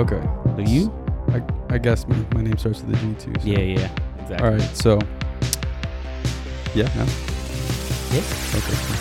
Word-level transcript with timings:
Okay. 0.00 0.22
So 0.56 0.62
you? 0.66 0.90
I, 1.28 1.42
I 1.74 1.76
guess 1.78 2.08
my, 2.08 2.16
my 2.34 2.40
name 2.40 2.56
starts 2.56 2.80
with 2.82 2.96
a 2.96 2.98
G 3.00 3.14
too. 3.18 3.34
so- 3.38 3.46
Yeah, 3.46 3.58
yeah, 3.58 3.90
exactly. 4.18 4.38
All 4.48 4.50
right. 4.54 4.62
So. 4.74 4.98
Yeah. 6.74 6.88
No. 6.96 7.04
Yes. 8.10 8.54
Okay. 8.56 8.76
cool. 8.86 8.96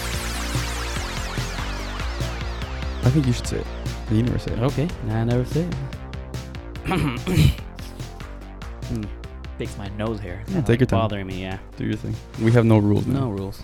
I 3.07 3.09
think 3.12 3.25
you 3.27 3.32
should 3.34 3.48
say 3.48 3.59
it. 3.59 3.68
You 4.12 4.23
never 4.23 4.39
say 4.39 4.52
it. 4.52 4.59
Okay. 4.59 4.89
Nah, 5.05 5.21
I 5.21 5.23
never 5.23 5.46
said. 5.46 5.73
hmm. 6.86 7.16
Fix 9.57 9.77
my 9.77 9.88
nose 9.97 10.20
hair. 10.20 10.43
Yeah, 10.50 10.61
take 10.61 10.81
your 10.81 10.88
time. 10.88 11.00
Bothering 11.00 11.27
me, 11.27 11.41
yeah. 11.41 11.59
Do 11.77 11.86
your 11.86 11.95
thing. 11.95 12.13
We 12.41 12.52
have 12.52 12.66
no 12.66 12.77
rules. 12.77 13.05
man. 13.05 13.21
No 13.21 13.29
rules. 13.29 13.63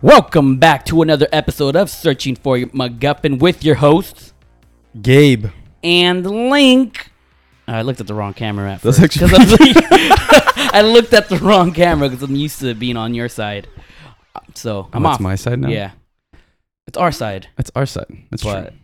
Welcome 0.00 0.56
back 0.58 0.84
to 0.86 1.02
another 1.02 1.28
episode 1.32 1.76
of 1.76 1.88
Searching 1.88 2.34
for 2.34 2.58
Your 2.58 2.68
McGuffin 2.70 3.38
with 3.38 3.62
your 3.64 3.76
hosts 3.76 4.31
Gabe. 5.00 5.46
and 5.82 6.24
Link. 6.26 7.10
Oh, 7.68 7.74
I 7.74 7.82
looked 7.82 8.00
at 8.00 8.06
the 8.06 8.14
wrong 8.14 8.34
camera 8.34 8.72
at 8.74 8.82
That's 8.82 8.98
first. 8.98 9.22
actually 9.22 9.30
'cause 9.30 9.56
I'm- 9.90 10.70
I 10.74 10.82
looked 10.82 11.12
at 11.12 11.28
the 11.28 11.36
wrong 11.38 11.72
camera 11.72 12.08
because 12.08 12.22
I'm 12.22 12.34
used 12.36 12.60
to 12.60 12.74
being 12.74 12.96
on 12.96 13.14
your 13.14 13.28
side. 13.28 13.68
So 14.54 14.88
I'm 14.92 15.04
oh, 15.06 15.10
off. 15.10 15.20
my 15.20 15.34
side 15.36 15.58
now. 15.60 15.68
Yeah, 15.68 15.92
it's 16.86 16.96
our 16.98 17.12
side. 17.12 17.48
It's 17.58 17.70
our 17.74 17.86
side. 17.86 18.06
That's 18.30 18.42
But 18.42 18.68
true. 18.68 18.76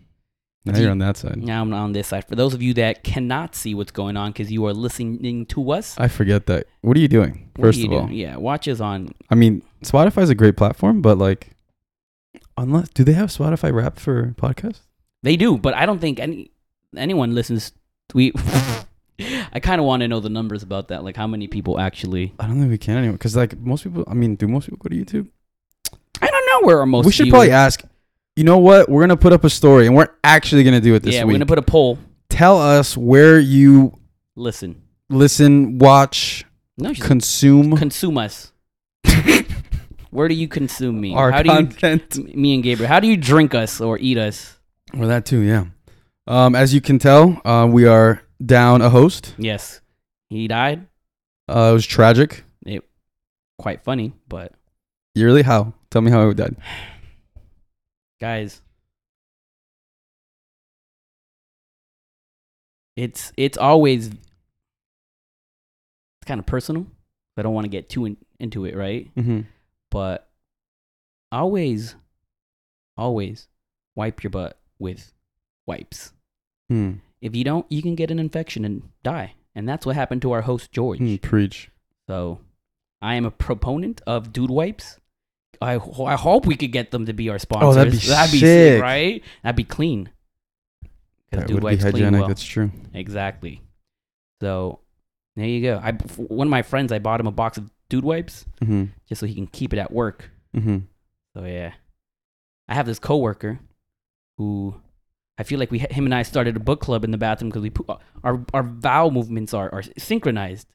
Now 0.64 0.78
you're 0.78 0.90
on 0.90 0.98
that 0.98 1.16
side. 1.16 1.38
Now 1.38 1.62
I'm 1.62 1.72
on 1.72 1.92
this 1.92 2.08
side. 2.08 2.26
For 2.28 2.34
those 2.36 2.52
of 2.52 2.60
you 2.62 2.74
that 2.74 3.02
cannot 3.04 3.54
see 3.54 3.74
what's 3.74 3.90
going 3.92 4.16
on 4.18 4.32
because 4.32 4.52
you 4.52 4.66
are 4.66 4.74
listening 4.74 5.46
to 5.46 5.70
us, 5.70 5.94
I 5.98 6.08
forget 6.08 6.46
that. 6.46 6.66
What 6.82 6.96
are 6.96 7.00
you 7.00 7.08
doing? 7.08 7.50
First 7.58 7.78
you 7.78 7.86
of 7.92 8.02
all, 8.04 8.10
yeah, 8.10 8.36
watch 8.36 8.68
us 8.68 8.80
on. 8.80 9.12
I 9.30 9.34
mean, 9.34 9.62
Spotify's 9.82 10.28
a 10.30 10.34
great 10.34 10.56
platform, 10.58 11.00
but 11.00 11.16
like, 11.16 11.50
unless 12.58 12.90
do 12.90 13.02
they 13.04 13.14
have 13.14 13.30
Spotify 13.30 13.72
Wrapped 13.72 13.98
for 14.00 14.34
podcasts? 14.38 14.80
They 15.22 15.36
do, 15.36 15.58
but 15.58 15.74
I 15.74 15.86
don't 15.86 15.98
think 15.98 16.20
any 16.20 16.50
anyone 16.96 17.34
listens. 17.34 17.72
We. 18.14 18.32
I 19.52 19.58
kind 19.58 19.80
of 19.80 19.86
want 19.86 20.02
to 20.02 20.08
know 20.08 20.20
the 20.20 20.28
numbers 20.28 20.62
about 20.62 20.88
that, 20.88 21.02
like 21.02 21.16
how 21.16 21.26
many 21.26 21.48
people 21.48 21.80
actually. 21.80 22.32
I 22.38 22.46
don't 22.46 22.58
think 22.58 22.70
we 22.70 22.78
can 22.78 22.98
anymore. 22.98 23.14
Because 23.14 23.34
like 23.34 23.58
most 23.58 23.82
people, 23.82 24.04
I 24.06 24.14
mean, 24.14 24.36
do 24.36 24.46
most 24.46 24.66
people 24.66 24.78
go 24.78 24.88
to 24.88 24.94
YouTube? 25.04 25.28
I 26.22 26.28
don't 26.28 26.46
know 26.46 26.66
where 26.66 26.78
our 26.78 26.86
most. 26.86 27.04
we 27.06 27.10
should 27.12 27.24
viewers- 27.24 27.32
probably 27.32 27.50
ask. 27.50 27.82
You 28.36 28.44
know 28.44 28.58
what? 28.58 28.88
We're 28.88 29.02
gonna 29.02 29.16
put 29.16 29.32
up 29.32 29.42
a 29.42 29.50
story, 29.50 29.88
and 29.88 29.96
we're 29.96 30.10
actually 30.22 30.62
gonna 30.62 30.80
do 30.80 30.94
it 30.94 31.02
this 31.02 31.14
yeah, 31.14 31.24
week. 31.24 31.28
we're 31.28 31.38
gonna 31.38 31.46
put 31.46 31.58
a 31.58 31.62
poll. 31.62 31.98
Tell 32.28 32.60
us 32.60 32.96
where 32.96 33.40
you 33.40 33.98
Listen, 34.36 34.82
listen, 35.10 35.78
watch, 35.78 36.44
no, 36.76 36.94
consume 36.94 37.76
consume 37.76 38.18
us. 38.18 38.52
Where 40.10 40.28
do 40.28 40.34
you 40.34 40.46
consume 40.46 41.00
me? 41.00 41.14
our 41.14 41.32
how 41.32 41.42
do 41.42 41.48
content. 41.50 42.16
you 42.16 42.36
me 42.36 42.54
and 42.54 42.62
Gabriel? 42.62 42.88
How 42.88 43.00
do 43.00 43.08
you 43.08 43.16
drink 43.16 43.54
us 43.54 43.80
or 43.80 43.98
eat 43.98 44.16
us? 44.16 44.57
Or 44.96 45.06
that 45.06 45.26
too, 45.26 45.40
yeah. 45.40 45.66
Um, 46.26 46.54
as 46.54 46.72
you 46.74 46.80
can 46.80 46.98
tell, 46.98 47.40
uh, 47.44 47.66
we 47.70 47.86
are 47.86 48.22
down 48.44 48.82
a 48.82 48.90
host. 48.90 49.34
Yes, 49.38 49.80
he 50.28 50.46
died. 50.48 50.86
Uh, 51.48 51.68
it 51.70 51.72
was 51.72 51.86
tragic. 51.86 52.44
It 52.66 52.84
quite 53.58 53.82
funny, 53.82 54.12
but 54.28 54.52
Really? 55.16 55.42
how? 55.42 55.72
Tell 55.90 56.02
me 56.02 56.10
how 56.10 56.28
it 56.28 56.36
died. 56.36 56.56
guys, 58.20 58.60
it's 62.96 63.32
it's 63.36 63.56
always 63.58 64.08
it's 64.08 64.18
kind 66.26 66.40
of 66.40 66.46
personal. 66.46 66.86
I 67.36 67.42
don't 67.42 67.54
want 67.54 67.66
to 67.66 67.70
get 67.70 67.88
too 67.88 68.04
in, 68.04 68.16
into 68.40 68.64
it, 68.64 68.74
right? 68.76 69.08
Mm-hmm. 69.14 69.42
But 69.92 70.28
always, 71.30 71.94
always 72.96 73.46
wipe 73.94 74.24
your 74.24 74.30
butt 74.30 74.58
with 74.78 75.12
wipes. 75.66 76.12
Hmm. 76.68 76.92
If 77.20 77.34
you 77.34 77.44
don't, 77.44 77.66
you 77.70 77.82
can 77.82 77.94
get 77.94 78.10
an 78.10 78.18
infection 78.18 78.64
and 78.64 78.82
die. 79.02 79.34
And 79.54 79.68
that's 79.68 79.84
what 79.84 79.96
happened 79.96 80.22
to 80.22 80.32
our 80.32 80.42
host 80.42 80.70
George. 80.70 80.98
Hmm, 80.98 81.16
Preach. 81.16 81.70
So, 82.06 82.40
I 83.02 83.14
am 83.16 83.24
a 83.24 83.30
proponent 83.30 84.00
of 84.06 84.32
dude 84.32 84.50
wipes. 84.50 84.98
I 85.60 85.76
ho- 85.76 86.04
I 86.04 86.14
hope 86.16 86.46
we 86.46 86.56
could 86.56 86.70
get 86.72 86.90
them 86.92 87.06
to 87.06 87.12
be 87.12 87.28
our 87.30 87.38
sponsors. 87.38 87.68
Oh, 88.08 88.10
that'd 88.10 88.30
be 88.32 88.38
sick. 88.38 88.80
right? 88.80 89.22
That'd 89.42 89.56
be 89.56 89.64
clean. 89.64 90.10
That 91.32 91.46
dude 91.48 91.56
would 91.56 91.60
be 91.60 91.64
wipes 91.64 91.82
clean 91.82 91.92
hygienic. 91.94 92.20
well. 92.20 92.28
That's 92.28 92.44
true. 92.44 92.70
Exactly. 92.94 93.60
So, 94.40 94.78
there 95.36 95.46
you 95.46 95.62
go. 95.62 95.80
I 95.82 95.92
one 96.16 96.46
of 96.46 96.50
my 96.50 96.62
friends, 96.62 96.92
I 96.92 96.98
bought 97.00 97.20
him 97.20 97.26
a 97.26 97.32
box 97.32 97.58
of 97.58 97.70
dude 97.88 98.04
wipes 98.04 98.44
Mm-hmm. 98.62 98.84
just 99.08 99.20
so 99.20 99.26
he 99.26 99.34
can 99.34 99.46
keep 99.48 99.72
it 99.72 99.78
at 99.78 99.90
work. 99.90 100.30
Mm-hmm. 100.56 100.78
So 101.36 101.44
yeah, 101.44 101.72
I 102.68 102.74
have 102.74 102.86
this 102.86 102.98
coworker 102.98 103.58
who 104.38 104.74
I 105.36 105.42
feel 105.42 105.58
like 105.58 105.70
we 105.70 105.78
him 105.80 106.04
and 106.06 106.14
I 106.14 106.22
started 106.22 106.56
a 106.56 106.60
book 106.60 106.80
club 106.80 107.04
in 107.04 107.10
the 107.10 107.18
bathroom 107.18 107.50
because 107.50 107.62
we 107.62 107.70
put, 107.70 107.86
our 108.24 108.42
our 108.54 108.62
vowel 108.62 109.10
movements 109.10 109.52
are 109.52 109.68
are 109.72 109.82
synchronized. 109.98 110.66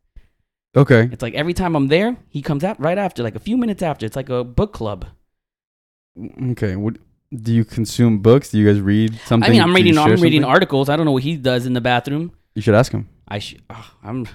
Okay. 0.75 1.09
It's 1.11 1.21
like 1.21 1.33
every 1.33 1.53
time 1.53 1.75
I'm 1.75 1.87
there, 1.87 2.17
he 2.29 2.41
comes 2.41 2.63
out 2.63 2.79
right 2.79 2.97
after, 2.97 3.23
like 3.23 3.35
a 3.35 3.39
few 3.39 3.57
minutes 3.57 3.81
after. 3.83 4.05
It's 4.05 4.15
like 4.15 4.29
a 4.29 4.43
book 4.43 4.73
club. 4.73 5.05
Mm, 6.17 6.51
okay. 6.53 6.75
What 6.75 6.97
do 7.31 7.53
you 7.53 7.63
consume 7.65 8.19
books? 8.19 8.49
Do 8.51 8.57
you 8.59 8.67
guys 8.67 8.81
read 8.81 9.19
something? 9.25 9.49
I 9.49 9.51
mean, 9.53 9.61
I'm 9.61 9.69
Do 9.69 9.75
reading 9.75 9.97
I'm 9.97 10.09
reading 10.11 10.41
something? 10.41 10.43
articles. 10.45 10.89
I 10.89 10.95
don't 10.95 11.05
know 11.05 11.11
what 11.11 11.23
he 11.23 11.35
does 11.35 11.65
in 11.65 11.73
the 11.73 11.81
bathroom. 11.81 12.31
You 12.55 12.61
should 12.61 12.75
ask 12.75 12.91
him. 12.91 13.09
I 13.27 13.39
sh- 13.39 13.57
oh, 13.69 13.91
I'm 14.03 14.27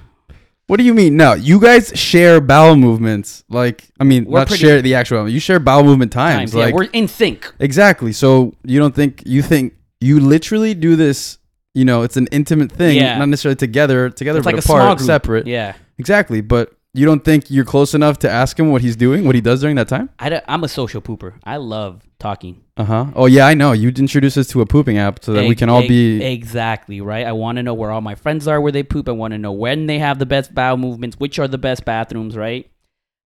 What 0.68 0.76
do 0.76 0.84
you 0.84 0.94
mean? 0.94 1.16
No, 1.16 1.32
you 1.34 1.58
guys 1.60 1.92
share 1.94 2.40
bowel 2.40 2.76
movements. 2.76 3.42
Like, 3.48 3.88
I 3.98 4.04
mean, 4.04 4.26
We're 4.26 4.38
not 4.40 4.48
pretty- 4.48 4.62
share 4.62 4.80
the 4.82 4.94
actual. 4.94 5.28
You 5.28 5.40
share 5.40 5.58
bowel 5.58 5.82
movement 5.82 6.12
times. 6.12 6.52
times. 6.52 6.54
Yeah, 6.54 6.72
we're 6.74 6.84
in 6.92 7.08
sync. 7.08 7.52
exactly. 7.58 8.12
So 8.12 8.54
you 8.64 8.78
don't 8.78 8.94
think 8.94 9.22
you 9.26 9.42
think 9.42 9.74
you 10.00 10.20
literally 10.20 10.74
do 10.74 10.94
this? 10.94 11.38
You 11.74 11.84
know, 11.84 12.02
it's 12.02 12.16
an 12.16 12.28
intimate 12.32 12.70
thing, 12.72 12.96
Yeah. 12.96 13.18
not 13.18 13.28
necessarily 13.28 13.56
together, 13.56 14.10
together 14.10 14.38
It's 14.38 14.44
but 14.44 14.54
like 14.54 14.58
a 14.58 14.62
small 14.62 14.78
apart, 14.78 14.98
group. 14.98 15.06
separate. 15.06 15.46
Yeah, 15.46 15.74
Exactly. 15.98 16.40
But 16.40 16.72
you 16.94 17.04
don't 17.06 17.24
think 17.24 17.50
you're 17.50 17.64
close 17.64 17.94
enough 17.94 18.18
to 18.20 18.30
ask 18.30 18.58
him 18.58 18.70
what 18.70 18.82
he's 18.82 18.96
doing, 18.96 19.24
what 19.24 19.34
he 19.34 19.40
does 19.40 19.60
during 19.60 19.76
that 19.76 19.88
time? 19.88 20.10
I 20.18 20.40
I'm 20.48 20.64
a 20.64 20.68
social 20.68 21.00
pooper. 21.00 21.34
I 21.44 21.56
love 21.56 22.02
talking. 22.18 22.62
Uh 22.76 22.84
huh. 22.84 23.06
Oh 23.14 23.26
yeah, 23.26 23.46
I 23.46 23.54
know. 23.54 23.72
You 23.72 23.88
introduced 23.88 24.38
us 24.38 24.48
to 24.48 24.60
a 24.62 24.66
pooping 24.66 24.98
app 24.98 25.22
so 25.22 25.32
that 25.34 25.46
we 25.46 25.54
can 25.54 25.68
all 25.68 25.80
ex- 25.80 25.88
be. 25.88 26.24
exactly 26.24 27.00
right. 27.00 27.26
I 27.26 27.32
want 27.32 27.56
to 27.56 27.62
know 27.62 27.74
where 27.74 27.90
all 27.90 28.00
my 28.00 28.14
friends 28.14 28.48
are, 28.48 28.60
where 28.60 28.72
they 28.72 28.82
poop. 28.82 29.08
I 29.08 29.12
want 29.12 29.32
to 29.32 29.38
know 29.38 29.52
when 29.52 29.86
they 29.86 29.98
have 29.98 30.18
the 30.18 30.26
best 30.26 30.54
bowel 30.54 30.76
movements, 30.76 31.18
which 31.20 31.38
are 31.38 31.48
the 31.48 31.58
best 31.58 31.84
bathrooms. 31.84 32.36
Right. 32.36 32.70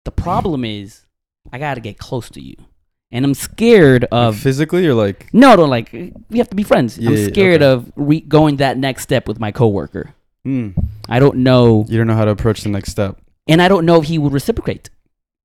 The 0.04 0.12
problem 0.12 0.64
is, 0.64 1.06
I 1.52 1.58
got 1.58 1.74
to 1.74 1.80
get 1.80 1.96
close 1.98 2.28
to 2.30 2.40
you, 2.40 2.56
and 3.12 3.24
I'm 3.24 3.34
scared 3.34 4.04
of. 4.10 4.36
physically 4.36 4.84
or 4.86 4.94
like 4.94 5.32
No, 5.32 5.54
no, 5.54 5.64
like 5.66 5.92
we 6.28 6.38
have 6.38 6.50
to 6.50 6.56
be 6.56 6.64
friends. 6.64 6.98
Yeah, 6.98 7.10
I'm 7.10 7.30
scared 7.30 7.62
okay. 7.62 7.72
of 7.72 7.92
re- 7.94 8.20
going 8.20 8.56
that 8.56 8.76
next 8.76 9.04
step 9.04 9.28
with 9.28 9.38
my 9.38 9.52
coworker. 9.52 10.14
hmm, 10.44 10.70
I 11.08 11.20
don't 11.20 11.36
know, 11.36 11.84
you 11.88 11.96
don't 11.98 12.08
know 12.08 12.16
how 12.16 12.24
to 12.24 12.32
approach 12.32 12.62
the 12.62 12.68
next 12.68 12.90
step 12.90 13.16
and 13.48 13.60
I 13.62 13.68
don't 13.68 13.84
know 13.86 14.00
if 14.00 14.06
he 14.08 14.18
would 14.18 14.32
reciprocate. 14.32 14.90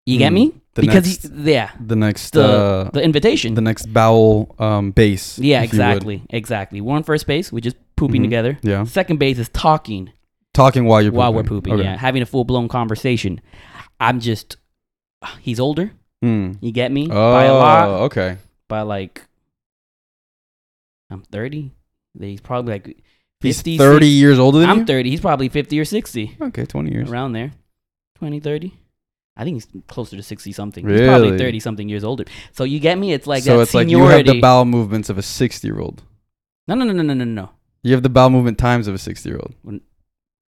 You 0.05 0.17
get 0.17 0.29
Hmm. 0.29 0.35
me? 0.35 0.53
Because 0.73 1.07
next- 1.07 1.35
he, 1.35 1.51
yeah, 1.53 1.71
the 1.83 1.95
next 1.95 2.31
the 2.33 2.43
uh 2.45 2.89
the 2.91 3.01
invitation. 3.01 3.55
the 3.55 3.61
next 3.61 3.87
bowel 3.91 4.55
um 4.59 4.91
base 4.91 5.37
yeah, 5.39 5.63
if 5.63 5.73
you 5.73 5.79
would. 5.79 5.85
exactly, 5.89 6.23
exactly. 6.29 6.81
We're 6.81 6.95
on 6.95 7.03
first 7.03 7.25
base. 7.27 7.51
We're 7.51 7.59
just 7.61 7.77
pooping 7.95 8.21
Mhm. 8.21 8.25
together. 8.25 8.57
yeah 8.61 8.83
Second 8.85 9.17
base 9.19 9.39
is 9.39 9.49
talking. 9.49 10.11
talking 10.53 10.85
while 10.85 11.01
you're 11.01 11.11
while 11.11 11.33
we're 11.33 11.43
pooping. 11.43 11.73
Okay. 11.73 11.83
Yeah, 11.83 11.97
having 11.97 12.21
a 12.21 12.25
full 12.25 12.43
blown 12.45 12.67
conversation. 12.67 13.41
I'm 13.99 14.19
just, 14.19 14.57
he's 15.41 15.59
older. 15.59 15.91
Hmm. 16.21 16.53
You 16.61 16.71
get 16.71 16.91
me? 16.91 17.07
oh 17.11 17.33
By 17.33 17.45
a 17.45 17.53
lot. 17.53 17.89
okay 18.07 18.37
By 18.69 18.81
like, 18.81 19.23
I'm 21.09 21.23
30. 21.31 21.71
He's 22.19 22.41
probably 22.41 22.73
like 22.73 22.85
he's 23.41 23.57
50, 23.57 23.77
30 23.77 23.93
60. 24.05 24.07
years 24.07 24.39
older 24.39 24.59
than 24.59 24.69
I'm 24.69 24.79
you 24.79 24.85
30. 24.85 25.09
He's 25.09 25.21
probably 25.21 25.49
50 25.49 25.79
or 25.79 25.85
60. 25.85 26.37
okay 26.41 26.65
20 26.65 26.91
years 26.91 27.09
Around 27.11 27.33
there. 27.33 27.51
20, 28.17 28.39
30. 28.39 28.73
I 29.39 29.43
think 29.43 29.55
he's 29.57 29.67
closer 29.87 30.17
to 30.17 30.23
60 30.23 30.51
something. 30.51 30.87
He's 30.87 31.01
probably 31.01 31.27
Really? 31.27 31.37
30 31.37 31.59
something 31.59 31.87
years 31.89 32.03
older. 32.03 32.25
So 32.51 32.63
you 32.63 32.79
get 32.79 32.97
me? 32.97 33.13
It's 33.13 33.27
like 33.27 33.43
so 33.43 33.57
that 33.57 33.63
it's 33.63 33.73
like 33.75 33.87
you 33.89 33.99
have 33.99 34.25
the 34.25 34.41
bowel 34.41 34.65
movements 34.65 35.09
of 35.09 35.17
a 35.17 35.21
60 35.21 35.67
year 35.67 35.79
old 35.79 36.01
no, 36.67 36.75
no, 36.75 36.83
no, 36.83 36.91
no, 36.91 37.03
no, 37.03 37.13
no, 37.13 37.23
no. 37.23 37.49
you 37.83 37.93
have 37.93 38.01
the 38.03 38.09
bowel 38.09 38.29
movement 38.31 38.57
times 38.57 38.87
of 38.87 38.95
a 38.95 38.97
60 38.97 39.29
year 39.29 39.37
old 39.39 39.53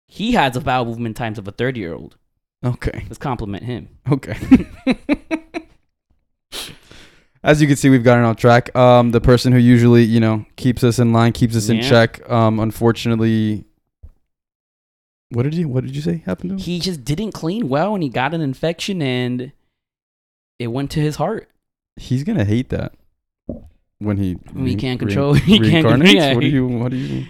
He 0.06 0.33
has 0.33 0.53
the 0.55 0.61
bowel 0.61 0.85
movement 0.85 1.17
times 1.17 1.38
of 1.38 1.49
a 1.49 1.53
30 1.53 1.81
year 1.81 1.94
old. 1.94 2.17
okay 2.65 3.05
Let's 3.09 3.19
compliment 3.19 3.65
him. 3.65 3.88
okay 4.12 4.37
As 7.43 7.61
you 7.61 7.67
can 7.69 7.77
see, 7.77 7.91
we've 7.91 8.03
gotten 8.03 8.25
off 8.25 8.37
track. 8.37 8.75
Um, 8.75 9.11
the 9.11 9.21
person 9.21 9.53
who 9.53 9.59
usually, 9.59 10.03
you 10.03 10.19
know, 10.19 10.47
keeps 10.56 10.83
us 10.83 10.99
in 10.99 11.12
line, 11.12 11.33
keeps 11.33 11.55
us 11.55 11.69
in 11.69 11.83
check. 11.83 12.27
Um, 12.31 12.59
unfortunately, 12.59 13.67
what 15.35 15.43
did 15.43 15.55
you 15.55 15.69
What 15.69 15.85
did 15.85 15.95
you 15.95 16.03
say 16.03 16.23
happened 16.25 16.51
to 16.51 16.55
him? 16.55 16.59
he 16.61 16.79
just 16.81 17.05
didn't 17.05 17.33
clean 17.33 17.69
well 17.69 17.95
and 17.95 18.03
he 18.03 18.09
got 18.09 18.33
an 18.35 18.41
infection 18.41 19.03
and 19.03 19.53
it 20.59 20.69
went 20.69 20.91
to 20.93 21.01
his 21.01 21.17
heart. 21.17 21.49
He's 21.97 22.25
gonna 22.25 22.45
hate 22.45 22.71
that 22.71 22.95
when 23.99 24.17
he 24.17 24.37
We 24.55 24.63
re- 24.63 24.75
can't 24.77 25.01
re- 25.01 25.07
control- 25.07 25.35
he 25.35 25.59
can't 25.59 25.87
yeah, 26.07 26.33
what 26.35 26.41
do 26.41 26.47
you 26.47 26.67
What 26.67 26.91
do 26.93 26.97
you 26.97 27.27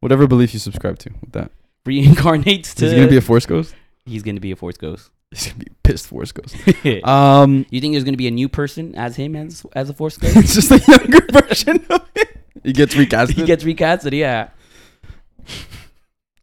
Whatever 0.00 0.26
belief 0.26 0.52
you 0.52 0.60
subscribe 0.60 0.98
to 1.00 1.10
with 1.20 1.32
that. 1.32 1.50
Reincarnates 1.86 2.74
to 2.74 2.84
He's 2.84 2.94
gonna 2.94 3.08
be 3.08 3.16
a 3.16 3.20
force 3.20 3.46
ghost. 3.46 3.74
he's 4.04 4.22
gonna 4.22 4.40
be 4.40 4.52
a 4.52 4.56
force 4.56 4.76
ghost. 4.76 5.10
He's 5.32 5.46
gonna 5.48 5.64
be 5.64 5.70
a 5.70 5.74
pissed 5.88 6.06
force 6.06 6.32
ghost. 6.32 6.54
um, 6.66 6.72
you 6.84 7.02
Um, 7.04 7.64
think 7.70 7.94
there's 7.94 8.04
gonna 8.04 8.16
be 8.16 8.28
a 8.28 8.30
new 8.30 8.48
person 8.48 8.94
as 8.94 9.16
him 9.16 9.34
as 9.34 9.64
as 9.74 9.88
a 9.90 9.94
force 9.94 10.16
ghost? 10.22 10.36
it's 10.36 10.54
just 10.54 10.70
a 10.70 10.78
younger 10.90 11.26
version 11.32 11.84
of 11.90 12.02
it. 12.14 12.36
He 12.62 12.72
gets 12.72 12.94
recasted. 12.94 13.34
he 13.34 13.44
gets 13.44 13.64
recasted, 13.64 14.12
yeah. 14.12 14.48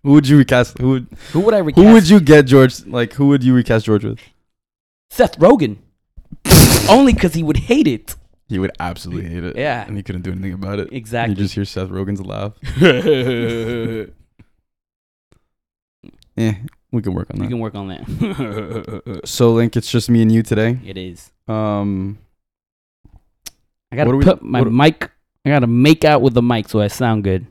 Who 0.04 0.12
would 0.12 0.28
you 0.28 0.38
recast? 0.38 0.78
Who 0.80 0.90
would 0.90 1.08
Who 1.32 1.40
would 1.42 1.54
I 1.54 1.60
recast? 1.60 1.86
who 1.86 1.94
would 1.94 2.10
you 2.10 2.20
get 2.20 2.44
George? 2.46 2.86
Like 2.86 3.14
who 3.14 3.28
would 3.28 3.44
you 3.44 3.54
recast 3.54 3.86
George 3.86 4.04
with? 4.04 4.20
Seth 5.10 5.38
Rogen. 5.40 5.78
Only 6.90 7.14
because 7.14 7.34
he 7.34 7.44
would 7.44 7.58
hate 7.58 7.88
it. 7.88 8.16
He 8.50 8.60
would 8.60 8.72
absolutely 8.80 9.30
hate 9.30 9.44
it. 9.44 9.56
Yeah. 9.56 9.86
and 9.88 9.96
he 9.96 10.04
couldn't 10.04 10.24
do 10.24 10.32
anything 10.32 10.54
about 10.54 10.80
it. 10.80 10.90
Exactly. 10.92 11.32
You 11.36 11.38
just 11.38 11.56
hear 11.56 11.66
Seth 11.66 11.90
Rogen's 11.90 12.22
laugh. 12.26 12.54
Eh, 16.36 16.54
we 16.92 17.02
can 17.04 17.14
work 17.14 17.30
on 17.30 17.38
that. 17.38 17.44
We 17.44 17.48
can 17.48 17.60
work 17.60 17.76
on 17.76 17.90
that. 17.90 19.22
so 19.26 19.54
Link, 19.54 19.76
it's 19.78 19.90
just 19.92 20.10
me 20.10 20.22
and 20.24 20.32
you 20.32 20.42
today. 20.42 20.80
it 20.84 20.98
is. 20.98 21.32
Um, 21.48 22.18
I 23.92 23.96
gotta 23.98 24.10
What 24.10 24.18
we- 24.18 24.24
put 24.26 24.42
my 24.42 24.62
what 24.62 24.72
mic. 24.72 25.12
I 25.46 25.50
gotta 25.50 25.68
make 25.68 26.04
out 26.04 26.22
with 26.24 26.34
the 26.34 26.42
mic 26.42 26.70
so 26.70 26.80
I 26.82 26.88
sound 26.88 27.24
good. 27.24 27.46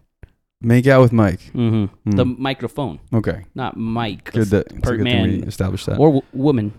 Make 0.62 0.86
out 0.86 1.00
with 1.02 1.12
Mike. 1.12 1.40
hmm 1.52 1.84
Hmm. 1.86 2.10
The 2.10 2.24
microphone, 2.24 3.00
okay, 3.12 3.44
not 3.54 3.76
Mike. 3.76 4.32
good. 4.32 4.48
That 4.48 4.66
it's 4.72 4.80
per 4.80 4.96
good 4.96 5.04
we 5.06 5.12
man. 5.12 5.44
established 5.44 5.86
that. 5.86 5.98
or 5.98 6.08
w- 6.08 6.22
woman. 6.32 6.72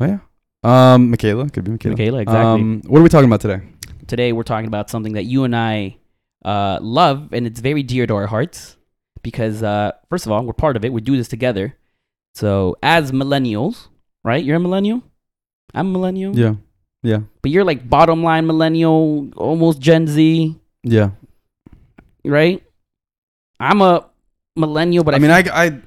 oh 0.00 0.06
yeah. 0.06 0.18
Um, 0.64 1.10
Michaela 1.10 1.48
could 1.50 1.64
be 1.64 1.70
Michaela. 1.72 1.94
Michaela, 1.96 2.18
exactly. 2.22 2.50
Um, 2.62 2.82
what 2.86 2.98
are 2.98 3.02
we 3.02 3.08
talking 3.08 3.28
about 3.28 3.40
today? 3.40 3.60
Today 4.06 4.32
we're 4.32 4.42
talking 4.42 4.66
about 4.66 4.90
something 4.90 5.12
that 5.14 5.24
you 5.24 5.44
and 5.44 5.54
I 5.54 5.98
uh, 6.44 6.78
love, 6.80 7.32
and 7.32 7.46
it's 7.46 7.60
very 7.60 7.82
dear 7.82 8.06
to 8.06 8.14
our 8.14 8.26
hearts 8.26 8.76
because, 9.22 9.62
uh, 9.62 9.92
first 10.10 10.26
of 10.26 10.32
all, 10.32 10.44
we're 10.44 10.52
part 10.54 10.76
of 10.76 10.84
it. 10.84 10.92
We 10.92 11.00
do 11.00 11.16
this 11.16 11.28
together. 11.28 11.76
So, 12.34 12.76
as 12.82 13.12
millennials, 13.12 13.88
right? 14.24 14.42
You're 14.44 14.56
a 14.56 14.60
millennial. 14.60 15.02
I'm 15.74 15.88
a 15.88 15.90
millennial. 15.90 16.36
Yeah, 16.36 16.54
yeah, 17.02 17.20
But 17.42 17.50
you're 17.50 17.64
like 17.64 17.88
bottom 17.88 18.22
line 18.24 18.46
millennial, 18.46 19.28
almost 19.36 19.80
Gen 19.80 20.06
Z, 20.06 20.56
yeah. 20.82 21.10
right? 22.24 22.62
I'm 23.60 23.80
a 23.82 24.06
millennial, 24.56 25.04
but 25.04 25.14
I, 25.14 25.16
I 25.16 25.20
mean, 25.20 25.30
I, 25.30 25.42
I, 25.52 25.80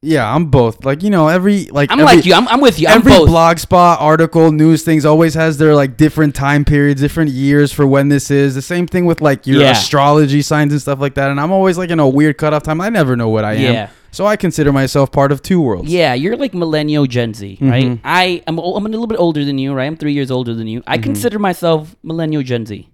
yeah, 0.00 0.32
I'm 0.32 0.46
both. 0.46 0.84
Like 0.84 1.02
you 1.02 1.10
know, 1.10 1.26
every 1.26 1.64
like 1.66 1.90
I'm 1.90 1.98
every, 2.00 2.16
like 2.16 2.24
you. 2.24 2.34
I'm, 2.34 2.46
I'm 2.46 2.60
with 2.60 2.78
you. 2.78 2.86
I'm 2.86 2.98
every 2.98 3.10
both. 3.12 3.28
blog 3.28 3.58
spot, 3.58 4.00
article, 4.00 4.52
news 4.52 4.84
things 4.84 5.04
always 5.04 5.34
has 5.34 5.58
their 5.58 5.74
like 5.74 5.96
different 5.96 6.36
time 6.36 6.64
periods, 6.64 7.00
different 7.00 7.30
years 7.30 7.72
for 7.72 7.84
when 7.86 8.08
this 8.08 8.30
is. 8.30 8.54
The 8.54 8.62
same 8.62 8.86
thing 8.86 9.06
with 9.06 9.20
like 9.20 9.46
your 9.46 9.60
Yeah. 9.62 9.72
astrology 9.72 10.40
signs 10.42 10.72
and 10.72 10.80
stuff 10.80 11.00
like 11.00 11.14
that. 11.14 11.30
And 11.30 11.40
I'm 11.40 11.50
always 11.50 11.76
like 11.78 11.90
in 11.90 11.98
a 11.98 12.08
weird 12.08 12.38
cutoff 12.38 12.62
time. 12.62 12.80
I 12.80 12.90
never 12.90 13.16
know 13.16 13.28
what 13.28 13.44
I 13.44 13.54
am. 13.54 13.60
yeah, 13.74 13.90
So 14.12 14.24
I 14.24 14.36
consider 14.36 14.72
myself 14.72 15.10
part 15.10 15.32
of 15.32 15.42
two 15.42 15.60
worlds. 15.60 15.92
yeah. 15.92 16.14
You're 16.14 16.36
like 16.36 16.54
millennial 16.54 17.06
Gen 17.06 17.34
Z, 17.34 17.58
right? 17.60 17.86
Mhm. 17.86 18.00
I 18.04 18.42
am. 18.46 18.58
I'm 18.60 18.86
a 18.86 18.88
little 18.88 19.08
bit 19.08 19.18
older 19.18 19.44
than 19.44 19.58
you, 19.58 19.74
right? 19.74 19.86
I'm 19.86 19.96
three 19.96 20.12
years 20.12 20.30
older 20.30 20.54
than 20.54 20.68
you. 20.68 20.80
I 20.86 20.98
Mhm. 20.98 21.02
consider 21.02 21.40
myself 21.40 21.96
millennial 22.04 22.44
Gen 22.44 22.66
Z. 22.66 22.88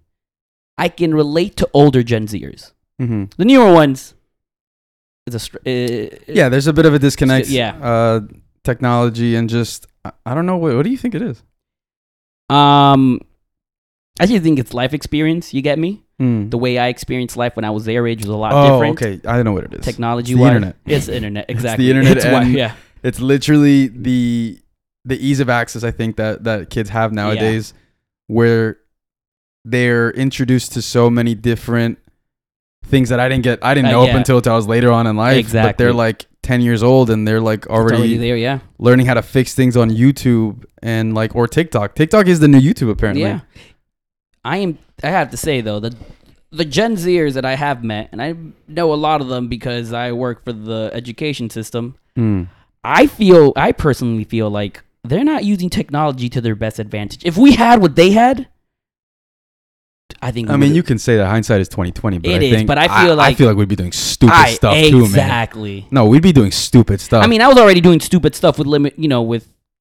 I 0.78 0.88
can 0.88 1.14
relate 1.14 1.56
to 1.58 1.68
older 1.74 2.02
Gen 2.02 2.26
Zers. 2.28 2.70
Hmm 2.98 3.24
The 3.36 3.44
newer 3.44 3.72
ones 3.72 4.14
is 5.26 5.34
a 5.34 5.38
str- 5.38 5.58
uh, 5.66 6.16
Yeah, 6.28 6.48
there's 6.48 6.66
a 6.66 6.72
bit 6.72 6.86
of 6.86 6.94
a 6.94 6.98
disconnect. 6.98 7.48
Yeah. 7.48 7.76
Uh, 7.82 8.20
technology 8.62 9.36
and 9.36 9.48
just 9.48 9.86
I, 10.26 10.34
don't 10.34 10.46
know 10.46 10.56
what 10.56 10.74
what 10.76 10.82
do 10.84 10.90
you 10.90 10.96
think 10.98 11.14
it 11.14 11.22
is? 11.22 11.42
Um, 12.50 13.20
I 14.20 14.26
just 14.26 14.42
think 14.42 14.58
it's 14.58 14.74
life 14.74 14.92
experience. 14.94 15.54
You 15.54 15.62
get 15.62 15.78
me? 15.78 16.02
Mm. 16.20 16.50
The 16.50 16.58
way 16.58 16.78
I 16.78 16.88
experienced 16.88 17.36
life 17.36 17.56
when 17.56 17.64
I 17.64 17.70
was 17.70 17.84
their 17.84 18.06
age 18.06 18.20
was 18.20 18.28
a 18.28 18.36
lot 18.36 18.52
oh, 18.52 18.72
different. 18.72 19.02
okay. 19.02 19.28
I 19.28 19.42
know 19.42 19.52
what 19.52 19.64
it 19.64 19.74
is. 19.74 19.84
Technology 19.84 20.32
It's 20.32 20.38
the 20.38 20.42
wise, 20.42 20.48
internet. 20.54 20.76
It's 20.86 21.06
the 21.06 21.16
internet. 21.16 21.44
It's 21.48 21.62
the 21.62 21.68
Exactly. 21.68 21.90
internet 21.90 22.16
It's 22.18 22.26
why- 22.26 22.42
yeah. 22.44 22.74
It's 23.02 23.20
literally 23.20 23.88
the 23.88 24.58
the 25.04 25.18
ease 25.26 25.40
of 25.40 25.50
access 25.50 25.84
I 25.84 25.90
think 25.90 26.16
that 26.16 26.44
that 26.44 26.70
kids 26.70 26.88
have 26.90 27.12
nowadays, 27.12 27.74
where 28.28 28.78
they're 29.64 30.10
introduced 30.12 30.72
to 30.72 30.82
so 30.82 31.10
many 31.10 31.34
different 31.34 31.98
things 32.84 33.08
that 33.08 33.20
I 33.20 33.28
didn't 33.28 33.44
get. 33.44 33.58
I 33.62 33.74
didn't 33.74 33.88
Uh, 33.88 33.92
know 33.92 34.02
up 34.02 34.08
yeah. 34.08 34.16
until 34.18 34.40
I 34.44 34.56
was 34.56 34.66
later 34.66 34.90
on 34.92 35.06
in 35.06 35.16
life. 35.16 35.34
But 35.34 35.38
Exactly. 35.38 35.84
they're 35.84 35.92
like 35.94 36.26
ten 36.42 36.60
years 36.60 36.82
old 36.82 37.10
and 37.10 37.26
they're 37.26 37.40
like 37.40 37.60
It's 37.60 37.68
already 37.68 38.16
there. 38.18 38.36
Yeah. 38.36 38.58
learning 38.78 39.06
how 39.06 39.14
to 39.14 39.22
fix 39.22 39.54
things 39.54 39.76
on 39.76 39.90
YouTube 39.90 40.64
and 40.82 41.14
like 41.14 41.34
or 41.34 41.48
TikTok. 41.48 41.94
TikTok 41.94 42.26
is 42.26 42.40
the 42.40 42.48
new 42.48 42.60
YouTube 42.60 42.90
apparently. 42.90 43.22
Yeah. 43.24 43.40
I 44.44 44.58
am. 44.58 44.78
I 45.02 45.08
have 45.08 45.30
to 45.30 45.36
say 45.36 45.60
though 45.60 45.80
the 45.80 45.94
the 46.52 46.64
Gen 46.64 46.96
Zers 46.96 47.32
that 47.34 47.44
I 47.44 47.56
have 47.56 47.82
met, 47.82 48.10
and 48.12 48.22
I 48.22 48.34
know 48.68 48.92
a 48.92 48.94
lot 48.94 49.20
of 49.20 49.28
them 49.28 49.48
because 49.48 49.92
I 49.92 50.12
work 50.12 50.44
for 50.44 50.52
the 50.52 50.90
education 50.92 51.50
system. 51.50 51.96
Mm. 52.16 52.48
I 52.84 53.06
feel. 53.06 53.52
I 53.56 53.72
personally 53.72 54.24
feel 54.24 54.50
like 54.50 54.82
they're 55.02 55.24
not 55.24 55.44
using 55.44 55.68
technology 55.70 56.28
to 56.28 56.40
their 56.40 56.54
best 56.54 56.78
advantage. 56.78 57.24
If 57.24 57.36
we 57.36 57.52
had 57.54 57.80
what 57.82 57.96
they 57.96 58.10
had, 58.10 58.46
I 60.20 60.30
think. 60.30 60.50
I 60.50 60.56
mean, 60.56 60.74
you 60.74 60.82
can 60.82 60.98
say 60.98 61.16
that 61.16 61.26
hindsight 61.26 61.60
is 61.60 61.68
twenty 61.68 61.90
twenty, 61.92 62.18
but 62.18 62.30
It 62.30 62.40
I 62.42 62.44
is, 62.44 62.54
think 62.54 62.66
but 62.66 62.78
I 62.78 62.88
feel 62.88 63.12
I 63.12 63.14
like- 63.14 63.36
feel 63.36 63.48
like 63.48 63.56
we'd 63.56 63.68
be 63.68 63.76
doing 63.76 63.92
stupid 63.92 64.34
I, 64.34 64.52
stuff 64.52 64.74
too, 64.76 64.92
man. 64.98 65.04
exactly. 65.04 65.86
No, 65.90 66.06
we'd 66.06 66.22
be 66.22 66.32
doing 66.32 66.50
stupid 66.50 67.00
stuff. 67.00 67.24
I 67.24 67.26
mean, 67.26 67.40
I 67.42 67.48
was 67.48 67.58
already 67.58 67.80
doing 67.80 68.00
stupid 68.00 68.34
stuff 68.34 68.58
with 68.58 68.66
limit, 68.66 68.94
you 68.98 69.08
know, 69.08 69.22
with. 69.22 69.48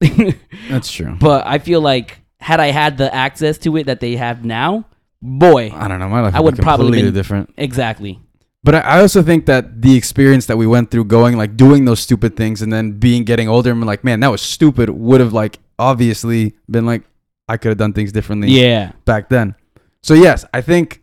that's 0.68 0.90
true. 0.90 1.16
but 1.20 1.46
I 1.46 1.58
feel 1.58 1.80
like 1.80 2.20
had 2.40 2.60
I 2.60 2.66
had 2.66 2.98
the 2.98 3.14
access 3.14 3.58
to 3.58 3.76
it 3.76 3.86
that 3.86 4.00
they 4.00 4.16
have 4.16 4.44
now, 4.44 4.84
boy, 5.22 5.70
I 5.74 5.88
don't 5.88 5.98
know. 5.98 6.08
My 6.08 6.20
life 6.20 6.34
I 6.34 6.40
would 6.40 6.56
probably 6.56 6.86
completely 6.86 7.08
been- 7.10 7.14
different. 7.14 7.54
exactly. 7.56 8.20
But 8.62 8.76
I, 8.76 8.80
I 8.80 9.00
also 9.00 9.22
think 9.22 9.44
that 9.46 9.82
the 9.82 9.94
experience 9.96 10.46
that 10.46 10.56
we 10.56 10.66
went 10.66 10.90
through 10.90 11.04
going 11.04 11.36
like 11.36 11.54
doing 11.56 11.84
those 11.84 12.00
stupid 12.00 12.34
things 12.34 12.62
and 12.62 12.72
then 12.72 12.92
being 12.92 13.24
getting 13.24 13.46
older 13.48 13.70
and 13.70 13.84
like, 13.84 14.04
man, 14.04 14.20
that 14.20 14.28
was 14.30 14.40
stupid 14.40 14.88
would 14.88 15.20
have 15.20 15.34
like 15.34 15.58
obviously 15.78 16.54
been 16.70 16.86
like 16.86 17.02
I 17.46 17.58
could 17.58 17.68
have 17.68 17.78
done 17.78 17.92
things 17.92 18.10
differently 18.10 18.48
Yeah. 18.48 18.92
back 19.04 19.28
then. 19.28 19.54
So 20.04 20.12
yes, 20.12 20.44
I 20.52 20.60
think 20.60 21.02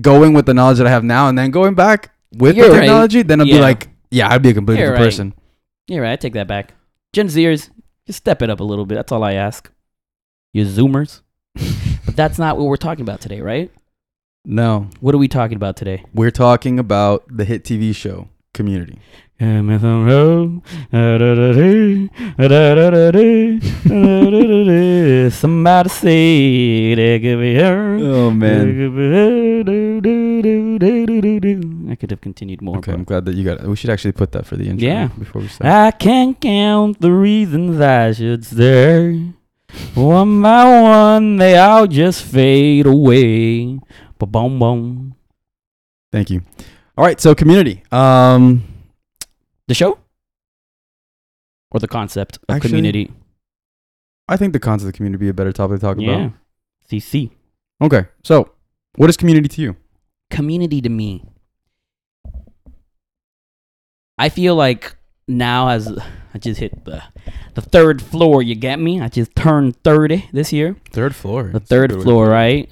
going 0.00 0.34
with 0.34 0.46
the 0.46 0.54
knowledge 0.54 0.78
that 0.78 0.86
I 0.86 0.90
have 0.90 1.02
now 1.02 1.28
and 1.28 1.36
then 1.36 1.50
going 1.50 1.74
back 1.74 2.12
with 2.32 2.56
You're 2.56 2.66
the 2.68 2.72
right. 2.74 2.80
technology, 2.80 3.22
then 3.22 3.40
I'd 3.40 3.44
be 3.44 3.50
Yeah. 3.54 3.60
like, 3.60 3.88
yeah, 4.12 4.28
I'd 4.32 4.40
be 4.40 4.50
a 4.50 4.54
completely 4.54 4.82
You're 4.82 4.92
different 4.92 5.00
right. 5.02 5.06
person. 5.06 5.34
You're 5.88 6.02
right. 6.02 6.12
I 6.12 6.16
take 6.16 6.34
that 6.34 6.46
back. 6.46 6.74
Gen 7.12 7.26
Zers, 7.26 7.70
just 8.06 8.18
step 8.18 8.40
it 8.40 8.48
up 8.48 8.60
a 8.60 8.64
little 8.64 8.86
bit. 8.86 8.94
That's 8.94 9.10
all 9.10 9.24
I 9.24 9.32
ask. 9.32 9.68
You 10.54 10.64
Zoomers. 10.64 11.22
but 12.06 12.14
that's 12.14 12.38
not 12.38 12.56
what 12.56 12.66
we're 12.68 12.76
talking 12.76 13.02
about 13.02 13.20
today, 13.20 13.40
right? 13.40 13.70
No, 14.44 14.88
What 15.00 15.14
are 15.14 15.18
we 15.18 15.26
talking 15.28 15.56
about 15.56 15.76
today? 15.76 16.04
we're 16.14 16.30
talking 16.30 16.78
about 16.78 17.24
the 17.28 17.44
hit 17.44 17.64
TV 17.64 17.92
show 17.94 18.28
Community. 18.54 18.98
Somebody 25.30 25.88
say 25.88 26.94
they 26.94 27.18
could 27.20 27.40
be 27.40 27.54
her. 27.54 27.96
Oh 28.02 28.30
man. 28.30 28.90
I 31.90 31.94
could 31.96 32.10
have 32.10 32.20
continued 32.20 32.60
more. 32.60 32.76
Okay, 32.78 32.92
I'm 32.92 33.04
glad 33.04 33.24
that 33.24 33.34
you 33.34 33.44
got 33.44 33.60
it. 33.60 33.66
We 33.66 33.76
should 33.76 33.88
actually 33.90 34.12
put 34.12 34.32
that 34.32 34.44
for 34.44 34.56
the 34.56 34.68
intro 34.68 34.86
Yeah. 34.86 35.08
before 35.18 35.40
we 35.40 35.48
start. 35.48 35.70
I 35.70 35.90
can't 35.92 36.38
count 36.38 37.00
the 37.00 37.12
reasons 37.12 37.80
I 37.80 38.12
should 38.12 38.44
stay. 38.44 39.32
One 39.94 40.42
by 40.42 40.64
one, 40.82 41.36
they 41.36 41.56
all 41.56 41.86
just 41.86 42.24
fade 42.24 42.86
away. 42.86 43.78
Ba 44.18 44.26
boom 44.26 44.58
boom. 44.58 45.14
Thank 46.12 46.28
you. 46.30 46.42
All 46.98 47.04
right, 47.04 47.18
so 47.20 47.34
Community. 47.34 47.82
Um, 47.90 48.64
The 49.70 49.74
show 49.74 50.00
or 51.70 51.78
the 51.78 51.86
concept 51.86 52.38
of 52.48 52.56
Actually, 52.56 52.70
community? 52.70 53.12
I 54.26 54.36
think 54.36 54.52
the 54.52 54.58
concept 54.58 54.88
of 54.88 54.94
community 54.96 55.18
would 55.18 55.26
be 55.26 55.28
a 55.28 55.32
better 55.32 55.52
topic 55.52 55.76
to 55.76 55.80
talk 55.80 55.96
about. 55.96 56.06
Yeah. 56.06 56.24
about. 56.24 56.32
CC. 56.90 57.30
Okay, 57.80 58.06
so 58.24 58.50
what 58.96 59.08
is 59.08 59.16
community 59.16 59.46
to 59.46 59.62
you? 59.62 59.76
Community 60.28 60.80
to 60.80 60.88
me. 60.88 61.24
I 64.18 64.28
feel 64.28 64.56
like 64.56 64.96
now 65.28 65.68
as 65.68 65.86
I 66.34 66.38
just 66.38 66.58
hit 66.58 66.84
the 66.84 67.04
the 67.54 67.62
third 67.62 68.02
floor, 68.02 68.42
you 68.42 68.56
get 68.56 68.80
me? 68.80 69.00
I 69.00 69.06
just 69.06 69.36
turned 69.36 69.80
30 69.84 70.30
this 70.32 70.52
year. 70.52 70.74
Third 70.90 71.14
floor. 71.14 71.44
the 71.52 71.60
third 71.60 71.92
floor, 71.92 72.28
right? 72.28 72.68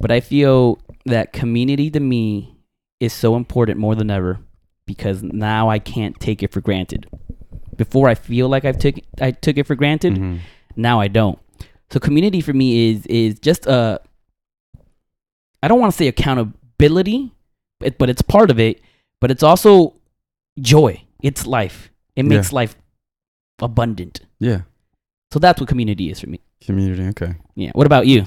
But 0.00 0.10
I 0.10 0.18
feel 0.18 0.80
that 1.04 1.32
community 1.32 1.88
to 1.92 2.00
me 2.00 2.58
is 2.98 3.12
so 3.12 3.36
important 3.36 3.78
more 3.78 3.94
than 3.94 4.10
ever 4.10 4.40
because 4.86 5.22
now 5.22 5.68
I 5.68 5.78
can't 5.78 6.18
take 6.20 6.42
it 6.42 6.52
for 6.52 6.60
granted. 6.60 7.06
Before 7.76 8.08
I 8.08 8.14
feel 8.14 8.48
like 8.48 8.64
I've 8.64 8.78
took 8.78 8.94
I 9.20 9.30
took 9.32 9.58
it 9.58 9.66
for 9.66 9.74
granted, 9.74 10.14
Mhm. 10.14 10.38
now 10.76 11.00
I 11.00 11.08
don't. 11.08 11.38
So 11.90 12.00
community 12.00 12.40
for 12.40 12.52
me 12.52 12.90
is 12.90 13.06
is 13.06 13.38
just 13.38 13.66
a 13.66 14.00
I 15.62 15.68
don't 15.68 15.80
want 15.80 15.92
to 15.92 15.96
say 15.96 16.06
accountability, 16.08 17.32
but, 17.80 17.98
but 17.98 18.08
it's 18.10 18.22
part 18.22 18.50
of 18.50 18.58
it, 18.60 18.80
but 19.20 19.30
it's 19.30 19.42
also 19.42 19.94
joy. 20.60 21.02
It's 21.22 21.46
life. 21.46 21.90
It 22.14 22.24
Yeah. 22.24 22.28
makes 22.36 22.52
life 22.52 22.76
abundant. 23.60 24.20
Yeah, 24.38 24.62
So 25.32 25.38
that's 25.38 25.60
what 25.60 25.68
community 25.68 26.10
is 26.10 26.20
for 26.20 26.28
me. 26.28 26.40
community. 26.60 27.02
Okay. 27.08 27.34
Yeah. 27.54 27.70
What 27.74 27.86
about 27.86 28.06
you? 28.06 28.24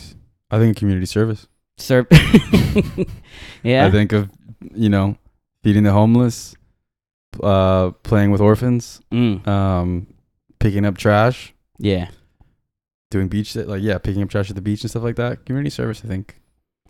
I 0.52 0.58
think 0.60 0.76
community 0.78 1.06
service. 1.06 1.48
Serve. 1.78 2.08
yeah. 3.64 3.86
I 3.86 3.92
think 3.92 4.12
of 4.12 4.30
you 4.76 4.90
know 4.90 5.16
feeding 5.64 5.84
the 5.84 5.92
homeless, 5.92 6.56
uh, 7.44 7.92
playing 8.04 8.32
with 8.32 8.42
orphans, 8.42 9.02
Mm, 9.12 9.48
um, 9.48 10.08
picking 10.60 10.86
up 10.86 10.98
trash, 10.98 11.54
yeah. 11.78 12.10
doing 13.12 13.28
beach 13.28 13.56
like 13.56 13.82
yeah, 13.82 13.98
picking 13.98 14.22
up 14.24 14.30
trash 14.30 14.50
at 14.50 14.56
the 14.56 14.62
beach 14.62 14.82
and 14.84 14.90
stuff 14.90 15.04
like 15.04 15.16
that. 15.18 15.46
Community 15.46 15.70
service. 15.70 16.02
I 16.04 16.08
think. 16.08 16.40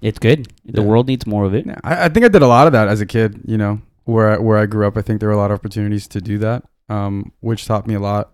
It's 0.02 0.20
good. 0.20 0.48
The 0.66 0.82
Yeah. 0.82 0.88
world 0.88 1.08
needs 1.08 1.26
more 1.28 1.44
of 1.46 1.54
it. 1.54 1.66
Yeah, 1.66 1.80
I, 1.84 2.06
I 2.06 2.10
think 2.10 2.26
I 2.26 2.30
did 2.30 2.42
a 2.42 2.48
lot 2.48 2.68
of 2.68 2.74
that 2.74 2.88
as 2.88 3.02
a 3.02 3.06
kid. 3.06 3.42
You 3.46 3.58
know, 3.58 3.82
where 4.06 4.32
I, 4.32 4.38
where 4.38 4.58
I 4.58 4.66
grew 4.66 4.88
up, 4.88 4.98
I 4.98 5.02
think 5.02 5.20
there 5.20 5.30
were 5.30 5.36
a 5.36 5.38
lot 5.38 5.52
of 5.52 5.56
opportunities 5.60 6.08
to 6.10 6.22
do 6.22 6.38
that, 6.40 6.64
um, 6.88 7.32
which 7.42 7.66
taught 7.66 7.86
me 7.88 7.96
a 7.96 8.00
lot. 8.00 8.32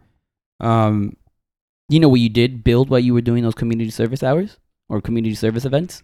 Um, 0.59 1.17
You 1.89 1.99
know 1.99 2.09
what 2.09 2.19
you 2.21 2.29
did 2.29 2.63
build 2.63 2.89
while 2.89 2.99
you 2.99 3.13
were 3.13 3.21
doing 3.21 3.43
those 3.43 3.55
community 3.55 3.89
service 3.91 4.23
hours 4.23 4.57
or 4.89 5.01
community 5.01 5.35
service 5.35 5.65
events? 5.65 6.03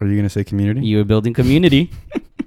are 0.00 0.06
you 0.06 0.14
gonna 0.16 0.28
say 0.28 0.44
community? 0.44 0.84
You 0.86 0.98
were 0.98 1.04
building 1.04 1.32
community. 1.34 1.90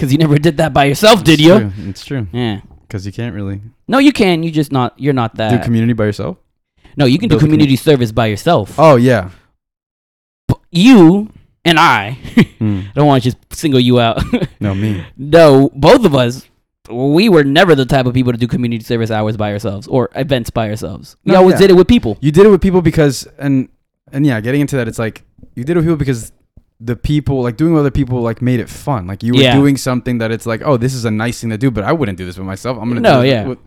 Because 0.00 0.12
you 0.12 0.18
never 0.18 0.38
did 0.38 0.56
that 0.56 0.72
by 0.72 0.84
yourself, 0.86 1.22
did 1.22 1.34
It's 1.34 1.42
you? 1.42 1.58
true. 1.60 1.72
It's 1.90 2.04
true 2.06 2.26
Yeah. 2.32 2.60
because 2.88 3.04
you 3.04 3.12
can't 3.12 3.34
really 3.34 3.60
No, 3.86 3.98
you 3.98 4.12
can. 4.12 4.42
You 4.42 4.50
just 4.50 4.72
not. 4.72 4.94
You're 4.96 5.12
not 5.12 5.34
that. 5.36 5.50
do 5.50 5.58
community 5.62 5.92
by 5.92 6.06
yourself. 6.06 6.38
no, 6.96 7.04
you 7.04 7.18
can 7.18 7.28
do 7.28 7.34
build 7.34 7.42
commu- 7.42 7.52
community 7.52 7.76
service 7.76 8.10
by 8.10 8.26
yourself. 8.26 8.78
Oh 8.78 8.96
yeah. 8.96 9.28
But 10.48 10.60
you 10.72 11.28
and 11.64 11.78
I. 11.78 12.16
Hmm. 12.60 12.80
I 12.90 12.92
don't 12.94 13.06
want 13.06 13.22
to 13.22 13.30
just 13.30 13.38
single 13.54 13.80
you 13.80 14.00
out. 14.00 14.22
No 14.60 14.74
me. 14.74 15.02
no, 15.16 15.70
both 15.74 16.04
of 16.04 16.14
us. 16.14 16.46
We 16.90 17.28
were 17.30 17.42
never 17.44 17.74
the 17.74 17.86
type 17.86 18.04
of 18.04 18.12
people 18.14 18.32
to 18.32 18.38
do 18.38 18.46
community 18.46 18.84
service 18.84 19.10
hours 19.10 19.36
by 19.38 19.52
ourselves 19.52 19.86
or 19.88 20.10
events 20.14 20.50
by 20.50 20.68
ourselves. 20.68 21.16
We 21.24 21.32
No, 21.32 21.38
always 21.38 21.54
yeah. 21.54 21.60
did 21.60 21.70
it 21.70 21.74
with 21.74 21.88
people. 21.88 22.18
You 22.20 22.32
did 22.32 22.44
it 22.44 22.50
with 22.50 22.60
people 22.60 22.82
because 22.82 23.26
and 23.38 23.68
and 24.12 24.26
yeah, 24.26 24.40
getting 24.40 24.60
into 24.60 24.76
that, 24.76 24.88
it's 24.88 24.98
like 24.98 25.22
you 25.54 25.64
did 25.64 25.72
it 25.76 25.76
with 25.80 25.84
people 25.86 25.96
because 25.96 26.32
the 26.82 26.96
people 26.96 27.42
like 27.42 27.56
doing 27.58 27.72
with 27.74 27.80
other 27.80 27.90
people 27.90 28.20
like 28.22 28.40
made 28.40 28.58
it 28.60 28.68
fun. 28.68 29.06
Like 29.06 29.22
you 29.22 29.34
were 29.34 29.40
Yeah. 29.42 29.54
doing 29.54 29.76
something 29.76 30.18
that 30.18 30.30
it's 30.30 30.46
like, 30.46 30.62
oh, 30.64 30.76
this 30.78 30.94
is 30.94 31.04
a 31.04 31.10
nice 31.10 31.40
thing 31.40 31.50
to 31.50 31.58
do, 31.58 31.70
but 31.70 31.84
I 31.84 31.92
wouldn't 31.92 32.16
do 32.18 32.24
this 32.24 32.38
with 32.38 32.46
myself. 32.46 32.78
I'm 32.80 32.88
gonna 32.88 33.00
No, 33.00 33.20
yeah. 33.22 33.46
with- 33.46 33.58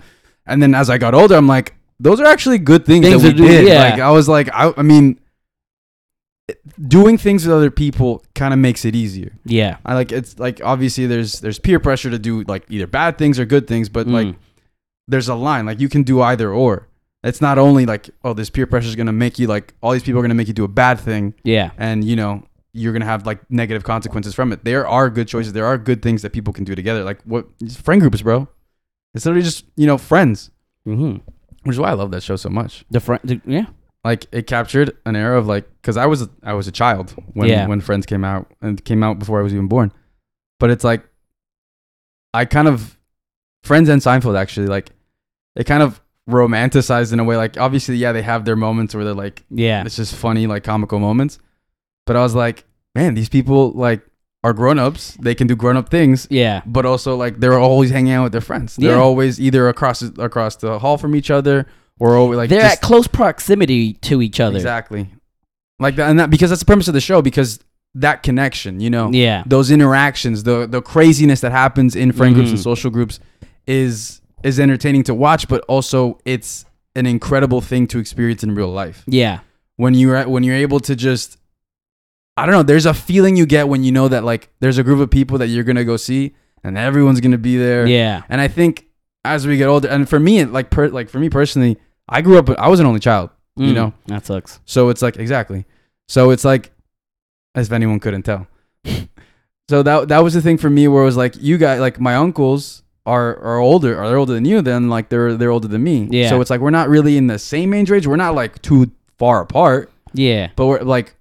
and 0.47 0.61
then 0.61 0.73
as 0.73 0.89
I 0.89 0.97
got 0.97 1.13
older, 1.13 1.35
I'm 1.35 1.47
like, 1.47 1.75
those 1.99 2.19
are 2.19 2.25
actually 2.25 2.57
good 2.57 2.85
things, 2.85 3.05
Things 3.05 3.21
that 3.21 3.33
we 3.35 3.37
do, 3.37 3.47
did. 3.47 3.67
yeah. 3.67 3.83
Like 3.91 3.99
I 3.99 4.09
was 4.11 4.27
like, 4.27 4.49
I, 4.51 4.73
I 4.75 4.81
mean, 4.81 5.19
doing 6.87 7.17
things 7.17 7.45
with 7.45 7.55
other 7.55 7.71
people 7.71 8.23
kind 8.35 8.53
of 8.53 8.59
makes 8.59 8.83
it 8.85 8.95
easier. 8.95 9.33
Yeah. 9.45 9.77
I 9.85 9.93
like 9.93 10.11
it's 10.11 10.37
like 10.39 10.61
obviously 10.63 11.05
there's 11.07 11.39
there's 11.39 11.59
peer 11.59 11.79
pressure 11.79 12.09
to 12.09 12.19
do 12.19 12.43
like 12.43 12.65
either 12.69 12.87
bad 12.87 13.17
things 13.17 13.39
or 13.39 13.45
good 13.45 13.67
things, 13.67 13.89
but 13.89 14.07
like 14.07 14.27
Mm. 14.27 14.35
there's 15.07 15.29
a 15.29 15.35
line 15.35 15.65
like 15.65 15.79
you 15.79 15.89
can 15.89 16.03
do 16.03 16.21
either 16.21 16.51
or. 16.51 16.87
It's 17.23 17.39
not 17.39 17.57
only 17.57 17.85
like 17.85 18.09
oh 18.25 18.33
this 18.33 18.49
peer 18.49 18.67
pressure 18.67 18.87
is 18.89 18.97
gonna 18.97 19.13
make 19.13 19.39
you 19.39 19.47
like 19.47 19.73
all 19.81 19.93
these 19.93 20.03
people 20.03 20.19
are 20.19 20.23
gonna 20.23 20.33
make 20.33 20.49
you 20.49 20.53
do 20.53 20.65
a 20.65 20.67
bad 20.67 20.99
thing 20.99 21.33
yeah. 21.45 21.71
and 21.77 22.03
you 22.03 22.17
know 22.17 22.43
you're 22.73 22.91
gonna 22.93 23.05
have 23.05 23.25
like 23.25 23.39
negative 23.51 23.83
consequences 23.83 24.33
from 24.33 24.51
it. 24.51 24.63
There 24.65 24.87
are 24.87 25.09
good 25.09 25.27
choices. 25.27 25.53
There 25.53 25.65
are 25.65 25.77
good 25.77 26.01
things 26.01 26.21
that 26.23 26.31
people 26.33 26.53
can 26.53 26.63
do 26.63 26.73
together. 26.75 27.03
Like 27.03 27.21
what 27.23 27.45
friend 27.71 28.01
groups, 28.01 28.21
bro. 28.21 28.47
It's 29.13 29.25
literally 29.25 29.43
just 29.43 29.65
you 29.75 29.85
know 29.87 29.97
friends, 29.97 30.49
Mm-hmm. 30.87 31.17
which 31.63 31.75
is 31.75 31.79
why 31.79 31.89
I 31.89 31.93
love 31.93 32.11
that 32.11 32.23
show 32.23 32.35
so 32.35 32.49
much. 32.49 32.83
The. 32.91 32.99
The, 33.23 33.41
yeah. 33.45 33.65
Like 34.03 34.25
it 34.33 34.47
captured 34.47 34.97
an 35.05 35.15
era 35.15 35.37
of 35.39 35.47
like 35.47 35.65
because 35.81 35.95
I 35.97 36.07
was 36.07 36.27
I 36.43 36.53
was 36.53 36.67
a 36.67 36.71
child 36.73 37.11
when 37.33 37.47
Yeah. 37.47 37.67
when 37.67 37.79
Friends 37.79 38.05
came 38.05 38.25
out 38.25 38.51
and 38.61 38.83
came 38.83 39.01
out 39.03 39.17
before 39.19 39.39
I 39.39 39.43
was 39.43 39.53
even 39.53 39.67
born, 39.67 39.93
but 40.59 40.69
it's 40.71 40.83
like 40.83 41.05
I 42.33 42.45
kind 42.45 42.67
of 42.67 42.97
Friends 43.63 43.87
and 43.87 44.01
Seinfeld 44.01 44.37
actually 44.37 44.67
like 44.67 44.89
it 45.55 45.65
kind 45.65 45.83
of 45.83 46.01
romanticized 46.29 47.13
in 47.13 47.19
a 47.19 47.23
way 47.23 47.37
like 47.37 47.57
obviously 47.57 47.95
yeah 47.95 48.11
they 48.11 48.21
have 48.21 48.43
their 48.45 48.55
moments 48.55 48.95
where 48.95 49.03
they're 49.05 49.13
like 49.13 49.43
Yeah. 49.49 49.83
it's 49.85 49.95
just 49.97 50.15
funny 50.15 50.47
like 50.47 50.63
comical 50.63 50.99
moments 50.99 51.37
but 52.05 52.15
i 52.15 52.21
was 52.21 52.35
like 52.35 52.65
man 52.95 53.13
these 53.15 53.29
people 53.29 53.71
like 53.71 54.01
are 54.43 54.53
grown-ups 54.53 55.17
they 55.21 55.33
can 55.33 55.47
do 55.47 55.55
grown-up 55.55 55.87
things 55.89 56.27
Yeah. 56.29 56.61
but 56.65 56.85
also 56.85 57.15
like 57.15 57.39
they're 57.39 57.57
always 57.57 57.91
hanging 57.91 58.11
out 58.13 58.23
with 58.23 58.31
their 58.33 58.41
friends 58.41 58.75
they're 58.75 58.95
Yeah. 58.95 59.01
always 59.01 59.39
either 59.39 59.69
across 59.69 60.01
across 60.01 60.55
the 60.57 60.79
hall 60.79 60.97
from 60.97 61.15
each 61.15 61.31
other 61.31 61.65
or 61.99 62.15
always 62.17 62.37
like 62.37 62.49
They're 62.49 62.61
just- 62.61 62.75
at 62.77 62.81
close 62.81 63.07
proximity 63.07 63.93
to 63.93 64.21
each 64.21 64.39
other. 64.39 64.57
exactly 64.57 65.07
like 65.79 65.95
that 65.95 66.09
and 66.09 66.19
that 66.19 66.29
because 66.29 66.49
that's 66.49 66.59
the 66.61 66.65
premise 66.65 66.87
of 66.89 66.93
the 66.93 67.01
show 67.01 67.21
because 67.21 67.59
that 67.95 68.21
connection 68.23 68.79
you 68.81 68.89
know 68.89 69.09
Yeah. 69.13 69.43
those 69.45 69.71
interactions 69.71 70.43
the 70.43 70.67
the 70.67 70.81
craziness 70.81 71.39
that 71.41 71.51
happens 71.53 71.95
in 71.95 72.11
friend 72.11 72.35
groups 72.35 72.49
and 72.49 72.59
Mhm. 72.59 72.63
social 72.63 72.91
groups 72.91 73.19
is 73.65 74.21
is 74.43 74.59
entertaining 74.59 75.03
to 75.03 75.13
watch 75.13 75.47
but 75.47 75.63
also 75.69 76.19
it's 76.25 76.65
an 76.95 77.05
incredible 77.05 77.61
thing 77.61 77.87
to 77.87 77.97
experience 77.99 78.43
in 78.43 78.53
real 78.55 78.71
life 78.71 79.03
Yeah. 79.07 79.39
when 79.77 79.93
you're 79.93 80.27
when 80.27 80.43
you're 80.43 80.55
able 80.55 80.79
to 80.81 80.95
just 80.95 81.37
I 82.37 82.45
don't 82.45 82.53
know, 82.53 82.63
there's 82.63 82.85
a 82.85 82.93
feeling 82.93 83.35
you 83.35 83.45
get 83.45 83.67
when 83.67 83.83
you 83.83 83.91
know 83.91 84.07
that 84.07 84.23
like 84.23 84.49
there's 84.59 84.77
a 84.77 84.83
group 84.83 84.99
of 84.99 85.09
people 85.11 85.37
that 85.37 85.47
you're 85.47 85.63
gonna 85.63 85.83
go 85.85 85.97
see 85.97 86.33
and 86.63 86.77
everyone's 86.77 87.19
gonna 87.21 87.37
be 87.37 87.57
there. 87.57 87.85
Yeah. 87.85 88.23
And 88.29 88.41
I 88.41 88.47
think 88.47 88.87
as 89.25 89.45
we 89.47 89.57
get 89.57 89.67
older, 89.67 89.87
and 89.87 90.09
for 90.09 90.19
me, 90.19 90.43
like 90.45 90.69
per, 90.69 90.87
like 90.89 91.09
for 91.09 91.19
me 91.19 91.29
personally, 91.29 91.77
I 92.09 92.21
grew 92.21 92.37
up. 92.37 92.49
I 92.59 92.67
was 92.69 92.79
an 92.79 92.85
only 92.85 92.99
child, 92.99 93.29
you 93.55 93.67
Mm, 93.71 93.73
know, 93.75 93.93
That 94.07 94.25
sucks. 94.25 94.59
so 94.65 94.89
it's 94.89 95.01
like 95.01 95.17
exactly. 95.17 95.65
So 96.07 96.31
it's 96.31 96.43
like, 96.43 96.71
as 97.55 97.67
if 97.67 97.73
anyone 97.73 97.99
couldn't 97.99 98.23
tell. 98.23 98.47
so 99.69 99.83
that 99.83 100.07
that 100.09 100.19
was 100.19 100.33
the 100.33 100.41
thing 100.41 100.57
for 100.57 100.69
me 100.69 100.87
where 100.87 101.01
it 101.03 101.05
was 101.05 101.17
like 101.17 101.35
you 101.39 101.57
guys, 101.57 101.79
like 101.79 101.99
my 101.99 102.15
uncles 102.15 102.83
are 103.05 103.37
are 103.39 103.59
older, 103.59 103.97
are 103.97 104.07
they're 104.07 104.17
older 104.17 104.33
than 104.33 104.45
you, 104.45 104.61
then 104.61 104.89
like 104.89 105.09
they're 105.09 105.35
they're 105.35 105.51
older 105.51 105.67
than 105.67 105.83
me. 105.83 106.07
Yeah. 106.11 106.29
So 106.29 106.41
it's 106.41 106.49
like 106.49 106.61
we're 106.61 106.69
not 106.71 106.89
really 106.89 107.17
in 107.17 107.27
the 107.27 107.39
same 107.39 107.73
age 107.73 107.89
range. 107.89 108.07
We're 108.07 108.15
not 108.15 108.35
like 108.35 108.61
too 108.61 108.91
far 109.17 109.41
apart 109.41 109.91
Yeah. 110.13 110.49
but 110.55 110.65
we're 110.65 110.79
like 110.81 111.15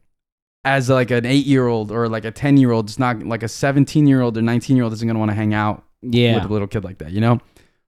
as 0.64 0.88
like 0.88 1.11
an 1.11 1.26
eight 1.26 1.45
year 1.47 1.66
old 1.66 1.90
or 1.90 2.09
like 2.09 2.25
a 2.25 2.31
10 2.31 2.57
year 2.57 2.71
old 2.71 2.88
it's 2.88 2.99
not 2.99 3.23
like 3.25 3.42
a 3.42 3.49
17 3.49 4.07
year 4.07 4.21
old 4.21 4.37
or 4.38 4.42
19 4.42 4.76
year 4.76 4.85
old 4.85 4.92
isn't 4.92 5.07
going 5.09 5.14
to 5.14 5.19
want 5.19 5.31
to 5.31 5.35
hang 5.35 5.54
out 5.54 5.85
Yeah. 6.02 6.35
with 6.37 6.45
a 6.45 6.52
little 6.52 6.69
kid 6.69 6.85
like 6.85 6.99
that 6.99 7.11
you 7.11 7.21
know 7.21 7.40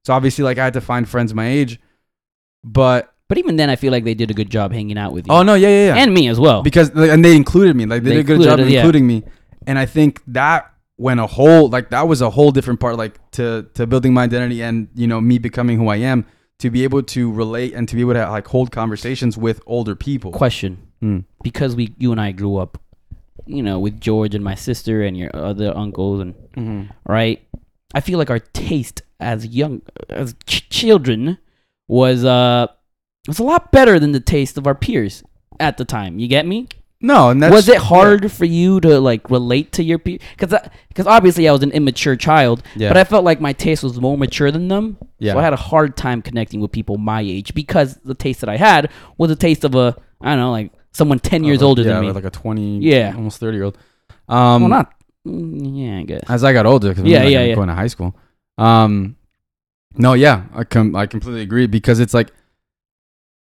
so 0.05 0.13
obviously 0.13 0.43
like 0.45 0.59
i 0.59 0.65
had 0.65 0.73
to 0.75 0.81
find 0.81 1.09
friends 1.09 1.33
my 1.35 1.47
age 1.49 1.79
but 2.65 3.13
But 3.29 3.39
even 3.39 3.57
then, 3.57 3.71
I 3.71 3.77
feel 3.77 3.91
like 3.93 4.05
they 4.05 4.15
did 4.15 4.31
a 4.31 4.35
good 4.35 4.51
job 4.51 4.73
hanging 4.73 4.99
out 4.99 5.13
with 5.13 5.27
you. 5.27 5.33
oh 5.33 5.43
no 5.43 5.55
yeah 5.55 5.69
yeah 5.69 5.87
yeah 5.95 6.03
And 6.03 6.13
me 6.13 6.29
as 6.29 6.39
well. 6.41 6.63
because 6.63 6.91
and 6.91 7.25
they 7.25 7.37
included 7.37 7.77
me 7.77 7.87
like 7.87 8.03
they, 8.03 8.11
They 8.11 8.17
did 8.17 8.21
a 8.21 8.25
good 8.25 8.43
job 8.43 8.59
included 8.59 8.63
of 8.63 8.69
it, 8.69 8.73
yeah. 8.73 8.81
including 8.81 9.07
me 9.07 9.23
and 9.67 9.79
i 9.79 9.87
think 9.87 10.21
that 10.27 10.71
went 10.99 11.21
a 11.21 11.27
whole 11.27 11.69
like 11.69 11.91
that 11.91 12.07
was 12.07 12.21
a 12.21 12.31
whole 12.31 12.51
different 12.53 12.81
part 12.81 12.97
like 12.97 13.19
to 13.33 13.67
to 13.75 13.87
building 13.87 14.13
my 14.15 14.25
identity 14.25 14.63
and 14.63 14.89
you 14.95 15.07
know 15.07 15.21
me 15.21 15.39
becoming 15.39 15.79
who 15.79 15.89
i 15.89 15.97
am 15.97 16.25
to 16.59 16.71
be 16.71 16.85
able 16.85 17.03
to 17.03 17.33
relate 17.33 17.73
and 17.75 17.89
to 17.89 17.95
be 17.97 18.01
able 18.03 18.13
to 18.15 18.29
like 18.31 18.47
hold 18.47 18.71
conversations 18.71 19.37
with 19.37 19.61
older 19.67 19.95
people 19.97 20.31
Question. 20.31 20.79
Hmm. 21.05 21.19
Because 21.43 21.77
we, 21.77 21.95
you 21.99 22.13
and 22.13 22.21
I 22.21 22.33
grew 22.33 22.57
up, 22.57 22.79
you 23.47 23.63
know, 23.63 23.79
with 23.79 24.01
George 24.01 24.35
and 24.35 24.43
my 24.43 24.55
sister 24.55 25.03
and 25.03 25.17
your 25.19 25.31
other 25.35 25.77
uncles 25.77 26.21
and 26.21 26.35
Mhm. 26.57 26.89
right? 27.07 27.39
I 27.95 28.01
feel 28.01 28.19
like 28.19 28.31
our 28.31 28.39
taste 28.39 29.03
as 29.21 29.47
young 29.47 29.83
as 30.09 30.35
ch- 30.47 30.69
children 30.71 31.37
was 31.89 32.25
uh 32.25 32.67
was 33.29 33.39
a 33.39 33.43
lot 33.45 33.71
better 33.71 33.99
than 34.01 34.13
the 34.13 34.21
taste 34.21 34.57
of 34.59 34.67
our 34.67 34.75
peers 34.75 35.23
at 35.61 35.77
the 35.77 35.85
time. 35.85 36.19
You 36.19 36.27
get 36.29 36.47
me? 36.47 36.69
no 37.01 37.29
and 37.29 37.43
that's 37.43 37.53
was 37.55 37.69
it 37.69 37.77
hard 37.77 38.33
for 38.33 38.47
you 38.47 38.81
to 38.81 38.99
like 38.99 39.29
relate 39.29 39.73
to 39.73 39.83
your 39.85 39.99
peers? 39.99 40.21
Because 40.39 40.55
because 40.89 41.07
obviously 41.07 41.47
I 41.49 41.53
was 41.53 41.63
an 41.63 41.71
immature 41.73 42.17
child, 42.17 42.63
yeah 42.77 42.89
but 42.89 42.97
I 42.97 43.05
felt 43.05 43.25
like 43.25 43.41
my 43.43 43.53
taste 43.53 43.83
was 43.83 44.01
more 44.01 44.17
mature 44.17 44.51
than 44.51 44.69
them. 44.69 44.97
yeah 45.19 45.33
So 45.35 45.39
I 45.39 45.43
had 45.43 45.53
a 45.53 45.57
hard 45.71 45.99
time 45.99 46.23
connecting 46.23 46.61
with 46.63 46.73
people 46.73 46.97
my 46.97 47.21
age 47.21 47.53
because 47.53 47.97
the 48.11 48.15
taste 48.15 48.41
that 48.41 48.49
I 48.49 48.57
had 48.57 48.91
was 49.19 49.31
a 49.31 49.37
taste 49.37 49.65
of 49.65 49.75
a 49.75 49.95
I 50.23 50.31
don't 50.31 50.39
know 50.39 50.51
like 50.61 50.73
someone 50.95 51.19
ten 51.19 51.45
years 51.45 51.61
Uh, 51.63 51.67
older 51.67 51.83
yeah, 51.83 51.95
than 51.95 52.07
me. 52.07 52.13
like 52.13 52.25
a 52.25 52.31
twenty, 52.31 52.79
Yeah. 52.79 53.13
almost 53.15 53.39
thirty 53.39 53.57
year 53.59 53.65
old. 53.65 53.77
Um, 54.29 54.63
well, 54.63 54.69
not 54.71 54.93
mm, 55.29 55.71
yeah, 55.75 55.99
I 55.99 56.03
guess. 56.05 56.23
as 56.29 56.43
I 56.45 56.53
got 56.55 56.65
older, 56.65 56.89
because 56.91 57.05
Yeah, 57.05 57.25
like, 57.25 57.33
yeah, 57.33 57.43
yeah. 57.45 57.55
going 57.55 57.69
to 57.69 57.75
high 57.75 57.89
school. 57.89 58.17
Um, 58.57 59.17
no, 59.97 60.15
yeah, 60.15 60.45
I 60.55 60.65
com- 60.65 60.97
I 60.97 61.07
completely 61.07 61.43
agree 61.43 61.67
because 61.67 62.01
it's 62.01 62.15
like 62.15 62.33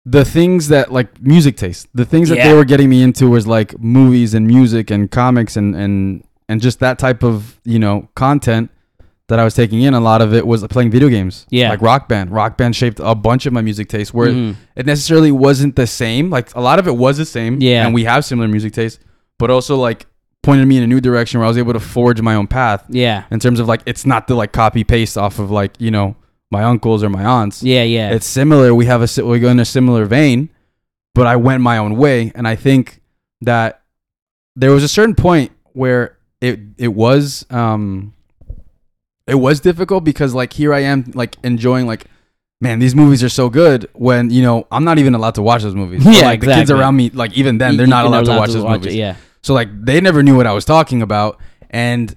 the 0.04 0.24
things 0.24 0.68
that 0.68 0.92
like 0.92 1.20
music 1.22 1.56
taste, 1.56 1.88
the 1.94 2.04
things 2.04 2.28
that 2.28 2.36
they 2.38 2.52
were 2.52 2.64
getting 2.66 2.90
me 2.90 3.02
into 3.02 3.28
was 3.30 3.46
like 3.46 3.78
movies 3.80 4.34
and 4.34 4.46
music 4.46 4.90
and 4.90 5.10
comics 5.10 5.56
and 5.56 5.74
and 5.74 6.24
and 6.48 6.60
just 6.60 6.78
that 6.80 6.98
type 6.98 7.22
of 7.22 7.58
you 7.64 7.78
know 7.78 8.08
content 8.14 8.70
that 9.28 9.38
I 9.38 9.44
was 9.44 9.54
taking 9.54 9.80
in. 9.82 9.94
A 9.94 10.00
lot 10.00 10.20
of 10.20 10.34
it 10.34 10.46
was 10.46 10.66
playing 10.68 10.90
video 10.90 11.08
games, 11.08 11.46
Yeah. 11.50 11.70
like 11.70 11.80
Rock 11.80 12.08
Band. 12.08 12.30
Rock 12.30 12.56
Band 12.58 12.76
shaped 12.76 13.00
a 13.02 13.14
bunch 13.14 13.46
of 13.46 13.52
my 13.52 13.62
music 13.62 13.88
taste 13.88 14.12
where 14.12 14.28
Mhm. 14.28 14.56
it 14.76 14.86
necessarily 14.86 15.32
wasn't 15.32 15.76
the 15.76 15.86
same. 15.86 16.28
Like 16.30 16.54
a 16.54 16.60
lot 16.60 16.78
of 16.78 16.86
it 16.86 16.96
was 16.96 17.16
the 17.16 17.24
same. 17.24 17.58
Yeah. 17.60 17.84
And 17.86 17.94
we 17.94 18.04
have 18.04 18.24
similar 18.24 18.48
music 18.48 18.72
tastes, 18.74 18.98
but 19.38 19.50
also 19.50 19.76
like 19.76 20.06
pointed 20.42 20.66
me 20.68 20.76
in 20.76 20.82
a 20.82 20.86
new 20.86 21.00
direction 21.00 21.40
where 21.40 21.46
I 21.46 21.48
was 21.48 21.56
able 21.56 21.72
to 21.72 21.80
forge 21.80 22.20
my 22.20 22.34
own 22.34 22.46
path 22.46 22.84
Yeah, 22.90 23.22
in 23.30 23.40
terms 23.40 23.60
of 23.60 23.66
like 23.66 23.80
it's 23.86 24.04
not 24.04 24.26
the 24.26 24.34
like 24.34 24.52
copy 24.52 24.84
paste 24.84 25.16
off 25.16 25.38
of 25.38 25.50
like, 25.50 25.72
you 25.78 25.90
know, 25.90 26.16
my 26.50 26.62
uncles 26.62 27.02
or 27.02 27.08
my 27.08 27.24
aunts. 27.24 27.62
yeah, 27.62 27.82
yeah. 27.82 28.10
It's 28.10 28.26
similar. 28.26 28.74
We 28.74 28.84
have 28.86 29.00
a 29.02 29.24
we 29.24 29.40
go 29.40 29.48
in 29.48 29.58
a 29.58 29.64
similar 29.64 30.04
vein, 30.04 30.50
but 31.14 31.26
I 31.26 31.36
went 31.36 31.62
my 31.62 31.78
own 31.78 31.96
way 31.96 32.30
and 32.34 32.46
I 32.46 32.56
think 32.56 33.00
that 33.40 33.80
there 34.54 34.70
was 34.70 34.84
a 34.84 34.88
certain 34.88 35.14
point 35.14 35.50
where 35.72 36.18
it 36.42 36.60
it 36.76 36.92
was 36.94 37.46
um 37.50 38.12
it 39.26 39.36
was 39.36 39.60
difficult 39.60 40.04
because 40.04 40.34
like 40.34 40.52
here 40.52 40.72
I 40.74 40.80
am 40.80 41.10
like 41.14 41.36
enjoying 41.44 41.86
like 41.86 42.06
man 42.60 42.78
these 42.78 42.94
movies 42.94 43.22
are 43.22 43.28
so 43.28 43.48
good 43.50 43.88
when 43.94 44.30
you 44.30 44.42
know 44.42 44.66
I'm 44.70 44.84
not 44.84 44.98
even 44.98 45.14
allowed 45.14 45.34
to 45.36 45.42
watch 45.42 45.62
those 45.62 45.74
movies. 45.74 46.04
Yeah, 46.06 46.12
But, 46.12 46.24
like 46.24 46.40
the 46.40 46.46
kids 46.54 46.70
around 46.70 46.96
me 46.96 47.10
like 47.10 47.32
even 47.36 47.58
then 47.58 47.76
they're 47.76 47.86
not 47.86 48.00
you're 48.04 48.08
allowed 48.08 48.24
to 48.26 48.36
watch 48.36 48.50
those 48.50 48.64
it, 48.64 48.68
movies. 48.68 48.94
yeah, 48.94 49.16
So 49.42 49.54
like 49.54 49.68
they 49.84 50.00
never 50.00 50.22
knew 50.22 50.36
what 50.36 50.46
I 50.46 50.52
was 50.52 50.64
talking 50.64 51.02
about 51.02 51.38
and 51.70 52.14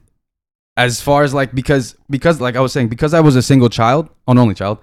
as 0.75 1.01
far 1.01 1.23
as 1.23 1.33
like 1.33 1.55
because 1.55 1.95
because 2.09 2.39
like 2.39 2.55
I 2.55 2.59
was 2.61 2.71
saying 2.71 2.89
because 2.89 3.13
I 3.13 3.19
was 3.21 3.35
a 3.35 3.41
single 3.41 3.69
child, 3.69 4.09
an 4.27 4.37
only 4.37 4.53
child, 4.53 4.77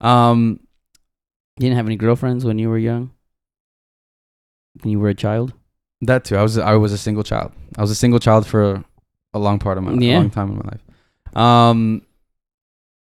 um 0.00 0.60
you 1.58 1.62
didn't 1.62 1.76
have 1.76 1.86
any 1.86 1.96
girlfriends 1.96 2.44
when 2.44 2.58
you 2.58 2.68
were 2.68 2.78
young. 2.78 3.10
When 4.82 4.90
you 4.92 4.98
were 5.00 5.08
a 5.08 5.14
child. 5.14 5.54
that 6.02 6.24
too. 6.24 6.36
I 6.36 6.42
was 6.42 6.58
I 6.58 6.74
was 6.74 6.92
a 6.92 6.98
single 6.98 7.22
child. 7.22 7.52
I 7.78 7.80
was 7.80 7.90
a 7.90 7.94
single 7.94 8.18
child 8.18 8.46
for 8.46 8.84
a 9.32 9.38
long 9.38 9.58
part 9.58 9.78
of 9.78 9.84
my 9.84 9.92
Yeah. 9.92 10.18
a 10.18 10.20
long 10.20 10.30
time 10.30 10.50
in 10.50 10.56
my 10.56 10.62
life. 10.72 10.80
Um 11.36 12.02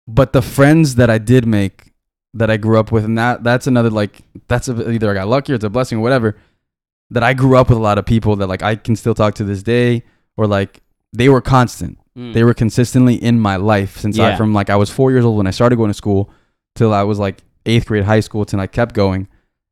but 0.07 0.33
the 0.33 0.41
friends 0.41 0.95
that 0.95 1.09
I 1.09 1.17
did 1.17 1.45
make 1.45 1.93
that 2.33 2.49
I 2.49 2.57
grew 2.57 2.79
up 2.79 2.91
with 2.91 3.05
and 3.05 3.17
that 3.17 3.43
that's 3.43 3.67
another 3.67 3.89
like 3.89 4.21
that's 4.47 4.67
a, 4.67 4.89
either 4.91 5.09
I 5.11 5.13
got 5.13 5.27
lucky 5.27 5.51
or 5.51 5.55
it's 5.55 5.63
a 5.63 5.69
blessing 5.69 5.97
or 5.97 6.01
whatever 6.01 6.37
that 7.11 7.23
I 7.23 7.33
grew 7.33 7.57
up 7.57 7.69
with 7.69 7.77
a 7.77 7.81
lot 7.81 7.97
of 7.97 8.05
people 8.05 8.35
that 8.37 8.47
like 8.47 8.61
I 8.63 8.75
can 8.75 8.95
still 8.95 9.15
talk 9.15 9.33
to 9.35 9.43
this 9.43 9.63
day 9.63 10.03
or 10.37 10.47
like 10.47 10.81
they 11.13 11.29
were 11.29 11.41
constant 11.41 11.97
Mm. 12.17 12.33
they 12.33 12.43
were 12.43 12.55
consistently 12.55 13.13
in 13.15 13.39
my 13.39 13.55
life 13.55 13.97
since 13.99 14.17
I 14.19 14.35
from 14.35 14.51
like 14.51 14.69
I 14.71 14.75
was 14.75 14.89
four 14.89 15.11
years 15.11 15.23
old 15.23 15.37
when 15.37 15.45
I 15.45 15.51
started 15.51 15.75
going 15.77 15.89
to 15.91 15.93
school 15.93 16.31
till 16.75 16.91
I 16.91 17.03
was 17.03 17.19
like 17.19 17.43
eighth 17.67 17.85
grade 17.85 18.03
high 18.03 18.19
school 18.19 18.45
till 18.45 18.59
I 18.59 18.65
kept 18.67 18.95
going. 18.95 19.27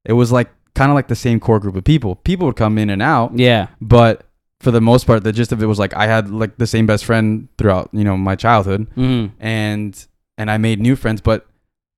It 0.05 0.13
was 0.13 0.31
like 0.31 0.49
kind 0.75 0.91
of 0.91 0.95
like 0.95 1.07
the 1.07 1.15
same 1.15 1.39
core 1.39 1.59
group 1.59 1.75
of 1.75 1.83
people. 1.83 2.15
People 2.15 2.45
would 2.45 2.55
come 2.55 2.77
in 2.77 2.91
and 2.91 3.01
out, 3.01 3.37
Yeah. 3.37 3.67
but 3.81 4.26
for 4.59 4.71
the 4.71 4.81
most 4.81 5.05
part, 5.05 5.23
the 5.23 5.31
gist 5.31 5.51
of 5.51 5.61
it 5.61 5.67
was 5.67 5.79
like 5.79 5.93
I 5.95 6.07
had 6.07 6.29
like 6.31 6.57
the 6.57 6.67
same 6.67 6.85
best 6.85 7.05
friend 7.05 7.47
throughout 7.57 7.89
you 7.93 8.03
know 8.03 8.17
my 8.17 8.35
childhood, 8.35 8.87
Mm. 8.95 9.31
and 9.39 10.07
and 10.37 10.51
I 10.51 10.57
made 10.57 10.79
new 10.79 10.95
friends, 10.95 11.21
but 11.21 11.45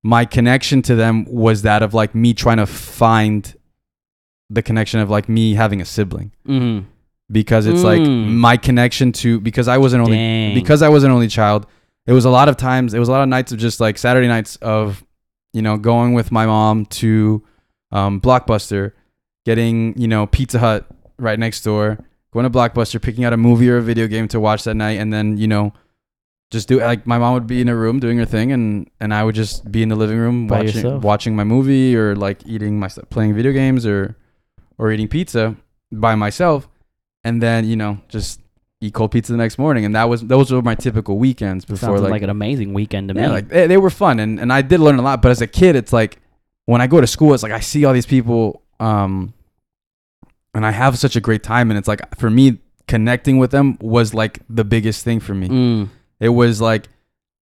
my 0.02 0.24
connection 0.24 0.80
to 0.82 0.94
them 0.94 1.24
was 1.26 1.62
that 1.62 1.82
of 1.82 1.92
like 1.94 2.14
me 2.14 2.32
trying 2.34 2.56
to 2.56 2.66
find 2.66 3.54
the 4.48 4.62
connection 4.62 4.98
of 5.00 5.10
like 5.10 5.28
me 5.28 5.54
having 5.54 5.80
a 5.80 5.84
sibling 5.84 6.32
Mm. 6.48 6.84
because 7.30 7.66
it's 7.66 7.82
like 7.82 8.00
Mm. 8.00 8.34
my 8.36 8.56
connection 8.56 9.12
to 9.12 9.38
because 9.40 9.68
I 9.68 9.78
was 9.78 9.92
an 9.92 10.00
only 10.00 10.16
Dang. 10.16 10.54
because 10.54 10.82
I 10.82 10.88
was 10.88 11.04
an 11.04 11.10
only 11.10 11.28
child, 11.28 11.66
it 12.06 12.12
was 12.12 12.24
a 12.24 12.30
lot 12.30 12.48
of 12.48 12.56
times, 12.56 12.94
it 12.94 12.98
was 12.98 13.08
a 13.08 13.12
lot 13.12 13.22
of 13.22 13.28
nights 13.28 13.52
of 13.52 13.58
just 13.58 13.78
like 13.80 13.96
Saturday 13.98 14.26
nights 14.26 14.56
of, 14.56 15.04
you 15.52 15.62
know, 15.62 15.76
going 15.76 16.14
with 16.14 16.32
my 16.32 16.46
mom 16.46 16.86
to 16.86 17.42
um, 17.92 18.20
Blockbuster, 18.20 18.92
getting, 19.44 19.96
you 19.98 20.08
know, 20.08 20.26
Pizza 20.26 20.58
Hut 20.58 20.86
right 21.18 21.38
next 21.38 21.62
door, 21.62 21.98
going 22.32 22.44
to 22.44 22.50
Blockbuster, 22.50 23.00
picking 23.00 23.24
out 23.24 23.32
a 23.32 23.36
movie 23.36 23.68
or 23.70 23.78
a 23.78 23.82
video 23.82 24.06
game 24.06 24.28
to 24.28 24.40
watch 24.40 24.64
that 24.64 24.74
night, 24.74 24.98
and 25.00 25.12
then, 25.12 25.36
you 25.36 25.48
know, 25.48 25.72
just 26.50 26.68
do 26.68 26.80
like 26.80 27.06
my 27.06 27.18
mom 27.18 27.34
would 27.34 27.46
be 27.46 27.60
in 27.60 27.68
a 27.68 27.76
room 27.76 28.00
doing 28.00 28.18
her 28.18 28.24
thing 28.24 28.52
and 28.52 28.90
and 29.00 29.14
I 29.14 29.22
would 29.22 29.34
just 29.34 29.70
be 29.70 29.82
in 29.82 29.88
the 29.88 29.96
living 29.96 30.18
room 30.18 30.46
By 30.46 30.58
watching 30.58 30.74
yourself. 30.74 31.02
watching 31.04 31.36
my 31.36 31.44
movie 31.44 31.96
or 31.96 32.16
like 32.16 32.44
eating 32.46 32.78
my 32.78 32.88
stuff 32.88 33.08
playing 33.08 33.34
video 33.34 33.52
games 33.52 33.86
or 33.86 34.16
or 34.76 34.90
eating 34.90 35.08
pizza 35.08 35.56
by 35.92 36.14
myself 36.14 36.68
and 37.22 37.40
then 37.40 37.66
you 37.66 37.76
know 37.76 38.00
just 38.08 38.40
eat 38.80 38.94
cold 38.94 39.12
pizza 39.12 39.32
the 39.32 39.38
next 39.38 39.58
morning 39.58 39.84
and 39.84 39.94
that 39.94 40.08
was 40.08 40.22
those 40.22 40.50
were 40.50 40.62
my 40.62 40.74
typical 40.74 41.18
weekends 41.18 41.64
before 41.64 41.90
Sounds 41.90 42.00
like, 42.00 42.10
like, 42.10 42.22
an 42.22 42.30
amazing 42.30 42.72
weekend 42.72 43.10
to 43.10 43.14
yeah, 43.14 43.26
me. 43.26 43.28
like 43.28 43.48
they, 43.48 43.66
they 43.66 43.76
were 43.76 43.90
fun 43.90 44.18
and, 44.18 44.40
and 44.40 44.52
I 44.52 44.62
did 44.62 44.80
learn 44.80 44.98
a 44.98 45.02
lot 45.02 45.22
but 45.22 45.30
as 45.30 45.40
a 45.40 45.46
kid 45.46 45.76
it's 45.76 45.92
like 45.92 46.18
when 46.66 46.80
I 46.80 46.86
go 46.88 47.00
to 47.00 47.06
school 47.06 47.32
it's 47.34 47.42
like 47.42 47.52
I 47.52 47.60
see 47.60 47.84
all 47.84 47.92
these 47.92 48.06
people 48.06 48.62
um 48.80 49.34
and 50.54 50.66
I 50.66 50.70
have 50.72 50.98
such 50.98 51.16
a 51.16 51.20
great 51.20 51.42
time 51.42 51.70
and 51.70 51.78
it's 51.78 51.88
like 51.88 52.00
for 52.18 52.30
me 52.30 52.58
connecting 52.88 53.38
with 53.38 53.50
them 53.50 53.78
was 53.80 54.14
like 54.14 54.40
the 54.48 54.64
biggest 54.64 55.04
thing 55.04 55.20
for 55.20 55.34
me 55.34 55.48
Mm. 55.48 55.88
it 56.18 56.30
was 56.30 56.60
like 56.60 56.88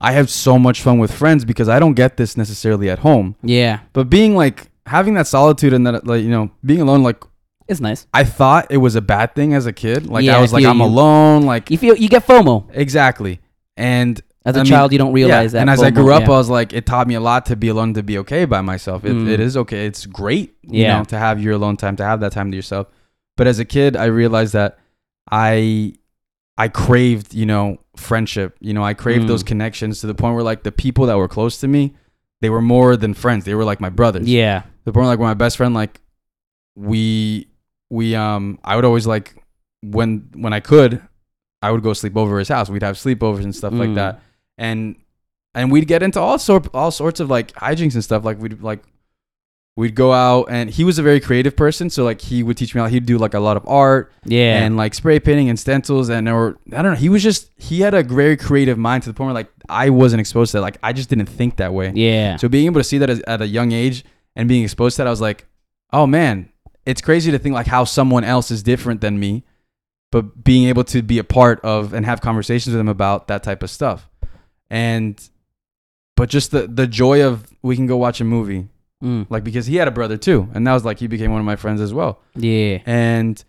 I 0.02 0.12
have 0.12 0.30
so 0.30 0.60
much 0.60 0.82
fun 0.82 1.00
with 1.00 1.12
friends 1.14 1.46
because 1.46 1.70
I 1.70 1.80
don't 1.80 1.94
get 1.94 2.18
this 2.18 2.36
necessarily 2.36 2.90
at 2.90 3.00
home 3.00 3.36
Yeah. 3.44 3.80
but 3.94 4.10
being 4.10 4.36
like 4.36 4.70
having 4.88 5.14
that 5.16 5.28
solitude 5.28 5.74
and 5.74 5.86
that 5.88 6.06
like 6.08 6.24
you 6.24 6.30
know 6.30 6.50
being 6.64 6.82
alone 6.82 7.04
like 7.04 7.24
It's 7.68 7.80
nice. 7.82 8.06
I 8.14 8.24
thought 8.24 8.68
it 8.70 8.78
was 8.78 8.96
a 8.96 9.02
bad 9.02 9.34
thing 9.36 9.54
as 9.54 9.66
a 9.66 9.74
kid 9.74 10.06
like 10.08 10.24
Yeah, 10.26 10.38
I 10.38 10.42
was 10.42 10.52
like 10.54 10.62
feel 10.64 10.72
I'm 10.72 10.80
you. 10.80 10.86
alone 10.86 11.44
like 11.44 11.72
You 11.72 11.78
feel 11.78 11.96
you 11.96 12.10
get 12.10 12.26
FOMO 12.28 12.68
exactly 12.74 13.40
and 13.78 14.22
as 14.46 14.56
a 14.56 14.60
I 14.60 14.64
mean, 14.64 14.70
child. 14.72 14.92
You 14.92 14.98
don't 15.00 15.14
realize 15.14 15.54
yeah, 15.54 15.58
that. 15.60 15.62
and 15.62 15.70
as 15.70 15.82
I 15.82 15.90
grew 15.90 16.14
up 16.14 16.22
yeah. 16.22 16.28
I 16.34 16.38
was 16.38 16.50
like 16.50 16.72
it 16.74 16.86
taught 16.86 17.08
me 17.08 17.16
a 17.16 17.20
lot 17.20 17.48
to 17.48 17.56
be 17.56 17.68
alone 17.70 17.94
to 17.96 18.04
be 18.04 18.18
okay 18.20 18.46
by 18.46 18.62
myself 18.62 19.04
it, 19.04 19.12
Mm. 19.14 19.28
it 19.28 19.40
is 19.40 19.58
okay 19.58 19.86
it's 19.88 20.06
great 20.06 20.56
you 20.62 20.84
Yeah. 20.84 20.98
know 21.00 21.04
to 21.06 21.18
have 21.18 21.42
your 21.42 21.54
alone 21.54 21.78
time 21.78 21.96
to 21.98 22.04
have 22.06 22.20
that 22.22 22.32
time 22.32 22.52
to 22.52 22.56
yourself 22.56 22.88
but 23.38 23.48
as 23.48 23.58
a 23.60 23.66
kid 23.66 23.98
I 23.98 24.06
realized 24.06 24.54
that 24.54 24.78
I 25.32 25.94
I 26.58 26.68
craved 26.70 27.34
you 27.34 27.46
know 27.46 27.80
friendship 27.98 28.56
you 28.60 28.74
know 28.74 28.84
I 28.84 28.94
craved 28.94 29.26
Mm. 29.26 29.28
those 29.28 29.44
connections 29.44 30.00
to 30.02 30.08
the 30.08 30.14
point 30.16 30.36
where 30.36 30.44
like 30.44 30.64
the 30.64 30.72
people 30.72 31.06
that 31.08 31.18
were 31.18 31.28
close 31.28 31.58
to 31.62 31.68
me 31.68 31.96
they 32.42 32.50
were 32.50 32.62
more 32.62 32.96
than 32.98 33.14
friends 33.14 33.46
they 33.46 33.56
were 33.56 33.66
like 33.66 33.82
my 33.82 33.90
brothers 33.90 34.28
yeah. 34.28 34.64
the 34.86 34.92
point 34.94 35.08
like 35.08 35.18
when 35.20 35.28
my 35.28 35.34
best 35.34 35.58
friend 35.58 35.74
like 35.74 36.00
we 36.76 37.48
we 37.90 38.16
um 38.16 38.60
I 38.64 38.76
would 38.76 38.86
always 38.86 39.08
like 39.08 39.42
when 39.82 40.28
when 40.36 40.54
I 40.54 40.60
could 40.60 41.02
I 41.62 41.72
would 41.72 41.84
go 41.84 41.94
sleep 41.94 42.16
over 42.18 42.38
his 42.40 42.50
house 42.50 42.70
we'd 42.70 42.84
have 42.84 42.96
sleepovers 42.98 43.44
and 43.44 43.56
stuff 43.56 43.74
like 43.74 43.90
Mm. 43.90 43.96
that 43.96 44.22
and 44.58 44.96
and 45.54 45.72
we'd 45.72 45.88
get 45.88 46.04
into 46.04 46.20
all 46.20 46.38
sort 46.40 46.68
all 46.74 46.92
sorts 46.92 47.20
of 47.20 47.30
like 47.30 47.52
hijinks 47.54 47.94
and 47.94 48.04
stuff 48.04 48.24
like 48.26 48.40
we'd 48.40 48.62
like 48.62 48.82
we'd 49.78 49.94
go 49.96 50.14
out 50.14 50.46
and 50.50 50.70
he 50.70 50.86
was 50.86 50.98
a 50.98 51.04
very 51.04 51.20
creative 51.20 51.54
person 51.56 51.90
so 51.90 52.04
like 52.06 52.22
he 52.22 52.42
would 52.44 52.56
teach 52.56 52.74
me 52.74 52.80
how 52.80 52.88
he'd 52.88 53.06
do 53.06 53.18
like 53.18 53.34
a 53.34 53.40
lot 53.40 53.58
of 53.58 53.68
art 53.68 54.12
Yeah. 54.24 54.64
and 54.64 54.78
like 54.78 54.94
spray 54.94 55.20
painting 55.20 55.50
and 55.50 55.60
stencils 55.60 56.08
and 56.10 56.30
or 56.30 56.58
I 56.72 56.82
don't 56.82 56.94
know 56.94 56.98
he 56.98 57.10
was 57.10 57.22
just 57.22 57.52
he 57.58 57.82
had 57.82 57.94
a 57.94 58.02
very 58.04 58.38
creative 58.38 58.78
mind 58.78 59.04
to 59.04 59.10
the 59.10 59.14
point 59.14 59.28
where 59.28 59.34
like 59.34 59.52
I 59.68 59.90
wasn't 59.90 60.22
exposed 60.22 60.52
to 60.52 60.58
that 60.58 60.62
like 60.62 60.78
I 60.82 60.94
just 60.94 61.10
didn't 61.10 61.26
think 61.28 61.58
that 61.58 61.74
way 61.74 61.92
yeah. 61.94 62.38
so 62.38 62.48
being 62.48 62.68
able 62.68 62.80
to 62.80 62.86
see 62.86 62.98
that 63.00 63.10
as, 63.10 63.20
at 63.28 63.42
a 63.42 63.48
young 63.48 63.74
age 63.74 64.06
and 64.38 64.48
being 64.50 64.64
exposed 64.64 64.96
to 64.98 65.02
that, 65.02 65.08
I 65.08 65.12
was 65.12 65.22
like, 65.22 65.46
oh 65.94 66.06
man, 66.06 66.50
it's 66.86 67.02
crazy 67.02 67.32
to 67.32 67.40
think 67.40 67.54
like 67.56 67.68
how 67.68 67.86
someone 67.86 68.26
else 68.26 68.52
is 68.52 68.62
different 68.64 69.00
than 69.00 69.18
me, 69.18 69.44
but 70.12 70.44
being 70.44 70.68
able 70.68 70.84
to 70.86 71.02
be 71.02 71.20
a 71.20 71.24
part 71.24 71.60
of 71.64 71.94
and 71.94 72.06
have 72.06 72.20
conversations 72.20 72.74
with 72.74 72.80
them 72.80 72.90
about 72.90 73.28
that 73.30 73.44
type 73.44 73.64
of 73.64 73.70
stuff. 73.70 74.10
And 74.70 75.20
but 76.16 76.30
just 76.30 76.52
the 76.52 76.68
the 76.68 76.88
joy 76.88 77.24
of 77.26 77.46
we 77.62 77.76
can 77.76 77.88
go 77.88 77.98
watch 77.98 78.22
a 78.22 78.24
movie. 78.24 78.68
Mm. 79.04 79.28
Like 79.30 79.44
because 79.44 79.66
he 79.66 79.76
had 79.76 79.88
a 79.88 79.92
brother 79.92 80.18
too. 80.18 80.50
And 80.54 80.66
that 80.66 80.74
was 80.74 80.86
like 80.86 81.00
he 81.00 81.08
became 81.08 81.32
one 81.32 81.40
of 81.40 81.46
my 81.46 81.56
friends 81.58 81.82
as 81.82 81.94
well. 81.94 82.22
Yeah. 82.36 82.80
And 82.86 83.44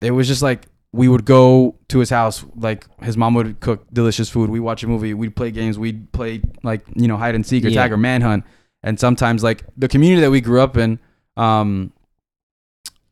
it 0.00 0.10
was 0.12 0.26
just 0.26 0.42
like 0.42 0.66
we 0.92 1.08
would 1.08 1.24
go 1.24 1.74
to 1.88 1.98
his 1.98 2.10
house, 2.10 2.44
like 2.56 2.86
his 3.02 3.16
mom 3.16 3.34
would 3.34 3.58
cook 3.60 3.86
delicious 3.92 4.28
food. 4.30 4.48
We 4.48 4.60
watch 4.60 4.82
a 4.84 4.86
movie, 4.86 5.12
we'd 5.12 5.34
play 5.36 5.50
games, 5.50 5.78
we'd 5.78 6.10
play 6.12 6.40
like, 6.62 6.84
you 6.94 7.08
know, 7.08 7.16
hide 7.16 7.34
and 7.34 7.44
seek 7.44 7.64
or 7.64 7.68
Yeah. 7.68 7.82
tag 7.82 7.92
or 7.92 7.96
manhunt. 7.96 8.44
And 8.82 8.98
sometimes 9.00 9.42
like 9.42 9.64
the 9.76 9.88
community 9.88 10.20
that 10.22 10.30
we 10.30 10.40
grew 10.40 10.60
up 10.60 10.76
in, 10.76 10.98
um 11.36 11.92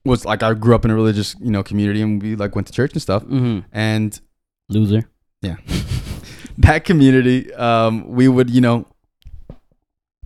was 0.05 0.25
like 0.25 0.43
I 0.43 0.55
grew 0.55 0.75
up 0.75 0.85
in 0.85 0.91
a 0.91 0.95
religious, 0.95 1.37
you 1.41 1.51
know, 1.51 1.63
community 1.63 2.03
and 2.03 2.21
we 2.23 2.35
like 2.37 2.55
went 2.55 2.67
to 2.69 2.73
church 2.73 2.93
and 2.93 3.03
stuff. 3.03 3.23
hmm 3.23 3.61
And 3.73 4.19
Loser. 4.69 5.03
that 6.59 6.85
community, 6.85 7.53
um, 7.55 8.07
we 8.09 8.29
would, 8.29 8.51
you 8.51 8.61
know, 8.61 8.87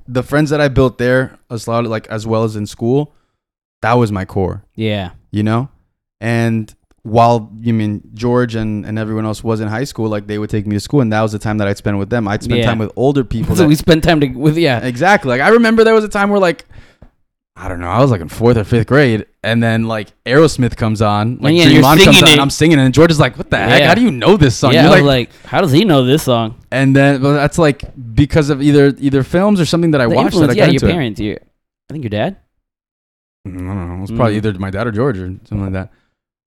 the 0.09 0.23
friends 0.23 0.51
that 0.51 0.61
I 0.61 0.69
built 0.69 0.99
there, 0.99 1.39
as 1.51 1.67
like 1.69 2.07
as 2.09 2.27
well 2.27 2.45
as 2.45 2.57
in 2.57 2.67
school, 2.67 3.13
that 3.83 3.95
was 3.95 4.13
my 4.13 4.25
core. 4.25 4.65
Yeah. 4.75 5.11
you 5.31 5.43
know 5.43 5.69
and 6.21 6.75
while 7.03 7.53
you 7.59 7.75
mean 7.75 8.01
george 8.15 8.55
and, 8.55 8.87
and 8.87 8.99
everyone 8.99 9.27
else 9.27 9.45
was 9.45 9.61
in 9.61 9.69
high 9.69 9.85
school 9.85 10.09
like 10.09 10.27
they 10.27 10.39
would 10.39 10.49
take 10.49 10.67
me 10.67 10.75
to 10.75 10.81
school 10.81 11.03
and 11.03 11.13
that 11.13 11.21
was 11.21 11.33
the 11.33 11.39
time 11.39 11.59
that 11.59 11.69
i'd 11.69 11.77
spend 11.77 11.99
with 11.99 12.09
them 12.09 12.27
i'd 12.27 12.43
spend 12.43 12.61
Yeah. 12.61 12.65
time 12.67 12.79
with 12.79 12.91
older 12.97 13.23
people 13.23 13.55
So 13.55 13.63
that- 13.63 13.69
we 13.69 13.75
spent 13.75 14.03
time 14.03 14.21
to, 14.21 14.29
with 14.29 14.57
yeah. 14.57 14.79
exactly 14.81 15.29
like 15.29 15.43
i 15.43 15.49
remember 15.49 15.85
there 15.85 15.93
was 15.95 16.05
a 16.05 16.09
time 16.09 16.31
where 16.31 16.41
like 16.41 16.65
i 17.55 17.69
don't 17.69 17.81
know 17.81 17.89
i 17.91 18.01
was 18.01 18.11
like 18.11 18.23
in 18.23 18.29
fourth 18.31 18.57
or 18.57 18.65
fifth 18.65 18.87
grade 18.87 19.27
and 19.49 19.63
then 19.63 19.79
like 19.95 20.09
aerosmith 20.25 20.75
comes 20.77 21.01
on 21.01 21.39
like 21.39 21.55
yeah, 21.55 21.65
Dream 21.65 21.77
you're 21.77 21.85
On 21.87 21.97
comes 21.99 22.05
singing 22.05 22.23
on 22.25 22.29
it. 22.29 22.33
and 22.33 22.41
i'm 22.41 22.51
singing 22.51 22.79
and 22.81 22.93
george 22.93 23.11
is 23.11 23.21
like 23.21 23.35
what 23.39 23.49
the 23.51 23.57
heck 23.59 23.81
Yeah. 23.81 23.89
how 23.89 23.95
do 23.95 24.03
you 24.03 24.11
know 24.11 24.37
this 24.37 24.55
song 24.57 24.73
yeah. 24.75 24.83
You're 24.83 24.91
like, 25.01 25.31
like, 25.31 25.45
how 25.53 25.61
does 25.61 25.73
he 25.73 25.85
know 25.85 26.05
this 26.05 26.23
song? 26.25 26.49
and 26.73 26.95
then 26.97 27.23
but 27.23 27.33
that's 27.35 27.59
like 27.67 27.81
because 28.23 28.51
of 28.51 28.61
either 28.63 28.93
either 28.99 29.23
films 29.23 29.61
or 29.61 29.67
something 29.67 29.93
that 29.93 30.01
i 30.01 30.07
The 30.09 30.15
watched 30.15 30.39
that 30.41 30.51
i 30.51 30.55
yeah, 30.55 30.67
got 30.67 30.73
your 30.75 30.91
parents. 30.91 31.21
Your, 31.21 31.37
I 31.89 31.93
think 31.93 32.03
your 32.05 32.11
dad. 32.11 32.37
I 33.47 33.51
don't 33.51 33.65
know. 33.67 33.99
It 33.99 34.01
was 34.01 34.11
probably 34.11 34.35
Mm. 34.35 34.39
either 34.39 34.53
my 34.59 34.71
dad 34.71 34.87
or 34.89 34.93
George 34.93 35.19
or 35.19 35.27
something 35.47 35.63
like 35.63 35.73
that. 35.79 35.93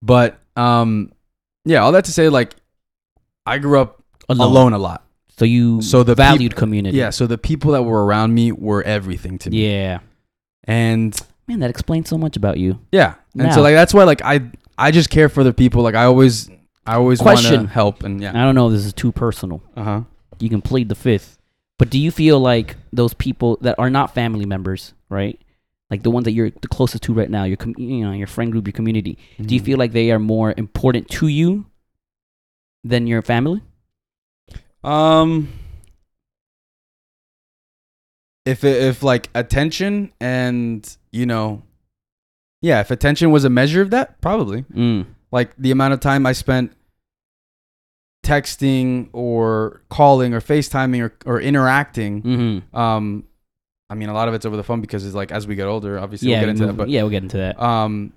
But 0.02 0.40
um, 0.56 1.12
yeah, 1.64 1.78
all 1.84 1.92
that 1.92 2.04
to 2.06 2.12
say, 2.12 2.28
like, 2.28 2.56
I 3.46 3.58
grew 3.58 3.78
up 3.80 4.02
alone, 4.28 4.72
a 4.72 4.78
lot. 4.78 5.04
So 5.38 5.44
you 5.44 5.80
So 5.80 6.02
the 6.02 6.16
valued 6.16 6.50
peop- 6.52 6.58
community. 6.58 6.98
Yeah, 6.98 7.10
so 7.10 7.28
the 7.28 7.38
people 7.38 7.70
that 7.72 7.82
were 7.84 8.04
around 8.04 8.34
me 8.34 8.50
were 8.50 8.82
everything 8.82 9.38
to 9.38 9.50
me. 9.50 9.68
Yeah. 9.72 10.00
And 10.64 11.16
Man, 11.48 11.60
that 11.60 11.70
explains 11.70 12.08
so 12.08 12.18
much 12.18 12.36
about 12.36 12.58
you. 12.58 12.78
yeah, 12.92 13.14
and 13.34 13.44
Now- 13.48 13.54
so 13.54 13.62
like 13.62 13.74
that's 13.74 13.94
why 13.94 14.04
like 14.04 14.22
I 14.22 14.42
I 14.76 14.90
just 14.90 15.10
care 15.10 15.28
for 15.28 15.42
the 15.42 15.52
people. 15.52 15.82
Like 15.82 15.94
I 15.96 16.04
always 16.04 16.48
I 16.86 16.94
always 16.96 17.20
want 17.20 17.38
to 17.38 17.44
Question. 17.44 17.66
help 17.66 18.02
and 18.04 18.20
yeah. 18.20 18.30
I 18.30 18.44
don't 18.44 18.54
know 18.54 18.66
if 18.68 18.72
this 18.74 18.84
is 18.86 18.92
too 18.92 19.10
personal. 19.12 19.62
Uh 19.76 19.82
huh. 19.84 20.00
You 20.38 20.48
can 20.48 20.62
plead 20.62 20.88
the 20.88 20.94
fifth. 20.94 21.38
But 21.78 21.90
do 21.90 21.98
you 21.98 22.10
feel 22.10 22.38
like 22.40 22.76
those 22.92 23.14
people 23.14 23.56
that 23.62 23.76
are 23.78 23.88
not 23.90 24.14
family 24.14 24.44
members, 24.46 24.94
right? 25.08 25.40
Like 25.90 26.02
the 26.02 26.10
ones 26.10 26.24
that 26.24 26.32
you're 26.32 26.50
the 26.50 26.68
closest 26.68 27.02
to 27.04 27.14
right 27.14 27.30
now, 27.30 27.44
your 27.44 27.56
com- 27.56 27.74
you 27.78 28.04
know, 28.04 28.12
your 28.12 28.26
friend 28.26 28.52
group, 28.52 28.66
your 28.66 28.72
community. 28.72 29.14
Do 29.38 29.44
Mm-hmm. 29.44 29.52
you 29.54 29.60
feel 29.60 29.78
like 29.78 29.92
they 29.92 30.10
are 30.10 30.18
more 30.18 30.52
important 30.56 31.08
to 31.10 31.28
you 31.28 31.66
than 32.84 33.06
your 33.06 33.22
family? 33.22 33.62
Um, 34.84 35.48
if 38.44 38.64
it, 38.64 38.82
if 38.82 39.02
like 39.02 39.28
attention 39.34 40.12
and 40.20 40.96
you 41.12 41.26
know, 41.26 41.62
yeah, 42.62 42.80
if 42.80 42.90
attention 42.90 43.30
was 43.30 43.44
a 43.44 43.50
measure 43.50 43.82
of 43.82 43.90
that, 43.90 44.20
probably 44.20 44.62
Mm. 44.62 45.06
like 45.32 45.54
the 45.56 45.70
amount 45.70 45.94
of 45.94 46.00
time 46.00 46.26
I 46.26 46.32
spent 46.32 46.72
texting 48.24 49.08
or 49.12 49.82
calling 49.88 50.34
or 50.34 50.40
FaceTiming 50.40 51.02
or 51.02 51.14
or 51.24 51.40
interacting. 51.40 52.22
Mm-hmm. 52.22 52.76
Um, 52.76 53.24
I 53.90 53.94
mean, 53.94 54.08
a 54.08 54.14
lot 54.14 54.28
of 54.28 54.34
it's 54.34 54.44
over 54.44 54.56
the 54.56 54.62
phone 54.64 54.80
because 54.80 55.06
it's 55.06 55.14
like 55.14 55.32
as 55.32 55.46
we 55.46 55.54
get 55.54 55.66
older, 55.66 55.98
obviously 55.98 56.30
Yeah, 56.30 56.38
we'll 56.38 56.46
get 56.46 56.48
into 56.50 56.66
move- 56.66 56.76
that. 56.76 56.82
But 56.82 56.88
yeah, 56.90 57.02
we'll 57.02 57.10
get 57.10 57.22
into 57.22 57.38
that. 57.38 57.60
um, 57.60 58.12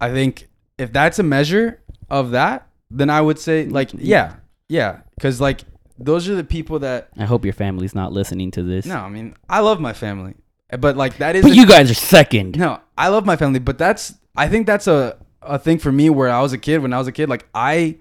I 0.00 0.10
think 0.12 0.48
if 0.78 0.92
that's 0.92 1.18
a 1.18 1.22
measure 1.22 1.80
of 2.10 2.30
that, 2.30 2.68
then 2.90 3.10
I 3.10 3.20
would 3.20 3.38
say 3.38 3.66
like 3.66 3.90
yeah, 3.94 4.36
yeah, 4.68 5.00
because 5.16 5.40
like 5.40 5.62
those 5.98 6.28
are 6.28 6.34
the 6.34 6.44
people 6.44 6.78
that 6.80 7.08
I 7.18 7.24
hope 7.24 7.44
your 7.44 7.54
family's 7.54 7.94
not 7.94 8.12
listening 8.12 8.50
to 8.52 8.62
this. 8.62 8.86
no, 8.86 8.96
I 8.96 9.08
mean, 9.08 9.34
I 9.48 9.60
love 9.60 9.80
my 9.80 9.92
family, 9.92 10.34
but 10.78 10.96
like 10.96 11.18
that 11.18 11.36
is 11.36 11.42
But 11.42 11.52
a- 11.52 11.54
you 11.56 11.66
guys 11.66 11.90
are 11.90 11.94
second. 11.94 12.58
no, 12.58 12.80
I 12.98 13.08
love 13.08 13.24
my 13.26 13.36
family, 13.36 13.58
but 13.58 13.78
that's 13.78 14.14
I 14.36 14.48
think 14.48 14.66
that's 14.66 14.86
a 14.86 15.16
a 15.42 15.58
thing 15.58 15.78
for 15.78 15.92
me 15.92 16.10
where 16.10 16.28
I 16.30 16.40
was 16.42 16.52
a 16.52 16.58
kid. 16.58 16.78
When 16.82 16.92
I 16.92 16.98
was 16.98 17.06
a 17.06 17.12
kid, 17.12 17.28
like 17.28 17.46
I 17.54 17.98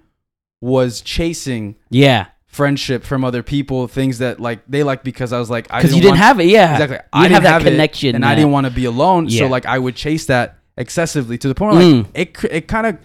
was 0.62 1.01
chasing 1.01 1.75
Yeah. 1.91 2.25
friendship 2.47 3.04
from 3.04 3.23
other 3.23 3.43
people, 3.43 3.88
things 3.88 4.17
that 4.17 4.39
like 4.39 4.62
they 4.67 4.82
like 4.84 5.04
because 5.04 5.32
I 5.32 5.38
was 5.39 5.49
like 5.49 5.67
I 5.69 5.80
Because 5.80 5.95
you 5.95 6.01
didn't 6.01 6.12
want- 6.13 6.21
have 6.23 6.39
it. 6.39 6.47
Yeah. 6.47 6.71
exactly. 6.73 6.97
You 6.97 7.01
I 7.13 7.23
didn't 7.28 7.43
have 7.43 7.43
that 7.43 7.62
it, 7.67 7.71
connection. 7.71 8.15
and 8.15 8.25
I 8.25 8.34
didn't 8.36 8.51
want 8.51 8.65
to 8.65 8.71
be 8.73 8.86
alone. 8.86 9.28
Yeah. 9.30 9.39
So 9.41 9.47
like 9.47 9.65
I 9.65 9.78
would 9.78 9.95
chase 9.95 10.25
that 10.25 10.58
excessively 10.78 11.38
to 11.38 11.47
the 11.47 11.56
point 11.56 11.75
where 11.75 11.84
like 11.86 12.06
Mm. 12.06 12.08
it 12.13 12.38
it 12.51 12.67
kind 12.67 12.88
of 12.88 12.97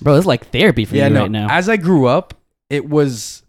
Bro, 0.00 0.16
it's 0.16 0.26
like 0.26 0.50
therapy 0.50 0.84
for 0.84 0.94
yeah 0.94 1.08
you 1.08 1.14
no. 1.14 1.22
right 1.22 1.30
now. 1.30 1.48
As 1.50 1.68
I 1.68 1.76
grew 1.78 2.06
up, 2.06 2.34
it 2.70 2.88
was 2.88 3.42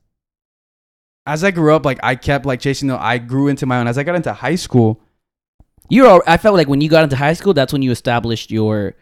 as 1.26 1.43
I 1.43 1.52
grew 1.52 1.73
up, 1.76 1.86
like 1.86 2.00
I 2.02 2.15
kept 2.15 2.45
like 2.45 2.60
chasing. 2.62 2.88
The, 2.88 2.97
I 3.02 3.17
grew 3.17 3.50
into 3.50 3.65
my 3.65 3.80
own. 3.80 3.88
As 3.88 3.97
I 3.97 4.04
got 4.04 4.15
into 4.15 4.32
high 4.34 4.56
school, 4.56 5.02
You're. 5.89 6.23
I 6.28 6.38
felt 6.38 6.56
like 6.56 6.67
when 6.67 6.82
you 6.82 6.89
got 6.89 7.04
into 7.04 7.15
high 7.15 7.34
school, 7.34 7.54
that's 7.54 7.71
when 7.73 7.82
you 7.82 7.91
established 7.91 8.52
your 8.52 8.95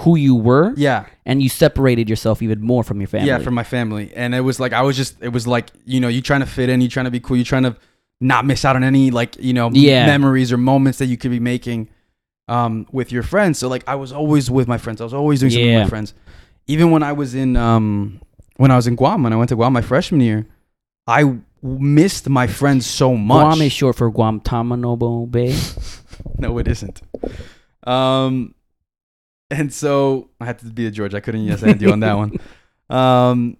who 0.00 0.16
you 0.16 0.34
were, 0.34 0.72
yeah, 0.76 1.04
and 1.26 1.42
you 1.42 1.48
separated 1.48 2.08
yourself 2.08 2.40
even 2.42 2.60
more 2.60 2.82
from 2.82 3.00
your 3.00 3.08
family. 3.08 3.28
yeah, 3.28 3.38
from 3.38 3.54
my 3.54 3.62
family, 3.62 4.10
and 4.16 4.34
it 4.34 4.40
was 4.40 4.58
like 4.58 4.72
I 4.72 4.82
was 4.82 4.96
just. 4.96 5.16
It 5.22 5.28
was 5.28 5.46
like 5.46 5.70
you 5.84 6.00
know, 6.00 6.08
you 6.08 6.22
trying 6.22 6.40
to 6.40 6.46
fit 6.46 6.68
in, 6.68 6.80
you 6.80 6.88
trying 6.88 7.04
to 7.04 7.10
be 7.10 7.20
cool, 7.20 7.36
you 7.36 7.44
trying 7.44 7.64
to 7.64 7.76
not 8.20 8.46
miss 8.46 8.64
out 8.64 8.74
on 8.76 8.84
any 8.84 9.10
like 9.10 9.36
you 9.38 9.52
know 9.52 9.70
Yeah. 9.72 10.06
memories 10.06 10.52
or 10.52 10.56
moments 10.56 10.98
that 10.98 11.06
you 11.06 11.16
could 11.16 11.30
be 11.30 11.40
making 11.40 11.88
um 12.48 12.86
with 12.92 13.12
your 13.12 13.22
friends. 13.22 13.58
So 13.58 13.68
like 13.68 13.84
I 13.86 13.94
was 13.96 14.12
always 14.12 14.50
with 14.50 14.66
my 14.68 14.78
friends. 14.78 15.00
I 15.00 15.04
was 15.04 15.14
always 15.14 15.40
doing 15.40 15.50
something 15.52 15.68
with 15.74 15.82
my 15.84 15.88
friends. 15.88 16.14
Even 16.66 16.90
when 16.90 17.02
I 17.02 17.12
was 17.12 17.34
in 17.34 17.56
um 17.56 18.20
when 18.56 18.70
I 18.70 18.76
was 18.76 18.86
in 18.86 18.94
Guam, 18.96 19.22
when 19.24 19.32
I 19.32 19.36
went 19.36 19.48
to 19.50 19.56
Guam 19.56 19.72
my 19.72 19.82
freshman 19.82 20.20
year, 20.20 20.46
I 21.06 21.36
missed 21.62 22.28
my 22.28 22.46
friends 22.46 22.86
so 22.86 23.16
much. 23.16 23.56
Guam 23.56 23.62
is 23.62 23.72
short 23.72 23.96
for 23.96 24.10
Guantanamo 24.10 25.26
Bay. 25.26 25.56
no, 26.38 26.58
it 26.58 26.68
isn't. 26.68 27.00
Um, 27.84 28.54
and 29.50 29.72
so 29.72 30.30
I 30.40 30.46
had 30.46 30.58
to 30.60 30.66
be 30.66 30.86
a 30.86 30.90
George. 30.90 31.14
I 31.14 31.20
couldn't 31.20 31.44
yes 31.44 31.62
and 31.62 31.80
you 31.80 31.92
on 31.92 32.00
that 32.00 32.14
one. 32.16 32.32
Um, 32.90 33.56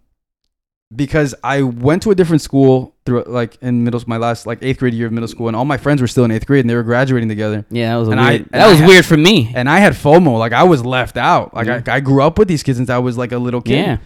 because 0.94 1.34
I 1.42 1.62
went 1.62 2.02
to 2.02 2.10
a 2.10 2.14
different 2.14 2.42
school 2.42 2.94
through 3.06 3.24
like 3.26 3.56
in 3.62 3.82
middle 3.82 4.02
my 4.06 4.18
last 4.18 4.46
like 4.46 4.58
eighth 4.60 4.78
grade 4.80 4.92
year 4.92 5.06
of 5.06 5.12
middle 5.14 5.28
school, 5.28 5.46
and 5.48 5.56
all 5.56 5.64
my 5.64 5.78
friends 5.78 6.02
were 6.02 6.06
still 6.06 6.24
in 6.24 6.30
eighth 6.30 6.46
grade 6.46 6.60
and 6.60 6.68
they 6.68 6.74
were 6.74 6.82
graduating 6.82 7.30
together. 7.30 7.64
Yeah, 7.70 7.92
that 7.94 7.96
was 7.96 8.08
And 8.08 8.20
I- 8.20 8.30
weird. 8.32 8.40
and 8.42 8.50
that 8.52 8.66
I 8.66 8.70
was 8.70 8.78
had- 8.80 8.88
weird 8.88 9.06
for 9.06 9.16
me. 9.16 9.50
And 9.54 9.70
I 9.70 9.78
had 9.78 9.94
FOMO, 9.94 10.38
like 10.38 10.52
I 10.52 10.64
was 10.64 10.84
left 10.84 11.16
out. 11.16 11.54
Like 11.54 11.66
Yeah. 11.66 11.80
I, 11.86 11.92
I 11.96 12.00
grew 12.00 12.22
up 12.22 12.38
with 12.38 12.48
these 12.48 12.62
kids 12.62 12.76
since 12.76 12.90
I 12.90 12.98
was 12.98 13.16
like 13.16 13.32
a 13.32 13.38
little 13.38 13.62
kid. 13.62 13.76
Yeah. 13.86 13.96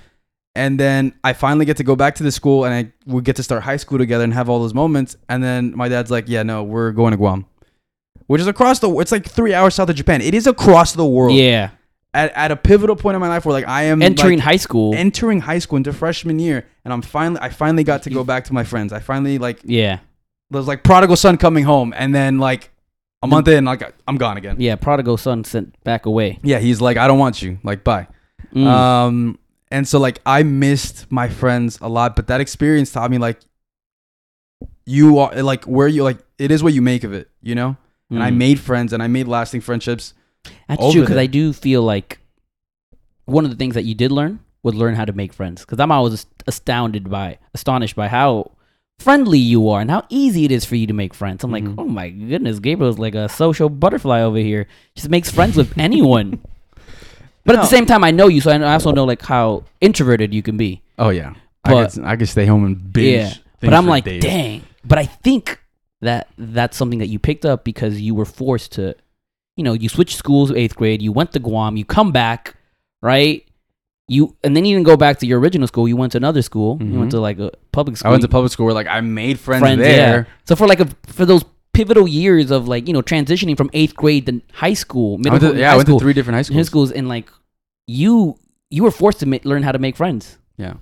And 0.57 0.81
then 0.81 1.13
I 1.23 1.35
finally 1.35 1.67
get 1.67 1.77
to 1.77 1.85
go 1.85 1.95
back 1.95 2.15
to 2.17 2.23
the 2.23 2.33
school 2.33 2.65
and 2.65 2.75
I 2.75 2.93
would 3.07 3.25
get 3.25 3.37
to 3.37 3.43
start 3.43 3.63
high 3.63 3.77
school 3.77 3.99
together 3.99 4.25
and 4.25 4.33
have 4.33 4.49
all 4.49 4.59
those 4.59 4.75
moments. 4.75 5.17
And 5.29 5.45
then 5.45 5.77
my 5.77 5.89
dad's 5.89 6.11
like, 6.11 6.25
yeah, 6.29 6.43
no, 6.43 6.65
we're 6.65 6.93
going 6.93 7.11
to 7.11 7.17
Guam, 7.17 7.47
which 8.27 8.41
is 8.41 8.47
across 8.47 8.79
the, 8.79 8.91
it's 8.99 9.13
like 9.13 9.29
three 9.29 9.53
hours 9.53 9.75
south 9.75 9.91
of 9.91 9.97
Japan. 9.97 10.23
It 10.23 10.35
is 10.35 10.47
across 10.47 10.95
the 10.95 11.07
world. 11.07 11.37
Yeah. 11.37 11.71
At, 12.15 12.33
at 12.33 12.51
a 12.51 12.57
pivotal 12.57 12.97
point 12.97 13.15
in 13.15 13.21
my 13.21 13.29
life 13.29 13.45
where 13.45 13.53
like 13.53 13.69
I 13.69 13.83
am 13.85 14.01
Entering 14.01 14.39
like, 14.39 14.45
high 14.45 14.57
school. 14.57 14.95
entering 14.95 15.41
high 15.41 15.59
school 15.59 15.77
into 15.77 15.93
freshman 15.93 16.39
year. 16.39 16.67
And 16.85 16.93
I'm 16.95 17.03
finally, 17.03 17.41
I 17.43 17.51
finally 17.51 17.85
got 17.85 18.05
to 18.05 18.11
go 18.11 18.25
back 18.25 18.45
to 18.45 18.55
my 18.55 18.65
friends. 18.65 18.95
I 18.95 19.01
finally 19.01 19.37
like, 19.37 19.61
yeah. 19.65 19.99
there's 20.51 20.67
like 20.67 20.83
prodigal 20.83 21.17
son 21.17 21.37
coming 21.37 21.65
home. 21.65 21.93
And 21.95 22.15
then 22.15 22.39
like 22.39 22.71
a 23.23 23.27
month 23.27 23.49
in, 23.49 23.67
like 23.67 23.83
I'm 24.09 24.17
gone 24.17 24.39
again. 24.39 24.57
Yeah. 24.59 24.77
Prodigal 24.77 25.19
son 25.19 25.45
sent 25.45 25.79
back 25.85 26.07
away. 26.07 26.39
Yeah. 26.43 26.59
He's 26.59 26.81
like, 26.81 26.97
I 26.97 27.07
don't 27.07 27.19
want 27.19 27.43
you. 27.43 27.59
Like, 27.63 27.85
bye. 27.85 28.07
Mm. 28.55 28.67
Um, 28.67 29.39
and 29.71 29.87
so 29.89 29.99
like 29.99 30.21
I 30.27 30.43
missed 30.43 31.11
my 31.11 31.29
friends 31.29 31.79
a 31.81 31.89
lot, 31.89 32.17
but 32.17 32.27
that 32.29 32.41
experience 32.41 32.93
taught 32.93 33.11
me 33.11 33.19
like 33.19 33.41
you 34.85 35.19
are 35.19 35.43
like 35.43 35.65
where 35.65 35.89
you 35.89 36.03
like 36.05 36.19
it 36.39 36.51
is 36.51 36.63
what 36.63 36.73
you 36.73 36.83
make 36.83 37.05
of 37.05 37.13
it, 37.13 37.29
you 37.43 37.55
know. 37.55 37.77
And 38.11 38.23
I 38.23 38.31
Mm. 38.31 38.37
made 38.37 38.61
friends 38.61 38.93
and 38.93 39.03
I 39.03 39.09
made 39.09 39.27
lasting 39.27 39.61
friendships. 39.63 40.15
That's 40.69 40.93
true 40.93 41.01
because. 41.03 41.17
I 41.17 41.27
do 41.27 41.53
feel 41.53 41.83
like 41.83 42.21
one 43.25 43.45
of 43.45 43.51
the 43.51 43.57
things 43.57 43.75
that 43.75 43.85
you 43.85 43.95
did 43.97 44.13
learn 44.13 44.39
was 44.63 44.75
learn 44.77 44.95
how 44.95 45.05
to 45.05 45.13
make 45.13 45.33
friends. 45.33 45.63
Because 45.63 45.81
I'm 45.81 45.91
always 45.91 46.27
astounded 46.47 47.11
by, 47.11 47.39
astonished 47.53 47.97
by 47.97 48.07
how 48.07 48.53
friendly 49.01 49.41
you 49.41 49.69
are 49.69 49.81
and 49.81 49.91
how 49.91 50.05
easy 50.09 50.45
it 50.45 50.53
is 50.53 50.65
for 50.65 50.77
you 50.77 50.87
to 50.87 50.93
make 50.93 51.15
friends. 51.15 51.43
I'm 51.43 51.51
Mhm. 51.51 51.53
like, 51.53 51.79
oh 51.79 51.85
my 51.89 52.09
goodness, 52.11 52.61
Gabriel's 52.61 52.99
like 52.99 53.17
a 53.17 53.29
social 53.29 53.69
butterfly 53.69 54.21
over 54.21 54.39
here. 54.39 54.69
Just 54.95 55.09
makes 55.09 55.31
friends 55.31 55.57
with 55.57 55.77
anyone. 55.79 56.39
But 57.47 57.55
at 57.57 57.61
the 57.63 57.67
same 57.69 57.87
time, 57.87 58.03
I 58.05 58.11
know 58.11 58.29
you, 58.29 58.41
so 58.41 58.51
I 58.51 58.57
I 58.57 58.73
also 58.75 58.93
know 58.93 59.05
like 59.05 59.23
how 59.23 59.65
introverted 59.81 60.35
you 60.35 60.43
can 60.43 60.57
be. 60.57 60.83
Oh 60.99 61.09
yeah, 61.11 61.35
But- 61.65 61.75
I 61.75 61.87
could 61.87 62.05
I 62.05 62.17
could 62.17 62.29
stay 62.29 62.45
home 62.47 62.65
and 62.65 62.93
binge. 62.93 63.17
Yeah, 63.17 63.29
things 63.31 63.43
But 63.61 63.75
I'm 63.75 63.87
like, 63.87 64.05
days. 64.05 64.23
dang. 64.23 64.63
But 64.85 64.99
I 64.99 65.07
think 65.07 65.61
that 66.03 66.29
that's 66.37 66.77
something 66.77 66.99
that 66.99 67.07
you 67.09 67.19
picked 67.19 67.45
up 67.47 67.65
because 67.65 68.01
you 68.01 68.15
were 68.15 68.25
forced 68.27 68.73
to, 68.73 68.95
you 69.57 69.65
know, 69.65 69.73
you 69.73 69.89
switched 69.89 70.17
schools 70.17 70.51
eighth 70.53 70.77
grade, 70.77 71.01
you 71.03 71.11
went 71.13 71.33
to 71.33 71.39
Guam, 71.41 71.77
you 71.77 71.85
come 71.85 72.13
back, 72.13 72.55
right? 73.03 73.43
You 74.09 74.37
and 74.45 74.55
then 74.57 74.65
you 74.65 74.77
didn't 74.77 74.87
go 74.87 74.97
back 74.97 75.19
to 75.21 75.27
your 75.27 75.41
original 75.41 75.67
school. 75.67 75.89
You 75.89 75.97
went 75.97 76.13
to 76.13 76.19
another 76.19 76.43
school. 76.43 76.79
You 76.81 76.99
went 76.99 77.09
Mhm. 77.09 77.17
to 77.17 77.21
like 77.21 77.39
a 77.41 77.51
public 77.73 77.97
school. 77.97 78.09
I 78.09 78.11
went 78.13 78.23
to 78.23 78.29
public 78.29 78.53
school 78.53 78.67
where 78.67 78.75
like 78.75 78.87
I 78.87 79.01
made 79.01 79.39
friends, 79.41 79.63
friends 79.63 79.81
there. 79.81 80.19
Yeah. 80.29 80.35
So 80.45 80.55
for 80.55 80.67
like 80.69 80.79
a, 80.81 80.87
for 81.09 81.27
those 81.27 81.45
pivotal 81.73 82.07
years 82.07 82.51
of 82.53 82.69
like 82.69 82.87
you 82.87 82.95
know 82.95 83.03
transitioning 83.03 83.57
from 83.57 83.69
eighth 83.73 83.97
grade 83.97 84.27
to 84.27 84.41
high 84.53 84.75
school, 84.75 85.19
middle 85.19 85.33
went 85.33 85.41
to, 85.43 85.49
school, 85.49 85.59
yeah, 85.59 85.73
I 85.73 85.77
went 85.77 85.89
school, 85.89 85.99
to 85.99 86.05
three 86.05 86.13
different 86.13 86.37
high 86.37 86.43
schools. 86.43 86.57
high 86.57 86.63
schools. 86.63 86.89
schools, 86.91 86.99
and 86.99 87.09
like 87.09 87.29
you 87.87 88.39
you 88.71 88.83
were 88.83 88.91
forced 88.91 89.21
to 89.21 89.27
ma- 89.27 89.39
learn 89.45 89.63
how 89.63 89.73
to 89.73 89.79
make 89.79 89.97
friends. 89.97 90.39
Yeah. 90.57 90.75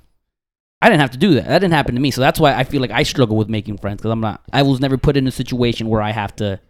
I 0.81 0.89
didn't 0.89 1.01
have 1.01 1.13
to 1.13 1.19
do 1.19 1.35
that. 1.35 1.47
That 1.47 1.61
didn't 1.61 1.73
happen 1.73 1.95
to 1.95 2.01
me. 2.01 2.11
So 2.11 2.21
that's 2.21 2.39
why 2.39 2.55
I 2.55 2.65
feel 2.65 2.81
like 2.81 2.91
I 2.91 3.05
struggle 3.05 3.37
with 3.37 3.49
making 3.49 3.79
friends 3.79 3.99
because 3.99 4.11
I'm 4.11 4.21
not. 4.21 4.43
I 4.53 4.63
was 4.63 4.81
never 4.81 4.99
put 4.99 5.17
in 5.17 5.27
a 5.27 5.31
situation 5.31 5.89
where 5.89 6.03
I 6.03 6.11
have 6.11 6.37
to. 6.37 6.61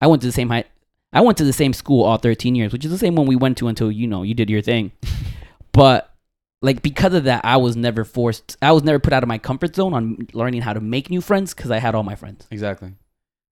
I 0.00 0.06
went 0.06 0.22
to 0.22 0.28
the 0.28 0.32
same 0.32 0.48
high. 0.48 0.64
I 1.12 1.20
went 1.20 1.38
to 1.38 1.44
the 1.44 1.52
same 1.52 1.72
school 1.72 2.04
all 2.04 2.16
13 2.16 2.54
years, 2.54 2.72
which 2.72 2.84
is 2.84 2.90
the 2.90 2.98
same 2.98 3.16
one 3.16 3.26
we 3.26 3.36
went 3.36 3.58
to 3.58 3.68
until 3.68 3.90
you 3.90 4.06
know 4.06 4.22
you 4.22 4.34
did 4.34 4.48
your 4.48 4.62
thing. 4.62 4.92
but 5.72 6.14
like 6.62 6.80
because 6.82 7.14
of 7.14 7.24
that, 7.24 7.44
I 7.44 7.58
was 7.58 7.76
never 7.76 8.04
forced. 8.04 8.56
I 8.62 8.72
was 8.72 8.82
never 8.82 8.98
put 8.98 9.12
out 9.12 9.22
of 9.22 9.28
my 9.28 9.38
comfort 9.38 9.74
zone 9.74 9.92
on 9.92 10.26
learning 10.32 10.62
how 10.62 10.72
to 10.72 10.80
make 10.80 11.10
new 11.10 11.20
friends 11.20 11.52
because 11.52 11.70
I 11.70 11.78
had 11.78 11.94
all 11.94 12.04
my 12.04 12.14
friends. 12.14 12.46
Exactly. 12.50 12.94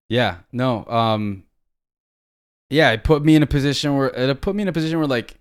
Yeah. 0.09 0.37
No. 0.51 0.85
Um. 0.85 1.43
Yeah, 2.69 2.91
it 2.91 3.03
put 3.03 3.23
me 3.23 3.35
in 3.35 3.43
a 3.43 3.47
position 3.47 3.95
where 3.95 4.07
it 4.07 4.41
put 4.41 4.55
me 4.55 4.63
in 4.63 4.67
a 4.67 4.73
position 4.73 4.97
where 4.97 5.07
like 5.07 5.37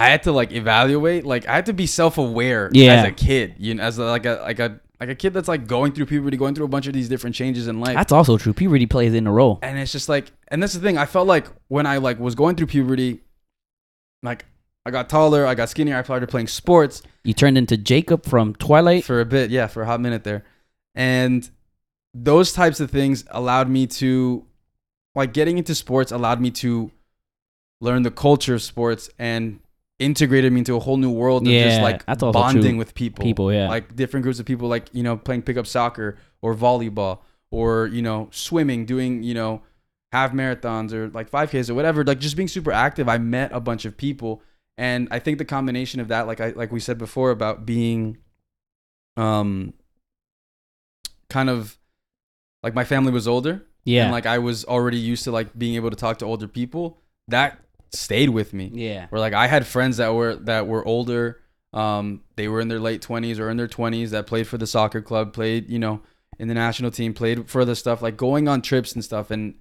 I 0.00 0.08
had 0.08 0.22
to 0.24 0.32
like 0.32 0.52
evaluate. 0.52 1.24
Like 1.26 1.46
I 1.48 1.54
had 1.54 1.66
to 1.66 1.72
be 1.72 1.86
self 1.86 2.18
aware 2.18 2.70
Yeah. 2.72 2.94
as 2.94 3.04
a 3.06 3.12
kid. 3.12 3.54
You 3.58 3.74
know, 3.74 3.82
as 3.82 3.98
a, 3.98 4.04
like 4.04 4.26
a 4.26 4.40
like 4.42 4.58
a 4.58 4.80
like 5.00 5.08
a 5.10 5.14
kid 5.14 5.32
that's 5.32 5.48
like 5.48 5.66
going 5.66 5.92
through 5.92 6.06
puberty, 6.06 6.36
going 6.36 6.54
through 6.54 6.64
a 6.64 6.68
bunch 6.68 6.86
of 6.86 6.92
these 6.92 7.08
different 7.08 7.36
changes 7.36 7.68
in 7.68 7.80
life. 7.80 7.94
That's 7.94 8.12
also 8.12 8.36
true. 8.38 8.52
Puberty 8.52 8.86
plays 8.86 9.14
in 9.14 9.26
a 9.26 9.32
role. 9.32 9.58
and 9.62 9.78
it's 9.78 9.92
just 9.92 10.08
like, 10.08 10.32
and 10.48 10.62
that's 10.62 10.72
the 10.74 10.80
thing. 10.80 10.98
I 10.98 11.06
felt 11.06 11.26
like 11.28 11.46
when 11.68 11.86
I 11.86 11.98
like 11.98 12.18
was 12.18 12.34
going 12.34 12.56
through 12.56 12.66
puberty, 12.68 13.20
like 14.22 14.44
I 14.84 14.90
got 14.90 15.08
taller, 15.08 15.46
I 15.46 15.54
got 15.54 15.68
skinnier. 15.68 15.96
I 15.98 16.02
started 16.02 16.28
playing 16.28 16.48
sports. 16.48 17.02
You 17.24 17.34
turned 17.34 17.58
into 17.58 17.76
Jacob 17.76 18.24
from 18.24 18.54
Twilight. 18.54 19.04
for 19.04 19.20
a 19.20 19.24
bit 19.26 19.50
yeah 19.50 19.66
for 19.66 19.82
a 19.82 19.86
hot 19.86 20.00
minute 20.00 20.24
there 20.24 20.44
and 20.94 21.48
those 22.14 22.52
types 22.52 22.80
of 22.80 22.90
things 22.90 23.24
allowed 23.30 23.68
me 23.68 23.86
to 23.86 24.44
like 25.14 25.32
getting 25.34 25.58
into 25.58 25.74
sports 25.74 26.10
allowed 26.10 26.40
me 26.40 26.50
to 26.50 26.90
learn 27.80 28.02
the 28.02 28.10
culture 28.10 28.54
of 28.54 28.62
sports 28.62 29.10
and 29.18 29.60
integrated 29.98 30.52
me 30.52 30.60
into 30.60 30.76
a 30.76 30.80
whole 30.80 30.96
new 30.96 31.10
world 31.10 31.46
of 31.46 31.52
just 31.52 31.80
like 31.80 32.04
bonding 32.20 32.76
with 32.76 32.94
people. 32.94 33.24
People, 33.24 33.52
yeah. 33.52 33.68
like 33.68 33.96
different 33.96 34.22
groups 34.22 34.38
of 34.38 34.46
people 34.46 34.68
like 34.68 34.88
you 34.92 35.02
know 35.02 35.16
playing 35.16 35.42
pickup 35.42 35.66
soccer 35.66 36.18
or 36.40 36.54
volleyball 36.54 37.20
or 37.50 37.86
you 37.88 38.02
know 38.02 38.28
swimming 38.30 38.84
doing 38.84 39.22
you 39.22 39.34
know 39.34 39.62
half 40.12 40.32
marathons 40.32 40.92
or 40.92 41.08
like 41.10 41.30
5ks 41.30 41.68
or 41.68 41.74
whatever. 41.74 42.04
Like 42.04 42.20
just 42.20 42.36
being 42.36 42.48
super 42.48 42.72
active. 42.72 43.08
I 43.08 43.18
met 43.18 43.52
a 43.52 43.60
bunch 43.60 43.84
of 43.84 43.96
people. 43.96 44.42
And 44.76 45.08
i 45.10 45.18
think 45.18 45.38
the 45.38 45.44
combination 45.44 45.98
of 45.98 46.08
that 46.08 46.28
like 46.28 46.40
i 46.40 46.50
like 46.50 46.70
we 46.70 46.78
said 46.78 46.98
before 46.98 47.32
about 47.32 47.66
being 47.66 48.18
um 49.16 49.74
kind 51.28 51.50
of 51.50 51.76
like 52.62 52.74
my 52.74 52.84
family 52.84 53.10
was 53.10 53.26
older. 53.26 53.64
Yeah. 53.84 54.04
and 54.04 54.12
like 54.12 54.26
i 54.26 54.38
was 54.38 54.64
already 54.64 54.98
used 54.98 55.24
to 55.24 55.32
like 55.32 55.58
being 55.58 55.74
able 55.74 55.90
to 55.90 55.96
talk 55.96 56.18
to 56.18 56.26
older 56.26 56.46
people. 56.46 56.98
That 57.26 57.58
stayed 57.92 58.30
with 58.30 58.52
me 58.52 58.70
yeah. 58.74 59.06
where 59.08 59.20
like 59.20 59.32
I 59.32 59.46
had 59.46 59.66
friends 59.66 59.96
that 59.98 60.14
were 60.14 60.36
that 60.36 60.66
were 60.66 60.84
older. 60.86 61.40
Um, 61.72 62.22
they 62.36 62.48
were 62.48 62.60
in 62.60 62.68
their 62.68 62.80
late 62.80 63.02
twenties 63.02 63.38
or 63.38 63.50
in 63.50 63.56
their 63.56 63.68
twenties 63.68 64.10
that 64.12 64.26
played 64.26 64.46
for 64.46 64.56
the 64.58 64.66
soccer 64.66 65.02
club, 65.02 65.32
played 65.32 65.68
you 65.68 65.78
know 65.78 66.00
in 66.38 66.48
the 66.48 66.54
national 66.54 66.90
team, 66.90 67.12
played 67.14 67.48
for 67.50 67.64
the 67.64 67.76
stuff, 67.76 68.00
like 68.00 68.16
going 68.16 68.48
on 68.48 68.62
trips 68.62 68.92
and 68.94 69.04
stuff, 69.04 69.30
and 69.30 69.54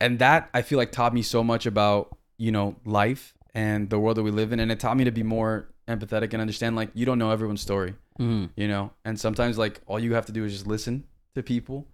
and 0.00 0.18
that 0.18 0.50
I 0.52 0.62
feel 0.62 0.78
like 0.78 0.92
taught 0.92 1.14
me 1.14 1.22
so 1.22 1.44
much 1.44 1.66
about 1.66 2.16
you 2.38 2.50
know 2.50 2.76
life 2.84 3.34
and 3.54 3.88
the 3.90 3.98
world 3.98 4.16
that 4.16 4.22
we 4.22 4.30
live 4.30 4.52
in, 4.52 4.60
and 4.60 4.72
it 4.72 4.80
taught 4.80 4.96
me 4.96 5.04
to 5.04 5.12
be 5.12 5.22
more 5.22 5.68
empathetic 5.88 6.32
and 6.32 6.40
understand 6.40 6.74
like 6.76 6.90
you 6.94 7.04
don't 7.06 7.18
know 7.18 7.30
everyone's 7.30 7.60
story, 7.60 7.94
Mhm. 8.18 8.50
you 8.56 8.66
know, 8.68 8.92
and 9.04 9.18
sometimes 9.18 9.58
like 9.58 9.80
all 9.86 10.00
you 10.00 10.14
have 10.14 10.26
to 10.26 10.32
do 10.32 10.44
is 10.44 10.52
just 10.52 10.66
listen 10.66 11.04
to 11.34 11.42
people, 11.42 11.86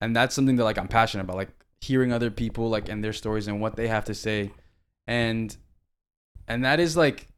and 0.00 0.16
that's 0.16 0.34
something 0.34 0.56
that 0.56 0.64
like 0.64 0.78
I'm 0.78 0.88
passionate 0.88 1.24
about, 1.24 1.36
like 1.36 1.50
hearing 1.80 2.12
other 2.12 2.30
people 2.30 2.70
like 2.70 2.88
and 2.88 3.04
their 3.04 3.12
stories 3.12 3.46
and 3.46 3.60
what 3.60 3.76
they 3.76 3.86
have 3.88 4.04
to 4.06 4.14
say, 4.14 4.50
and 5.06 5.56
and 6.48 6.64
that 6.64 6.80
is 6.80 6.96
like 6.96 7.28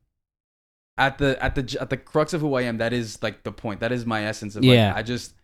at 0.98 1.18
the 1.18 1.42
at 1.42 1.54
the 1.54 1.76
at 1.80 1.90
the 1.90 1.96
crux 1.96 2.32
of 2.32 2.40
who 2.40 2.54
I 2.54 2.62
am, 2.62 2.78
that 2.78 2.92
is 2.92 3.22
like 3.22 3.42
the 3.42 3.52
point. 3.52 3.80
That 3.80 3.92
is 3.92 4.06
my 4.06 4.24
essence 4.24 4.56
of 4.56 4.64
Yeah. 4.64 4.88
like 4.88 4.96
I 4.96 5.02
just 5.02 5.34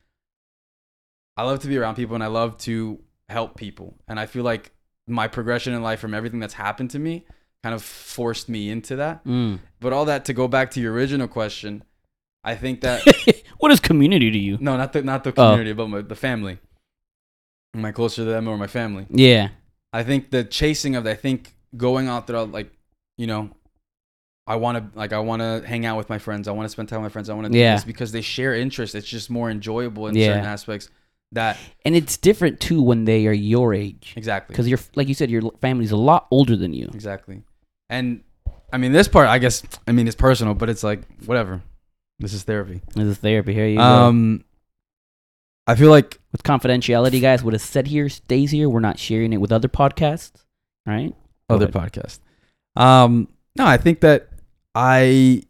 I 1.37 1.45
love 1.45 1.61
to 1.61 1.69
be 1.69 1.79
around 1.79 1.95
people 1.97 2.15
and 2.15 2.23
I 2.25 2.29
love 2.29 2.59
to 2.59 3.01
help 3.29 3.57
people. 3.57 3.97
And 4.07 4.21
I 4.21 4.27
feel 4.27 4.45
like 4.45 4.73
my 5.07 5.29
progression 5.29 5.73
in 5.75 5.83
life 5.83 6.01
from 6.01 6.15
everything 6.15 6.41
that's 6.41 6.55
happened 6.55 6.91
to 6.91 6.99
me 6.99 7.25
kind 7.63 7.75
of 7.75 7.83
forced 7.83 8.49
me 8.49 8.71
into 8.71 8.97
that. 8.97 9.25
Mm. 9.25 9.61
But 9.81 9.93
all 9.93 10.05
that 10.07 10.25
to 10.27 10.33
go 10.33 10.49
back 10.49 10.71
to 10.73 10.81
your 10.81 10.93
original 10.93 11.29
question, 11.29 11.85
I 12.45 12.55
think 12.55 12.81
that 12.83 13.03
what 13.59 13.73
is 13.73 13.81
community 13.81 14.31
to 14.31 14.39
you? 14.39 14.59
no, 14.61 14.77
not 14.77 14.93
the 14.93 15.03
not 15.03 15.25
the 15.25 15.31
Oh. 15.31 15.33
community, 15.51 15.73
but 15.73 15.89
my, 15.89 16.01
the 16.03 16.17
family. 16.17 16.59
Am 17.75 17.85
I 17.85 17.93
closer 17.93 18.25
to 18.25 18.31
them 18.31 18.49
or 18.49 18.59
my 18.59 18.67
family? 18.67 19.07
Yeah. 19.09 19.49
I 19.95 20.03
think 20.05 20.31
the 20.31 20.45
chasing 20.45 20.95
of, 20.97 21.07
I 21.07 21.15
think 21.15 21.55
going 21.77 22.09
out 22.09 22.27
there, 22.27 22.43
like, 22.45 22.71
you 23.17 23.27
know, 23.27 23.51
I 24.47 24.57
want 24.57 24.93
to, 24.93 24.99
like, 24.99 25.13
I 25.13 25.19
want 25.21 25.41
to 25.41 25.63
hang 25.67 25.87
out 25.87 25.97
with 25.97 26.09
my 26.09 26.19
friends. 26.19 26.49
I 26.49 26.53
want 26.53 26.65
to 26.67 26.69
spend 26.69 26.89
time 26.89 27.03
with 27.03 27.11
my 27.11 27.13
friends. 27.13 27.31
I 27.31 27.35
want 27.35 27.47
to 27.47 27.53
do 27.53 27.59
Yeah. 27.59 27.75
this 27.77 27.85
because 27.85 28.13
they 28.13 28.21
share 28.23 28.55
interests. 28.55 28.95
It's 28.95 29.07
just 29.09 29.31
more 29.31 29.51
enjoyable 29.51 30.09
in 30.09 30.17
Yeah. 30.17 30.29
certain 30.29 30.45
aspects. 30.47 30.91
That 31.31 31.57
And 31.87 31.95
it's 31.97 32.17
different 32.19 32.61
too 32.61 32.83
when 32.83 33.05
they 33.07 33.27
are 33.27 33.33
your 33.33 33.73
age. 33.73 34.13
exactly, 34.17 34.53
Because 34.53 34.69
you're, 34.69 34.81
like 34.95 35.09
you 35.09 35.15
said, 35.15 35.31
your 35.31 35.51
family's 35.63 35.91
a 35.93 35.97
lot 35.97 36.27
older 36.31 36.57
than 36.57 36.75
you. 36.75 36.91
exactly. 36.93 37.43
And 37.89 38.23
I 38.73 38.79
mean, 38.79 38.93
this 38.93 39.09
part, 39.09 39.29
I 39.29 39.39
guess, 39.39 39.63
I 39.87 39.93
mean, 39.93 40.07
it's 40.07 40.17
personal, 40.17 40.55
but 40.55 40.69
it's 40.69 40.83
like 40.83 41.01
whatever. 41.25 41.63
This 42.19 42.35
is 42.35 42.43
therapy. 42.43 42.83
This 42.95 43.05
is 43.07 43.19
therapy. 43.19 43.55
Here 43.55 43.67
you 43.67 43.79
go. 43.79 43.83
Um, 43.83 44.45
I 45.67 45.75
feel 45.75 45.91
like 45.91 46.19
With 46.33 46.43
confidentiality, 46.43 47.21
guys, 47.21 47.43
what 47.45 47.55
is 47.55 47.63
said 47.63 47.87
here 47.87 48.09
stays 48.09 48.51
here. 48.51 48.69
We're 48.69 48.81
not 48.81 48.99
sharing 48.99 49.33
it 49.33 49.37
with 49.39 49.53
other 49.53 49.69
podcasts. 49.69 50.33
Right? 50.87 51.15
Other 51.49 51.67
podcast. 51.69 52.19
Um, 52.77 53.29
no, 53.57 53.67
I 53.67 53.77
think 53.77 54.01
that 54.01 54.29
I 54.75 55.43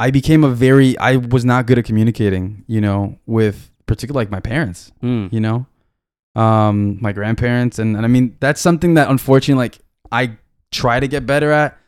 I 0.00 0.10
became 0.10 0.44
a 0.44 0.50
very 0.50 0.96
I 0.98 1.16
was 1.16 1.44
not 1.44 1.66
good 1.66 1.78
at 1.78 1.84
communicating, 1.84 2.64
you 2.66 2.80
know, 2.80 3.18
with 3.26 3.70
particularly 3.86 4.24
like 4.26 4.30
my 4.30 4.40
parents, 4.40 4.92
Mm. 5.02 5.32
you 5.32 5.40
know, 5.40 5.66
um, 6.36 6.98
my 7.00 7.12
grandparents, 7.12 7.78
and, 7.78 7.96
and 7.96 8.04
I 8.04 8.08
mean 8.08 8.36
that's 8.40 8.60
something 8.60 8.94
that 8.94 9.08
unfortunately 9.10 9.62
like 9.64 9.78
I 10.12 10.36
try 10.70 11.00
to 11.00 11.08
get 11.08 11.26
better 11.26 11.50
at, 11.50 11.78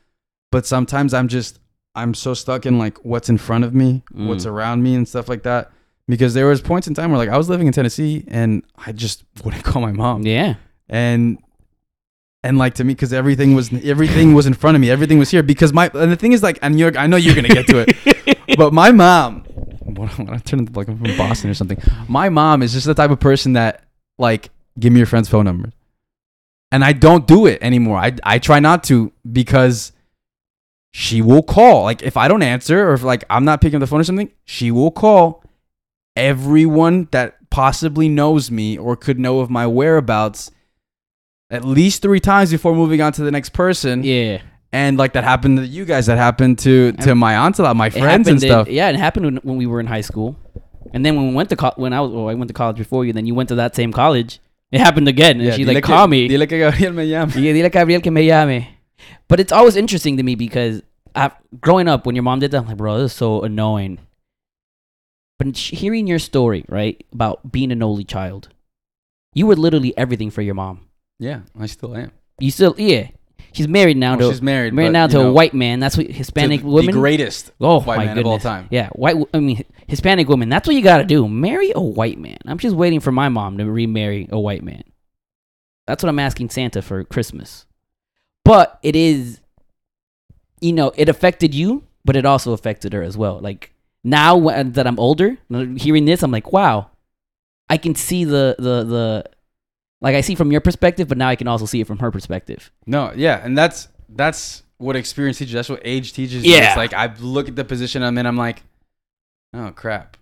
but 0.51 0.67
sometimes 0.67 1.15
I'm 1.15 1.29
just 1.29 1.59
I'm 1.95 2.15
so 2.15 2.35
stuck 2.35 2.67
in 2.67 2.79
like 2.79 3.05
what's 3.05 3.29
in 3.29 3.37
front 3.39 3.65
of 3.65 3.75
me, 3.75 4.03
what's 4.13 4.45
Mm. 4.47 4.51
around 4.53 4.83
me, 4.83 4.95
and 4.95 5.07
stuff 5.07 5.29
like 5.29 5.43
that. 5.43 5.71
Because 6.09 6.35
there 6.35 6.47
was 6.47 6.61
points 6.61 6.89
in 6.89 6.95
time 6.95 7.11
where 7.11 7.19
like 7.19 7.29
I 7.29 7.37
was 7.37 7.49
living 7.49 7.67
in 7.69 7.73
Tennessee 7.73 8.25
and 8.29 8.63
I 8.77 8.91
just 8.93 9.23
wouldn't 9.45 9.63
call 9.65 9.83
my 9.83 9.93
mom 9.93 10.23
Yeah. 10.23 10.55
and 10.89 11.39
and 12.43 12.59
like 12.59 12.75
to 12.75 12.85
me 12.85 12.95
because 12.95 13.13
everything 13.13 13.55
was 13.55 13.73
everything 13.85 14.35
was 14.35 14.47
in 14.47 14.55
front 14.55 14.75
of 14.75 14.81
me. 14.81 14.91
Everything 14.91 15.19
was 15.19 15.31
here. 15.31 15.43
Because 15.43 15.73
my 15.73 15.91
and 15.95 16.11
the 16.11 16.17
thing 16.17 16.33
is 16.33 16.43
like 16.43 16.59
and 16.63 16.79
you're 16.79 16.97
i 16.97 17.07
know 17.07 17.17
you're 17.17 17.35
gonna 17.35 17.49
get 17.49 17.67
to 17.69 17.85
it. 17.87 17.97
But 18.57 18.73
my 18.73 18.91
mom 18.91 19.43
what 19.95 20.19
i'm 20.19 20.25
gonna 20.27 20.41
turn 20.41 20.59
into 20.61 20.73
like 20.73 20.89
i'm 20.89 20.99
from 20.99 21.17
boston 21.17 21.51
or 21.51 21.55
something 21.55 21.79
my 22.09 22.29
mom 22.29 22.63
is 22.63 22.73
just 22.73 22.87
the 22.87 22.95
type 22.95 23.11
of 23.11 23.21
person 23.21 23.53
that 23.53 23.85
like 24.19 24.51
give 24.79 24.93
me 24.93 24.99
your 24.99 25.07
friend's 25.07 25.29
phone 25.29 25.45
number. 25.45 25.73
And 26.73 26.85
i 26.85 26.93
don't 26.93 27.27
do 27.27 27.47
it 27.47 27.59
anymore. 27.63 27.99
I 27.99 28.17
i 28.25 28.39
try 28.39 28.61
not 28.61 28.85
to 28.85 29.13
because 29.31 29.93
she 30.93 31.23
will 31.23 31.43
call. 31.43 31.85
Like 31.85 32.03
if 32.03 32.17
i 32.17 32.27
don't 32.29 32.43
answer 32.43 32.89
or 32.89 32.95
if 32.95 33.03
like 33.03 33.25
i'm 33.31 33.45
not 33.45 33.61
picking 33.61 33.77
up 33.77 33.81
the 33.81 33.87
phone 33.87 34.01
or 34.01 34.05
something 34.05 34.31
she 34.45 34.71
will 34.71 34.91
call 34.91 35.45
everyone 36.17 37.09
that 37.13 37.51
possibly 37.51 38.09
knows 38.09 38.51
me 38.51 38.77
or 38.77 38.97
could 38.97 39.19
know 39.19 39.41
of 39.41 39.49
my 39.51 39.67
whereabouts 39.67 40.51
at 41.51 41.65
least 41.65 42.03
three 42.03 42.21
times 42.21 42.51
before 42.51 42.75
moving 42.75 43.01
on 43.01 43.13
to 43.15 43.23
the 43.23 43.31
next 43.31 43.51
person. 43.51 44.05
Yeah. 44.05 44.43
And 44.73 44.97
like 44.97 45.15
that 45.15 45.25
happened 45.25 45.59
to 45.59 45.67
you 45.67 45.85
guys, 45.85 46.07
that 46.07 46.17
happened 46.17 46.61
to 46.61 46.93
to 46.93 47.15
my 47.17 47.37
aunts 47.37 47.59
a 47.59 47.65
lot, 47.65 47.75
my 47.75 47.91
friends 47.91 48.29
and 48.29 48.41
stuff. 48.41 48.69
yeah, 48.69 48.89
it 48.89 48.97
happened 48.97 49.27
when, 49.27 49.37
when 49.39 49.57
we 49.57 49.67
were 49.67 49.81
in 49.81 49.87
high 49.87 50.01
school, 50.01 50.37
and 50.95 51.05
then 51.05 51.17
when 51.17 51.29
we 51.29 51.35
went 51.35 51.49
to 51.49 51.57
co- 51.57 51.73
when 51.75 51.93
I 51.93 52.01
was, 52.01 52.13
well, 52.13 52.29
I 52.29 52.35
went 52.35 52.49
to 52.49 52.55
college 52.55 52.77
before 52.77 53.05
you. 53.05 53.13
Then 53.13 53.27
you 53.27 53.35
went 53.35 53.49
to 53.49 53.57
that 53.57 53.75
same 53.75 53.93
college. 53.93 54.39
It 54.71 54.81
happened 54.81 55.09
again, 55.09 55.39
and 55.41 55.47
Yeah, 55.47 55.57
she 55.57 55.65
like 55.65 55.83
call 55.83 56.07
me. 56.07 56.29
Dile 56.29 56.47
que 56.47 56.59
Gabriel 56.59 56.93
me 56.93 57.05
llama. 57.07 57.33
Yeah, 57.33 57.53
dile 57.53 57.69
Gabriel 57.69 58.01
que 58.01 58.13
me 58.13 58.29
llame. 58.29 58.69
But 59.27 59.41
it's 59.41 59.51
always 59.51 59.75
interesting 59.75 60.17
to 60.19 60.23
me 60.23 60.37
because 60.37 60.83
I, 61.17 61.33
growing 61.61 61.89
up, 61.89 62.07
when 62.07 62.15
your 62.15 62.23
mom 62.23 62.39
did 62.39 62.53
that, 62.53 62.59
I'm 62.59 62.67
like, 62.69 62.77
bro, 62.77 62.99
this 62.99 63.11
is 63.11 63.17
so 63.19 63.43
annoying. 63.43 63.99
But 65.39 65.57
hearing 65.57 66.07
your 66.07 66.21
story, 66.21 66.65
right, 66.69 67.03
about 67.13 67.51
being 67.51 67.73
an 67.73 67.83
only 67.83 68.05
child, 68.05 68.51
you 69.35 69.47
were 69.47 69.57
literally 69.57 69.97
everything 69.99 70.31
for 70.31 70.43
your 70.43 70.55
mom. 70.55 70.87
Yeah, 71.21 71.41
I 71.59 71.67
still 71.67 71.95
am. 71.95 72.11
You 72.39 72.51
still, 72.51 72.75
yeah, 72.79 73.09
she's 73.53 73.69
married 73.69 73.99
now 73.99 74.17
Well, 74.17 74.31
to 74.31 74.35
she's 74.35 74.43
married. 74.43 74.73
married 74.73 74.89
but, 74.89 74.93
now 74.93 75.05
you 75.05 75.11
to 75.13 75.21
a 75.29 75.33
white 75.33 75.55
man. 75.55 75.79
That's 75.79 75.97
what 75.97 76.07
to 76.07 76.13
Hispanic 76.13 76.63
the 76.63 76.67
women. 76.67 76.95
greatest 76.95 77.53
oh 77.61 77.81
white 77.83 77.99
my 77.99 78.07
man 78.07 78.17
goodness. 78.17 78.27
of 78.27 78.33
all 78.33 78.39
time. 78.39 78.69
Yeah, 78.71 78.89
white. 78.89 79.17
I 79.35 79.39
mean, 79.39 79.65
Hispanic 79.87 80.29
woman. 80.29 80.49
That's 80.49 80.67
what 80.67 80.75
you 80.75 80.83
gotta 80.83 81.05
do. 81.05 81.29
Marry 81.29 81.73
a 81.75 81.81
white 81.81 82.19
man. 82.19 82.39
I'm 82.47 82.59
just 82.59 82.75
waiting 82.75 83.01
for 83.01 83.13
my 83.13 83.29
mom 83.29 83.59
to 83.59 83.71
remarry 83.71 84.29
a 84.33 84.41
white 84.41 84.65
man. 84.65 84.83
That's 85.87 86.03
what 86.03 86.09
I'm 86.09 86.19
asking 86.19 86.51
Santa 86.51 86.81
for 86.83 87.05
Christmas. 87.05 87.67
But 88.45 88.79
it 88.83 88.97
is, 88.97 89.41
you 90.61 90.73
know, 90.73 90.93
it 90.97 91.09
affected 91.11 91.55
you, 91.55 91.85
but 92.05 92.17
it 92.17 92.25
also 92.25 92.53
affected 92.53 92.95
her 92.95 93.03
as 93.03 93.17
well. 93.17 93.39
Like 93.41 93.75
now 94.03 94.37
when, 94.39 94.73
that 94.73 94.87
I'm 94.87 94.99
older, 94.99 95.37
hearing 95.77 96.07
this, 96.07 96.23
I'm 96.23 96.31
like, 96.31 96.53
wow, 96.53 96.91
I 97.69 97.77
can 97.77 97.95
see 97.95 98.25
the 98.25 98.57
the 98.59 98.85
the, 98.85 99.30
like 100.01 100.15
I 100.15 100.21
see 100.21 100.35
from 100.35 100.51
your 100.51 100.61
perspective, 100.61 101.09
but 101.09 101.19
now 101.19 101.29
I 101.29 101.37
can 101.37 101.49
also 101.49 101.67
see 101.67 101.81
it 101.81 101.87
from 101.87 101.99
her 101.99 102.11
perspective. 102.11 102.71
No, 102.87 103.13
yeah, 103.15 103.41
and 103.45 103.57
that's 103.57 103.89
that's 104.09 104.63
what 104.79 104.97
experience 104.97 105.39
teaches. 105.39 105.55
That's 105.55 105.69
what 105.69 105.83
age 105.85 106.13
teaches. 106.13 106.45
Yeah. 106.45 106.69
it's 106.69 106.77
like 106.77 106.95
I 106.95 107.13
look 107.21 107.49
at 107.49 107.57
the 107.57 107.65
position 107.65 108.03
I'm 108.03 108.17
in. 108.19 108.27
I'm 108.27 108.37
like, 108.37 108.63
oh 109.53 109.73
crap. 109.75 110.17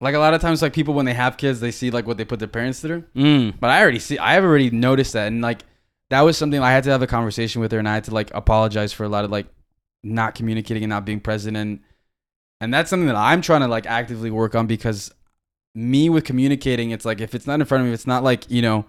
Like 0.00 0.14
a 0.14 0.18
lot 0.18 0.32
of 0.32 0.40
times, 0.40 0.62
like 0.62 0.72
people 0.72 0.94
when 0.94 1.04
they 1.04 1.14
have 1.14 1.36
kids, 1.36 1.60
they 1.60 1.70
see 1.70 1.90
like 1.90 2.06
what 2.06 2.16
they 2.16 2.24
put 2.24 2.38
their 2.38 2.48
parents 2.48 2.80
through. 2.80 3.04
Mm. 3.14 3.58
But 3.60 3.70
I 3.70 3.82
already 3.82 3.98
see, 3.98 4.16
I 4.16 4.32
have 4.34 4.44
already 4.44 4.70
noticed 4.70 5.12
that, 5.12 5.26
and 5.26 5.42
like 5.42 5.62
that 6.08 6.22
was 6.22 6.38
something 6.38 6.60
I 6.60 6.70
had 6.70 6.84
to 6.84 6.90
have 6.90 7.02
a 7.02 7.06
conversation 7.06 7.60
with 7.60 7.72
her, 7.72 7.78
and 7.78 7.88
I 7.88 7.94
had 7.94 8.04
to 8.04 8.14
like 8.14 8.30
apologize 8.32 8.92
for 8.92 9.04
a 9.04 9.08
lot 9.08 9.24
of 9.24 9.30
like 9.30 9.46
not 10.02 10.34
communicating 10.34 10.84
and 10.84 10.90
not 10.90 11.04
being 11.04 11.20
present, 11.20 11.56
and 11.56 11.80
and 12.60 12.72
that's 12.72 12.88
something 12.88 13.08
that 13.08 13.16
I'm 13.16 13.42
trying 13.42 13.60
to 13.60 13.68
like 13.68 13.86
actively 13.86 14.30
work 14.30 14.54
on 14.54 14.66
because 14.66 15.12
me 15.74 16.08
with 16.08 16.24
communicating, 16.24 16.92
it's 16.92 17.04
like 17.04 17.20
if 17.20 17.34
it's 17.34 17.46
not 17.46 17.60
in 17.60 17.66
front 17.66 17.82
of 17.82 17.88
me, 17.88 17.92
it's 17.92 18.06
not 18.06 18.22
like 18.22 18.50
you 18.50 18.62
know 18.62 18.86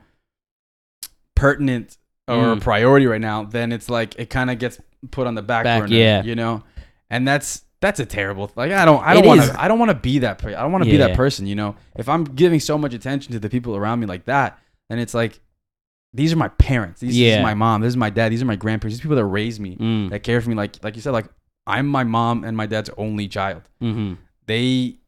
pertinent 1.42 1.98
or 2.28 2.54
a 2.54 2.56
Mm. 2.56 2.62
priority 2.62 3.08
right 3.08 3.20
now, 3.22 3.44
then 3.44 3.72
it's 3.72 3.90
like 3.90 4.16
it 4.20 4.30
kind 4.30 4.50
of 4.52 4.60
gets 4.60 4.80
put 5.10 5.26
on 5.28 5.36
the 5.36 5.42
back, 5.42 5.64
Back, 5.64 5.82
burner, 5.84 5.96
yeah. 5.96 6.24
you 6.24 6.36
know, 6.36 6.64
and 7.10 7.28
that's 7.28 7.66
that's 7.82 8.00
a 8.00 8.06
terrible 8.06 8.52
like 8.56 8.72
I 8.72 8.86
don't 8.86 9.02
I 9.04 9.14
don't 9.16 9.26
want 9.26 9.42
to 9.42 9.60
I 9.60 9.68
don't 9.68 9.80
want 9.80 9.90
to 9.90 9.96
be 10.10 10.20
that 10.20 10.38
per- 10.38 10.50
I 10.56 10.62
don't 10.62 10.72
want 10.72 10.84
to 10.84 10.90
be 10.90 10.98
that 10.98 11.16
person 11.16 11.48
you 11.48 11.56
know 11.56 11.76
if 11.96 12.08
I'm 12.08 12.24
giving 12.26 12.60
so 12.60 12.78
much 12.78 12.94
attention 12.94 13.34
to 13.34 13.40
the 13.40 13.50
people 13.50 13.76
around 13.76 14.00
me 14.00 14.06
like 14.06 14.26
that 14.26 14.60
then 14.90 15.00
it's 15.00 15.16
like 15.16 15.40
these 16.14 16.32
are 16.32 16.36
my 16.36 16.50
parents 16.50 17.02
these, 17.02 17.10
this 17.10 17.18
Yeah. 17.18 17.38
is 17.40 17.44
my 17.44 17.56
mom 17.56 17.82
this 17.82 17.90
is 17.90 17.98
my 17.98 18.12
dad 18.12 18.32
these 18.32 18.44
are 18.44 18.46
my 18.46 18.56
grandparents 18.56 18.96
these 18.98 19.02
people 19.02 19.16
that 19.18 19.26
raised 19.26 19.60
me 19.60 19.78
Mm. 19.78 20.12
that 20.12 20.22
care 20.22 20.40
for 20.42 20.50
me 20.50 20.56
like 20.56 20.74
like 20.84 20.96
you 20.96 21.02
said 21.02 21.10
like 21.20 21.26
I'm 21.66 21.88
my 21.88 22.04
mom 22.04 22.44
and 22.44 22.56
my 22.56 22.68
dad's 22.68 22.92
only 22.98 23.28
child 23.28 23.64
Mm-hmm. 23.82 24.14
they 24.46 25.00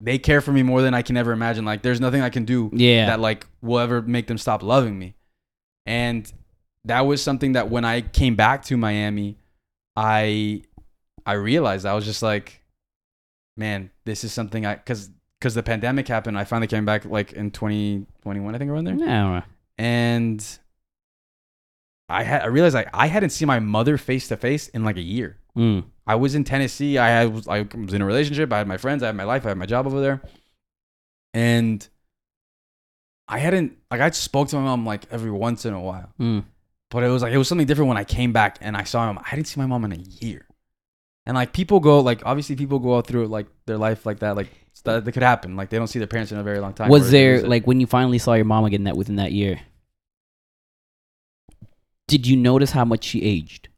they 0.00 0.18
care 0.18 0.40
for 0.40 0.52
me 0.52 0.62
more 0.62 0.82
than 0.82 0.92
I 0.94 1.02
can 1.02 1.16
ever 1.16 1.32
imagine 1.32 1.64
like 1.64 1.82
there's 1.82 2.00
nothing 2.00 2.20
I 2.20 2.28
can 2.30 2.44
do 2.44 2.70
Yeah. 2.72 3.06
that 3.06 3.20
like 3.20 3.46
will 3.62 3.78
ever 3.78 4.02
make 4.02 4.26
them 4.26 4.38
stop 4.38 4.62
loving 4.62 4.98
me. 4.98 5.14
And 5.86 6.30
that 6.84 7.00
was 7.02 7.22
something 7.22 7.52
that 7.52 7.70
when 7.70 7.84
I 7.84 8.00
came 8.02 8.36
back 8.36 8.64
to 8.66 8.76
Miami, 8.76 9.38
I 9.96 10.62
I 11.24 11.32
realized 11.32 11.86
I 11.86 11.94
was 11.94 12.04
just 12.04 12.22
like, 12.22 12.60
man, 13.56 13.90
this 14.04 14.22
is 14.24 14.32
something 14.32 14.66
I 14.66 14.74
because 14.76 15.10
because 15.40 15.54
the 15.54 15.62
pandemic 15.62 16.08
happened. 16.08 16.38
I 16.38 16.44
finally 16.44 16.66
came 16.66 16.84
back 16.84 17.04
like 17.04 17.32
in 17.32 17.50
2021, 17.50 18.54
I 18.54 18.58
think 18.58 18.70
around 18.70 18.84
there, 18.84 18.94
yeah. 18.96 19.42
and 19.78 20.44
I 22.08 22.22
had 22.22 22.42
I 22.42 22.46
realized 22.46 22.74
like 22.74 22.88
I 22.94 23.06
hadn't 23.06 23.30
seen 23.30 23.46
my 23.48 23.58
mother 23.60 23.98
face 23.98 24.28
to 24.28 24.36
face 24.36 24.68
in 24.68 24.84
like 24.84 24.96
a 24.96 25.02
year. 25.02 25.38
Mm. 25.56 25.84
I 26.06 26.14
was 26.14 26.34
in 26.34 26.44
Tennessee. 26.44 26.98
I 26.98 27.08
had 27.08 27.34
was, 27.34 27.48
I 27.48 27.62
was 27.62 27.92
in 27.92 28.00
a 28.02 28.06
relationship. 28.06 28.52
I 28.52 28.58
had 28.58 28.68
my 28.68 28.76
friends. 28.76 29.02
I 29.02 29.06
had 29.06 29.16
my 29.16 29.24
life. 29.24 29.44
I 29.44 29.48
had 29.50 29.58
my 29.58 29.66
job 29.66 29.86
over 29.86 30.00
there, 30.00 30.22
and 31.34 31.86
I 33.28 33.38
hadn't 33.38 33.76
like 33.90 34.00
I 34.00 34.10
spoke 34.10 34.48
to 34.48 34.56
my 34.56 34.62
mom 34.62 34.86
like 34.86 35.02
every 35.10 35.30
once 35.32 35.64
in 35.66 35.74
a 35.74 35.80
while, 35.80 36.12
Mm. 36.20 36.44
but 36.90 37.02
it 37.02 37.08
was 37.08 37.22
like 37.22 37.32
it 37.32 37.38
was 37.38 37.48
something 37.48 37.66
different 37.66 37.88
when 37.88 37.96
I 37.96 38.04
came 38.04 38.32
back 38.32 38.58
and 38.60 38.76
I 38.76 38.84
saw 38.84 39.10
him. 39.10 39.18
I 39.18 39.34
didn't 39.34 39.48
see 39.48 39.60
my 39.60 39.66
mom 39.66 39.84
in 39.84 39.92
a 39.92 39.96
year, 39.96 40.46
and 41.26 41.34
like 41.34 41.52
people 41.52 41.80
go 41.80 41.98
like 42.00 42.22
obviously 42.24 42.54
people 42.54 42.78
go 42.78 42.96
out 42.98 43.06
through 43.08 43.26
like 43.26 43.46
their 43.66 43.78
life 43.78 44.06
like 44.06 44.20
that 44.20 44.36
like 44.36 44.48
that, 44.84 45.04
that 45.04 45.12
could 45.12 45.24
happen 45.24 45.56
like 45.56 45.70
they 45.70 45.78
don't 45.78 45.88
see 45.88 45.98
their 45.98 46.06
parents 46.06 46.30
in 46.30 46.38
a 46.38 46.42
very 46.44 46.60
long 46.60 46.72
time. 46.72 46.88
Was 46.88 47.10
there 47.10 47.42
like 47.42 47.66
when 47.66 47.80
you 47.80 47.86
finally 47.88 48.18
saw 48.18 48.34
your 48.34 48.44
mom 48.44 48.64
again 48.64 48.84
that 48.84 48.96
within 48.96 49.16
that 49.16 49.32
year? 49.32 49.58
Did 52.06 52.26
you 52.28 52.36
notice 52.36 52.70
how 52.70 52.84
much 52.84 53.04
she 53.04 53.22
aged? 53.22 53.68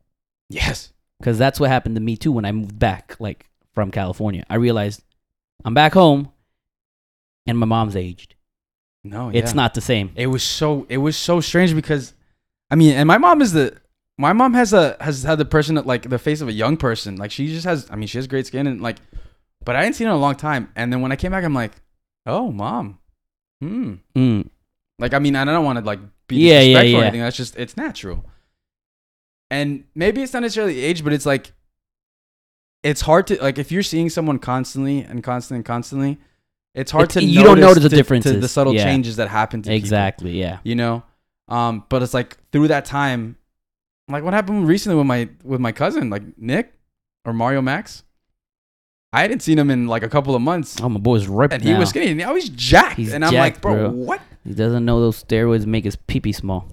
yes 0.50 0.92
Because 1.18 1.38
that's 1.38 1.58
what 1.58 1.70
happened 1.70 1.96
to 1.96 2.00
me 2.00 2.16
too 2.16 2.32
when 2.32 2.44
I 2.44 2.52
moved 2.52 2.78
back, 2.78 3.16
like 3.18 3.46
from 3.74 3.90
California. 3.90 4.44
I 4.48 4.56
realized 4.56 5.02
I'm 5.64 5.74
back 5.74 5.94
home, 5.94 6.30
and 7.46 7.58
my 7.58 7.66
mom's 7.66 7.96
aged. 7.96 8.34
no 9.04 9.30
It's 9.32 9.54
not 9.54 9.74
the 9.74 9.80
same. 9.80 10.12
It 10.14 10.28
was 10.28 10.42
so 10.42 10.86
it 10.88 10.98
was 10.98 11.16
so 11.16 11.40
strange 11.40 11.74
because 11.74 12.14
I 12.70 12.76
mean, 12.76 12.94
and 12.94 13.06
my 13.06 13.18
mom 13.18 13.42
is 13.42 13.52
the 13.52 13.76
my 14.16 14.32
mom 14.32 14.54
has 14.54 14.72
a 14.72 14.96
has 15.00 15.22
had 15.22 15.38
the 15.38 15.44
person 15.44 15.76
that, 15.76 15.86
like 15.86 16.08
the 16.08 16.18
face 16.18 16.40
of 16.40 16.48
a 16.48 16.52
young 16.52 16.76
person. 16.76 17.16
Like 17.16 17.30
she 17.30 17.48
just 17.48 17.64
has. 17.64 17.88
I 17.90 17.96
mean, 17.96 18.08
she 18.08 18.18
has 18.18 18.26
great 18.26 18.46
skin 18.46 18.66
and 18.66 18.80
like, 18.80 18.98
but 19.64 19.76
I 19.76 19.80
hadn't 19.80 19.94
seen 19.94 20.06
her 20.06 20.12
in 20.12 20.18
a 20.18 20.20
long 20.20 20.34
time. 20.34 20.70
And 20.76 20.92
then 20.92 21.00
when 21.00 21.12
I 21.12 21.16
came 21.16 21.32
back, 21.32 21.44
I'm 21.44 21.54
like, 21.54 21.72
oh, 22.26 22.50
mom. 22.52 22.98
Hmm. 23.60 23.94
Mm. 24.16 24.48
Like 24.98 25.14
I 25.14 25.18
mean, 25.18 25.34
I 25.36 25.44
don't 25.44 25.64
want 25.64 25.78
to 25.78 25.84
like 25.84 26.00
be 26.26 26.36
Yeah, 26.36 26.60
yeah, 26.60 26.60
disrespectful 26.60 26.94
or 26.94 26.98
yeah. 26.98 27.02
anything. 27.06 27.20
That's 27.22 27.36
just 27.36 27.56
it's 27.56 27.76
natural. 27.76 28.24
And 29.50 29.84
maybe 29.94 30.22
it's 30.22 30.32
not 30.32 30.40
necessarily 30.42 30.78
age, 30.80 31.02
but 31.04 31.12
it's 31.12 31.24
like 31.26 31.52
it's 32.82 33.00
hard 33.00 33.26
to 33.28 33.42
like 33.42 33.58
if 33.58 33.72
you're 33.72 33.82
seeing 33.82 34.08
someone 34.10 34.38
constantly 34.38 35.00
and 35.00 35.22
constantly 35.22 35.56
and 35.58 35.64
constantly, 35.64 36.18
it's 36.74 36.90
hard 36.90 37.04
It's- 37.10 37.22
to 37.24 37.28
you 37.28 37.42
don't 37.42 37.58
notice 37.60 37.82
the 37.82 37.88
to- 37.88 37.88
to 37.88 37.96
differences. 37.96 38.40
the 38.40 38.48
subtle 38.48 38.74
Yeah. 38.74 38.84
changes 38.84 39.16
that 39.16 39.28
happen 39.28 39.62
to 39.62 39.68
people, 39.70 39.76
Exactly. 39.76 40.38
Yeah. 40.38 40.58
you 40.64 40.74
know. 40.74 41.02
Um, 41.48 41.84
but 41.88 42.02
it's 42.02 42.12
like 42.14 42.36
through 42.52 42.68
that 42.68 42.84
time, 42.84 43.36
like 44.08 44.22
what 44.22 44.34
happened 44.34 44.68
recently 44.68 44.96
with 44.96 45.06
my 45.06 45.28
with 45.42 45.60
my 45.60 45.72
cousin, 45.72 46.10
like 46.10 46.22
Nick 46.36 46.74
or 47.24 47.32
Mario 47.32 47.62
Max. 47.62 48.04
I 49.14 49.22
hadn't 49.22 49.40
seen 49.40 49.58
him 49.58 49.70
in 49.70 49.86
like 49.86 50.02
a 50.02 50.08
couple 50.10 50.34
of 50.34 50.42
months, 50.42 50.78
Oh, 50.82 50.88
my 50.90 51.00
boy's 51.00 51.26
ripped 51.26 51.54
and 51.54 51.62
he 51.62 51.72
now. 51.72 51.78
was 51.80 51.88
skinny. 51.88 52.08
And 52.08 52.18
now 52.18 52.34
he's 52.34 52.50
jacked, 52.50 52.98
He's 52.98 53.14
and 53.14 53.24
I'm 53.24 53.32
jacked, 53.32 53.56
like, 53.56 53.62
bro, 53.62 53.74
bro. 53.74 53.90
what? 53.90 54.20
He 54.44 54.52
doesn't 54.52 54.84
know 54.84 55.00
those 55.00 55.24
steroids 55.24 55.64
make 55.64 55.84
his 55.84 55.96
pee 55.96 56.20
pee 56.20 56.32
small. 56.32 56.68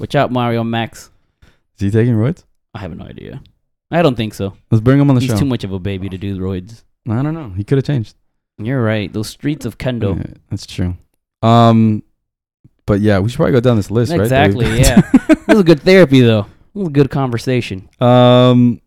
Watch 0.00 0.14
out, 0.14 0.32
Mario 0.32 0.64
Max. 0.64 1.10
Is 1.76 1.80
he 1.80 1.90
taking 1.90 2.14
roids? 2.14 2.44
I 2.74 2.78
have 2.80 2.96
no 2.96 3.04
idea. 3.04 3.42
I 3.90 4.02
don't 4.02 4.16
think 4.16 4.34
so. 4.34 4.54
Let's 4.70 4.82
bring 4.82 4.98
him 5.00 5.08
on 5.10 5.14
the 5.14 5.20
show. 5.20 5.26
He's 5.26 5.32
show. 5.32 5.38
too 5.40 5.46
much 5.46 5.62
of 5.64 5.72
a 5.72 5.78
baby 5.78 6.08
to 6.08 6.18
do 6.18 6.38
roids. 6.38 6.82
I 7.08 7.22
don't 7.22 7.34
know. 7.34 7.50
He 7.50 7.64
could 7.64 7.78
have 7.78 7.84
changed. 7.84 8.14
You're 8.58 8.82
right. 8.82 9.12
Those 9.12 9.28
streets 9.28 9.64
of 9.66 9.78
Kendall. 9.78 10.16
Yeah, 10.16 10.34
that's 10.50 10.66
true. 10.66 10.96
Um, 11.42 12.02
but 12.86 13.00
yeah, 13.00 13.18
we 13.18 13.28
should 13.28 13.36
probably 13.36 13.52
go 13.52 13.60
down 13.60 13.76
this 13.76 13.90
list, 13.90 14.12
Exactly, 14.12 14.66
right? 14.66 14.80
yeah. 14.80 15.00
This 15.50 15.56
is 15.56 15.60
a 15.60 15.64
good 15.64 15.80
therapy, 15.82 16.20
though. 16.20 16.46
This 16.74 16.82
is 16.82 16.88
a 16.88 16.92
good 16.92 17.10
conversation. 17.10 17.88
um. 18.00 18.80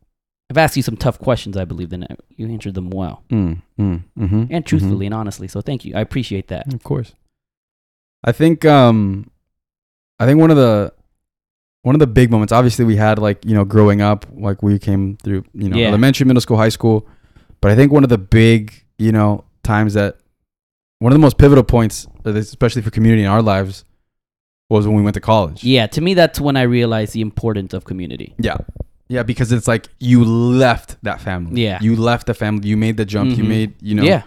I've 0.49 0.58
asked 0.58 0.78
you 0.78 0.84
some 0.84 0.97
tough 0.97 1.17
questions, 1.17 1.58
I 1.58 1.65
believe, 1.65 1.91
and 1.93 2.06
you 2.36 2.47
answered 2.47 2.76
them 2.76 2.91
well 2.91 3.23
Mm, 3.32 3.62
mm, 3.80 4.04
mhm, 4.19 4.47
and 4.52 4.63
truthfully 4.65 5.08
and 5.08 5.15
honestly. 5.15 5.47
So 5.47 5.62
thank 5.62 5.84
you. 5.84 5.95
I 5.95 6.02
appreciate 6.02 6.49
that. 6.49 6.71
Of 6.73 6.84
course. 6.84 7.13
I 8.23 8.32
think. 8.32 8.63
Um. 8.65 9.30
I 10.19 10.26
think 10.26 10.39
one 10.39 10.52
of 10.52 10.58
the. 10.58 10.93
One 11.84 11.96
of 11.96 12.00
the 12.00 12.08
big 12.08 12.32
moments, 12.32 12.52
obviously, 12.54 12.86
we 12.86 12.96
had 12.96 13.19
like 13.19 13.46
you 13.46 13.54
know 13.54 13.65
growing 13.65 14.02
up, 14.02 14.26
like 14.36 14.63
we 14.63 14.80
came 14.80 15.17
through 15.24 15.43
you 15.54 15.69
know 15.69 15.78
Yeah. 15.78 15.89
elementary, 15.89 16.26
middle 16.26 16.41
school, 16.41 16.58
high 16.58 16.69
school, 16.69 17.08
but 17.62 17.72
I 17.72 17.76
think 17.76 17.91
one 17.91 18.04
of 18.04 18.10
the 18.10 18.17
big 18.17 18.74
you 18.98 19.12
know 19.12 19.43
times 19.63 19.93
that 19.93 20.17
one 21.00 21.12
of 21.12 21.15
the 21.15 21.22
most 21.22 21.38
pivotal 21.38 21.63
points, 21.63 22.08
especially 22.26 22.82
for 22.82 22.89
community 22.89 23.24
in 23.24 23.30
our 23.30 23.41
lives, 23.41 23.84
was 24.69 24.88
when 24.88 24.96
we 24.96 25.02
went 25.04 25.13
to 25.15 25.22
college. 25.22 25.63
Yeah, 25.63 25.88
to 25.88 26.00
me, 26.02 26.13
that's 26.13 26.39
when 26.39 26.56
I 26.56 26.62
realized 26.63 27.13
the 27.13 27.22
importance 27.22 27.74
of 27.74 27.84
community. 27.84 28.34
Yeah. 28.39 28.58
Yeah, 29.10 29.24
because 29.24 29.52
it's 29.52 29.67
like 29.67 29.89
you 30.00 30.24
left 30.24 30.96
that 31.04 31.19
family. 31.22 31.62
Yeah. 31.63 31.80
You 31.82 31.98
left 31.98 32.28
the 32.28 32.34
family. 32.34 32.69
You 32.69 32.78
made 32.78 32.96
the 32.96 33.06
jump. 33.06 33.38
You 33.38 33.43
Mhm. 33.43 33.48
made, 33.48 33.74
you 33.82 33.93
know, 33.96 34.04
yeah, 34.04 34.24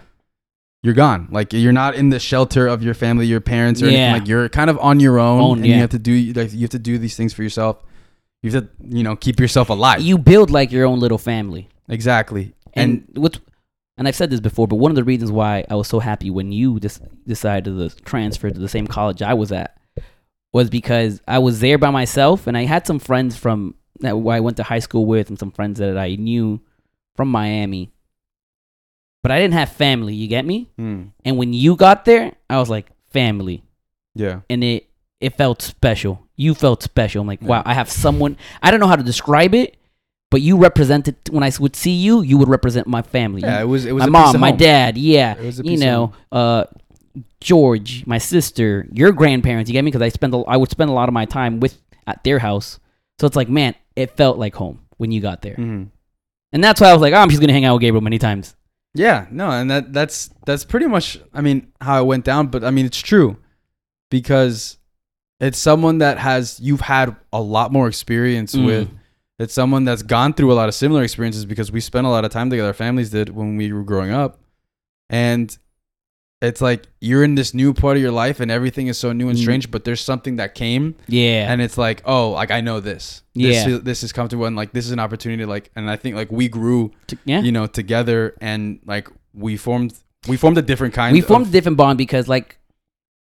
you're 0.87 0.95
gone. 0.95 1.27
Like 1.33 1.53
you're 1.53 1.73
not 1.73 1.97
in 1.97 2.11
the 2.11 2.21
shelter 2.21 2.67
of 2.69 2.83
your 2.83 2.95
family, 2.95 3.27
your 3.27 3.41
parents, 3.41 3.83
or 3.83 3.87
Yeah. 3.91 3.99
anything. 3.99 4.21
Like 4.21 4.29
you're 4.29 4.49
kind 4.49 4.71
of 4.71 4.79
on 4.79 5.01
your 5.01 5.19
own, 5.19 5.41
Own, 5.41 5.59
and 5.59 5.67
yeah. 5.67 5.75
you 5.75 5.81
have 5.81 5.91
to 5.91 5.99
do 5.99 6.33
like 6.33 6.53
you 6.53 6.61
have 6.61 6.71
to 6.71 6.79
do 6.79 6.97
these 6.97 7.17
things 7.17 7.33
for 7.35 7.43
yourself. 7.43 7.83
You 8.43 8.53
have 8.53 8.63
to, 8.65 8.69
you 8.97 9.03
know, 9.03 9.17
keep 9.17 9.41
yourself 9.41 9.69
alive. 9.71 10.01
you 10.01 10.17
build 10.17 10.51
like 10.51 10.71
your 10.71 10.87
own 10.87 11.01
little 11.01 11.19
family. 11.19 11.69
exactly. 11.89 12.55
And, 12.75 13.05
And, 13.15 13.23
what's 13.23 13.41
and 13.99 14.07
I've 14.07 14.15
said 14.15 14.31
this 14.31 14.41
before, 14.41 14.69
but 14.69 14.77
one 14.77 14.93
of 14.93 14.97
the 14.97 15.05
reasons 15.05 15.33
why 15.33 15.65
I 15.71 15.75
was 15.75 15.89
so 15.89 15.99
happy 16.01 16.31
when 16.31 16.53
you 16.53 16.79
just 16.79 17.01
decided 17.27 17.65
to 17.77 17.89
transfer 18.05 18.51
to 18.51 18.61
the 18.61 18.69
same 18.69 18.87
college 18.87 19.23
I 19.23 19.35
was 19.35 19.51
at 19.53 19.77
was 20.53 20.69
because 20.71 21.21
I 21.27 21.39
was 21.39 21.61
there 21.61 21.79
by 21.79 21.91
myself, 21.91 22.47
and 22.47 22.57
I 22.57 22.65
had 22.67 22.87
some 22.87 22.99
friends 22.99 23.37
from 23.37 23.75
that 24.01 24.11
I 24.15 24.41
went 24.41 24.59
to 24.59 24.63
high 24.63 24.79
school 24.81 25.07
with, 25.07 25.31
and 25.31 25.39
some 25.39 25.51
friends 25.51 25.79
that 25.81 25.97
I 25.99 26.15
knew 26.17 26.61
from 27.17 27.29
Miami. 27.31 27.91
But 29.23 29.33
I 29.33 29.41
didn't 29.41 29.55
have 29.55 29.73
family. 29.73 30.15
You 30.15 30.29
get 30.29 30.45
me? 30.45 30.71
Mm, 30.79 31.11
And 31.25 31.37
when 31.37 31.53
you 31.53 31.75
got 31.77 32.05
there, 32.05 32.33
I 32.49 32.59
was 32.59 32.69
like 32.71 32.87
family, 33.13 33.65
yeah, 34.15 34.41
and 34.49 34.63
it 34.63 34.87
it 35.21 35.37
felt 35.37 35.63
special. 35.63 36.23
You 36.37 36.55
felt 36.55 36.83
special. 36.83 37.23
I'm 37.23 37.27
like, 37.27 37.41
Yeah. 37.43 37.49
wow, 37.49 37.63
I 37.65 37.75
have 37.75 37.91
someone. 37.91 38.37
I 38.63 38.71
don't 38.71 38.79
know 38.81 38.87
how 38.87 38.97
to 38.97 39.03
describe 39.03 39.55
it, 39.55 39.77
but 40.31 40.43
you 40.43 40.57
represented. 40.59 41.17
When 41.31 41.43
I 41.43 41.51
would 41.59 41.75
see 41.75 41.93
you, 41.93 42.21
you 42.23 42.39
would 42.39 42.49
represent 42.49 42.87
my 42.87 43.03
family. 43.03 43.41
yeah. 43.43 43.61
It 43.61 43.65
was 43.65 43.85
it 43.87 43.93
was 43.93 44.03
my 44.05 44.09
mom, 44.11 44.39
my 44.41 44.53
dad, 44.53 44.97
yeah, 44.99 45.35
It 45.37 45.45
was 45.45 45.61
a 45.61 45.65
you 45.65 45.79
know, 45.79 46.13
uh, 46.31 46.65
George, 47.41 48.05
my 48.07 48.19
sister, 48.19 48.87
your 48.93 49.13
grandparents. 49.13 49.69
You 49.69 49.73
get 49.73 49.83
me? 49.85 49.91
Because 49.91 50.03
I 50.03 50.09
spend, 50.11 50.35
a, 50.35 50.39
I 50.47 50.57
would 50.57 50.71
spend 50.71 50.91
a 50.91 50.93
lot 50.93 51.09
of 51.09 51.15
my 51.15 51.25
time 51.25 51.61
with 51.61 51.79
at 52.07 52.23
their 52.25 52.39
house. 52.39 52.79
So 53.19 53.27
it's 53.27 53.37
like, 53.37 53.49
man, 53.49 53.75
it 53.97 54.17
felt 54.17 54.39
like 54.39 54.55
home 54.55 54.81
when 54.99 55.11
you 55.11 55.21
got 55.21 55.43
there, 55.43 55.57
Mhm. 55.57 55.89
and 56.53 56.63
that's 56.65 56.81
why 56.81 56.89
I 56.91 56.93
was 56.93 57.03
like, 57.03 57.13
oh, 57.15 57.17
I'm 57.19 57.29
just 57.31 57.41
gonna 57.41 57.53
hang 57.53 57.65
out 57.65 57.75
with 57.75 57.81
Gabriel 57.83 58.03
many 58.03 58.19
times. 58.19 58.55
Yeah, 58.97 59.27
no, 59.31 59.51
and 59.51 59.71
that 59.71 59.93
that's 59.93 60.31
that's 60.47 60.65
pretty 60.65 60.87
much 60.87 61.19
I 61.35 61.41
mean 61.43 61.73
how 61.81 62.01
it 62.03 62.07
went 62.07 62.25
down, 62.25 62.47
but 62.49 62.65
I 62.65 62.71
mean 62.71 62.87
it's 62.87 62.99
true 63.01 63.37
because 64.11 64.79
it's 65.41 65.59
someone 65.59 65.99
that 65.99 66.19
has 66.19 66.59
you've 66.61 66.81
had 66.81 67.15
a 67.33 67.41
lot 67.41 67.73
more 67.73 67.89
experience 67.89 68.55
Mm. 68.55 68.67
with. 68.67 68.91
It's 69.39 69.53
someone 69.53 69.85
that's 69.85 70.03
gone 70.03 70.33
through 70.33 70.51
a 70.51 70.55
lot 70.57 70.69
of 70.69 70.75
similar 70.75 71.03
experiences 71.03 71.45
because 71.45 71.71
we 71.71 71.81
spent 71.81 72.07
a 72.07 72.11
lot 72.11 72.25
of 72.25 72.31
time 72.31 72.49
together. 72.49 72.69
Our 72.69 72.73
families 72.75 73.11
did 73.11 73.29
when 73.29 73.59
we 73.59 73.71
were 73.71 73.85
growing 73.85 74.11
up, 74.11 74.41
and 75.11 75.57
it's 76.43 76.61
like 76.61 76.87
you're 77.01 77.25
in 77.25 77.35
this 77.35 77.55
new 77.55 77.73
part 77.73 77.97
of 77.97 78.03
your 78.03 78.11
life 78.13 78.41
and 78.41 78.51
everything 78.51 78.89
is 78.89 78.99
so 78.99 79.13
new 79.13 79.29
and 79.29 79.39
Mm. 79.39 79.43
strange. 79.43 79.71
But 79.71 79.85
there's 79.85 80.01
something 80.03 80.37
that 80.37 80.55
came 80.55 80.95
Yeah, 81.09 81.51
and 81.51 81.61
it's 81.63 81.79
like 81.79 82.03
oh 82.05 82.31
like 82.33 82.51
I 82.51 82.61
know 82.61 82.81
this. 82.81 83.23
Yeah. 83.35 83.49
This 83.49 83.67
is, 83.67 83.81
this 83.83 84.03
is 84.03 84.13
comfortable 84.13 84.45
and 84.47 84.55
like 84.57 84.73
this 84.73 84.85
is 84.87 84.93
an 84.93 84.99
opportunity 84.99 85.45
like 85.45 85.71
and 85.77 85.91
I 85.91 85.97
think 85.97 86.15
like 86.17 86.31
we 86.31 86.49
grew 86.49 86.91
yeah. 87.25 87.41
you 87.41 87.53
know, 87.53 87.67
together 87.67 88.35
and 88.41 88.79
like 88.87 89.09
we 89.35 89.57
formed 89.57 89.95
we 90.29 90.37
formed 90.37 90.59
a 90.59 90.63
different 90.63 90.93
kind 90.95 91.11
of 91.11 91.15
we 91.15 91.21
formed 91.21 91.47
a 91.47 91.51
different 91.51 91.77
bond 91.79 91.97
because, 91.99 92.27
like 92.29 92.59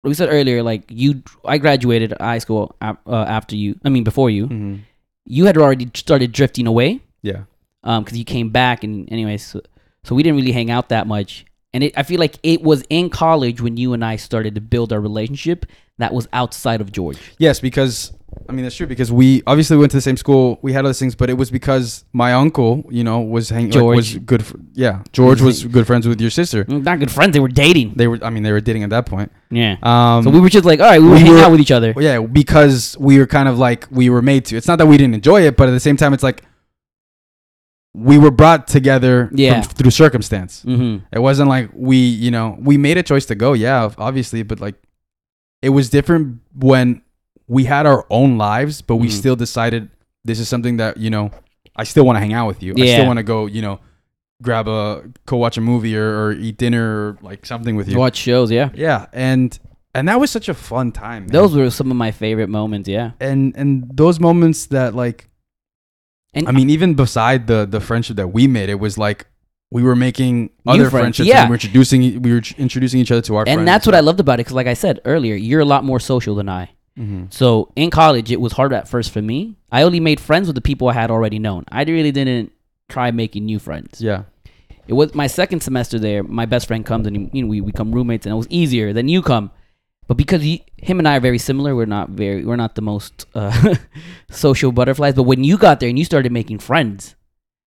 we 0.04 0.14
said 0.14 0.28
earlier, 0.30 0.62
like 0.62 0.82
you, 0.88 1.22
I 1.44 1.58
graduated 1.58 2.12
high 2.20 2.38
school 2.38 2.74
uh, 2.80 2.94
after 3.06 3.54
you. 3.56 3.78
I 3.84 3.88
mean, 3.88 4.02
before 4.04 4.30
you. 4.30 4.46
Mhm. 4.48 4.80
You 5.26 5.44
had 5.46 5.56
already 5.56 5.88
started 5.94 6.32
drifting 6.32 6.66
away. 6.66 7.00
yeah. 7.22 7.42
um 7.84 8.02
because 8.04 8.16
you 8.18 8.24
came 8.24 8.48
back 8.50 8.84
and 8.84 9.10
anyways 9.12 9.44
so, 9.44 9.60
so 10.04 10.14
we 10.16 10.22
didn't 10.22 10.36
really 10.36 10.52
hang 10.52 10.70
out 10.70 10.88
that 10.88 11.06
much 11.06 11.44
and 11.74 11.84
it, 11.84 11.92
i 11.96 12.02
feel 12.02 12.18
like 12.20 12.36
it 12.42 12.62
was 12.62 12.82
in 12.90 13.08
college 13.10 13.60
when 13.60 13.76
you 13.76 13.92
and 13.92 14.04
i 14.04 14.16
started 14.16 14.54
to 14.54 14.60
build 14.60 14.92
our 14.92 15.00
relationship 15.00 15.66
that 15.98 16.12
was 16.12 16.28
outside 16.32 16.80
of 16.80 16.90
george 16.92 17.18
Yes, 17.38 17.60
because 17.60 18.12
I 18.48 18.52
mean 18.52 18.64
that's 18.64 18.74
true 18.76 18.86
because 18.86 19.12
we 19.12 19.42
obviously 19.46 19.76
went 19.76 19.90
to 19.90 19.98
the 19.98 20.00
same 20.00 20.16
school. 20.16 20.58
We 20.62 20.72
had 20.72 20.86
other 20.86 20.94
things, 20.94 21.14
but 21.14 21.28
it 21.28 21.34
was 21.34 21.50
because 21.50 22.06
my 22.14 22.32
uncle, 22.32 22.82
you 22.90 23.04
know, 23.04 23.20
was 23.20 23.50
hanging 23.50 23.72
like, 23.72 23.82
was 23.96 24.12
George. 24.12 24.26
good. 24.26 24.42
For, 24.46 24.58
yeah, 24.72 25.02
George 25.12 25.42
was 25.42 25.64
good 25.76 25.86
friends 25.86 26.08
with 26.08 26.18
your 26.18 26.30
sister. 26.30 26.64
Not 26.66 26.98
good 26.98 27.10
friends 27.10 27.34
they 27.34 27.40
were 27.40 27.48
dating 27.66 27.92
They 27.94 28.08
were. 28.08 28.18
I 28.24 28.30
mean, 28.30 28.42
they 28.42 28.50
were 28.50 28.62
dating 28.62 28.84
at 28.84 28.90
that 28.90 29.04
point. 29.04 29.30
yeah 29.50 29.76
Um, 29.82 30.24
so 30.24 30.30
we 30.30 30.40
were 30.40 30.48
just 30.48 30.64
like 30.64 30.80
all 30.80 30.86
right 30.86 30.98
we 31.02 31.10
we 31.10 31.18
hang 31.18 31.32
were- 31.34 31.40
out 31.40 31.50
with 31.52 31.60
each 31.60 31.70
other 31.70 31.92
yeah, 32.00 32.20
because 32.20 32.96
we 32.98 33.18
were 33.18 33.26
kind 33.26 33.48
of 33.50 33.58
like 33.58 33.86
we 33.90 34.08
were 34.08 34.22
made 34.22 34.46
to. 34.46 34.56
It's 34.56 34.66
not 34.66 34.78
that 34.78 34.86
we 34.86 34.96
didn't 34.96 35.14
enjoy 35.14 35.42
it, 35.42 35.58
but 35.58 35.68
at 35.68 35.72
the 35.72 35.80
same 35.88 35.98
time, 35.98 36.14
it's 36.14 36.22
like 36.22 36.42
we 37.94 38.16
were 38.18 38.30
brought 38.30 38.66
together 38.66 39.28
from- 39.28 39.62
through 39.62 39.90
circumstance. 39.90 40.64
mm-hmm. 40.64 41.04
It 41.12 41.18
wasn't 41.18 41.48
like 41.48 41.70
we, 41.74 41.96
you 41.98 42.30
know, 42.30 42.56
we 42.60 42.78
made 42.78 42.96
a 42.96 43.02
choice 43.02 43.26
to 43.26 43.34
go, 43.34 43.52
yeah, 43.52 43.90
obviously, 43.98 44.42
but 44.42 44.60
like 44.60 44.76
it 45.60 45.68
was 45.70 45.90
different 45.90 46.40
when 46.54 47.02
we 47.48 47.64
had 47.64 47.84
our 47.86 48.06
own 48.10 48.38
lives, 48.38 48.80
but 48.82 48.96
we 48.96 49.08
Mhm. 49.08 49.12
still 49.12 49.36
decided 49.36 49.90
this 50.24 50.38
is 50.40 50.48
something 50.48 50.78
that, 50.78 50.96
you 50.96 51.10
know, 51.10 51.30
I 51.76 51.84
still 51.84 52.04
want 52.06 52.16
to 52.16 52.20
hang 52.20 52.32
out 52.32 52.46
with 52.46 52.62
you. 52.62 52.72
Yeah. 52.76 52.84
I 52.84 52.88
still 52.94 53.06
want 53.06 53.18
to 53.18 53.22
go, 53.22 53.46
you 53.46 53.60
know, 53.62 53.80
grab 54.42 54.66
a 54.68 55.02
go 55.26 55.36
watch 55.36 55.56
a 55.56 55.60
movie 55.60 55.96
or, 55.96 56.08
or 56.26 56.32
eat 56.32 56.56
dinner 56.56 56.84
or 57.08 57.18
like 57.22 57.44
something 57.46 57.76
with 57.76 57.88
you. 57.88 57.96
watch 57.98 58.16
shows 58.16 58.50
yeah 58.50 58.70
Yeah, 58.74 59.06
and 59.12 59.56
and 59.94 60.08
that 60.08 60.18
was 60.18 60.30
such 60.32 60.48
a 60.48 60.54
fun 60.54 60.90
time. 60.92 61.24
man. 61.24 61.32
those 61.32 61.54
were 61.54 61.70
some 61.70 61.90
of 61.92 61.96
my 61.96 62.10
favorite 62.10 62.48
moments 62.48 62.88
yeah 62.88 63.12
and 63.20 63.54
and 63.56 63.84
those 63.94 64.18
moments 64.18 64.66
that 64.66 64.94
like 64.96 65.28
and 66.34 66.48
I 66.48 66.52
mean, 66.52 66.70
even 66.70 66.94
beside 66.94 67.46
the 67.46 67.66
the 67.66 67.80
friendship 67.80 68.16
that 68.16 68.28
we 68.28 68.46
made, 68.46 68.68
it 68.68 68.80
was 68.80 68.96
like 68.98 69.26
we 69.70 69.82
were 69.82 69.96
making 69.96 70.50
New 70.66 70.72
other 70.72 70.90
friends, 70.90 71.16
friendships. 71.16 71.28
yeah. 71.28 71.40
and 71.42 71.48
we 71.48 71.52
were 71.52 71.54
introducing 71.56 72.00
we 72.22 72.32
were 72.32 72.42
introducing 72.58 73.00
each 73.00 73.10
other 73.10 73.22
to 73.22 73.36
our 73.36 73.44
friends. 73.46 73.58
and 73.58 73.66
that's 73.66 73.86
what 73.86 73.94
i 73.94 74.00
loved 74.00 74.20
about 74.20 74.34
it 74.34 74.44
because 74.44 74.52
like 74.52 74.66
i 74.66 74.74
said 74.74 75.00
earlier 75.06 75.34
you're 75.34 75.60
a 75.60 75.64
lot 75.64 75.82
more 75.82 75.98
social 75.98 76.34
than 76.34 76.46
i 76.48 76.68
hmm 76.94 77.24
So 77.30 77.72
in 77.74 77.88
college, 77.90 78.30
it 78.30 78.38
was 78.38 78.52
hard 78.52 78.72
at 78.74 78.86
first 78.86 79.10
for 79.12 79.22
me. 79.22 79.56
I 79.70 79.80
only 79.82 79.98
made 80.00 80.20
friends 80.20 80.46
with 80.46 80.56
the 80.56 80.60
people 80.70 80.88
I 80.90 80.92
had 80.92 81.10
already 81.10 81.38
known. 81.38 81.64
I 81.72 81.84
really 81.84 82.12
didn't 82.12 82.52
try 82.90 83.10
making 83.12 83.46
new 83.46 83.58
friends. 83.58 83.92
Yeah. 84.02 84.24
It 84.86 84.92
was 84.92 85.14
my 85.14 85.26
second 85.26 85.60
semester 85.62 85.98
there. 85.98 86.22
My 86.22 86.44
best 86.44 86.66
friend 86.68 86.84
comes 86.84 87.06
and 87.06 87.30
you 87.32 87.40
know, 87.42 87.48
we 87.48 87.60
become 87.62 87.92
roommates, 87.96 88.26
and 88.26 88.32
it 88.34 88.36
was 88.36 88.46
easier. 88.50 88.92
Then 88.92 89.08
you 89.08 89.22
come, 89.22 89.50
but 90.12 90.18
because 90.18 90.42
he, 90.42 90.62
him 90.76 90.98
and 90.98 91.08
I 91.08 91.16
are 91.16 91.20
very 91.20 91.38
similar, 91.38 91.74
we're 91.74 91.86
not 91.86 92.10
very 92.10 92.44
we're 92.44 92.56
not 92.56 92.74
the 92.74 92.82
most 92.82 93.24
uh, 93.34 93.76
social 94.30 94.70
butterflies. 94.70 95.14
But 95.14 95.22
when 95.22 95.42
you 95.42 95.56
got 95.56 95.80
there 95.80 95.88
and 95.88 95.98
you 95.98 96.04
started 96.04 96.30
making 96.30 96.58
friends, 96.58 97.14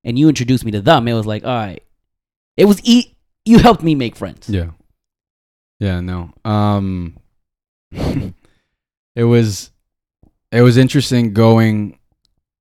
and 0.04 0.20
you 0.20 0.30
introduced 0.30 0.64
me 0.64 0.70
to 0.70 0.80
them, 0.80 1.08
it 1.08 1.16
was 1.16 1.26
like 1.26 1.44
all 1.44 1.56
right. 1.56 1.82
It 2.56 2.66
was 2.66 2.80
e- 2.84 3.16
you 3.46 3.58
helped 3.58 3.82
me 3.82 3.96
make 3.96 4.16
friends. 4.16 4.48
Yeah. 4.48 4.74
Yeah, 5.80 6.02
no. 6.02 6.34
Um 6.46 7.18
it 7.92 9.24
was 9.24 9.72
it 10.52 10.62
was 10.62 10.78
interesting 10.78 11.34
going 11.34 11.98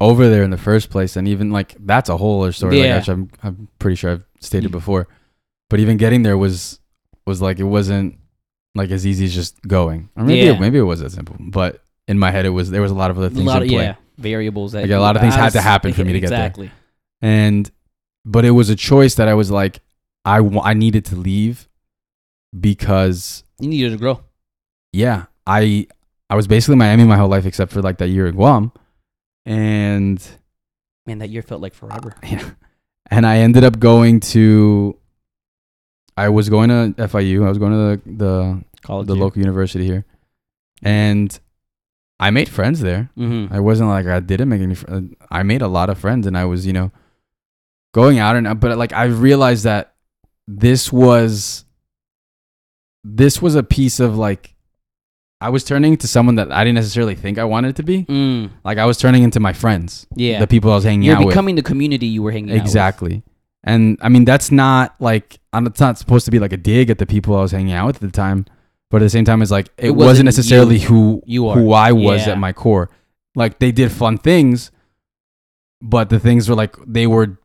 over 0.00 0.30
there 0.30 0.44
in 0.44 0.50
the 0.50 0.56
first 0.56 0.88
place, 0.88 1.14
and 1.14 1.28
even 1.28 1.50
like 1.50 1.76
that's 1.78 2.08
a 2.08 2.16
whole 2.16 2.40
other 2.40 2.52
story. 2.52 2.80
Yeah. 2.80 2.94
Like, 2.94 3.02
which 3.02 3.08
I'm 3.10 3.30
I'm 3.42 3.68
pretty 3.78 3.96
sure 3.96 4.12
I've 4.12 4.24
stated 4.40 4.72
before, 4.72 5.08
but 5.68 5.78
even 5.78 5.98
getting 5.98 6.22
there 6.22 6.38
was 6.38 6.80
was 7.26 7.42
like 7.42 7.58
it 7.58 7.64
wasn't 7.64 8.16
like 8.74 8.90
as 8.90 9.06
easy 9.06 9.24
as 9.26 9.34
just 9.34 9.60
going. 9.66 10.08
Or 10.16 10.24
maybe 10.24 10.46
Yeah. 10.46 10.52
it, 10.54 10.60
maybe 10.60 10.78
it 10.78 10.82
was 10.82 11.00
that 11.00 11.10
simple, 11.10 11.36
but 11.38 11.82
in 12.08 12.18
my 12.18 12.30
head 12.30 12.44
it 12.46 12.50
was 12.50 12.70
there 12.70 12.82
was 12.82 12.90
a 12.90 12.94
lot 12.94 13.10
of 13.10 13.18
other 13.18 13.28
A 13.28 13.30
things 13.30 13.46
lot 13.46 13.62
in 13.62 13.68
of, 13.68 13.74
play. 13.74 13.84
yeah, 13.84 13.94
variables 14.18 14.72
that 14.72 14.82
Like, 14.82 14.90
a 14.90 14.98
lot 14.98 15.16
of 15.16 15.22
things 15.22 15.34
had 15.34 15.52
to 15.54 15.60
happen 15.60 15.92
for 15.92 16.04
me 16.04 16.12
to 16.12 16.20
get 16.20 16.30
there. 16.30 16.40
exactly. 16.40 16.70
and 17.22 17.70
but 18.26 18.44
it 18.44 18.50
was 18.50 18.68
a 18.70 18.76
choice 18.76 19.14
that 19.16 19.28
I 19.28 19.34
was 19.34 19.50
like 19.50 19.80
I 20.24 20.40
wa- 20.40 20.62
I 20.64 20.74
needed 20.74 21.04
to 21.06 21.16
leave 21.16 21.68
because 22.58 23.44
You 23.60 23.68
needed 23.68 23.90
to 23.90 23.96
grow. 23.98 24.20
yeah 24.92 25.26
I 25.46 25.86
I 26.30 26.36
was 26.36 26.46
basically 26.46 26.76
Miami 26.76 27.04
my 27.04 27.16
whole 27.16 27.28
life 27.28 27.46
except 27.46 27.72
for 27.72 27.82
like 27.82 27.98
that 27.98 28.08
year 28.08 28.26
in 28.26 28.34
Guam 28.34 28.72
and 29.46 30.22
Man, 31.06 31.18
that 31.18 31.28
year 31.28 31.42
felt 31.42 31.60
like 31.60 31.74
forever. 31.74 32.14
yeah 32.22 32.50
and 33.10 33.26
I 33.26 33.38
ended 33.38 33.64
up 33.64 33.78
going 33.78 34.20
to 34.20 34.96
I 36.16 36.28
was 36.28 36.48
going 36.48 36.68
to 36.70 36.94
FIU 37.08 37.44
I 37.44 37.48
was 37.48 37.58
going 37.58 37.72
to 37.72 37.78
the 37.78 38.12
the, 38.24 38.64
College. 38.82 39.06
the 39.08 39.14
local 39.16 39.40
university 39.40 39.84
here 39.86 40.04
and 40.82 41.38
I 42.20 42.30
made 42.30 42.48
friends 42.48 42.80
there 42.80 43.10
Mm-hmm. 43.18 43.52
I 43.52 43.60
wasn't 43.60 43.88
like 43.90 44.06
I 44.06 44.20
didn't 44.20 44.48
make 44.48 44.60
any. 44.62 44.74
Fr- 44.74 44.86
I 45.30 45.42
made 45.42 45.62
a 45.62 45.68
lot 45.68 45.90
of 45.90 45.98
friends, 45.98 46.26
and 46.28 46.38
I 46.38 46.44
was, 46.44 46.64
you 46.66 46.72
know, 46.72 46.92
going 47.92 48.18
out 48.18 48.36
and 48.36 48.60
but 48.60 48.78
like 48.78 48.92
I 48.92 49.04
realized 49.04 49.64
that 49.64 49.94
this 50.46 50.92
was 50.92 51.64
this 53.02 53.42
was 53.42 53.54
a 53.54 53.62
piece 53.62 54.00
of 54.00 54.16
like 54.16 54.54
I 55.40 55.50
was 55.50 55.64
turning 55.64 55.92
into 55.92 56.06
someone 56.08 56.36
that 56.36 56.50
I 56.52 56.64
didn't 56.64 56.76
necessarily 56.76 57.14
think 57.14 57.38
I 57.38 57.44
wanted 57.44 57.76
to 57.76 57.82
be. 57.82 58.04
Mm, 58.04 58.50
Like 58.64 58.78
I 58.78 58.86
was 58.86 58.96
turning 58.98 59.22
into 59.24 59.40
my 59.40 59.52
friends, 59.52 60.06
yeah. 60.14 60.38
the 60.38 60.46
people 60.46 60.70
I 60.72 60.76
was 60.76 60.84
hanging 60.84 61.02
You're 61.02 61.16
out 61.16 61.26
becoming 61.26 61.54
the 61.56 61.62
community 61.62 62.06
you 62.06 62.22
were 62.22 62.30
hanging 62.32 62.46
with. 62.50 62.60
out 62.60 62.62
with. 62.62 62.68
Exactly. 62.70 63.22
And 63.64 63.98
I 64.00 64.08
mean 64.08 64.24
that's 64.24 64.50
not 64.50 64.94
like 65.00 65.38
I'm- 65.54 65.66
it's 65.66 65.80
not 65.80 65.98
supposed 65.98 66.24
to 66.26 66.30
be 66.30 66.38
like 66.38 66.52
a 66.52 66.56
dig 66.56 66.90
at 66.90 66.98
the 66.98 67.06
people 67.06 67.36
I 67.36 67.42
was 67.42 67.52
hanging 67.52 67.72
out 67.72 67.86
with 67.86 67.96
at 67.96 68.02
the 68.02 68.10
time, 68.10 68.46
but 68.90 68.98
at 69.00 69.04
the 69.06 69.10
same 69.10 69.24
time 69.24 69.40
it's 69.42 69.50
like 69.50 69.68
it, 69.78 69.86
It 69.86 69.90
wasn't, 69.90 70.06
wasn't 70.08 70.24
necessarily 70.26 70.78
you. 70.78 70.86
who 70.88 71.22
You 71.26 71.48
are. 71.48 71.56
who 71.56 71.72
I 71.72 71.92
was 71.92 72.26
Yeah. 72.26 72.32
at 72.32 72.38
my 72.38 72.52
core. 72.52 72.90
Like 73.34 73.58
they 73.58 73.72
did 73.72 73.90
fun 73.92 74.18
things, 74.18 74.70
but 75.80 76.08
the 76.10 76.18
things 76.20 76.48
were 76.48 76.54
like 76.54 76.76
they 76.86 77.06
were 77.06 77.38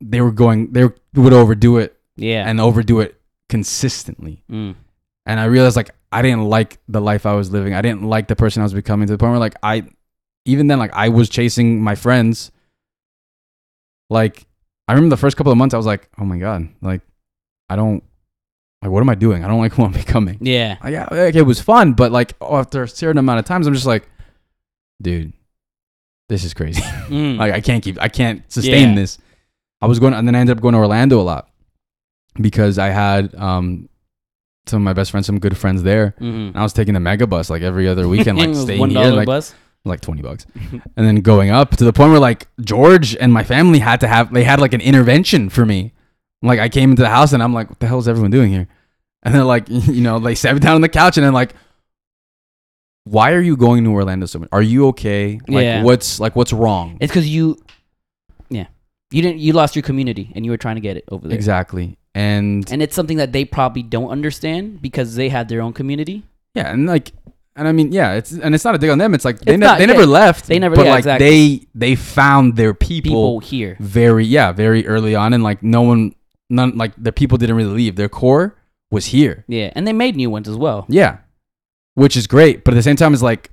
they 0.00 0.20
were 0.20 0.32
going 0.32 0.72
they 0.72 0.84
would 1.14 1.32
overdo 1.32 1.78
it 1.78 1.96
Yeah. 2.16 2.48
and 2.48 2.60
overdo 2.60 3.00
it 3.00 3.20
consistently. 3.48 4.42
mm. 4.50 4.74
And 5.24 5.40
I 5.40 5.44
realized 5.44 5.76
like 5.76 5.90
I 6.12 6.22
didn't 6.22 6.44
like 6.44 6.78
the 6.88 7.00
life 7.00 7.26
I 7.26 7.34
was 7.34 7.50
living. 7.50 7.74
I 7.74 7.82
didn't 7.82 8.02
like 8.04 8.28
the 8.28 8.36
person 8.36 8.60
I 8.62 8.64
was 8.64 8.74
becoming 8.74 9.06
to 9.08 9.12
the 9.14 9.18
point 9.18 9.30
where 9.32 9.40
like 9.40 9.56
I 9.62 9.84
even 10.44 10.68
then 10.68 10.78
like 10.78 10.92
I 10.94 11.08
was 11.08 11.28
chasing 11.28 11.82
my 11.82 11.94
friends. 11.96 12.52
Like 14.10 14.46
I 14.88 14.92
remember 14.92 15.14
the 15.14 15.20
first 15.20 15.36
couple 15.36 15.50
of 15.52 15.58
months 15.58 15.74
I 15.74 15.78
was 15.78 15.86
like, 15.86 16.08
"Oh 16.18 16.24
my 16.24 16.38
god, 16.38 16.68
like 16.80 17.00
I 17.68 17.76
don't 17.76 18.02
like 18.82 18.90
what 18.90 19.00
am 19.00 19.08
I 19.08 19.14
doing? 19.14 19.44
I 19.44 19.48
don't 19.48 19.60
like 19.60 19.72
who 19.76 19.84
I'm 19.84 19.92
becoming." 19.92 20.38
Yeah. 20.40 20.76
Like, 20.82 20.92
yeah, 20.92 21.08
like, 21.10 21.34
it 21.34 21.42
was 21.42 21.60
fun, 21.60 21.92
but 21.94 22.12
like 22.12 22.34
after 22.40 22.82
a 22.84 22.88
certain 22.88 23.18
amount 23.18 23.38
of 23.40 23.44
times 23.44 23.66
I'm 23.66 23.74
just 23.74 23.86
like, 23.86 24.08
"Dude, 25.02 25.32
this 26.28 26.44
is 26.44 26.54
crazy." 26.54 26.82
Mm. 27.06 27.38
like 27.38 27.52
I 27.52 27.60
can't 27.60 27.84
keep 27.84 28.00
I 28.00 28.08
can't 28.08 28.42
sustain 28.50 28.90
Yeah. 28.90 28.94
this. 28.96 29.18
I 29.80 29.86
was 29.86 29.98
going 30.00 30.12
and 30.12 30.26
then 30.26 30.34
I 30.34 30.40
ended 30.40 30.56
up 30.56 30.62
going 30.62 30.72
to 30.72 30.78
Orlando 30.78 31.20
a 31.20 31.22
lot 31.22 31.48
because 32.40 32.78
I 32.78 32.88
had 32.88 33.34
um 33.36 33.88
some 34.66 34.78
of 34.82 34.84
my 34.84 34.92
best 34.92 35.12
friends, 35.12 35.26
some 35.26 35.38
good 35.38 35.56
friends 35.56 35.84
there. 35.84 36.14
Mhm. 36.20 36.48
And 36.48 36.56
I 36.56 36.62
was 36.64 36.72
taking 36.72 36.94
the 36.94 37.00
Megabus 37.00 37.48
like 37.50 37.62
every 37.62 37.86
other 37.86 38.08
weekend, 38.08 38.38
like 38.38 38.54
staying 38.56 38.80
one 38.80 38.90
here, 38.90 39.04
dollar 39.04 39.14
like, 39.16 39.26
bus. 39.26 39.54
like 39.84 40.00
twenty 40.00 40.22
bucks, 40.22 40.46
and 40.96 41.06
then 41.06 41.20
going 41.20 41.50
up 41.50 41.76
to 41.76 41.84
the 41.84 41.92
point 41.92 42.10
where 42.10 42.18
like 42.20 42.48
George 42.60 43.14
and 43.16 43.32
my 43.32 43.44
family 43.44 43.78
had 43.78 44.00
to 44.00 44.08
have 44.08 44.32
they 44.32 44.42
had 44.42 44.58
like 44.60 44.72
an 44.74 44.80
intervention 44.80 45.48
for 45.48 45.64
me. 45.64 45.92
Like 46.42 46.58
I 46.60 46.68
came 46.68 46.90
into 46.90 47.02
the 47.02 47.08
house 47.08 47.32
and 47.32 47.42
I'm 47.42 47.52
like, 47.54 47.68
what 47.70 47.78
the 47.80 47.86
hell 47.86 47.98
is 47.98 48.08
everyone 48.08 48.30
doing 48.30 48.50
here? 48.52 48.68
And 49.22 49.34
they're 49.34 49.44
like, 49.44 49.64
you 49.68 50.00
know, 50.02 50.18
they 50.18 50.34
sat 50.34 50.54
me 50.54 50.60
down 50.60 50.74
on 50.76 50.80
the 50.80 50.88
couch 50.88 51.16
and 51.16 51.24
then 51.26 51.32
like, 51.32 51.54
why 53.04 53.32
are 53.32 53.40
you 53.40 53.56
going 53.56 53.84
to 53.84 53.90
Orlando 53.90 54.26
so 54.26 54.40
much? 54.40 54.48
Are 54.52 54.62
you 54.62 54.88
okay? 54.88 55.40
Like 55.48 55.62
Yeah. 55.64 55.82
what's 55.82 56.18
like 56.18 56.34
what's 56.34 56.52
wrong? 56.52 56.98
It's 57.00 57.10
because 57.12 57.28
you, 57.28 57.56
yeah, 58.50 58.66
you 59.10 59.22
didn't. 59.22 59.38
You 59.40 59.52
lost 59.52 59.76
your 59.76 59.82
community, 59.84 60.32
and 60.34 60.44
you 60.44 60.50
were 60.50 60.56
trying 60.56 60.74
to 60.76 60.80
get 60.80 60.96
it 60.96 61.04
over 61.10 61.28
there. 61.28 61.36
Exactly. 61.36 61.96
And 62.14 62.68
And 62.72 62.82
it's 62.82 62.94
something 62.96 63.18
that 63.18 63.32
they 63.32 63.44
probably 63.44 63.82
don't 63.82 64.08
understand 64.10 64.80
because 64.82 65.14
they 65.16 65.28
had 65.28 65.48
their 65.48 65.60
own 65.60 65.72
community. 65.72 66.24
yeah, 66.54 66.72
and 66.72 66.86
like 66.86 67.12
and 67.54 67.68
I 67.68 67.72
mean, 67.72 67.92
yeah, 67.92 68.14
it's 68.14 68.32
and 68.32 68.54
it's 68.56 68.64
not 68.64 68.74
a 68.74 68.78
dig 68.78 68.90
on 68.90 68.98
them. 68.98 69.14
It's 69.14 69.24
like 69.24 69.38
they, 69.38 69.52
It's 69.54 69.60
ne- 69.60 69.66
not- 69.66 69.78
they 69.78 69.84
yeah. 69.84 69.92
never 69.92 70.06
left. 70.06 70.46
They 70.48 70.58
never- 70.58 70.74
but 70.74 70.84
yeah, 70.86 70.90
like 70.90 70.98
exactly. 71.00 71.28
they 71.58 71.66
they 71.76 71.94
found 71.94 72.56
their 72.56 72.74
people, 72.74 73.10
People 73.10 73.40
here. 73.40 73.76
very 73.78 74.24
yeah, 74.26 74.50
very 74.52 74.84
early 74.86 75.14
on 75.14 75.32
and 75.32 75.44
like 75.44 75.62
no 75.62 75.82
one 75.82 76.14
none 76.50 76.76
like 76.76 76.92
the 76.96 77.12
people 77.12 77.38
didn't 77.38 77.56
really 77.56 77.74
leave. 77.74 77.96
Their 77.96 78.08
core 78.08 78.56
was 78.90 79.06
here. 79.06 79.44
Yeah, 79.48 79.72
and 79.74 79.86
they 79.86 79.92
made 79.92 80.16
new 80.16 80.30
ones 80.30 80.48
as 80.48 80.56
well. 80.56 80.86
Yeah. 80.88 81.18
Which 81.94 82.16
is 82.16 82.26
great, 82.26 82.62
but 82.64 82.74
at 82.74 82.76
the 82.76 82.82
same 82.82 82.96
time 82.96 83.12
it's 83.14 83.22
like 83.22 83.50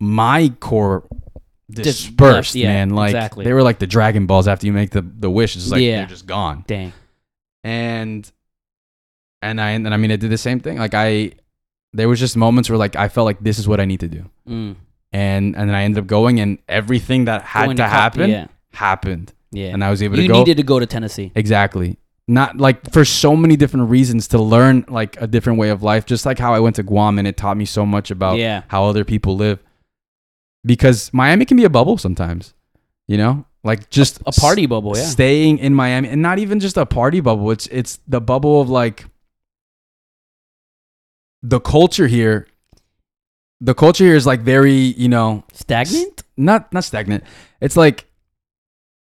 my 0.00 0.52
core 0.60 1.06
dispersed, 1.70 2.54
yeah, 2.54 2.68
man. 2.68 2.90
Like 2.90 3.10
exactly. 3.10 3.44
they 3.44 3.52
were 3.52 3.62
like 3.62 3.78
the 3.78 3.86
Dragon 3.86 4.26
Balls 4.26 4.46
after 4.48 4.66
you 4.66 4.72
make 4.72 4.90
the 4.90 5.02
the 5.02 5.30
wish. 5.30 5.54
It's 5.56 5.64
just 5.64 5.72
like 5.72 5.80
Yeah. 5.82 5.98
they're 5.98 6.06
just 6.06 6.26
gone. 6.26 6.64
Dang. 6.66 6.92
and 7.64 8.30
and 9.40 9.60
I 9.60 9.70
and 9.70 9.92
I 9.92 9.96
mean 9.96 10.12
I 10.12 10.16
did 10.16 10.30
the 10.30 10.38
same 10.38 10.60
thing. 10.60 10.78
Like 10.78 10.94
I 10.94 11.32
there 11.92 12.08
was 12.08 12.20
just 12.20 12.36
moments 12.36 12.68
where 12.70 12.78
like 12.78 12.96
I 12.96 13.08
felt 13.08 13.24
like 13.24 13.40
this 13.40 13.58
is 13.58 13.66
what 13.66 13.80
I 13.80 13.84
need 13.84 14.00
to 14.00 14.08
do. 14.08 14.30
Mm. 14.48 14.76
And 15.12 15.56
and 15.56 15.68
then 15.68 15.74
I 15.74 15.82
ended 15.84 16.02
up 16.02 16.06
going 16.06 16.40
and 16.40 16.58
everything 16.68 17.24
that 17.26 17.42
had 17.42 17.66
Going 17.66 17.76
to 17.78 17.82
cop- 17.84 17.90
happen 17.92 18.30
Yeah. 18.30 18.46
happened. 18.72 19.32
Yeah. 19.50 19.68
And 19.68 19.82
I 19.84 19.90
was 19.90 20.02
able 20.02 20.16
you 20.16 20.22
to 20.22 20.28
go 20.28 20.38
needed 20.40 20.56
to 20.58 20.62
go 20.62 20.78
to 20.78 20.86
Tennessee. 20.86 21.32
Exactly. 21.34 21.98
Not 22.28 22.56
like 22.58 22.92
for 22.92 23.04
so 23.04 23.34
many 23.36 23.56
different 23.56 23.90
reasons 23.90 24.28
to 24.28 24.38
learn 24.40 24.84
like 24.88 25.20
a 25.20 25.26
different 25.26 25.58
way 25.58 25.70
of 25.70 25.82
life, 25.82 26.06
just 26.06 26.24
like 26.24 26.38
how 26.38 26.54
I 26.54 26.60
went 26.60 26.76
to 26.76 26.82
Guam 26.82 27.18
and 27.18 27.26
it 27.26 27.36
taught 27.36 27.56
me 27.56 27.64
so 27.64 27.84
much 27.84 28.10
about 28.10 28.38
Yeah. 28.38 28.62
how 28.68 28.84
other 28.84 29.04
people 29.04 29.36
live. 29.36 29.58
Because 30.64 31.12
Miami 31.12 31.44
can 31.44 31.56
be 31.56 31.64
a 31.64 31.70
bubble 31.70 31.98
sometimes, 31.98 32.54
you 33.08 33.16
know? 33.18 33.44
Like 33.64 33.90
just 33.90 34.20
A 34.26 34.32
party 34.32 34.66
bubble, 34.66 34.96
yeah. 34.96 35.02
staying 35.04 35.58
in 35.58 35.74
Miami 35.74 36.08
and 36.08 36.22
not 36.22 36.38
even 36.38 36.60
just 36.60 36.76
a 36.76 36.86
party 36.86 37.20
bubble. 37.20 37.50
It's 37.50 37.66
it's 37.68 37.98
the 38.08 38.20
bubble 38.20 38.60
of 38.60 38.68
like 38.70 39.04
the 41.42 41.60
culture 41.60 42.06
here. 42.06 42.46
The 43.60 43.74
culture 43.74 44.04
here 44.04 44.16
is 44.16 44.26
like 44.26 44.40
very, 44.40 44.72
you 44.74 45.08
know, 45.08 45.44
Stagnant? 45.52 46.22
not 46.36 46.72
not 46.72 46.84
stagnant. 46.84 47.22
It's 47.60 47.76
like 47.76 48.06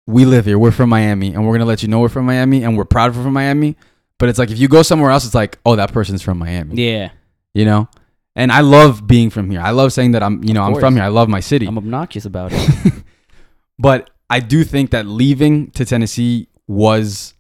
we 0.07 0.25
live 0.25 0.47
here. 0.47 0.59
We're 0.59 0.71
from 0.71 0.91
Miami, 0.91 1.35
and 1.35 1.47
we're 1.47 1.55
gonna 1.55 1.65
let 1.65 1.83
you 1.83 1.89
know 1.89 2.01
we're 2.01 2.09
from 2.09 2.27
Miami, 2.27 2.65
and 2.65 2.77
we're 2.77 2.85
proud 2.85 3.15
we're 3.17 3.23
from 3.23 3.33
Miami. 3.33 3.77
But 4.19 4.29
it's 4.29 4.39
like 4.39 4.51
if 4.51 4.59
you 4.59 4.69
go 4.69 4.83
somewhere 4.83 5.11
else, 5.11 5.25
it's 5.25 5.35
like, 5.35 5.59
oh, 5.67 5.77
that 5.77 5.93
person's 5.93 6.23
from 6.23 6.39
Miami. 6.39 6.77
Yeah. 6.77 7.11
You 7.55 7.65
know. 7.65 7.89
And 8.35 8.51
I 8.51 8.61
love 8.61 9.07
being 9.07 9.31
from 9.31 9.51
here. 9.51 9.61
I 9.61 9.71
love 9.71 9.93
saying 9.93 10.13
that 10.13 10.23
I'm, 10.23 10.43
you 10.43 10.55
know, 10.55 10.63
I'm 10.63 10.75
from 10.77 10.95
here. 10.95 11.05
I 11.05 11.09
love 11.09 11.29
my 11.29 11.41
city. 11.41 11.67
I'm 11.67 11.77
obnoxious 11.77 12.25
about 12.25 12.53
it. 12.55 13.05
but 13.79 14.11
I 14.31 14.41
do 14.41 14.65
think 14.65 14.91
that 14.91 15.07
leaving 15.07 15.71
to 15.73 15.85
Tennessee 15.85 16.49
was 16.67 17.35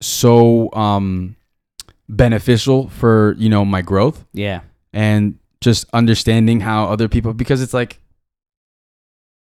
so 0.00 0.72
um 0.74 1.34
beneficial 2.08 2.88
for, 2.88 3.34
you 3.38 3.48
know, 3.48 3.64
my 3.64 3.82
growth 3.82 4.24
yeah. 4.32 4.60
and 4.92 5.38
just 5.60 5.86
understanding 5.92 6.60
how 6.60 6.84
other 6.84 7.08
people 7.08 7.32
because 7.32 7.60
it's 7.62 7.74
like 7.74 7.98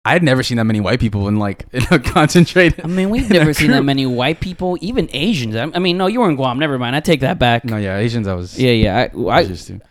I 0.06 0.12
had 0.12 0.22
never 0.24 0.44
seen 0.44 0.58
that 0.58 0.66
many 0.66 0.82
white 0.82 1.00
people 1.00 1.28
in 1.28 1.38
like 1.38 1.66
in 1.72 1.84
a 1.92 2.00
concentrated 2.00 2.84
I 2.84 2.88
mean, 2.88 3.10
we've 3.10 3.30
never 3.30 3.54
seen 3.54 3.72
that 3.72 3.84
many 3.94 4.06
white 4.06 4.40
people, 4.42 4.78
even 4.82 5.10
Asians. 5.14 5.56
I 5.56 5.70
I 5.74 5.80
mean, 5.80 5.98
no, 5.98 6.08
you 6.08 6.20
were 6.20 6.30
in 6.30 6.36
Guam. 6.36 6.60
Never 6.60 6.78
mind. 6.78 6.96
I 6.96 7.00
take 7.00 7.22
that 7.22 7.40
back. 7.40 7.64
No, 7.66 7.78
yeah, 7.78 7.98
Asians 7.98 8.28
I 8.28 8.34
was 8.34 8.60
Yeah, 8.60 8.72
yeah. 8.72 8.98
I, 9.16 9.20
I 9.30 9.40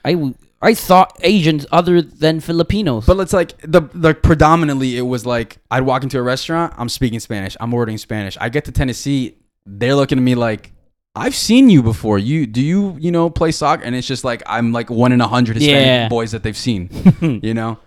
I. 0.04 0.12
I, 0.12 0.34
I 0.64 0.74
thought 0.74 1.18
Asians 1.22 1.66
other 1.72 2.00
than 2.00 2.38
Filipinos. 2.38 3.04
But 3.06 3.18
it's 3.18 3.32
like 3.32 3.58
the 3.62 3.80
the 3.94 4.14
predominantly 4.14 4.96
it 4.96 5.02
was 5.02 5.26
like 5.26 5.58
I'd 5.72 5.82
walk 5.82 6.02
into 6.04 6.18
a 6.18 6.22
restaurant, 6.22 6.72
I'm 6.76 6.88
speaking 6.88 7.18
Spanish, 7.18 7.56
I'm 7.58 7.74
ordering 7.74 7.98
Spanish. 7.98 8.36
I 8.40 8.48
get 8.48 8.64
to 8.66 8.72
Tennessee, 8.72 9.38
they're 9.66 9.96
looking 9.96 10.18
at 10.18 10.22
me 10.22 10.34
like 10.36 10.72
I've 11.16 11.34
seen 11.34 11.68
you 11.68 11.82
before. 11.82 12.18
You 12.18 12.46
do 12.46 12.60
you 12.62 12.96
you 13.00 13.10
know 13.10 13.28
play 13.28 13.50
soccer? 13.50 13.82
And 13.82 13.96
it's 13.96 14.06
just 14.06 14.22
like 14.24 14.42
I'm 14.46 14.70
like 14.72 14.88
one 14.88 15.10
in 15.10 15.20
a 15.20 15.26
hundred 15.26 15.56
Hispanic 15.56 15.84
Yeah. 15.86 16.08
boys 16.08 16.30
that 16.30 16.42
they've 16.44 16.56
seen, 16.56 16.90
you 17.42 17.54
know, 17.54 17.78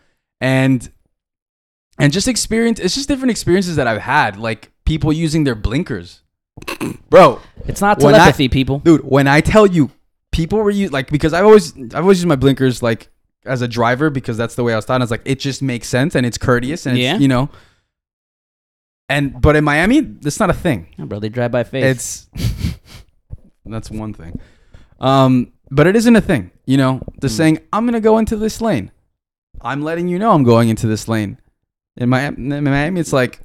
and 0.41 0.89
and 1.97 2.11
just 2.13 2.27
experience. 2.27 2.79
It's 2.79 2.95
just 2.95 3.07
different 3.07 3.31
experiences 3.31 3.75
that 3.77 3.87
I've 3.87 4.01
had, 4.01 4.37
like 4.37 4.71
people 4.85 5.11
using 5.13 5.43
their 5.45 5.55
blinkers, 5.55 6.21
bro. 7.09 7.39
it's 7.67 7.81
not 7.81 8.01
When 8.01 8.13
I- 8.15 8.17
telepathy, 8.19 8.49
people. 8.49 8.79
dude 8.79 9.01
when 9.03 9.27
i 9.27 9.41
tell 9.41 9.65
you 9.65 9.89
people 10.31 10.59
were 10.59 10.69
you 10.69 10.89
like 10.89 11.09
because 11.09 11.33
i've 11.33 11.43
always 11.45 11.75
i've 11.95 11.95
always 12.05 12.19
used 12.19 12.27
my 12.27 12.35
blinkers 12.35 12.83
like 12.83 13.07
as 13.45 13.61
a 13.61 13.67
driver 13.67 14.09
because 14.09 14.37
that's 14.37 14.53
the 14.55 14.63
way 14.63 14.73
i 14.73 14.75
was 14.75 14.85
taught 14.85 14.95
and 14.95 15.03
it's 15.03 15.11
like 15.11 15.21
it 15.25 15.39
just 15.39 15.61
makes 15.61 15.87
sense 15.87 16.13
and 16.15 16.25
it's 16.25 16.37
courteous 16.37 16.85
and 16.85 16.97
it's 16.97 17.03
Yeah. 17.03 17.17
you 17.17 17.27
know 17.27 17.49
and 19.09 19.39
but 19.41 19.55
in 19.55 19.63
miami 19.63 20.01
that's 20.01 20.39
not 20.39 20.49
a 20.49 20.53
thing 20.53 20.87
Yeah, 20.97 21.05
bro, 21.05 21.19
they 21.19 21.29
drive 21.29 21.51
by 21.51 21.63
face. 21.63 22.27
it's 22.33 22.77
that's 23.65 23.89
one 23.89 24.13
thing 24.13 24.39
um 24.99 25.51
but 25.71 25.87
it 25.87 25.95
isn't 25.95 26.15
a 26.15 26.21
thing 26.21 26.51
you 26.65 26.77
know 26.77 27.01
the 27.21 27.27
Mm. 27.27 27.31
saying 27.31 27.59
i'm 27.73 27.85
gonna 27.85 27.99
go 28.01 28.17
into 28.17 28.35
this 28.35 28.61
lane 28.61 28.91
I'm 29.61 29.81
letting 29.83 30.07
you 30.09 30.19
know 30.19 30.31
I'm 30.33 30.43
going 30.43 30.69
into 30.69 30.85
this 30.85 31.07
lane. 31.07 31.39
In 31.97 32.09
Miami, 32.09 32.55
in 32.57 32.63
Miami 32.63 32.99
it's 32.99 33.13
like, 33.13 33.39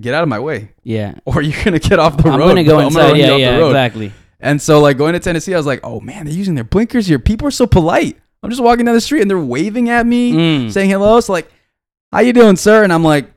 get 0.00 0.14
out 0.14 0.22
of 0.22 0.28
my 0.28 0.38
way, 0.38 0.70
Yeah. 0.84 1.14
or 1.24 1.42
you're 1.42 1.64
gonna 1.64 1.78
get 1.78 1.98
off 1.98 2.16
the 2.16 2.28
I'm 2.28 2.38
road. 2.38 2.48
gonna 2.48 2.64
go 2.64 2.70
bro. 2.72 2.78
I'm 2.80 2.86
inside. 2.86 3.00
run 3.08 3.16
you 3.16 3.22
Yeah, 3.22 3.30
off 3.32 3.36
the 3.36 3.40
yeah, 3.40 3.56
road. 3.58 3.68
exactly. 3.70 4.12
And 4.40 4.60
so 4.62 4.80
like 4.80 4.98
going 4.98 5.14
to 5.14 5.20
Tennessee, 5.20 5.54
I 5.54 5.56
was 5.56 5.66
like, 5.66 5.80
oh 5.82 6.00
man, 6.00 6.26
they're 6.26 6.34
using 6.34 6.54
their 6.54 6.64
blinkers 6.64 7.06
here. 7.06 7.18
People 7.18 7.48
are 7.48 7.52
so 7.52 7.66
polite. 7.66 8.16
I'm 8.42 8.50
just 8.50 8.62
walking 8.62 8.84
down 8.84 8.94
the 8.94 9.00
street 9.00 9.22
and 9.22 9.30
they're 9.30 9.38
waving 9.40 9.88
at 9.88 10.06
me, 10.06 10.32
Mm. 10.32 10.70
saying 10.72 10.90
hello. 10.90 11.18
So 11.20 11.32
like, 11.32 11.50
how 12.12 12.20
you 12.20 12.32
doing, 12.32 12.56
sir? 12.56 12.84
And 12.84 12.92
I'm 12.92 13.02
like, 13.02 13.30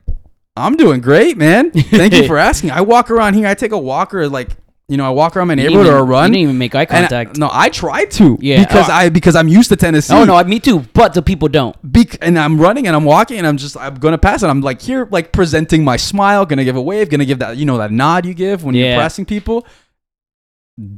I'm 0.56 0.76
doing 0.76 1.00
great, 1.00 1.36
man. 1.38 1.70
Thank 1.70 2.12
you 2.12 2.26
for 2.28 2.36
asking. 2.36 2.70
I 2.72 2.82
walk 2.82 3.10
around 3.10 3.34
here. 3.34 3.46
I 3.46 3.54
take 3.54 3.72
a 3.72 3.78
walker, 3.78 4.28
like 4.28 4.50
you 4.90 4.96
know, 4.96 5.06
I 5.06 5.10
walk 5.10 5.36
around 5.36 5.48
my 5.48 5.54
neighborhood 5.54 5.86
or 5.86 5.94
a 5.94 5.96
even- 5.98 6.08
run. 6.08 6.30
You 6.30 6.34
didn't 6.34 6.42
even 6.42 6.58
make 6.58 6.74
eye 6.74 6.82
and 6.90 6.90
I- 7.06 7.08
contact. 7.08 7.38
no, 7.38 7.48
I 7.52 7.68
try 7.68 8.04
to. 8.06 8.36
Yeah. 8.40 8.64
Because. 8.64 8.88
I 8.90 9.08
because 9.08 9.36
I'm 9.36 9.48
used 9.48 9.68
to 9.70 9.76
Tennessee. 9.76 10.12
oh 10.14 10.24
no, 10.24 10.42
me 10.44 10.58
too. 10.60 10.80
But 10.92 11.14
the 11.14 11.22
people 11.22 11.48
don't. 11.48 11.76
Bec- 11.82 12.18
and 12.20 12.38
I'm 12.38 12.60
running 12.60 12.86
and 12.88 12.94
I'm 12.96 13.04
walking 13.04 13.38
and 13.38 13.46
I'm 13.46 13.56
just 13.56 13.76
I'm 13.76 13.94
gonna 13.94 14.18
pass 14.18 14.42
and 14.42 14.50
I'm 14.50 14.60
like 14.62 14.80
here 14.82 15.06
like 15.10 15.32
presenting 15.32 15.84
my 15.84 15.96
smile, 15.96 16.44
gonna 16.44 16.64
give 16.64 16.76
a 16.76 16.82
wave, 16.82 17.08
gonna 17.08 17.24
give 17.24 17.38
that 17.38 17.56
you 17.56 17.64
know 17.66 17.78
that 17.78 17.92
nod 17.92 18.26
you 18.26 18.34
give 18.34 18.64
when 18.64 18.74
Yeah. 18.74 18.86
you're 18.94 19.00
passing 19.00 19.24
people. 19.24 19.64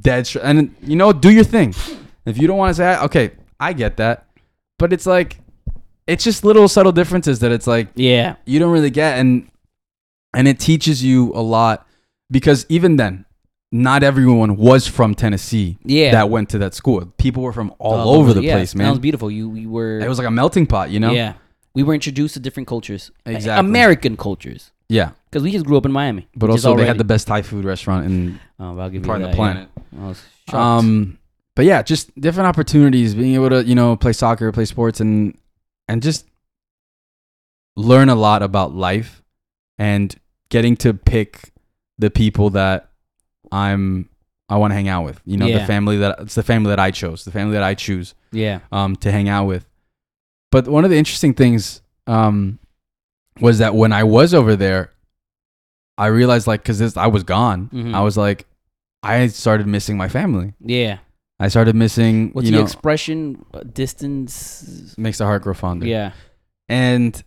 Dead 0.01 0.27
str- 0.27 0.39
and 0.43 0.75
you 0.83 0.97
know 0.97 1.13
do 1.13 1.31
your 1.31 1.45
thing. 1.45 1.75
If 2.25 2.39
you 2.39 2.47
don't 2.47 2.57
want 2.57 2.71
to 2.71 2.75
say 2.75 2.97
okay, 2.99 3.33
I 3.61 3.73
get 3.73 3.97
that, 3.99 4.27
but 4.79 4.93
it's 4.93 5.07
like 5.07 5.39
it's 6.07 6.23
just 6.25 6.45
little 6.45 6.69
subtle 6.69 6.93
differences 6.93 7.41
that 7.41 7.53
it's 7.53 7.67
like 7.67 7.89
Yeah. 7.95 8.37
you 8.47 8.59
don't 8.59 8.73
really 8.73 8.91
get 8.91 9.19
and 9.19 9.51
and 10.35 10.47
it 10.49 10.59
teaches 10.61 11.03
you 11.05 11.33
a 11.35 11.43
lot 11.43 11.87
because 12.31 12.65
even 12.69 12.97
then 12.97 13.25
not 13.73 14.03
everyone 14.03 14.57
was 14.57 14.87
from 14.87 15.15
Tennessee 15.15 15.79
Yeah. 15.85 16.13
that 16.13 16.29
went 16.29 16.51
to 16.51 16.59
that 16.59 16.75
school. 16.75 17.07
People 17.17 17.43
were 17.43 17.55
from 17.55 17.75
all, 17.79 17.95
All 17.95 18.15
over 18.17 18.35
the 18.35 18.43
yeah, 18.43 18.55
place, 18.55 18.75
That 18.75 18.91
was 18.91 18.99
beautiful. 18.99 19.31
You 19.31 19.49
we 19.49 19.67
were. 19.67 19.99
It 19.99 20.09
was 20.09 20.19
like 20.19 20.27
a 20.29 20.31
melting 20.31 20.67
pot, 20.67 20.91
you 20.91 21.01
know? 21.01 21.11
Yeah. 21.11 21.35
We 21.75 21.83
were 21.83 21.95
introduced 21.95 22.35
to 22.35 22.41
different 22.41 22.69
cultures. 22.69 23.11
Exactly. 23.25 23.67
American 23.67 24.19
cultures. 24.19 24.71
Yeah. 24.91 25.13
Because 25.31 25.43
we 25.43 25.51
just 25.53 25.65
grew 25.65 25.79
up 25.79 25.87
in 25.87 25.93
Miami. 25.93 26.29
But 26.37 26.51
also, 26.51 26.77
they 26.77 26.87
had 26.87 26.99
the 26.99 27.05
best 27.05 27.27
Thai 27.27 27.41
food 27.41 27.65
restaurant 27.65 28.05
in 28.05 28.39
Oh, 28.61 28.79
I'll 28.79 28.91
give 28.91 29.03
you 29.03 29.09
part 29.09 29.23
of 29.23 29.31
the 29.31 29.35
planet. 29.35 29.69
Yeah. 29.91 30.05
I 30.05 30.09
was. 30.09 30.23
Um, 30.53 31.19
but 31.57 31.65
yeah, 31.65 31.81
just 31.83 32.15
different 32.21 32.49
opportunities, 32.49 33.15
being 33.15 33.35
able 33.35 33.49
to 33.49 33.65
you 33.65 33.75
know 33.75 33.97
play 33.97 34.13
soccer, 34.13 34.53
play 34.53 34.67
sports, 34.67 35.01
and 35.01 35.39
and 35.89 36.03
just 36.03 36.27
learn 37.75 38.11
a 38.11 38.15
lot 38.15 38.43
about 38.43 38.75
life, 38.75 39.23
and 39.79 40.15
getting 40.51 40.77
to 40.77 40.93
pick 40.93 41.53
the 41.99 42.11
people 42.11 42.51
that 42.51 42.91
I'm 43.53 44.09
I 44.49 44.57
want 44.57 44.73
to 44.73 44.75
hang 44.75 44.89
out 44.89 45.05
with. 45.05 45.21
You 45.25 45.37
know, 45.37 45.47
the 45.51 45.65
family 45.67 45.99
that 45.99 46.19
it's 46.21 46.35
the 46.35 46.43
family 46.43 46.71
that 46.71 46.81
I 46.81 46.91
chose, 46.91 47.25
the 47.25 47.31
family 47.31 47.53
that 47.55 47.63
I 47.63 47.75
choose 47.75 48.15
yeah. 48.33 48.61
um, 48.73 48.97
to 48.97 49.11
hang 49.13 49.29
out 49.29 49.45
with. 49.47 49.67
But 50.51 50.67
one 50.69 50.85
of 50.85 50.91
the 50.91 50.97
interesting 50.99 51.33
things 51.35 51.81
um, 52.07 52.59
was 53.41 53.59
that 53.59 53.75
when 53.75 53.93
I 53.93 54.05
was 54.05 54.35
over 54.35 54.55
there, 54.57 54.91
I 55.97 56.07
realized 56.07 56.47
like 56.47 56.63
because 56.63 56.97
I 56.97 57.07
was 57.07 57.23
gone, 57.23 57.71
Mhm. 57.73 57.95
I 57.95 58.01
was 58.03 58.17
like, 58.19 58.47
I 59.03 59.27
started 59.29 59.67
missing 59.67 59.97
my 59.97 60.09
family. 60.09 60.53
Yeah. 60.61 60.99
I 61.41 61.49
started 61.49 61.75
missing, 61.75 62.31
What's 62.35 62.47
you 62.47 62.53
the 62.53 62.59
know, 62.59 62.65
expression? 62.65 63.45
Uh, 63.55 63.61
Distance. 63.65 64.95
makes 64.99 65.19
the 65.19 65.25
heart 65.25 65.43
grow 65.43 65.55
fonder. 65.55 65.87
Yeah. 65.87 66.13
and 66.69 67.23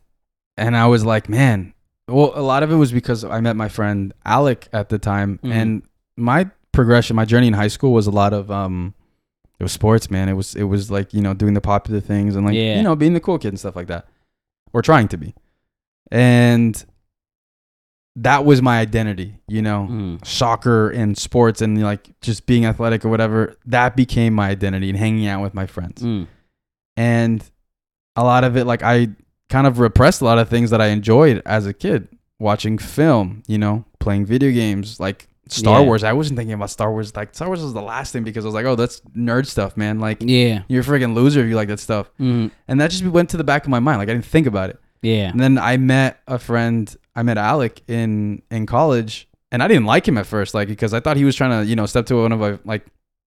and 0.58 0.76
I 0.78 0.86
was 0.88 1.04
like, 1.04 1.28
man. 1.28 1.74
Well, 2.08 2.32
a 2.36 2.42
lot 2.42 2.62
of 2.64 2.72
it 2.72 2.76
was 2.76 2.92
because 2.92 3.24
I 3.26 3.42
met 3.42 3.56
my 3.56 3.68
friend 3.68 4.14
Alec 4.24 4.68
at 4.72 4.90
the 4.90 5.00
time, 5.00 5.40
Mhm. 5.44 5.52
and 5.52 5.84
my 6.18 6.50
progression, 6.72 7.16
my 7.16 7.26
journey 7.26 7.48
in 7.48 7.54
high 7.54 7.68
school 7.68 7.92
was 7.94 8.08
a 8.08 8.12
lot 8.12 8.34
of 8.34 8.50
um, 8.52 8.94
it 9.60 9.64
was 9.64 9.72
sports, 9.72 10.10
man. 10.12 10.30
It 10.30 10.34
was 10.34 10.56
it 10.56 10.64
was 10.64 10.90
like 10.92 11.14
you 11.14 11.22
know 11.22 11.34
doing 11.34 11.54
the 11.54 11.62
popular 11.62 12.00
things 12.00 12.36
and 12.36 12.46
like 12.46 12.56
Yeah. 12.56 12.78
you 12.78 12.84
know 12.84 12.96
being 12.96 13.14
the 13.14 13.20
cool 13.20 13.38
kid 13.40 13.50
and 13.50 13.60
stuff 13.60 13.76
like 13.76 13.88
that, 13.88 14.08
or 14.74 14.82
trying 14.82 15.08
to 15.10 15.18
be, 15.18 15.34
and 16.12 16.84
that 18.18 18.46
was 18.46 18.62
my 18.62 18.80
identity, 18.80 19.36
you 19.48 19.62
know. 19.62 19.88
Mm. 19.90 20.26
Soccer 20.26 20.90
and 20.90 21.18
sports 21.18 21.62
and 21.62 21.82
like 21.84 22.10
just 22.22 22.46
being 22.46 22.66
athletic 22.66 23.04
or 23.04 23.10
whatever, 23.10 23.58
that 23.66 23.96
became 23.96 24.34
my 24.34 24.50
identity 24.50 24.90
and 24.90 24.98
hanging 24.98 25.28
out 25.28 25.42
with 25.42 25.54
my 25.54 25.66
friends. 25.66 26.02
Mm. 26.02 26.28
and 26.98 27.44
a 28.18 28.24
lot 28.24 28.46
of 28.46 28.56
it 28.56 28.64
like 28.64 28.82
i 28.82 29.10
kind 29.50 29.68
of 29.68 29.80
repressed 29.80 30.22
a 30.22 30.24
lot 30.24 30.38
of 30.38 30.48
things 30.48 30.70
that 30.70 30.80
i 30.80 30.88
enjoyed 30.88 31.42
as 31.46 31.66
a 31.68 31.74
kid 31.74 32.08
watching 32.40 32.78
film 32.78 33.44
you 33.48 33.58
know 33.58 33.84
playing 34.00 34.26
video 34.26 34.50
games 34.54 34.98
like 34.98 35.28
star 35.48 35.80
Yeah. 35.82 35.86
wars 35.86 36.04
i 36.04 36.12
wasn't 36.14 36.38
thinking 36.38 36.54
about 36.54 36.70
star 36.72 36.92
wars 36.92 37.16
like 37.16 37.36
star 37.36 37.48
wars 37.48 37.62
was 37.62 37.74
the 37.74 37.82
last 37.82 38.12
thing 38.14 38.24
because 38.24 38.46
i 38.46 38.48
was 38.48 38.56
like 38.56 38.66
oh 38.66 38.76
that's 38.76 39.02
nerd 39.16 39.46
stuff 39.46 39.78
man 39.78 40.00
like 40.00 40.18
Yeah. 40.22 40.64
you're 40.68 40.82
a 40.82 40.84
freaking 40.86 41.14
loser 41.14 41.42
if 41.42 41.48
you 41.48 41.56
like 41.56 41.68
that 41.68 41.80
stuff 41.80 42.10
Mm. 42.20 42.50
and 42.68 42.82
that 42.82 42.90
just 42.92 43.06
went 43.06 43.30
to 43.30 43.38
the 43.38 43.44
back 43.44 43.64
of 43.64 43.70
my 43.70 43.80
mind 43.80 44.00
like 44.00 44.10
i 44.10 44.14
didn't 44.14 44.26
think 44.26 44.48
about 44.48 44.70
it 44.72 44.80
Yeah. 45.02 45.30
and 45.30 45.40
then 45.40 45.58
i 45.58 45.78
met 45.78 46.20
a 46.28 46.40
friend 46.40 46.96
i 47.16 47.22
met 47.24 47.38
alec 47.38 47.82
in 47.88 48.42
in 48.50 48.66
college 48.66 49.28
and 49.52 49.62
i 49.62 49.68
didn't 49.68 49.86
like 49.86 50.08
him 50.08 50.18
at 50.18 50.26
first 50.26 50.54
like 50.56 50.68
because 50.68 50.94
i 50.94 51.00
thought 51.00 51.16
he 51.18 51.26
was 51.26 51.36
trying 51.36 51.52
to 51.62 51.70
you 51.70 51.76
know 51.76 51.86
step 51.86 52.06
to 52.08 52.16
one 52.22 52.32
of 52.32 52.40
my 52.40 52.58
like 52.66 52.86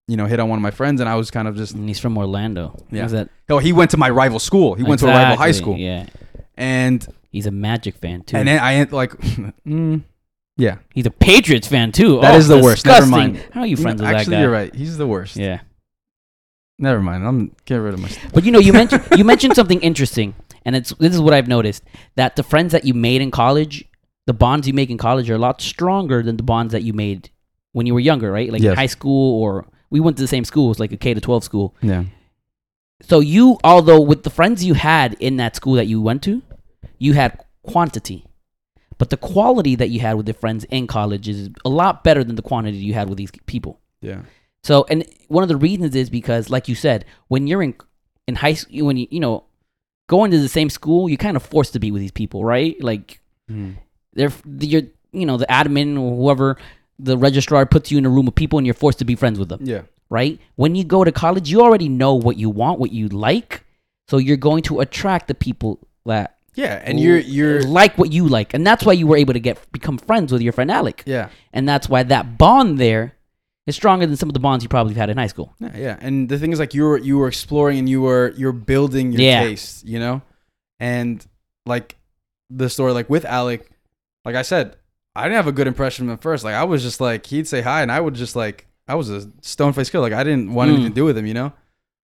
you 0.09 0.17
know 0.17 0.25
hit 0.25 0.39
on 0.41 0.49
one 0.49 0.57
of 0.59 0.63
my 0.63 0.71
friends 0.71 0.99
and 0.99 1.09
i 1.09 1.15
was 1.15 1.31
kind 1.31 1.47
of 1.47 1.55
just 1.55 1.73
And 1.75 1.87
he's 1.87 1.99
from 1.99 2.17
Orlando. 2.17 2.75
Yeah. 2.91 3.05
Is 3.05 3.11
that 3.13 3.29
oh 3.49 3.59
he 3.59 3.71
went 3.71 3.91
to 3.91 3.97
my 3.97 4.09
rival 4.09 4.39
school 4.39 4.73
he 4.73 4.83
went 4.83 4.99
to 5.01 5.05
a 5.07 5.09
rival 5.09 5.37
high 5.37 5.51
school 5.51 5.77
Yeah. 5.77 6.07
and 6.57 7.05
He's 7.31 7.45
a 7.45 7.51
Magic 7.51 7.95
fan 7.95 8.23
too. 8.23 8.37
and 8.37 8.47
then 8.47 8.59
I 8.59 8.83
like, 8.89 9.11
mm, 9.67 10.01
yeah, 10.59 10.77
he's 10.93 11.05
a 11.05 11.11
Patriots 11.11 11.67
fan 11.67 11.91
too. 11.91 12.19
That 12.21 12.35
oh, 12.35 12.37
is 12.37 12.47
the 12.47 12.57
worst. 12.59 12.85
Never 12.85 13.05
mind. 13.07 13.37
How 13.53 13.61
are 13.61 13.67
you 13.67 13.77
friends 13.77 14.01
with 14.01 14.09
Actually, 14.09 14.11
that 14.11 14.13
guy? 14.13 14.19
Actually, 14.19 14.41
you're 14.41 14.51
right. 14.51 14.75
He's 14.75 14.97
the 14.97 15.07
worst. 15.07 15.35
Yeah. 15.37 15.61
Never 16.77 17.01
mind. 17.01 17.25
I'm 17.27 17.55
get 17.65 17.75
rid 17.77 17.93
of 17.93 17.99
my. 17.99 18.07
St- 18.07 18.33
But 18.33 18.45
you 18.45 18.51
know, 18.51 18.59
you 18.59 18.73
mentioned 18.73 19.03
you 19.17 19.23
mentioned 19.23 19.55
something 19.55 19.79
interesting, 19.81 20.35
and 20.65 20.75
it's 20.75 20.93
this 20.95 21.13
is 21.13 21.21
what 21.21 21.33
I've 21.33 21.47
noticed 21.47 21.83
that 22.15 22.35
the 22.35 22.43
friends 22.43 22.71
that 22.71 22.85
you 22.85 22.93
made 22.93 23.21
in 23.21 23.31
college, 23.31 23.85
the 24.27 24.33
bonds 24.33 24.67
you 24.67 24.73
make 24.73 24.89
in 24.89 24.97
college, 24.97 25.29
are 25.29 25.35
a 25.35 25.39
lot 25.39 25.61
stronger 25.61 26.23
than 26.23 26.37
the 26.37 26.43
bonds 26.43 26.71
that 26.73 26.83
you 26.83 26.93
made 26.93 27.29
when 27.73 27.85
you 27.85 27.93
were 27.93 27.99
younger, 27.99 28.31
right? 28.31 28.51
Like 28.51 28.61
Yes. 28.61 28.75
high 28.77 28.85
school, 28.87 29.41
or 29.41 29.65
we 29.89 29.99
went 29.99 30.17
to 30.17 30.23
the 30.23 30.27
same 30.27 30.45
school, 30.45 30.71
it's 30.71 30.79
like 30.79 30.91
a 30.93 30.97
K 30.97 31.13
to 31.13 31.21
twelve 31.21 31.43
school. 31.43 31.75
yeah. 31.81 32.03
So 33.01 33.21
you, 33.21 33.57
although 33.63 34.01
with 34.01 34.23
the 34.23 34.29
friends 34.29 34.63
you 34.63 34.73
had 34.73 35.13
in 35.21 35.37
that 35.37 35.55
school 35.55 35.75
that 35.75 35.87
you 35.87 36.01
went 36.01 36.21
to, 36.23 36.41
you 36.97 37.13
had 37.13 37.39
quantity, 37.63 38.25
but 38.99 39.09
the 39.09 39.17
quality 39.17 39.75
that 39.75 39.89
you 39.89 39.99
had 40.01 40.13
with 40.13 40.27
the 40.27 40.33
friends 40.33 40.63
in 40.65 40.85
college 40.85 41.27
is 41.27 41.49
a 41.65 41.69
lot 41.69 42.03
better 42.03 42.23
than 42.23 42.35
the 42.35 42.41
quantity 42.43 42.77
you 42.77 42.93
had 42.93 43.09
with 43.09 43.17
these 43.17 43.31
people. 43.47 43.79
Yeah. 44.01 44.21
So, 44.63 44.85
and 44.89 45.03
one 45.29 45.41
of 45.41 45.47
the 45.49 45.57
reasons 45.57 45.95
is 45.95 46.09
because, 46.11 46.49
like 46.51 46.67
you 46.67 46.75
said, 46.75 47.05
when 47.29 47.47
you're 47.47 47.63
in 47.63 47.73
in 48.27 48.35
high 48.35 48.53
school, 48.53 48.85
when 48.85 48.97
you 48.97 49.07
you 49.09 49.19
know 49.19 49.45
going 50.07 50.29
to 50.31 50.37
the 50.39 50.49
same 50.49 50.69
school, 50.69 51.09
you're 51.09 51.17
kind 51.17 51.35
of 51.37 51.43
forced 51.43 51.73
to 51.73 51.79
be 51.79 51.91
with 51.91 52.01
these 52.01 52.11
people, 52.11 52.43
right? 52.45 52.75
Like 52.83 53.19
Mhm. 53.49 53.77
they're 54.13 54.31
you're 54.59 54.83
you 55.13 55.25
know 55.25 55.37
the 55.37 55.45
admin 55.47 55.97
or 55.99 56.15
whoever 56.15 56.57
the 56.99 57.17
registrar 57.17 57.65
puts 57.65 57.89
you 57.91 57.97
in 57.97 58.05
a 58.05 58.09
room 58.09 58.27
of 58.27 58.35
people, 58.35 58.59
and 58.59 58.67
you're 58.67 58.73
forced 58.73 58.99
to 58.99 59.05
be 59.05 59.15
friends 59.15 59.39
with 59.39 59.47
them, 59.49 59.61
Yeah. 59.63 59.83
right? 60.09 60.37
When 60.57 60.75
you 60.75 60.83
go 60.83 61.05
to 61.05 61.11
college, 61.13 61.49
you 61.49 61.61
already 61.61 61.87
know 61.87 62.13
what 62.15 62.35
you 62.37 62.49
want, 62.49 62.79
what 62.79 62.91
you 62.91 63.07
like, 63.07 63.63
so 64.09 64.17
you're 64.17 64.35
going 64.49 64.63
to 64.63 64.81
attract 64.81 65.29
the 65.29 65.35
people 65.35 65.79
that 66.05 66.35
Yeah. 66.55 66.81
And 66.83 66.99
you're 66.99 67.19
you're 67.19 67.61
like 67.63 67.97
what 67.97 68.11
you 68.11 68.27
like, 68.27 68.53
and 68.53 68.65
that's 68.65 68.83
why 68.85 68.93
you 68.93 69.07
were 69.07 69.17
able 69.17 69.33
to 69.33 69.39
get 69.39 69.57
become 69.71 69.97
friends 69.97 70.31
with 70.31 70.41
your 70.41 70.53
friend 70.53 70.69
Alec, 70.71 71.03
yeah. 71.05 71.29
and 71.53 71.67
that's 71.67 71.87
why 71.89 72.03
that 72.03 72.37
bond 72.37 72.77
there 72.79 73.13
is 73.67 73.75
stronger 73.75 74.05
than 74.07 74.15
some 74.17 74.29
of 74.29 74.33
the 74.33 74.39
bonds 74.39 74.63
you 74.63 74.69
probably 74.69 74.93
had 74.95 75.09
in 75.09 75.17
high 75.17 75.27
school. 75.27 75.53
Yeah, 75.59 75.77
yeah. 75.77 75.97
And 76.01 76.27
the 76.27 76.39
thing 76.39 76.51
is, 76.51 76.59
like, 76.59 76.73
you 76.73 76.83
were 76.83 76.97
you 76.97 77.17
were 77.17 77.27
exploring 77.27 77.77
and 77.79 77.87
you 77.89 78.01
were 78.01 78.33
you're 78.35 78.51
building 78.51 79.11
your 79.11 79.21
Yeah. 79.21 79.43
taste, 79.43 79.85
you 79.85 79.99
know, 79.99 80.21
and 80.79 81.25
like 81.65 81.95
the 82.49 82.69
story, 82.69 82.93
like 82.93 83.09
with 83.09 83.25
Alec, 83.25 83.69
like 84.25 84.35
I 84.35 84.41
said, 84.41 84.75
I 85.15 85.23
didn't 85.23 85.35
have 85.35 85.47
a 85.47 85.51
good 85.51 85.67
impression 85.67 86.05
of 86.05 86.09
him 86.09 86.13
at 86.15 86.21
first. 86.21 86.43
Like 86.43 86.55
I 86.55 86.63
was 86.63 86.81
just 86.81 86.99
like 86.99 87.25
he'd 87.27 87.47
say 87.47 87.61
hi, 87.61 87.81
and 87.83 87.91
I 87.91 87.99
would 87.99 88.15
just 88.15 88.35
like 88.35 88.65
I 88.87 88.95
was 88.95 89.09
a 89.09 89.29
stone 89.41 89.73
faced 89.73 89.91
kid. 89.91 89.99
Like 89.99 90.13
I 90.13 90.23
didn't 90.23 90.53
want 90.53 90.69
Mm. 90.69 90.73
anything 90.73 90.91
to 90.91 90.95
do 90.95 91.05
with 91.05 91.17
him, 91.17 91.25
you 91.27 91.33
know. 91.35 91.53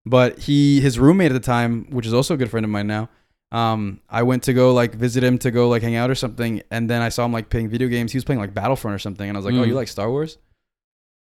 But 0.04 0.40
he, 0.40 0.80
his 0.80 0.98
roommate 0.98 1.30
at 1.30 1.34
the 1.34 1.38
time, 1.38 1.86
which 1.90 2.06
is 2.08 2.12
also 2.12 2.34
a 2.34 2.36
good 2.36 2.50
friend 2.50 2.64
of 2.64 2.70
mine 2.70 2.88
now. 2.88 3.08
Um, 3.52 4.00
I 4.08 4.22
went 4.22 4.42
to 4.44 4.52
go 4.54 4.72
like 4.72 4.94
visit 4.94 5.22
him 5.22 5.36
to 5.38 5.50
go 5.50 5.68
like 5.68 5.82
hang 5.82 5.94
out 5.94 6.10
or 6.10 6.14
something, 6.14 6.62
and 6.70 6.88
then 6.90 7.02
I 7.02 7.10
saw 7.10 7.24
him 7.26 7.32
like 7.32 7.50
playing 7.50 7.68
video 7.68 7.86
games. 7.88 8.10
He 8.10 8.16
was 8.16 8.24
playing 8.24 8.40
like 8.40 8.54
Battlefront 8.54 8.94
or 8.94 8.98
something, 8.98 9.28
and 9.28 9.36
I 9.36 9.38
was 9.38 9.44
like, 9.44 9.54
"Oh, 9.54 9.62
Mm. 9.64 9.68
you 9.68 9.74
like 9.74 9.88
Star 9.88 10.10
Wars?" 10.10 10.38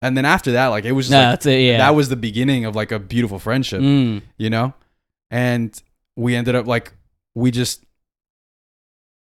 And 0.02 0.16
then 0.16 0.24
after 0.24 0.52
that, 0.52 0.68
like 0.68 0.84
it 0.84 0.92
was 0.92 1.06
just 1.08 1.12
No, 1.12 1.30
like, 1.30 1.46
it. 1.46 1.60
Yeah, 1.66 1.78
that 1.78 1.94
was 1.96 2.08
the 2.08 2.16
beginning 2.16 2.64
of 2.64 2.74
like 2.76 2.92
a 2.92 2.98
beautiful 3.00 3.38
friendship, 3.40 3.80
Mm. 3.82 4.22
you 4.38 4.50
know? 4.50 4.72
And 5.30 5.80
we 6.16 6.34
ended 6.36 6.54
up 6.54 6.66
like 6.66 6.92
we 7.34 7.50
just 7.50 7.84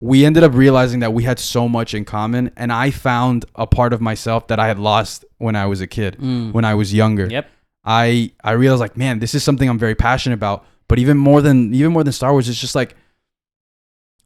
we 0.00 0.24
ended 0.24 0.44
up 0.44 0.52
realizing 0.54 1.00
that 1.00 1.12
we 1.14 1.22
had 1.24 1.38
so 1.38 1.68
much 1.68 1.94
in 1.94 2.04
common 2.04 2.50
and 2.56 2.70
I 2.72 2.90
found 2.90 3.46
a 3.54 3.66
part 3.66 3.92
of 3.94 4.00
myself 4.00 4.46
that 4.48 4.60
I 4.60 4.66
had 4.68 4.78
lost 4.78 5.24
when 5.38 5.56
I 5.56 5.66
was 5.66 5.80
a 5.80 5.86
kid, 5.86 6.18
Mm. 6.20 6.52
when 6.52 6.64
I 6.66 6.74
was 6.74 6.92
younger. 6.92 7.26
Yep. 7.28 7.48
I 7.84 8.32
I 8.44 8.52
realized 8.52 8.80
like, 8.80 8.96
man, 8.96 9.18
this 9.20 9.34
is 9.34 9.42
something 9.42 9.68
I'm 9.68 9.78
very 9.78 9.94
passionate 9.94 10.34
about. 10.34 10.66
But 10.88 10.98
even 10.98 11.16
more 11.16 11.42
than 11.42 11.74
even 11.74 11.92
more 11.92 12.04
than 12.04 12.12
Star 12.12 12.32
Wars, 12.32 12.48
it's 12.48 12.60
just 12.60 12.74
like 12.74 12.94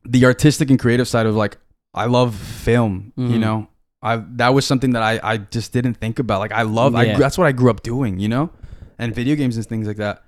the 0.04 0.24
artistic 0.24 0.70
and 0.70 0.78
creative 0.78 1.08
side 1.08 1.26
of 1.26 1.34
like 1.34 1.58
I 1.94 2.06
love 2.06 2.34
film, 2.34 3.12
you 3.16 3.28
Mhm. 3.28 3.40
know. 3.40 3.68
I 4.02 4.16
that 4.36 4.54
was 4.54 4.66
something 4.66 4.92
that 4.92 5.02
I 5.02 5.20
I 5.22 5.36
just 5.38 5.72
didn't 5.72 5.94
think 5.94 6.18
about. 6.18 6.40
Like 6.40 6.52
I 6.52 6.62
love 6.62 6.94
Yeah. 6.94 7.04
grew- 7.14 7.16
that's 7.22 7.36
what 7.38 7.46
I 7.46 7.52
grew 7.52 7.70
up 7.70 7.82
doing, 7.82 8.18
you 8.18 8.28
know, 8.28 8.50
and 8.98 9.14
video 9.14 9.36
games 9.36 9.56
and 9.56 9.66
things 9.66 9.86
like 9.86 9.96
that. 9.98 10.22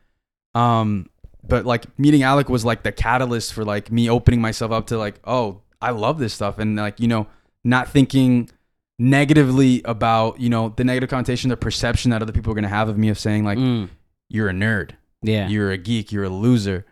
Um, 0.55 1.09
but 1.47 1.65
like 1.65 1.87
meeting 1.99 2.23
Alec 2.23 2.49
was 2.49 2.65
like 2.65 2.83
the 2.83 2.93
catalyst 2.93 3.53
for 3.55 3.65
like 3.65 3.91
me 3.91 4.09
opening 4.11 4.41
myself 4.41 4.73
up 4.73 4.87
to 4.89 4.99
like, 4.99 5.21
oh, 5.25 5.61
I 5.81 5.91
love 5.91 6.19
this 6.19 6.33
stuff, 6.35 6.59
and 6.59 6.77
like 6.77 7.01
you 7.01 7.09
know, 7.09 7.27
not 7.65 7.89
thinking 7.89 8.51
negatively 8.99 9.83
about 9.85 10.39
you 10.41 10.49
know 10.49 10.73
the 10.77 10.85
negative 10.85 11.09
connotation, 11.11 11.49
the 11.51 11.57
perception 11.57 12.11
that 12.11 12.23
other 12.23 12.33
people 12.33 12.53
are 12.53 12.55
gonna 12.55 12.69
have 12.69 12.89
of 12.89 12.99
me 12.99 13.09
of 13.09 13.19
saying 13.19 13.45
like 13.45 13.59
Mm. 13.59 13.89
you're 14.29 14.49
a 14.49 14.53
nerd, 14.53 14.91
Yeah. 15.23 15.49
you're 15.49 15.71
a 15.71 15.77
geek, 15.79 16.13
you're 16.13 16.25
a 16.25 16.29
loser, 16.29 16.85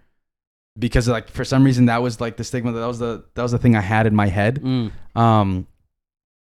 because 0.78 1.08
like 1.08 1.28
for 1.28 1.44
some 1.44 1.64
reason 1.64 1.86
that 1.86 2.00
was 2.02 2.20
like 2.20 2.36
the 2.36 2.44
stigma 2.44 2.72
that 2.72 2.86
was 2.86 2.98
the 2.98 3.24
that 3.34 3.42
was 3.42 3.52
the 3.52 3.58
thing 3.58 3.76
I 3.76 3.80
had 3.80 4.06
in 4.06 4.14
my 4.14 4.26
head. 4.28 4.62
Mm. 4.62 4.92
Um, 5.16 5.66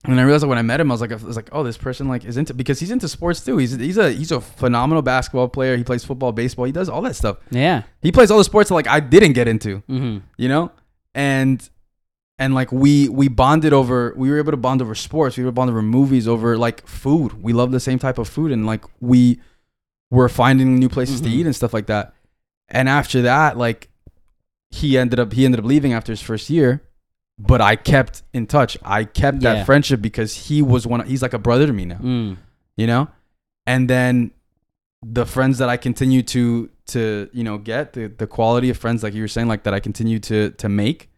and 0.05 0.21
I 0.21 0.23
realized 0.23 0.45
that 0.45 0.49
when 0.49 0.59
I 0.59 0.63
met 0.63 0.79
him, 0.81 0.91
I 0.91 0.95
was 0.95 1.01
like, 1.01 1.11
I 1.11 1.17
was 1.17 1.35
like, 1.37 1.49
oh, 1.53 1.65
this 1.65 1.77
person 1.77 2.07
like 2.07 2.25
is 2.25 2.37
into 2.37 2.55
because 2.55 2.79
he's 2.79 2.91
into 2.93 3.09
sports 3.09 3.45
too. 3.45 3.57
He's 3.57 3.75
he's 3.77 3.99
a 3.99 4.13
he's 4.13 4.31
a 4.31 4.41
phenomenal 4.41 5.03
basketball 5.03 5.49
player. 5.49 5.77
He 5.77 5.83
plays 5.85 6.05
football, 6.05 6.33
baseball. 6.33 6.65
He 6.65 6.73
does 6.73 6.89
all 6.89 7.03
that 7.03 7.17
stuff. 7.17 7.39
Yeah. 7.51 7.83
He 8.03 8.13
plays 8.13 8.31
all 8.31 8.39
the 8.39 8.45
sports 8.45 8.69
that, 8.69 8.75
like 8.75 8.87
I 8.89 9.01
didn't 9.01 9.33
get 9.33 9.49
into, 9.49 9.83
Mm-hmm. 9.89 10.19
you 10.37 10.49
know, 10.49 10.71
and 11.15 11.69
and 12.39 12.55
like 12.55 12.71
we 12.71 13.09
we 13.09 13.27
bonded 13.29 13.73
over. 13.73 14.13
We 14.17 14.31
were 14.31 14.39
able 14.39 14.53
to 14.53 14.57
bond 14.59 14.81
over 14.83 14.95
sports. 14.95 15.37
We 15.37 15.43
were 15.43 15.49
able 15.49 15.53
to 15.55 15.57
bond 15.57 15.71
over 15.71 15.83
movies, 15.83 16.29
over 16.29 16.57
like 16.59 16.87
food. 16.87 17.43
We 17.43 17.53
love 17.53 17.73
the 17.73 17.81
same 17.81 17.99
type 17.99 18.19
of 18.19 18.29
food, 18.29 18.53
and 18.53 18.65
like 18.67 18.85
we 19.01 19.41
were 20.11 20.29
finding 20.29 20.77
new 20.79 20.89
places 20.89 21.21
to 21.21 21.29
Mhm. 21.29 21.33
eat 21.33 21.47
and 21.47 21.57
stuff 21.57 21.75
like 21.75 21.87
that. 21.87 22.15
And 22.69 22.89
after 22.89 23.23
that, 23.23 23.57
like 23.59 23.89
he 24.71 24.99
ended 24.99 25.19
up 25.21 25.33
he 25.33 25.45
ended 25.45 25.61
up 25.61 25.67
leaving 25.67 25.93
after 25.93 26.13
his 26.13 26.21
first 26.23 26.51
year 26.51 26.83
but 27.39 27.61
I 27.61 27.77
kept 27.77 28.23
in 28.33 28.47
touch. 28.47 28.79
I 28.83 29.05
kept 29.05 29.43
Yeah. 29.43 29.53
that 29.57 29.67
friendship 29.67 30.01
because 30.01 30.49
he 30.49 30.63
was 30.63 30.87
one. 30.87 31.05
He's 31.07 31.21
like 31.21 31.35
a 31.35 31.39
brother 31.39 31.67
to 31.67 31.73
me 31.75 31.85
now, 31.85 31.99
Mm. 31.99 32.39
you 32.79 32.87
know. 32.87 33.09
And 33.67 33.91
then 33.91 34.31
the 35.05 35.27
friends 35.27 35.59
that 35.59 35.69
I 35.69 35.77
continue 35.77 36.23
to 36.23 36.71
to 36.87 37.29
you 37.35 37.45
know 37.45 37.59
get 37.59 37.93
the 37.93 38.07
the 38.07 38.27
quality 38.27 38.71
of 38.71 38.79
friends 38.79 39.03
like 39.03 39.13
you 39.13 39.21
were 39.21 39.29
saying 39.29 39.49
like 39.49 39.65
that 39.65 39.75
I 39.75 39.81
continue 39.81 40.19
to 40.21 40.51
to 40.53 40.69
make. 40.71 41.11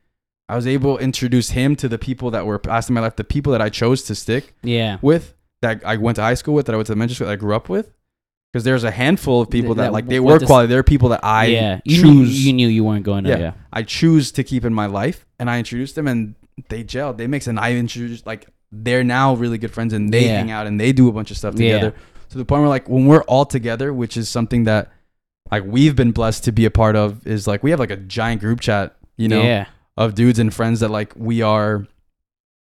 I 0.49 0.57
was 0.57 0.66
able 0.66 0.97
to 0.97 1.05
introduce 1.05 1.51
him 1.51 1.76
to 1.76 1.89
the 1.89 1.99
people 1.99 2.30
that 2.32 2.47
were 2.47 2.59
past 2.59 2.89
in 2.89 2.95
my 2.95 3.01
life, 3.03 3.14
the 3.16 3.22
people 3.22 3.53
that 3.53 3.62
I 3.62 3.68
chose 3.68 4.03
to 4.05 4.14
stick 4.16 4.55
Yeah. 4.64 4.97
with, 5.03 5.34
that 5.62 5.84
I 5.86 5.99
went 5.99 6.16
to 6.16 6.22
high 6.22 6.34
school 6.34 6.55
with, 6.55 6.66
that 6.66 6.72
I 6.72 6.76
went 6.76 6.86
to 6.86 6.93
elementary 6.95 7.14
school, 7.14 7.26
that 7.28 7.34
I 7.34 7.36
grew 7.36 7.55
up 7.55 7.68
with. 7.68 7.93
Because 8.53 8.64
there's 8.64 8.84
a 8.84 8.90
handful 8.90 9.42
of 9.42 9.51
people 9.51 9.74
That- 9.74 9.84
that, 9.84 9.92
like 9.92 10.07
they 10.07 10.20
were 10.20 10.38
quality. 10.40 10.68
There 10.68 10.78
are 10.78 10.82
people 10.84 11.11
that 11.11 11.20
I 11.22 11.46
yeah. 11.46 11.80
You 11.84 12.03
knew, 12.03 12.24
choose. 12.24 12.46
you 12.46 12.53
knew 12.55 12.68
you 12.68 12.82
weren't 12.82 13.05
going 13.05 13.24
to. 13.24 13.30
Yeah. 13.30 13.38
Yeah. 13.38 13.53
I 13.72 13.82
choose 13.82 14.32
to 14.32 14.42
keep 14.44 14.64
in 14.64 14.72
my 14.72 14.86
life, 14.86 15.26
and 15.38 15.51
I 15.51 15.59
introduced 15.59 15.94
them, 15.96 16.09
and 16.09 16.34
they 16.70 16.82
gelled. 16.82 17.18
They 17.18 17.26
mix, 17.26 17.46
and 17.46 17.61
I 17.61 17.74
introduced 17.74 18.26
like 18.26 18.46
they're 18.72 19.05
now 19.05 19.34
really 19.34 19.59
good 19.59 19.70
friends, 19.72 19.92
and 19.92 20.12
they 20.12 20.24
Yeah. 20.26 20.38
hang 20.38 20.51
out 20.51 20.66
and 20.66 20.80
they 20.80 20.92
do 20.92 21.09
a 21.09 21.12
bunch 21.12 21.30
of 21.30 21.36
stuff 21.36 21.59
Yeah. 21.59 21.74
together. 21.74 21.94
To 22.30 22.38
the 22.38 22.44
point 22.44 22.61
where 22.61 22.68
like 22.68 22.88
when 22.88 23.07
we're 23.07 23.22
all 23.24 23.44
together, 23.46 23.92
which 23.92 24.16
is 24.16 24.28
something 24.30 24.64
that 24.64 24.90
like 25.51 25.64
we've 25.66 25.94
been 25.96 26.12
blessed 26.12 26.44
to 26.44 26.53
be 26.53 26.64
a 26.64 26.70
part 26.70 26.96
of, 26.96 27.26
is 27.26 27.46
like 27.46 27.62
we 27.62 27.70
have 27.70 27.80
like 27.80 27.90
a 27.90 27.96
giant 27.96 28.40
group 28.40 28.61
chat, 28.61 28.96
you 29.18 29.28
know, 29.28 29.42
Yeah. 29.42 29.66
of 29.96 30.14
dudes 30.14 30.38
and 30.38 30.53
friends 30.53 30.80
that 30.80 30.90
like 30.90 31.12
we 31.16 31.42
are. 31.42 31.86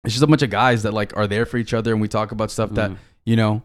It's 0.03 0.13
just 0.13 0.23
a 0.23 0.27
bunch 0.27 0.41
of 0.41 0.49
guys 0.49 0.83
that 0.83 0.93
like 0.93 1.15
are 1.17 1.27
there 1.27 1.45
for 1.45 1.57
each 1.57 1.73
other, 1.73 1.91
and 1.91 2.01
we 2.01 2.07
talk 2.07 2.31
about 2.31 2.49
stuff 2.51 2.71
that 2.71 2.91
Mm. 2.91 2.97
you 3.25 3.35
know. 3.35 3.61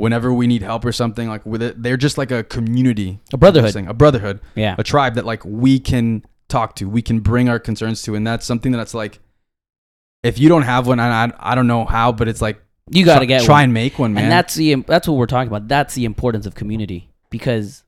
Whenever 0.00 0.32
we 0.32 0.46
need 0.46 0.62
help 0.62 0.84
or 0.86 0.92
something 0.92 1.28
like 1.28 1.44
with 1.44 1.60
it, 1.62 1.82
they're 1.82 1.98
just 1.98 2.16
like 2.16 2.30
a 2.30 2.42
community, 2.42 3.18
A 3.34 3.36
brotherhood. 3.36 3.74
thing, 3.74 3.86
a 3.86 3.92
brotherhood 3.94 4.40
Yeah. 4.54 4.74
a 4.78 4.82
tribe 4.82 5.14
that 5.16 5.26
like 5.26 5.44
we 5.44 5.78
can 5.78 6.24
talk 6.48 6.74
to, 6.76 6.88
we 6.88 7.02
can 7.02 7.20
bring 7.20 7.48
our 7.50 7.58
concerns 7.58 8.00
to, 8.02 8.14
and 8.14 8.26
that's 8.26 8.46
something 8.46 8.72
that's 8.72 8.94
like, 8.94 9.18
if 10.22 10.38
you 10.38 10.48
don't 10.48 10.62
have 10.62 10.86
one, 10.86 10.98
I 11.00 11.24
I, 11.26 11.32
I 11.38 11.54
don't 11.54 11.66
know 11.66 11.84
how, 11.84 12.12
but 12.12 12.28
it's 12.28 12.40
like 12.40 12.62
You 12.90 13.04
got 13.04 13.14
to 13.18 13.26
try, 13.26 13.26
get 13.26 13.44
try 13.44 13.54
one. 13.56 13.64
and 13.64 13.74
make 13.74 13.98
one, 13.98 14.14
man. 14.14 14.24
And 14.24 14.32
that's 14.32 14.54
the 14.54 14.74
that's 14.76 15.06
what 15.06 15.14
we're 15.18 15.26
talking 15.26 15.48
about. 15.48 15.68
That's 15.68 15.94
the 15.94 16.06
importance 16.06 16.46
of 16.46 16.54
community 16.54 17.10
because 17.28 17.84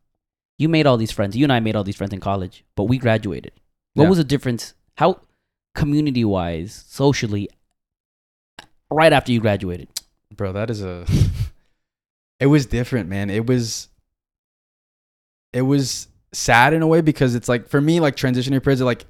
you 0.59 0.69
made 0.69 0.87
all 0.87 0.99
these 0.99 1.11
friends. 1.13 1.35
You 1.35 1.45
and 1.45 1.53
I 1.53 1.61
made 1.61 1.77
all 1.77 1.85
these 1.85 1.97
friends 1.97 2.13
in 2.13 2.21
college, 2.21 2.63
but 2.77 2.85
we 2.85 2.99
graduated. 2.99 3.53
What 3.95 4.05
Yeah. 4.05 4.09
was 4.11 4.19
the 4.19 4.25
difference? 4.25 4.75
How 4.97 5.21
community 5.75 6.25
wise, 6.27 6.85
socially, 6.89 7.49
right 8.91 9.13
after 9.15 9.33
you 9.33 9.41
graduated? 9.41 9.89
bro. 10.37 10.53
That 10.53 10.69
is 10.71 10.83
a. 10.83 11.07
it 12.43 12.47
was 12.47 12.67
different, 12.67 13.09
man. 13.09 13.31
It 13.31 13.47
was. 13.47 13.89
It 15.53 15.63
was 15.63 16.09
sad 16.33 16.73
in 16.73 16.83
a 16.83 16.87
way 16.87 17.01
because 17.03 17.35
it's 17.35 17.49
like 17.49 17.69
for 17.69 17.81
me, 17.81 18.01
like 18.01 18.17
transitionary 18.17 18.63
periods 18.63 18.81
are 18.81 18.87
like 18.87 19.05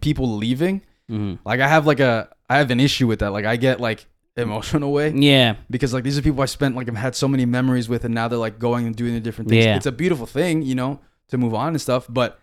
people 0.00 0.36
leaving. 0.36 0.82
Mm-hmm. 1.10 1.36
Like 1.48 1.60
I 1.60 1.68
have 1.68 1.86
like 1.86 2.00
a 2.00 2.28
I 2.50 2.58
have 2.58 2.70
an 2.70 2.80
issue 2.80 3.06
with 3.06 3.20
that. 3.20 3.30
Like 3.32 3.46
I 3.46 3.56
get 3.56 3.80
like 3.80 4.06
emotional 4.36 4.92
way. 4.92 5.10
Yeah, 5.14 5.56
because 5.70 5.94
like 5.94 6.04
these 6.04 6.18
are 6.18 6.22
people 6.22 6.42
I 6.42 6.46
spent 6.46 6.76
like 6.76 6.88
I've 6.88 6.96
had 6.96 7.14
so 7.16 7.26
many 7.26 7.46
memories 7.46 7.88
with, 7.88 8.04
and 8.04 8.14
now 8.14 8.28
they're 8.28 8.38
like 8.38 8.58
going 8.58 8.86
and 8.86 8.94
doing 8.94 9.14
the 9.14 9.20
different 9.20 9.48
things. 9.48 9.64
Yeah. 9.64 9.76
It's 9.76 9.86
a 9.86 9.92
beautiful 9.92 10.26
thing, 10.26 10.60
you 10.62 10.74
know, 10.74 11.00
to 11.28 11.38
move 11.38 11.54
on 11.54 11.68
and 11.68 11.80
stuff, 11.80 12.06
but 12.08 12.38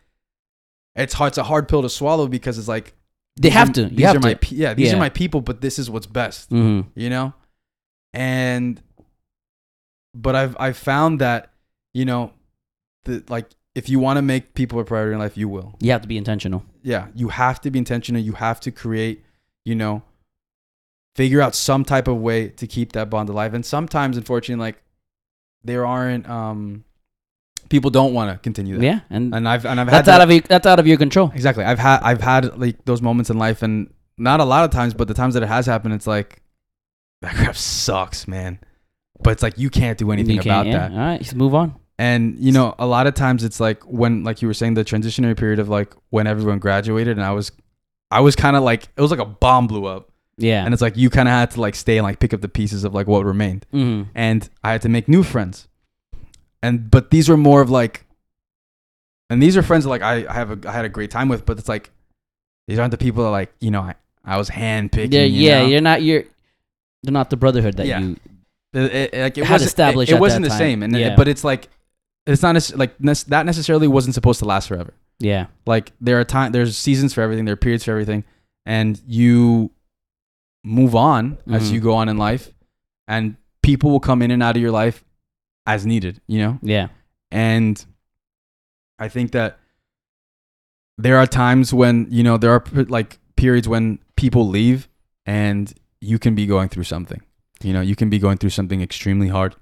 it's 0.96 1.14
hard. 1.14 1.30
It's 1.32 1.38
a 1.38 1.44
hard 1.44 1.68
pill 1.68 1.84
to 1.84 1.90
swallow 1.90 2.28
because 2.28 2.58
it's 2.58 2.68
like 2.68 2.96
they 3.40 3.52
have 3.52 3.70
are- 3.70 3.74
to. 3.74 3.86
These 3.90 4.00
You 4.00 4.08
have 4.08 4.16
are 4.26 4.30
to. 4.32 4.36
pe- 4.38 4.56
yeah. 4.56 4.74
These 4.74 4.88
Yeah. 4.90 4.96
are 4.96 5.00
my 5.00 5.10
people, 5.10 5.42
but 5.42 5.62
this 5.62 5.78
is 5.78 5.88
what's 5.90 6.08
best, 6.08 6.50
Mm-hmm. 6.50 6.90
you 7.00 7.12
know. 7.12 7.34
And 8.14 8.82
but 10.16 10.36
I've 10.36 10.56
I've 10.60 10.78
found 10.78 11.20
that 11.22 11.52
you 11.94 12.06
know 12.06 12.32
that 13.04 13.30
like 13.30 13.48
if 13.76 13.90
you 13.90 14.00
want 14.00 14.18
to 14.18 14.22
make 14.22 14.54
people 14.54 14.80
a 14.80 14.86
priority 14.86 15.14
in 15.14 15.20
life, 15.20 15.38
you 15.38 15.50
will. 15.50 15.76
You 15.82 15.92
have 15.92 16.02
to 16.02 16.08
be 16.08 16.18
intentional. 16.18 16.64
Yeah, 16.82 17.08
you 17.14 17.28
have 17.30 17.60
to 17.62 17.70
be 17.72 17.78
intentional. 17.78 18.22
You 18.22 18.32
have 18.34 18.60
to 18.62 18.72
create, 18.72 19.24
you 19.66 19.76
know, 19.76 20.02
figure 21.16 21.42
out 21.42 21.54
some 21.56 21.84
type 21.84 22.08
of 22.08 22.18
way 22.18 22.50
to 22.50 22.68
keep 22.68 22.94
that 22.94 23.10
bond 23.10 23.30
alive. 23.30 23.54
And 23.54 23.66
sometimes, 23.66 24.18
unfortunately, 24.18 24.64
like 24.64 24.82
there 25.64 25.86
aren't 25.86 26.30
um 26.30 26.86
people 27.70 27.90
don't 27.90 28.14
want 28.14 28.32
to 28.32 28.38
continue 28.38 28.78
that. 28.78 28.84
Yeah, 28.84 29.00
and, 29.10 29.34
And 29.36 29.48
I've 29.50 29.66
and 29.66 29.80
I've 29.80 29.88
had 29.88 30.06
that's 30.06 30.10
out 30.10 30.22
of 30.22 30.32
your, 30.32 30.42
that's 30.42 30.68
out 30.68 30.80
of 30.80 30.88
your 30.88 30.98
control. 30.98 31.32
exactly. 31.34 31.66
I've 31.66 31.80
had 31.80 32.00
I've 32.02 32.22
had 32.22 32.58
like 32.58 32.86
those 32.86 33.02
moments 33.02 33.30
in 33.30 33.38
life, 33.38 33.62
and 33.62 33.94
not 34.18 34.40
a 34.40 34.46
lot 34.46 34.64
of 34.64 34.72
times, 34.72 34.94
but 34.94 35.08
the 35.08 35.14
times 35.14 35.34
that 35.34 35.44
it 35.44 35.48
has 35.50 35.66
happened, 35.66 35.94
it's 35.94 36.08
like 36.08 36.42
that 37.22 37.36
crap 37.36 37.58
sucks, 37.58 38.28
man. 38.28 38.60
But 39.22 39.32
it's 39.32 39.44
like 39.44 39.58
you 39.58 39.70
can't 39.70 39.98
do 39.98 40.12
anything 40.12 40.36
You 40.36 40.42
about 40.42 40.66
yeah. 40.68 40.78
that. 40.78 40.92
All 40.92 40.98
right, 40.98 41.22
let's 41.22 41.34
move 41.34 41.56
on. 41.56 41.76
And 41.98 42.38
you 42.38 42.52
know, 42.52 42.76
a 42.78 42.86
lot 42.86 43.08
of 43.08 43.14
times 43.14 43.44
it's 43.44 43.60
like 43.60 43.82
when, 43.84 44.24
like 44.24 44.42
you 44.42 44.48
were 44.48 44.54
saying, 44.54 44.74
the 44.74 44.84
transitionary 44.84 45.38
period 45.38 45.60
of 45.60 45.70
like 45.70 45.94
when 46.10 46.28
everyone 46.28 46.60
graduated, 46.60 47.18
and 47.18 47.26
I 47.26 47.32
was, 47.32 47.52
I 48.12 48.20
was 48.20 48.36
kind 48.36 48.56
of 48.58 48.64
like 48.64 48.90
it 48.98 49.02
was 49.02 49.12
like 49.12 49.22
a 49.22 49.26
bomb 49.26 49.68
blew 49.68 49.86
up, 49.86 50.12
Yeah, 50.38 50.66
and 50.66 50.74
it's 50.74 50.82
like 50.82 50.98
you 50.98 51.10
kind 51.10 51.28
of 51.30 51.32
had 51.32 51.52
to 51.52 51.62
like 51.62 51.76
stay 51.76 51.98
and 51.98 52.04
like 52.04 52.20
pick 52.20 52.34
up 52.34 52.42
the 52.42 52.50
pieces 52.50 52.84
of 52.84 52.94
like 52.94 53.08
what 53.08 53.24
remained, 53.24 53.66
mm-hmm. 53.74 54.10
and 54.14 54.50
I 54.64 54.74
had 54.74 54.82
to 54.82 54.90
make 54.90 55.08
new 55.08 55.24
friends, 55.24 55.70
and 56.62 56.92
but 56.92 57.12
these 57.12 57.30
were 57.30 57.38
more 57.38 57.62
of 57.62 57.70
like, 57.70 58.06
and 59.30 59.42
these 59.42 59.56
are 59.56 59.62
friends 59.64 59.86
that 59.86 59.90
like 59.90 60.02
I, 60.02 60.26
I 60.28 60.34
have 60.34 60.52
a 60.52 60.70
I 60.70 60.74
had 60.74 60.84
a 60.84 60.90
great 60.90 61.12
time 61.12 61.30
with, 61.30 61.46
but 61.46 61.58
it's 61.58 61.70
like 61.70 61.92
these 62.68 62.78
aren't 62.78 62.92
the 62.92 62.98
people 62.98 63.24
that 63.24 63.30
like 63.30 63.54
you 63.62 63.72
know 63.72 63.82
I, 63.82 63.96
I 64.26 64.38
was 64.38 64.50
handpicking. 64.50 65.14
yeah, 65.14 65.22
you 65.22 65.48
yeah. 65.48 65.60
know? 65.62 65.68
You're 65.68 65.82
not. 65.82 66.02
You're. 66.02 66.26
They're 67.04 67.14
not 67.14 67.30
the 67.30 67.38
brotherhood 67.38 67.78
that 67.78 67.86
Yeah. 67.86 68.00
you. 68.00 68.18
It, 68.76 69.14
it, 69.14 69.14
like 69.22 69.38
it 69.38 69.46
had 69.46 69.54
wasn't, 69.56 69.68
established 69.68 70.12
It, 70.12 70.16
it 70.16 70.22
wasn't 70.22 70.44
the 70.44 70.50
time. 70.50 70.58
same, 70.58 70.84
and 70.84 70.96
Yeah. 70.96 71.16
but 71.16 71.28
it's 71.28 71.44
like 71.44 71.70
it's 72.28 72.42
not 72.42 72.54
nec- 72.54 72.76
like 72.78 73.00
nec- 73.00 73.26
that 73.28 73.46
necessarily 73.46 73.88
wasn't 73.88 74.16
supposed 74.16 74.40
to 74.40 74.46
last 74.46 74.68
forever. 74.68 74.94
Yeah. 75.20 75.46
like 75.66 75.94
there 76.02 76.20
are 76.20 76.26
time 76.26 76.52
there's 76.52 76.76
seasons 76.78 77.14
for 77.14 77.22
everything 77.22 77.46
there 77.46 77.54
are 77.54 77.58
periods 77.58 77.86
for 77.86 77.92
everything 77.92 78.26
and 78.66 79.00
you 79.08 79.72
move 80.66 80.94
on 80.94 81.38
as 81.50 81.70
Mhm. 81.70 81.74
you 81.74 81.80
go 81.80 81.94
on 81.94 82.10
in 82.10 82.18
life 82.18 82.52
and 83.08 83.38
people 83.64 83.92
will 83.92 84.02
come 84.02 84.22
in 84.22 84.30
and 84.30 84.44
out 84.44 84.58
of 84.58 84.62
your 84.62 84.72
life 84.72 85.06
as 85.66 85.86
needed 85.86 86.20
you 86.28 86.40
know 86.40 86.60
Yeah. 86.62 86.88
and 87.32 87.84
i 89.00 89.08
think 89.08 89.32
that 89.32 89.58
there 90.98 91.18
are 91.18 91.28
times 91.28 91.74
when 91.74 92.08
you 92.10 92.22
know 92.24 92.38
there 92.38 92.52
are 92.52 92.64
like 92.90 93.18
periods 93.38 93.70
when 93.70 94.00
people 94.18 94.48
leave 94.50 94.90
and 95.26 95.74
you 96.02 96.20
can 96.20 96.36
be 96.36 96.46
going 96.46 96.68
through 96.68 96.84
something 96.84 97.22
you 97.66 97.74
know 97.74 97.82
you 97.82 97.96
can 97.96 98.10
be 98.10 98.20
going 98.20 98.38
through 98.38 98.52
something 98.52 98.82
extremely 98.82 99.28
hard 99.28 99.56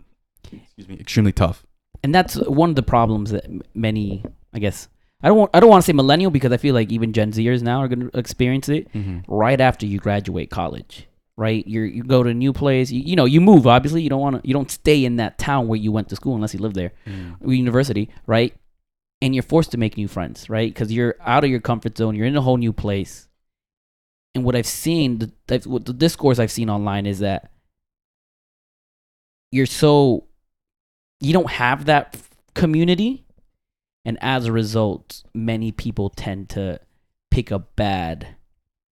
excuse 0.52 0.88
me 0.88 0.98
extremely 1.00 1.32
tough. 1.32 1.66
And 2.04 2.14
that's 2.14 2.36
one 2.36 2.70
of 2.70 2.76
the 2.76 2.84
problems 2.84 3.32
that 3.32 3.46
many 3.74 4.26
i 4.54 4.60
guess 4.60 4.90
i 5.22 5.28
don't 5.28 5.38
want 5.38 5.52
i 5.54 5.60
don't 5.60 5.70
want 5.70 5.84
to 5.84 5.86
say 5.86 5.94
millennial 5.94 6.32
because 6.32 6.52
i 6.52 6.58
feel 6.58 6.76
like 6.76 6.92
even 6.92 7.14
gen 7.14 7.32
zers 7.32 7.62
now 7.62 7.80
are 7.80 7.88
going 7.88 8.10
to 8.10 8.18
experience 8.18 8.68
it 8.68 8.92
mm-hmm. 8.94 9.20
right 9.28 9.62
after 9.62 9.86
you 9.86 10.00
graduate 10.00 10.50
college 10.50 11.08
right? 11.36 11.66
You 11.68 11.82
you 11.82 12.04
go 12.04 12.24
to 12.24 12.30
a 12.30 12.34
new 12.34 12.54
place 12.54 12.92
you, 12.92 13.02
you 13.02 13.16
know 13.16 13.26
you 13.26 13.42
move 13.42 13.68
obviously. 13.68 14.02
You 14.02 14.10
don't 14.10 14.22
want 14.22 14.42
to 14.42 14.48
you 14.48 14.54
don't 14.54 14.70
stay 14.70 15.04
in 15.04 15.18
that 15.18 15.38
town 15.38 15.68
where 15.68 15.80
you 15.80 15.92
went 15.92 16.10
to 16.10 16.16
school 16.16 16.36
unless 16.36 16.54
you 16.54 16.60
live 16.60 16.74
there. 16.74 16.92
Mm. 17.08 17.38
Or 17.42 17.54
university 17.54 18.10
right? 18.28 18.54
And 19.22 19.34
you're 19.34 19.44
forced 19.44 19.72
to 19.72 19.78
make 19.78 19.98
new 19.98 20.08
friends 20.08 20.50
right? 20.50 20.72
Because 20.72 20.92
you're 20.92 21.16
out 21.22 21.44
of 21.44 21.50
your 21.50 21.60
comfort 21.60 21.98
zone. 21.98 22.16
You're 22.16 22.28
in 22.28 22.36
a 22.36 22.42
whole 22.42 22.58
new 22.58 22.74
place. 22.74 23.28
And 24.36 24.44
what 24.44 24.56
i've 24.56 24.66
seen 24.66 25.20
the, 25.20 25.32
the, 25.46 25.70
what 25.70 25.86
the 25.86 25.94
discourse 25.94 26.40
i've 26.40 26.52
seen 26.52 26.68
online 26.68 27.06
is 27.06 27.20
that 27.20 27.52
you're 29.54 29.68
so 29.68 30.26
you 31.20 31.32
don't 31.32 31.52
have 31.52 31.86
that 31.86 32.18
community. 32.56 33.24
And 34.06 34.18
as 34.22 34.46
a 34.46 34.52
result 34.52 35.24
many 35.34 35.72
people 35.72 36.10
tend 36.10 36.50
to 36.50 36.80
pick 37.32 37.52
up 37.52 37.76
bad 37.76 38.36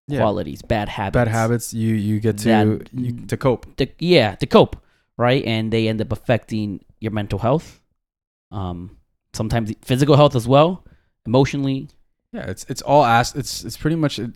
yeah. 0.06 0.18
qualities 0.20 0.62
bad 0.62 0.88
habits 0.88 1.14
bad 1.14 1.28
habits. 1.28 1.74
you 1.74 1.94
you 1.94 2.20
get 2.20 2.38
to 2.38 2.44
That- 2.44 2.88
you, 2.92 3.26
to 3.26 3.36
cope. 3.36 3.64
to, 3.76 3.86
yeah 3.98 4.34
to 4.36 4.46
cope 4.46 4.76
right? 5.16 5.44
And 5.44 5.72
they 5.72 5.88
end 5.88 6.00
up 6.00 6.12
affecting 6.12 6.84
your 7.00 7.12
mental 7.12 7.38
health 7.38 7.80
um 8.52 8.96
sometimes 9.32 9.72
physical 9.82 10.16
health 10.16 10.34
as 10.36 10.46
well 10.46 10.84
emotionally. 11.26 11.88
Yeah, 12.32 12.50
it's 12.50 12.64
it's 12.68 12.82
all 12.82 13.04
as 13.04 13.34
it's 13.34 13.64
it's 13.64 13.76
pretty 13.76 13.96
much 13.96 14.18
it, 14.18 14.32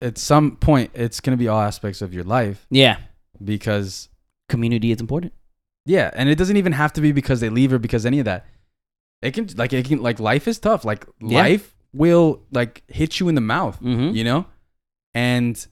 at 0.00 0.18
some 0.18 0.56
point 0.56 0.90
it's 0.94 1.20
gonna 1.20 1.36
be 1.36 1.48
all 1.48 1.60
aspects 1.60 2.00
of 2.02 2.14
your 2.14 2.24
life. 2.24 2.66
Yeah, 2.70 2.96
because 3.42 4.08
community 4.48 4.90
is 4.92 5.00
important. 5.00 5.32
Yeah, 5.86 6.10
and 6.14 6.28
it 6.28 6.36
doesn't 6.36 6.56
even 6.56 6.72
have 6.72 6.92
to 6.94 7.00
be 7.00 7.12
because 7.12 7.40
they 7.40 7.48
leave 7.48 7.72
or 7.72 7.78
because 7.78 8.04
any 8.06 8.18
of 8.18 8.24
that. 8.26 8.46
It 9.22 9.32
can 9.34 9.48
like 9.56 9.72
it 9.72 9.86
can 9.86 10.02
like 10.02 10.20
life 10.20 10.46
is 10.46 10.58
tough. 10.58 10.84
Like 10.84 11.06
Yeah. 11.20 11.38
life 11.42 11.74
will 11.92 12.42
like 12.52 12.82
hit 12.88 13.18
you 13.20 13.28
in 13.28 13.34
the 13.34 13.40
mouth, 13.40 13.80
Mm-hmm. 13.80 14.14
you 14.14 14.24
know, 14.24 14.46
and 15.14 15.66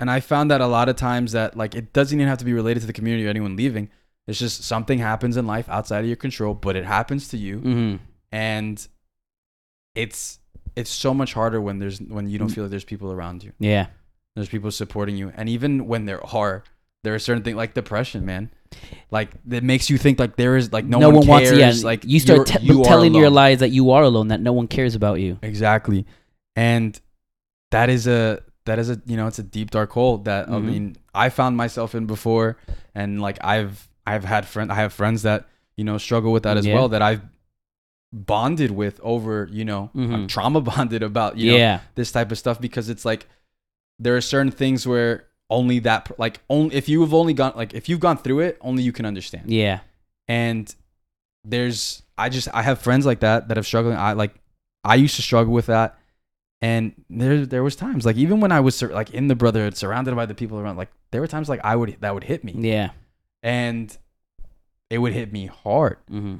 and 0.00 0.10
I 0.10 0.20
found 0.20 0.50
that 0.50 0.60
a 0.60 0.66
lot 0.66 0.88
of 0.88 0.96
times 0.96 1.32
that 1.32 1.56
like 1.56 1.74
it 1.74 1.92
doesn't 1.92 2.18
even 2.18 2.28
have 2.28 2.38
to 2.38 2.44
be 2.44 2.52
related 2.52 2.80
to 2.80 2.86
the 2.86 2.92
community 2.92 3.26
or 3.26 3.30
anyone 3.30 3.56
leaving. 3.56 3.90
It's 4.26 4.38
just 4.38 4.62
something 4.64 4.98
happens 5.00 5.36
in 5.36 5.46
life 5.46 5.68
outside 5.68 6.00
of 6.00 6.06
your 6.06 6.16
control, 6.16 6.54
but 6.54 6.76
it 6.76 6.84
happens 6.84 7.28
to 7.28 7.36
you, 7.36 7.58
Mm-hmm. 7.58 7.96
and 8.30 8.88
it's 9.94 10.38
it's 10.74 10.90
so 10.90 11.12
much 11.12 11.34
harder 11.34 11.60
when 11.60 11.78
there's 11.80 12.00
when 12.00 12.28
you 12.30 12.38
don't 12.38 12.48
feel 12.48 12.64
like 12.64 12.70
there's 12.70 12.84
people 12.84 13.12
around 13.12 13.44
you. 13.44 13.52
Yeah. 13.58 13.86
There's 14.34 14.48
people 14.48 14.70
supporting 14.70 15.16
you, 15.16 15.30
and 15.36 15.48
even 15.50 15.86
when 15.86 16.06
there 16.06 16.24
are, 16.34 16.64
there 17.04 17.14
are 17.14 17.18
certain 17.18 17.42
things 17.42 17.56
like 17.56 17.74
depression, 17.74 18.24
man. 18.24 18.50
Like 19.10 19.30
it 19.50 19.62
makes 19.62 19.90
you 19.90 19.98
think 19.98 20.18
like 20.18 20.36
there 20.36 20.56
is 20.56 20.72
like 20.72 20.84
no, 20.84 20.98
one, 21.10 21.26
wants. 21.26 21.50
cares. 21.50 21.82
Yeah, 21.82 21.86
like 21.86 22.04
you 22.04 22.18
start 22.20 22.46
te- 22.46 22.62
you 22.62 22.82
telling 22.84 23.14
your 23.14 23.30
lies 23.30 23.58
that 23.60 23.70
you 23.70 23.90
are 23.90 24.02
alone, 24.02 24.28
that 24.28 24.40
no 24.40 24.52
one 24.52 24.68
cares 24.68 24.94
about 24.94 25.20
you. 25.20 25.38
exactly, 25.42 26.06
and 26.56 26.98
that 27.70 27.90
is 27.90 28.06
a 28.06 28.42
that 28.64 28.78
is 28.78 28.88
a 28.90 29.00
you 29.06 29.16
know 29.16 29.26
it's 29.26 29.38
a 29.38 29.42
deep 29.42 29.70
dark 29.70 29.90
hole 29.92 30.18
that 30.18 30.48
I 30.48 30.52
Mhm. 30.52 30.64
mean 30.64 30.96
I 31.14 31.28
found 31.28 31.56
myself 31.56 31.94
in 31.94 32.06
before, 32.06 32.56
and 32.94 33.20
like 33.20 33.38
I've 33.44 33.88
I've 34.06 34.24
had 34.24 34.46
friend 34.46 34.70
I 34.72 34.76
have 34.76 34.92
friends 34.92 35.22
that 35.22 35.46
you 35.76 35.84
know 35.84 35.98
struggle 35.98 36.32
with 36.32 36.44
that 36.44 36.56
as 36.56 36.66
Yeah. 36.66 36.74
well 36.74 36.88
that 36.90 37.02
I've 37.02 37.22
bonded 38.12 38.70
with 38.70 39.00
over 39.02 39.48
you 39.50 39.64
know 39.64 39.90
Mhm. 39.94 40.14
I'm 40.14 40.26
trauma 40.28 40.60
bonded 40.72 41.02
about 41.02 41.36
you 41.38 41.52
know 41.52 41.56
yeah. 41.58 41.80
this 41.94 42.12
type 42.12 42.30
of 42.30 42.38
stuff 42.38 42.60
because 42.60 42.88
it's 42.90 43.04
like 43.04 43.26
there 43.98 44.14
are 44.16 44.20
certain 44.20 44.50
things 44.52 44.86
where 44.86 45.24
only 45.58 45.78
that 45.88 46.02
like 46.24 46.36
only 46.48 46.74
if 46.80 46.88
you've 46.88 47.14
only 47.14 47.34
gone 47.40 47.52
like 47.60 47.72
if 47.80 47.84
you've 47.88 48.00
gone 48.06 48.16
through 48.24 48.40
it 48.40 48.54
only 48.68 48.82
you 48.82 48.92
can 48.98 49.04
understand 49.12 49.44
Yeah. 49.50 49.80
and 50.28 50.64
there's 51.44 52.02
i 52.16 52.28
just 52.36 52.48
i 52.54 52.62
have 52.62 52.78
friends 52.86 53.04
like 53.10 53.20
that 53.20 53.48
that 53.48 53.56
have 53.58 53.66
struggled 53.66 53.94
i 53.94 54.12
like 54.12 54.34
i 54.84 54.94
used 54.94 55.16
to 55.16 55.22
struggle 55.22 55.52
with 55.52 55.66
that 55.66 55.98
and 56.60 56.92
there 57.10 57.44
there 57.44 57.62
was 57.68 57.74
times 57.76 58.06
like 58.06 58.16
even 58.16 58.40
when 58.40 58.52
i 58.52 58.60
was 58.60 58.80
like 58.82 59.10
in 59.10 59.26
the 59.28 59.34
brotherhood 59.34 59.76
surrounded 59.76 60.14
by 60.14 60.26
the 60.26 60.34
people 60.34 60.58
around 60.58 60.76
like 60.76 60.90
there 61.10 61.20
were 61.20 61.26
times 61.26 61.48
like 61.48 61.60
i 61.64 61.74
would 61.74 61.96
that 62.00 62.14
would 62.14 62.24
hit 62.24 62.44
me 62.44 62.52
Yeah. 62.56 62.90
and 63.42 63.86
it 64.90 64.98
would 64.98 65.12
hit 65.12 65.32
me 65.32 65.46
hard 65.46 65.96
Mm-hmm. 66.10 66.36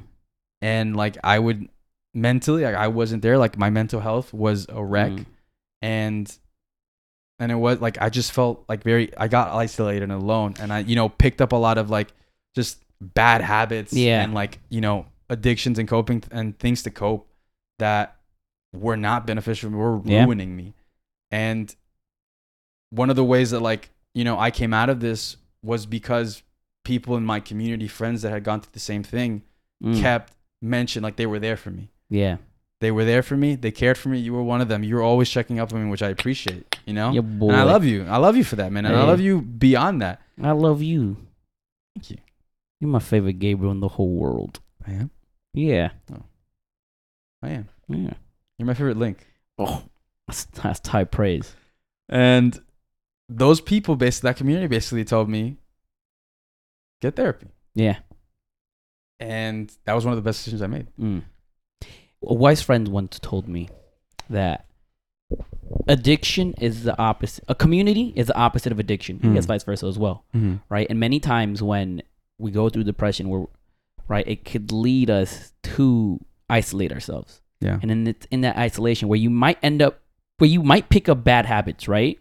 and 0.60 0.96
like 0.96 1.16
i 1.24 1.38
would 1.38 1.68
mentally 2.14 2.62
like, 2.64 2.74
i 2.86 2.88
wasn't 2.88 3.22
there 3.22 3.38
like 3.38 3.58
my 3.58 3.70
mental 3.70 4.00
health 4.00 4.32
was 4.32 4.66
a 4.68 4.82
wreck 4.92 5.12
Mhm. 5.12 5.26
and 5.82 6.26
and 7.42 7.50
it 7.52 7.56
was 7.56 7.80
like 7.80 8.00
I 8.00 8.08
just 8.08 8.32
felt 8.32 8.64
like 8.68 8.82
very 8.84 9.12
I 9.16 9.28
got 9.28 9.50
isolated 9.50 10.04
and 10.04 10.12
alone 10.12 10.54
and 10.60 10.72
I 10.72 10.78
you 10.80 10.94
know 10.96 11.08
picked 11.08 11.40
up 11.40 11.52
a 11.52 11.56
lot 11.56 11.76
of 11.78 11.90
like 11.90 12.12
just 12.54 12.78
bad 13.00 13.40
habits 13.40 13.92
Yeah. 13.92 14.22
and 14.22 14.32
like 14.32 14.58
you 14.68 14.80
know 14.80 15.06
addictions 15.28 15.78
and 15.78 15.88
coping 15.88 16.22
and 16.30 16.58
things 16.58 16.82
to 16.84 16.90
cope 16.90 17.28
that 17.78 18.16
were 18.72 18.96
not 18.96 19.26
beneficial 19.26 19.70
were 19.70 20.00
Yeah. 20.04 20.24
ruining 20.24 20.54
me 20.56 20.74
and 21.30 21.74
one 22.90 23.10
of 23.10 23.16
the 23.16 23.24
ways 23.24 23.50
that 23.50 23.60
like 23.60 23.90
you 24.14 24.24
know 24.24 24.38
I 24.38 24.50
came 24.50 24.72
out 24.72 24.88
of 24.90 25.00
this 25.00 25.36
was 25.62 25.86
because 25.86 26.42
people 26.84 27.16
in 27.16 27.24
my 27.24 27.40
community 27.40 27.88
friends 27.88 28.22
that 28.22 28.30
had 28.30 28.44
gone 28.44 28.60
through 28.60 28.72
the 28.72 28.80
same 28.80 29.02
thing 29.02 29.42
Mm. 29.82 30.00
kept 30.00 30.32
mentioned 30.60 31.02
like 31.02 31.16
they 31.16 31.26
were 31.26 31.40
there 31.40 31.56
for 31.56 31.72
me 31.72 31.90
Yeah. 32.08 32.36
They 32.82 32.90
were 32.90 33.04
there 33.04 33.22
for 33.22 33.36
me. 33.36 33.54
They 33.54 33.70
cared 33.70 33.96
for 33.96 34.08
me. 34.08 34.18
You 34.18 34.32
were 34.32 34.42
one 34.42 34.60
of 34.60 34.66
them. 34.66 34.82
You 34.82 34.96
were 34.96 35.02
always 35.02 35.30
checking 35.30 35.60
up 35.60 35.72
on 35.72 35.84
me, 35.84 35.88
which 35.88 36.02
I 36.02 36.08
appreciate. 36.08 36.76
You 36.84 36.94
know, 36.94 37.12
Yeah, 37.12 37.20
boy. 37.20 37.50
and 37.50 37.56
I 37.60 37.62
love 37.62 37.84
you. 37.84 38.04
I 38.08 38.16
love 38.16 38.36
you 38.36 38.42
for 38.42 38.56
that, 38.56 38.72
man. 38.72 38.84
And 38.86 38.96
I 38.96 39.04
love 39.04 39.20
you 39.20 39.40
beyond 39.40 40.02
that. 40.02 40.20
I 40.42 40.50
love 40.50 40.82
you. 40.82 41.16
Thank 41.94 42.10
you. 42.10 42.16
You're 42.80 42.90
my 42.90 42.98
favorite 42.98 43.38
Gabriel 43.38 43.70
in 43.70 43.78
the 43.78 43.86
whole 43.86 44.10
world. 44.10 44.58
I 44.84 44.90
am. 44.94 45.10
Yeah. 45.54 45.90
I 47.40 47.50
am. 47.50 47.68
Yeah. 47.88 48.14
You're 48.58 48.66
my 48.66 48.74
favorite 48.74 48.96
Link. 48.96 49.24
Oh, 49.58 49.84
that's, 50.26 50.44
that's 50.46 50.88
high 50.88 51.04
praise. 51.04 51.54
And 52.08 52.60
those 53.28 53.60
people, 53.60 53.94
basically, 53.94 54.30
that 54.30 54.36
community, 54.38 54.66
basically 54.66 55.04
told 55.04 55.28
me, 55.28 55.58
get 57.00 57.14
therapy. 57.14 57.46
Yeah. 57.76 57.98
And 59.20 59.72
that 59.84 59.92
was 59.94 60.04
one 60.04 60.12
of 60.12 60.16
the 60.16 60.28
best 60.28 60.40
decisions 60.40 60.62
I 60.62 60.66
made. 60.66 60.88
Mm. 60.98 61.22
A 62.26 62.34
wise 62.34 62.62
friend 62.62 62.88
once 62.88 63.18
told 63.18 63.48
me 63.48 63.68
that 64.30 64.66
addiction 65.88 66.54
is 66.60 66.84
the 66.84 66.96
opposite. 66.98 67.44
A 67.48 67.54
community 67.54 68.12
is 68.16 68.26
the 68.28 68.36
opposite 68.36 68.72
of 68.72 68.78
addiction. 68.78 69.20
I 69.22 69.26
Mm. 69.26 69.34
guess 69.34 69.46
vice 69.46 69.64
versa 69.64 69.86
as 69.86 69.98
well, 69.98 70.24
Mm-hmm. 70.34 70.56
right? 70.68 70.86
And 70.88 71.00
many 71.00 71.20
times 71.20 71.62
when 71.62 72.02
we 72.38 72.50
go 72.50 72.68
through 72.68 72.84
depression, 72.84 73.28
we're 73.28 73.46
right, 74.08 74.26
it 74.26 74.44
could 74.44 74.70
lead 74.72 75.10
us 75.10 75.52
to 75.76 76.20
isolate 76.50 76.92
ourselves. 76.92 77.40
Yeah. 77.60 77.78
and 77.80 77.88
then 77.90 78.06
it's 78.08 78.26
in 78.32 78.40
that 78.40 78.56
isolation 78.56 79.06
where 79.08 79.18
you 79.20 79.30
might 79.30 79.56
end 79.62 79.82
up 79.82 80.00
where 80.38 80.50
you 80.50 80.64
might 80.64 80.88
pick 80.88 81.08
up 81.08 81.22
bad 81.22 81.46
habits 81.46 81.86
right 81.86 82.18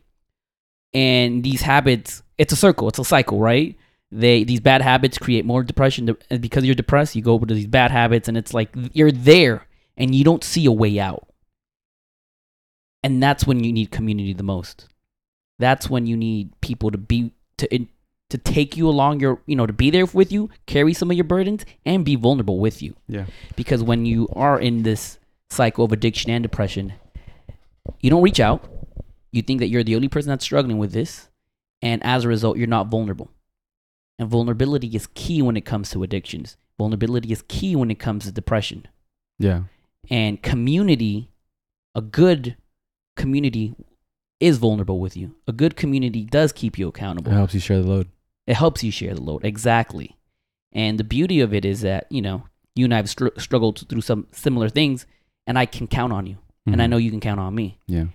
and 0.93 1.43
these 1.43 1.63
habits 1.63 2.21
it's 2.37 2.53
a 2.53 2.55
circle 2.55 2.87
it's 2.87 2.99
a 2.99 3.03
cycle 3.03 3.39
right 3.39 3.75
they 4.11 4.43
these 4.43 4.59
bad 4.59 4.83
habits 4.83 5.17
create 5.17 5.43
more 5.43 5.63
depression 5.63 6.15
and 6.29 6.41
because 6.41 6.63
you're 6.63 6.75
depressed 6.75 7.15
you 7.15 7.23
go 7.23 7.33
over 7.33 7.47
to 7.47 7.55
these 7.55 7.65
bad 7.65 7.89
habits 7.89 8.27
and 8.27 8.37
it's 8.37 8.53
like 8.53 8.69
you're 8.93 9.11
there 9.11 9.65
and 9.97 10.13
you 10.15 10.23
don't 10.23 10.43
see 10.43 10.65
a 10.65 10.71
way 10.71 10.99
out 10.99 11.27
and 13.03 13.21
that's 13.21 13.45
when 13.45 13.63
you 13.63 13.71
need 13.73 13.91
community 13.91 14.33
the 14.33 14.43
most 14.43 14.87
that's 15.59 15.89
when 15.89 16.05
you 16.07 16.15
need 16.17 16.49
people 16.61 16.91
to 16.91 16.97
be 16.97 17.31
to 17.57 17.85
to 18.29 18.37
take 18.37 18.77
you 18.77 18.87
along 18.87 19.19
your 19.19 19.41
you 19.45 19.55
know 19.55 19.65
to 19.65 19.73
be 19.73 19.89
there 19.89 20.05
with 20.07 20.31
you 20.31 20.49
carry 20.65 20.93
some 20.93 21.11
of 21.11 21.17
your 21.17 21.23
burdens 21.23 21.65
and 21.85 22.05
be 22.05 22.15
vulnerable 22.15 22.59
with 22.59 22.81
you 22.81 22.95
Yeah. 23.07 23.25
because 23.55 23.83
when 23.83 24.05
you 24.05 24.27
are 24.33 24.59
in 24.59 24.83
this 24.83 25.19
cycle 25.49 25.83
of 25.83 25.91
addiction 25.91 26.31
and 26.31 26.41
depression, 26.41 26.93
you 27.99 28.09
don't 28.09 28.21
reach 28.21 28.39
out. 28.39 28.63
You 29.33 29.41
think 29.41 29.59
that 29.59 29.67
you're 29.67 29.83
the 29.83 29.97
only 29.97 30.07
person 30.07 30.29
that's 30.29 30.45
struggling 30.45 30.77
with 30.77 30.93
this, 30.93 31.27
and 31.81 32.01
as 32.05 32.23
a 32.23 32.29
result, 32.29 32.55
you're 32.57 32.67
not 32.67 32.87
vulnerable. 32.87 33.29
And 34.17 34.29
vulnerability 34.29 34.87
is 34.95 35.07
key 35.13 35.41
when 35.41 35.57
it 35.57 35.65
comes 35.65 35.89
to 35.89 36.03
addictions. 36.03 36.55
Vulnerability 36.77 37.33
is 37.33 37.43
key 37.49 37.75
when 37.75 37.91
it 37.91 37.99
comes 37.99 38.23
to 38.23 38.31
depression. 38.31 38.87
Yeah. 39.39 39.63
And 40.09 40.41
community, 40.41 41.29
a 41.95 42.01
good 42.01 42.55
community 43.15 43.75
is 44.39 44.57
vulnerable 44.57 44.99
with 44.99 45.15
you. 45.15 45.35
A 45.47 45.51
good 45.53 45.75
community 45.75 46.23
does 46.23 46.51
keep 46.51 46.77
you 46.77 46.87
accountable. 46.87 47.31
It 47.31 47.35
helps 47.35 47.53
you 47.53 47.59
share 47.59 47.81
the 47.81 47.87
load. 47.87 48.07
It 48.47 48.55
helps 48.55 48.83
you 48.83 48.91
share 48.91 49.13
the 49.13 49.21
load. 49.21 49.45
Exactly. 49.45 50.17
And 50.73 50.97
the 50.99 51.03
beauty 51.03 51.39
of 51.41 51.53
it 51.53 51.63
is 51.65 51.81
that, 51.81 52.07
you 52.09 52.21
know, 52.21 52.43
you 52.75 52.85
and 52.85 52.93
I 52.93 52.97
have 52.97 53.09
str- 53.09 53.27
struggled 53.37 53.87
through 53.87 54.01
some 54.01 54.27
similar 54.31 54.69
things, 54.69 55.05
and 55.45 55.59
I 55.59 55.65
can 55.65 55.87
count 55.87 56.13
on 56.13 56.25
you. 56.25 56.37
And 56.65 56.81
I 56.81 56.85
Mhm. 56.85 56.89
know 56.89 56.97
you 56.97 57.11
can 57.11 57.19
count 57.19 57.39
on 57.39 57.53
me. 57.53 57.77
Yeah. 57.87 58.05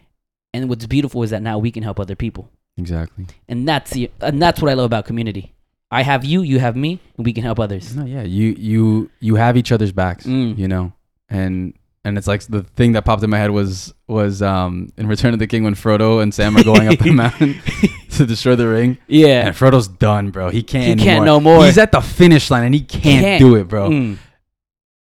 And 0.55 0.69
what's 0.69 0.87
beautiful 0.87 1.23
is 1.23 1.31
that 1.31 1.43
now 1.43 1.59
we 1.59 1.71
can 1.71 1.83
help 1.83 2.01
other 2.01 2.15
people. 2.17 2.49
Exactly. 2.77 3.27
And 3.49 3.69
that's 3.69 3.91
the, 3.91 4.11
and 4.21 4.41
that's 4.41 4.61
what 4.63 4.71
I 4.71 4.75
love 4.75 4.87
about 4.87 5.05
community. 5.05 5.53
I 5.91 6.03
have 6.03 6.25
you, 6.25 6.43
you 6.43 6.59
have 6.59 6.77
me, 6.77 7.01
and 7.17 7.25
we 7.27 7.33
can 7.33 7.43
help 7.45 7.61
others. 7.61 7.95
No, 7.95 8.05
yeah. 8.05 8.23
You 8.23 8.55
you 8.59 9.11
you 9.21 9.35
have 9.37 9.57
each 9.57 9.71
other's 9.71 9.93
backs. 9.93 10.27
Mm. 10.27 10.59
You 10.59 10.67
know, 10.69 10.93
and 11.29 11.75
and 12.05 12.17
it's 12.17 12.27
like 12.29 12.43
the 12.43 12.63
thing 12.63 12.93
that 12.93 13.05
popped 13.05 13.23
in 13.25 13.31
my 13.31 13.39
head 13.39 13.51
was 13.51 13.93
was 14.07 14.41
um 14.43 14.91
in 14.97 15.07
Return 15.09 15.33
of 15.33 15.39
the 15.41 15.47
King 15.47 15.65
when 15.65 15.75
Frodo 15.75 16.23
and 16.23 16.33
Sam 16.33 16.57
are 16.57 16.63
going 16.65 16.87
up 16.89 16.99
the 16.99 17.11
mountain 17.13 17.61
to 18.11 18.25
destroy 18.27 18.55
the 18.57 18.69
ring. 18.69 18.99
Yeah. 19.09 19.47
And 19.47 19.57
Frodo's 19.57 19.89
done, 19.89 20.31
bro. 20.31 20.51
He 20.51 20.63
can't. 20.63 21.01
He 21.01 21.05
can't 21.07 21.25
no 21.25 21.41
more. 21.41 21.65
He's 21.65 21.79
at 21.79 21.93
the 21.93 22.01
finish 22.01 22.51
line 22.51 22.65
and 22.65 22.75
he 22.75 22.81
can't, 22.81 23.25
Can't. 23.25 23.41
do 23.41 23.57
it, 23.57 23.67
bro. 23.69 23.91
Mm. 23.91 24.19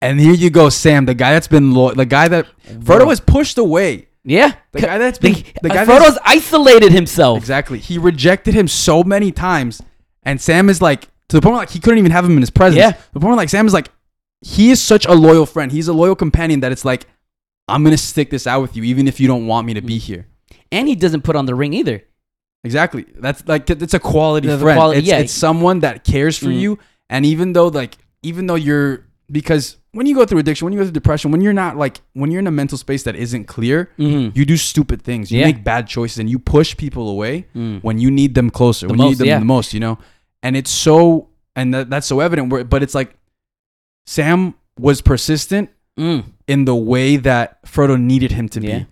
And 0.00 0.18
here 0.20 0.34
you 0.34 0.50
go, 0.50 0.68
Sam, 0.68 1.06
the 1.06 1.14
guy 1.14 1.32
that's 1.32 1.48
been 1.48 1.72
lo- 1.74 1.92
the 1.94 2.06
guy 2.06 2.28
that 2.28 2.46
Frodo 2.68 3.08
has 3.08 3.20
pushed 3.20 3.58
away. 3.58 4.08
Yeah. 4.24 4.52
The 4.72 4.80
guy 4.80 4.98
that's 4.98 5.18
been 5.18 5.32
The, 5.34 5.44
the 5.62 5.68
guy 5.68 5.84
Frodo's 5.84 6.18
isolated 6.24 6.92
himself. 6.92 7.38
exactly. 7.38 7.78
He 7.80 7.98
rejected 7.98 8.54
him 8.54 8.68
so 8.68 9.02
many 9.02 9.32
times, 9.32 9.82
and 10.22 10.40
Sam 10.40 10.68
is 10.70 10.80
like 10.80 11.08
to 11.28 11.36
the 11.36 11.40
point 11.40 11.52
where 11.54 11.58
like 11.62 11.70
he 11.70 11.80
couldn't 11.80 11.98
even 11.98 12.12
have 12.12 12.24
him 12.24 12.32
in 12.32 12.40
his 12.42 12.50
presence. 12.50 12.78
Yeah. 12.78 12.92
The 13.12 13.18
point 13.20 13.30
where 13.30 13.36
like 13.36 13.48
Sam 13.48 13.66
is 13.66 13.72
like 13.72 13.90
he 14.42 14.70
is 14.70 14.82
such 14.82 15.06
a 15.06 15.12
loyal 15.14 15.46
friend. 15.46 15.70
He's 15.72 15.88
a 15.88 15.92
loyal 15.92 16.14
companion 16.16 16.60
that 16.60 16.72
it's 16.72 16.84
like 16.84 17.06
I'm 17.68 17.84
gonna 17.84 17.96
stick 17.96 18.30
this 18.30 18.46
out 18.46 18.60
with 18.60 18.76
you 18.76 18.82
even 18.84 19.06
if 19.08 19.20
you 19.20 19.28
don't 19.28 19.46
want 19.46 19.66
me 19.66 19.74
to 19.74 19.80
be 19.82 19.98
here. 19.98 20.26
And 20.70 20.88
he 20.88 20.94
doesn't 20.96 21.22
put 21.22 21.36
on 21.36 21.46
the 21.46 21.54
ring 21.54 21.72
either. 21.74 22.02
Exactly. 22.64 23.06
That's 23.16 23.46
like 23.48 23.68
it's 23.70 23.94
a 23.94 23.98
quality 23.98 24.48
The- 24.48 24.56
the 24.56 24.62
friend. 24.64 24.76
quality- 24.76 24.98
it's, 25.00 25.08
yeah. 25.08 25.18
it's 25.18 25.32
someone 25.32 25.80
that 25.80 26.04
cares 26.04 26.38
for 26.38 26.46
Mm. 26.46 26.60
you, 26.60 26.78
and 27.10 27.26
even 27.26 27.52
though 27.52 27.68
like 27.68 27.96
even 28.22 28.46
though 28.46 28.54
you're 28.54 29.06
because 29.30 29.76
when 29.92 30.06
you 30.06 30.14
go 30.14 30.24
through 30.24 30.38
addiction, 30.38 30.64
when 30.66 30.72
you 30.72 30.78
go 30.78 30.84
through 30.84 30.92
depression, 30.92 31.30
when 31.32 31.40
you're 31.40 31.52
not 31.52 31.76
like 31.76 32.00
when 32.12 32.30
you're 32.30 32.38
in 32.40 32.46
a 32.46 32.50
mental 32.52 32.78
space 32.78 33.02
that 33.04 33.16
isn't 33.16 33.44
clear, 33.46 33.90
Mm-hmm. 33.98 34.36
you 34.38 34.44
do 34.44 34.56
stupid 34.56 35.02
things. 35.02 35.30
You 35.32 35.40
Yeah. 35.40 35.46
make 35.46 35.64
bad 35.64 35.86
choices, 35.88 36.18
and 36.18 36.30
you 36.30 36.38
push 36.38 36.76
people 36.76 37.08
away 37.08 37.46
Mm. 37.56 37.82
when 37.82 37.98
you 37.98 38.10
need 38.10 38.34
them 38.34 38.48
closer, 38.50 38.86
The 38.86 38.92
when 38.92 38.98
you 39.00 39.04
most, 39.06 39.10
need 39.12 39.18
them 39.18 39.26
yeah. 39.28 39.38
the 39.40 39.44
most. 39.44 39.74
You 39.74 39.80
know, 39.80 39.98
and 40.42 40.56
it's 40.56 40.70
so 40.70 41.28
and 41.56 41.74
that, 41.74 41.90
that's 41.90 42.06
so 42.06 42.20
evident. 42.20 42.50
Where, 42.50 42.64
but 42.64 42.82
it's 42.82 42.94
like 42.94 43.14
Sam 44.06 44.54
was 44.78 45.00
persistent, 45.00 45.70
Mm. 45.98 46.24
in 46.48 46.64
the 46.64 46.74
way 46.74 47.16
that 47.18 47.62
Frodo 47.66 48.00
needed 48.00 48.32
him 48.32 48.48
to 48.50 48.60
Yeah. 48.62 48.78
be. 48.80 48.86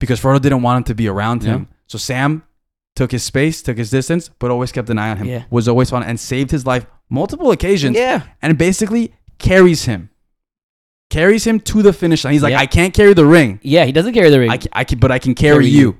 Because 0.00 0.20
Frodo 0.20 0.40
didn't 0.42 0.62
want 0.62 0.78
him 0.78 0.84
to 0.84 0.94
be 0.94 1.06
around 1.08 1.44
Yeah. 1.44 1.50
him. 1.52 1.68
So 1.86 1.96
Sam 1.98 2.42
took 2.96 3.12
his 3.12 3.22
space, 3.22 3.62
took 3.62 3.78
his 3.78 3.90
distance, 3.90 4.30
but 4.40 4.50
always 4.50 4.72
kept 4.72 4.90
an 4.90 4.98
eye 4.98 5.10
on 5.10 5.18
him. 5.18 5.26
Yeah. 5.28 5.44
Was 5.50 5.68
always 5.68 5.92
on 5.92 6.02
and 6.02 6.18
saved 6.18 6.50
his 6.50 6.66
life 6.66 6.86
multiple 7.08 7.52
occasions 7.52 7.96
Yeah. 7.96 8.22
and 8.42 8.58
basically 8.58 9.14
carries 9.38 9.84
him. 9.84 10.10
Carries 11.10 11.46
him 11.46 11.60
to 11.60 11.82
the 11.82 11.92
finish 11.92 12.24
line. 12.24 12.32
He's 12.32 12.42
like. 12.42 12.54
I 12.54 12.66
can't 12.66 12.92
carry 12.92 13.14
the 13.14 13.26
ring. 13.26 13.60
Yeah. 13.62 13.84
He 13.84 13.92
doesn't 13.92 14.14
carry 14.14 14.30
the 14.30 14.40
ring. 14.40 14.50
I 14.50 14.56
can, 14.56 14.68
I 14.72 14.82
can, 14.84 14.98
but 14.98 15.12
I 15.12 15.18
can 15.20 15.34
carry, 15.34 15.54
Carry 15.64 15.68
you. 15.68 15.78
you. 15.80 15.96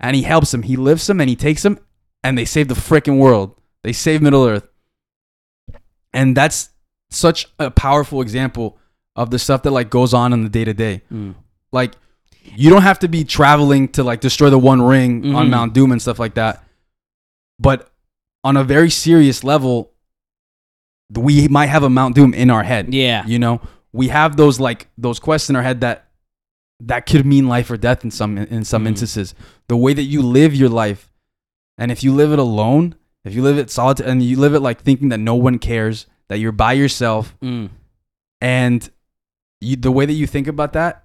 And 0.00 0.16
he 0.16 0.22
helps 0.22 0.52
him. 0.52 0.62
He 0.62 0.74
lifts 0.76 1.08
him 1.08 1.20
and 1.20 1.28
he 1.30 1.36
takes 1.36 1.64
him, 1.64 1.78
and 2.24 2.36
they 2.36 2.44
save 2.44 2.66
the 2.68 2.74
freaking 2.74 3.18
world. 3.18 3.54
They 3.84 3.92
save 3.92 4.22
Middle 4.22 4.44
Earth. 4.44 4.66
And 6.12 6.36
that's 6.36 6.70
such 7.10 7.48
a 7.58 7.70
powerful 7.70 8.20
example 8.22 8.78
of 9.16 9.30
the 9.30 9.38
stuff 9.38 9.62
that 9.62 9.70
like 9.70 9.90
goes 9.90 10.12
on 10.14 10.32
in 10.32 10.42
the 10.42 10.48
day 10.48 10.64
to 10.64 10.74
day. 10.74 11.02
Like, 11.72 11.94
you 12.56 12.70
don't 12.70 12.82
have 12.82 12.98
to 13.00 13.08
be 13.08 13.24
traveling 13.24 13.88
to 13.88 14.02
like 14.02 14.20
destroy 14.20 14.48
the 14.50 14.58
One 14.58 14.80
Ring 14.80 15.34
on 15.34 15.46
Mhm. 15.46 15.50
Mount 15.50 15.74
Doom 15.74 15.92
and 15.92 16.00
stuff 16.00 16.18
like 16.18 16.34
that. 16.34 16.64
But 17.58 17.90
on 18.44 18.56
a 18.56 18.64
very 18.64 18.90
serious 18.90 19.42
level, 19.44 19.90
we 21.14 21.48
might 21.48 21.66
have 21.66 21.82
a 21.82 21.90
Mount 21.90 22.14
Doom 22.14 22.32
in 22.34 22.50
our 22.50 22.62
head. 22.62 22.92
Yeah. 22.94 23.26
You 23.26 23.38
know, 23.38 23.60
we 23.92 24.08
have 24.08 24.36
those 24.36 24.60
like 24.60 24.88
those 24.96 25.18
quests 25.18 25.50
in 25.50 25.56
our 25.56 25.62
head 25.62 25.80
that 25.80 26.04
that 26.80 27.06
could 27.06 27.26
mean 27.26 27.48
life 27.48 27.70
or 27.70 27.76
death 27.76 28.04
in 28.04 28.10
some 28.10 28.38
in 28.38 28.64
some 28.64 28.84
Mhm. 28.84 28.88
instances. 28.88 29.34
The 29.68 29.76
way 29.76 29.92
that 29.94 30.02
you 30.04 30.22
live 30.22 30.54
your 30.54 30.68
life, 30.68 31.10
and 31.76 31.90
if 31.90 32.04
you 32.04 32.14
live 32.14 32.32
it 32.32 32.38
alone, 32.38 32.94
if 33.24 33.34
you 33.34 33.42
live 33.42 33.58
it 33.58 33.70
solitude, 33.70 34.06
and 34.06 34.22
you 34.22 34.38
live 34.38 34.54
it 34.54 34.60
like 34.60 34.80
thinking 34.80 35.08
that 35.08 35.18
no 35.18 35.34
one 35.34 35.58
cares, 35.58 36.06
that 36.28 36.38
you're 36.38 36.52
by 36.52 36.72
yourself, 36.74 37.34
Mm. 37.42 37.70
and 38.40 38.90
you, 39.60 39.76
the 39.76 39.90
way 39.90 40.06
that 40.06 40.12
you 40.12 40.26
think 40.26 40.46
about 40.46 40.72
that 40.74 41.04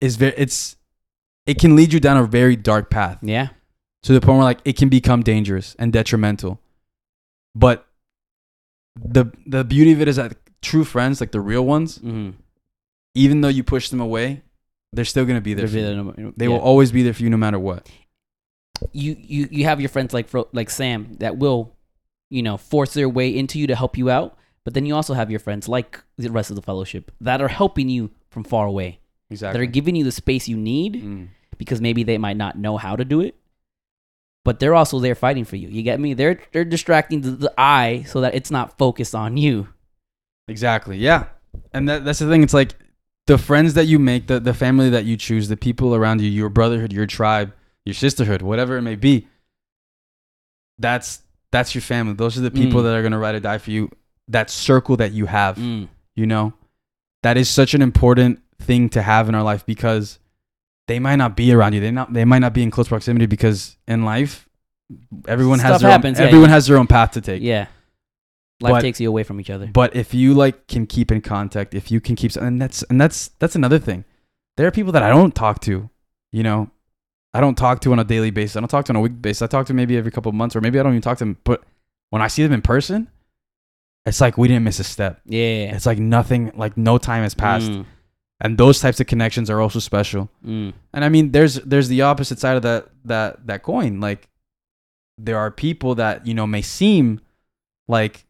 is 0.00 0.16
very 0.16 0.34
it's 0.36 0.76
it 1.46 1.58
can 1.58 1.76
lead 1.76 1.92
you 1.92 2.00
down 2.00 2.16
a 2.16 2.24
very 2.26 2.56
dark 2.56 2.90
path 2.90 3.18
Yeah. 3.22 3.48
to 4.02 4.12
the 4.12 4.20
point 4.20 4.36
where 4.38 4.44
like 4.44 4.60
it 4.64 4.76
can 4.76 4.88
become 4.88 5.22
dangerous 5.22 5.74
and 5.78 5.92
detrimental. 5.92 6.60
But 7.54 7.86
the 8.96 9.26
the 9.46 9.64
beauty 9.64 9.92
of 9.92 10.00
it 10.00 10.08
is 10.08 10.16
that 10.16 10.36
true 10.62 10.84
friends, 10.84 11.20
like 11.20 11.32
the 11.32 11.40
real 11.40 11.64
ones, 11.64 11.98
Mm. 11.98 12.34
even 13.14 13.40
though 13.40 13.48
you 13.48 13.62
push 13.64 13.88
them 13.88 14.00
away, 14.00 14.42
they're 14.92 15.04
still 15.04 15.24
gonna 15.24 15.40
be 15.40 15.54
there. 15.54 15.66
For 15.68 15.76
you. 15.78 16.32
They 16.36 16.48
will 16.48 16.58
always 16.60 16.92
be 16.92 17.02
there 17.02 17.14
for 17.14 17.22
you 17.22 17.30
no 17.30 17.36
matter 17.36 17.58
what. 17.58 17.88
you 18.92 19.16
you 19.18 19.48
you 19.50 19.64
have 19.64 19.80
your 19.80 19.88
friends 19.88 20.12
like 20.12 20.28
Fro- 20.28 20.48
like 20.52 20.68
Sam 20.68 21.14
that 21.20 21.38
will, 21.38 21.74
you 22.28 22.42
know, 22.42 22.56
force 22.56 22.92
their 22.92 23.08
way 23.08 23.28
into 23.34 23.58
you 23.58 23.66
to 23.68 23.74
help 23.76 23.96
you 23.96 24.10
out. 24.10 24.36
But 24.64 24.74
then 24.74 24.86
you 24.86 24.94
also 24.94 25.14
have 25.14 25.30
your 25.30 25.40
friends 25.40 25.68
like 25.68 26.02
the 26.16 26.30
rest 26.30 26.50
of 26.50 26.56
the 26.56 26.62
fellowship 26.62 27.10
that 27.20 27.42
are 27.42 27.48
helping 27.48 27.88
you 27.88 28.10
from 28.30 28.44
far 28.44 28.66
away. 28.66 29.00
Exactly. 29.30 29.58
That 29.58 29.62
are 29.62 29.70
giving 29.70 29.94
you 29.96 30.04
the 30.04 30.12
space 30.12 30.48
you 30.48 30.56
need 30.56 30.94
Mm. 31.02 31.28
because 31.58 31.80
maybe 31.80 32.02
they 32.02 32.18
might 32.18 32.36
not 32.36 32.56
know 32.58 32.76
how 32.76 32.96
to 32.96 33.04
do 33.04 33.20
it. 33.20 33.34
But 34.44 34.60
they're 34.60 34.74
also 34.74 34.98
there 35.00 35.14
fighting 35.14 35.44
for 35.44 35.56
you. 35.56 35.68
You 35.68 35.82
get 35.82 35.98
me? 36.00 36.12
They're 36.14 36.38
they're 36.52 36.64
distracting 36.66 37.22
the, 37.22 37.30
the 37.30 37.54
eye 37.58 38.04
so 38.06 38.20
that 38.20 38.34
it's 38.34 38.50
not 38.50 38.76
focused 38.78 39.14
on 39.14 39.36
you. 39.36 39.68
Exactly. 40.48 40.98
Yeah. 40.98 41.26
And 41.72 41.88
that, 41.88 42.04
that's 42.04 42.18
the 42.18 42.28
thing. 42.28 42.42
It's 42.42 42.52
like 42.54 42.74
the 43.26 43.38
friends 43.38 43.72
that 43.74 43.86
you 43.86 43.98
make, 43.98 44.26
the, 44.26 44.38
the 44.40 44.52
family 44.52 44.90
that 44.90 45.04
you 45.06 45.16
choose, 45.16 45.48
the 45.48 45.56
people 45.56 45.94
around 45.94 46.20
you, 46.20 46.28
your 46.28 46.50
brotherhood, 46.50 46.92
your 46.92 47.06
tribe, 47.06 47.54
your 47.86 47.94
sisterhood, 47.94 48.42
whatever 48.42 48.76
it 48.76 48.82
may 48.82 48.96
be. 48.96 49.28
That's 50.78 51.22
that's 51.50 51.74
your 51.74 51.82
family. 51.82 52.14
Those 52.14 52.36
are 52.36 52.42
the 52.42 52.50
people 52.50 52.80
Mm. 52.80 52.84
that 52.84 52.94
are 52.94 53.02
gonna 53.02 53.18
ride 53.18 53.34
or 53.34 53.40
die 53.40 53.58
for 53.58 53.70
you. 53.70 53.90
That 54.28 54.48
circle 54.50 54.96
that 54.96 55.12
you 55.12 55.26
have. 55.26 55.56
Mm. 55.56 55.88
you 56.16 56.26
know 56.26 56.52
that 57.22 57.36
is 57.36 57.48
such 57.48 57.74
an 57.74 57.82
important 57.82 58.40
thing 58.60 58.88
to 58.90 59.02
have 59.02 59.28
in 59.28 59.34
our 59.34 59.42
life 59.42 59.64
because 59.66 60.18
they 60.88 60.98
might 60.98 61.16
not 61.16 61.36
be 61.36 61.52
around 61.52 61.72
you 61.74 61.80
they 61.80 61.90
not 61.90 62.12
they 62.12 62.24
might 62.24 62.38
not 62.40 62.52
be 62.54 62.62
in 62.62 62.70
close 62.70 62.88
proximity 62.88 63.26
because 63.26 63.76
in 63.88 64.04
life 64.04 64.48
everyone 65.26 65.58
has 65.58 65.80
their 65.80 65.90
happens, 65.90 66.18
own, 66.18 66.22
yeah, 66.24 66.28
everyone 66.28 66.48
yeah. 66.50 66.54
has 66.54 66.66
their 66.66 66.76
own 66.76 66.86
path 66.86 67.12
to 67.12 67.20
take 67.20 67.42
Yeah. 67.42 67.66
Life 68.60 68.72
But- 68.74 68.80
takes 68.82 69.00
you 69.00 69.08
away 69.08 69.24
from 69.24 69.40
each 69.40 69.50
other. 69.50 69.66
but 69.66 69.94
if 69.96 70.14
you 70.14 70.32
like 70.34 70.66
can 70.68 70.86
keep 70.86 71.10
in 71.10 71.20
contact 71.20 71.74
if 71.74 71.90
you 71.90 72.00
can 72.00 72.14
keep 72.16 72.34
and 72.36 72.60
that's 72.62 72.82
and 72.84 73.00
that's 73.00 73.28
that's 73.40 73.56
another 73.56 73.78
thing 73.78 74.04
there 74.56 74.66
are 74.66 74.70
people 74.70 74.92
that 74.92 75.02
i 75.02 75.08
don't 75.08 75.34
talk 75.34 75.60
to 75.62 75.90
you 76.32 76.42
know 76.42 76.70
i 77.34 77.40
don't 77.40 77.56
talk 77.56 77.80
to 77.80 77.90
on 77.92 77.98
a 77.98 78.04
daily 78.04 78.30
basis 78.30 78.56
i 78.56 78.60
don't 78.60 78.68
talk 78.68 78.84
to 78.84 78.92
on 78.92 78.96
a 78.96 79.00
week 79.00 79.20
basis 79.20 79.42
i 79.42 79.46
talk 79.46 79.66
to 79.66 79.74
maybe 79.74 79.96
every 79.96 80.10
couple 80.12 80.28
of 80.30 80.34
months 80.36 80.54
or 80.54 80.60
maybe 80.60 80.78
i 80.78 80.82
don't 80.82 80.92
even 80.92 81.02
talk 81.02 81.18
to 81.18 81.24
them 81.24 81.36
but 81.44 81.64
when 82.10 82.22
i 82.22 82.28
see 82.28 82.42
them 82.44 82.52
in 82.52 82.62
person 82.62 83.08
it's 84.06 84.20
like 84.20 84.36
we 84.36 84.48
didn't 84.48 84.64
miss 84.64 84.80
a 84.80 84.84
step 84.84 85.20
Yeah. 85.26 85.74
it's 85.74 85.86
like 85.86 85.98
nothing 85.98 86.52
like 86.56 86.76
no 86.76 86.98
time 86.98 87.22
has 87.22 87.34
passed 87.34 87.70
Mm. 87.70 87.84
and 88.40 88.58
those 88.58 88.80
types 88.80 89.00
of 89.00 89.06
connections 89.06 89.48
are 89.50 89.60
also 89.60 89.78
special 89.78 90.28
Mm. 90.46 90.72
and 90.92 91.04
i 91.04 91.08
mean 91.08 91.30
there's 91.32 91.54
there's 91.56 91.88
the 91.88 92.02
opposite 92.02 92.38
side 92.38 92.56
of 92.56 92.62
that 92.62 92.88
that 93.04 93.46
that 93.46 93.62
coin 93.62 94.00
like 94.00 94.28
there 95.18 95.38
are 95.38 95.50
people 95.50 95.94
that 95.96 96.26
you 96.26 96.34
know 96.34 96.46
may 96.46 96.62
seem 96.62 97.20
like 97.88 98.24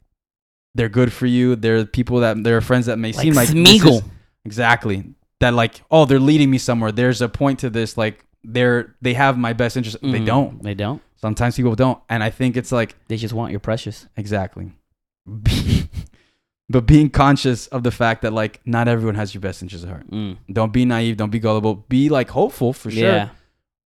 they're 0.75 0.89
good 0.89 1.13
for 1.13 1.27
you 1.27 1.57
there 1.57 1.79
are 1.79 1.85
people 1.85 2.21
that 2.21 2.43
there 2.45 2.57
are 2.57 2.61
friends 2.61 2.87
that 2.87 2.99
may 2.99 3.13
Like 3.13 3.23
seem 3.23 3.35
like 3.35 3.49
Smeagol. 3.49 4.03
exactly 4.45 5.05
that 5.41 5.55
like 5.55 5.83
oh 5.91 6.05
they're 6.05 6.21
leading 6.21 6.51
me 6.51 6.59
somewhere 6.59 6.93
there's 6.93 7.21
a 7.23 7.29
point 7.29 7.59
to 7.61 7.71
this 7.71 7.97
like 7.97 8.25
they're 8.45 8.95
they 9.01 9.15
have 9.15 9.39
my 9.39 9.53
best 9.55 9.77
interest 9.77 9.97
they 10.03 10.21
Mm. 10.21 10.27
don't 10.27 10.63
They 10.63 10.75
don't. 10.75 11.01
sometimes 11.17 11.57
people 11.57 11.75
don't 11.75 11.99
and 12.09 12.23
i 12.23 12.31
think 12.31 12.57
it's 12.57 12.71
like 12.73 12.95
They 13.09 13.17
just 13.17 13.35
want 13.35 13.51
your 13.51 13.61
precious. 13.61 14.07
exactly 14.17 14.73
but 16.69 16.87
being 16.87 17.11
conscious 17.11 17.67
of 17.69 17.83
the 17.83 17.91
fact 17.91 18.23
that 18.23 18.33
like 18.33 18.61
not 18.65 18.89
everyone 18.89 19.15
has 19.15 19.35
your 19.35 19.41
best 19.41 19.63
interest 19.63 19.85
at 19.85 19.91
heart 19.91 20.11
Mm. 20.11 20.37
don't 20.53 20.73
be 20.73 20.85
naive. 20.85 21.17
Don't 21.17 21.31
be 21.31 21.39
gullible. 21.39 21.77
Be 21.89 22.09
like 22.09 22.31
hopeful 22.31 22.73
for 22.73 22.91
sure. 22.91 23.03
Yeah. 23.03 23.29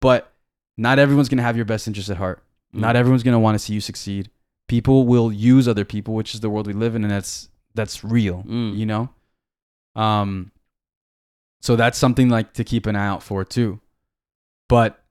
But 0.01 0.33
not 0.77 0.99
everyone's 0.99 1.29
gonna 1.29 1.43
have 1.43 1.57
your 1.57 1.65
best 1.65 1.87
interest 1.89 2.09
at 2.11 2.17
heart. 2.17 2.43
Mm. 2.75 2.81
Not 2.81 2.97
everyone's 2.97 3.23
gonna 3.23 3.41
want 3.41 3.55
to 3.57 3.59
see 3.59 3.75
you 3.75 3.81
succeed. 3.81 4.31
People 4.69 5.07
will 5.07 5.33
use 5.33 5.67
other 5.67 5.85
people, 5.85 6.15
which 6.15 6.35
is 6.35 6.41
the 6.41 6.51
world 6.51 6.67
we 6.67 6.73
live 6.73 6.95
in, 6.95 7.03
and 7.03 7.11
that's 7.11 7.49
that's 7.75 8.05
real. 8.05 8.43
Mm. 8.47 8.77
You 8.77 8.87
know. 8.87 9.09
Um. 9.97 10.53
So 11.61 11.75
that's 11.75 11.99
something 11.99 12.29
like 12.29 12.53
to 12.55 12.65
keep 12.65 12.87
an 12.87 12.95
eye 12.95 13.07
out 13.07 13.23
for 13.23 13.45
too. 13.45 13.81
But 14.69 15.03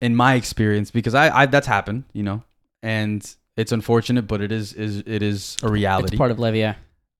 in 0.00 0.16
my 0.16 0.34
experience, 0.34 0.90
because 0.90 1.14
I, 1.14 1.42
I 1.42 1.46
that's 1.46 1.66
happened, 1.66 2.04
you 2.12 2.22
know, 2.24 2.42
and 2.82 3.22
it's 3.58 3.72
unfortunate, 3.72 4.26
but 4.26 4.40
it 4.40 4.52
is 4.52 4.72
is 4.72 5.02
it 5.06 5.22
is 5.22 5.56
a 5.62 5.68
reality. 5.68 6.14
It's 6.14 6.18
part 6.18 6.30
of 6.30 6.38
life, 6.38 6.54
yeah. 6.54 6.76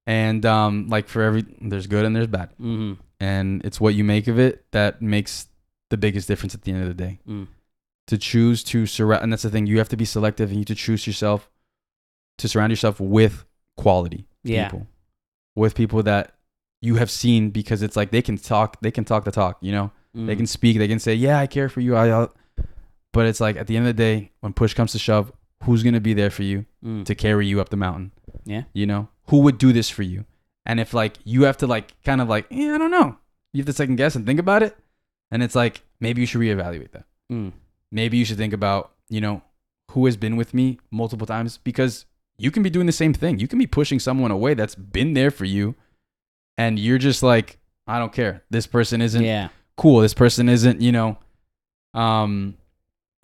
and 0.06 0.46
um, 0.46 0.88
like 0.88 1.08
for 1.08 1.20
every 1.22 1.44
there's 1.60 1.86
good 1.86 2.04
and 2.06 2.14
there's 2.16 2.26
bad 2.28 2.48
Mm-hmm. 2.60 2.94
and 3.20 3.62
it's 3.66 3.78
what 3.80 3.94
you 3.94 4.04
make 4.04 4.26
of 4.28 4.38
it 4.38 4.64
that 4.70 5.02
makes 5.02 5.48
the 5.90 5.96
biggest 5.96 6.28
difference 6.28 6.54
at 6.54 6.62
the 6.62 6.72
end 6.72 6.82
of 6.82 6.88
the 6.88 6.94
day. 6.94 7.18
Mm. 7.28 7.48
To 8.06 8.16
choose 8.16 8.62
to 8.64 8.86
surround, 8.86 9.22
and 9.22 9.32
that's 9.32 9.42
the 9.42 9.50
thing, 9.50 9.66
you 9.66 9.76
have 9.78 9.88
to 9.90 9.96
be 9.96 10.04
selective 10.06 10.48
and 10.48 10.56
you 10.56 10.60
have 10.62 10.66
to 10.68 10.74
choose 10.74 11.06
yourself 11.06 11.50
to 12.38 12.48
surround 12.48 12.70
yourself 12.72 13.00
with 13.00 13.44
quality 13.76 14.24
Yeah. 14.44 14.68
people, 14.68 14.86
with 15.56 15.74
people 15.74 16.02
that 16.04 16.34
you 16.80 16.94
have 16.96 17.10
seen 17.10 17.50
because 17.50 17.82
it's 17.82 17.96
like 17.96 18.10
they 18.12 18.22
can 18.22 18.38
talk, 18.38 18.80
they 18.80 18.90
can 18.92 19.04
talk 19.04 19.24
the 19.24 19.30
talk, 19.30 19.58
you 19.60 19.72
know, 19.72 19.90
they 20.14 20.34
Mm. 20.34 20.38
can 20.38 20.46
speak, 20.46 20.78
they 20.78 20.88
can 20.88 20.98
say, 21.00 21.14
yeah, 21.14 21.38
I 21.38 21.46
care 21.46 21.68
for 21.68 21.80
you, 21.80 21.96
I, 21.96 22.08
I'll, 22.08 22.32
but 23.12 23.26
it's 23.26 23.40
like 23.40 23.56
at 23.56 23.66
the 23.66 23.76
end 23.76 23.86
of 23.88 23.96
the 23.96 24.02
day, 24.02 24.30
when 24.40 24.52
push 24.52 24.72
comes 24.74 24.92
to 24.92 24.98
shove, 24.98 25.32
who's 25.64 25.82
gonna 25.82 26.00
be 26.00 26.14
there 26.14 26.30
for 26.30 26.42
you 26.44 26.64
Mm. 26.84 27.04
to 27.04 27.14
carry 27.14 27.46
you 27.46 27.60
up 27.60 27.68
the 27.70 27.76
mountain? 27.76 28.12
Yeah. 28.44 28.64
You 28.72 28.86
know, 28.86 29.08
who 29.28 29.38
would 29.40 29.58
do 29.58 29.72
this 29.72 29.90
for 29.90 30.02
you? 30.02 30.24
And 30.64 30.78
if 30.80 30.92
like 30.94 31.16
you 31.24 31.44
have 31.44 31.56
to 31.58 31.66
like 31.66 31.94
kind 32.04 32.20
of 32.20 32.28
like, 32.28 32.46
yeah, 32.50 32.74
I 32.74 32.78
don't 32.78 32.90
know. 32.90 33.16
You 33.52 33.60
have 33.62 33.66
to 33.66 33.72
second 33.72 33.96
guess 33.96 34.14
and 34.14 34.24
think 34.26 34.38
about 34.40 34.62
it. 34.62 34.76
And 35.30 35.42
it's 35.42 35.54
like 35.54 35.82
maybe 36.00 36.20
you 36.20 36.26
should 36.26 36.40
reevaluate 36.40 36.92
that. 36.92 37.04
Mm. 37.32 37.52
Maybe 37.90 38.16
you 38.18 38.24
should 38.24 38.36
think 38.36 38.52
about, 38.52 38.92
you 39.08 39.20
know, 39.20 39.42
who 39.92 40.04
has 40.06 40.16
been 40.16 40.36
with 40.36 40.52
me 40.54 40.78
multiple 40.90 41.26
times 41.26 41.58
because 41.58 42.04
you 42.38 42.50
can 42.50 42.62
be 42.62 42.70
doing 42.70 42.86
the 42.86 42.92
same 42.92 43.14
thing. 43.14 43.38
You 43.38 43.48
can 43.48 43.58
be 43.58 43.66
pushing 43.66 43.98
someone 43.98 44.30
away 44.30 44.54
that's 44.54 44.74
been 44.74 45.14
there 45.14 45.30
for 45.30 45.44
you 45.46 45.74
and 46.56 46.78
you're 46.78 46.98
just 46.98 47.22
like, 47.22 47.58
I 47.86 47.98
don't 47.98 48.12
care. 48.12 48.44
This 48.50 48.66
person 48.66 49.00
isn't 49.00 49.22
Yeah. 49.24 49.48
cool. 49.76 50.00
This 50.00 50.14
person 50.14 50.48
isn't, 50.48 50.80
you 50.82 50.92
know, 50.92 51.16
um, 51.94 52.56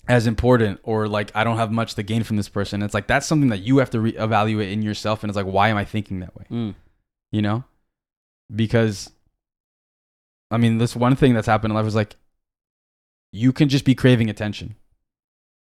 as 0.09 0.27
important, 0.27 0.81
or 0.83 1.09
like 1.09 1.31
I 1.35 1.45
don't 1.45 1.57
have 1.57 1.71
much 1.73 1.95
to 1.95 2.03
gain 2.03 2.23
from 2.25 2.37
this 2.37 2.49
person. 2.49 2.83
It's 2.83 2.95
like 2.95 3.07
that's 3.07 3.27
something 3.27 3.49
that 3.51 3.61
you 3.61 3.79
have 3.79 3.91
to 3.91 4.01
re- 4.01 4.17
evaluate 4.17 4.71
in 4.71 4.83
yourself, 4.83 5.23
and 5.23 5.31
it's 5.31 5.37
like, 5.37 5.47
why 5.47 5.69
am 5.69 5.77
I 5.77 5.85
thinking 5.85 6.21
that 6.21 6.37
way? 6.37 6.45
Mm. 6.51 6.75
You 7.33 7.43
know, 7.43 7.65
because 8.55 9.11
I 10.51 10.57
mean, 10.59 10.79
this 10.79 10.95
one 10.95 11.17
thing 11.17 11.35
that's 11.35 11.47
happened 11.47 11.73
in 11.73 11.77
life 11.77 11.87
is 11.87 11.95
like 11.95 12.17
you 13.33 13.53
can 13.53 13.69
just 13.69 13.85
be 13.85 13.95
craving 13.95 14.31
attention. 14.31 14.77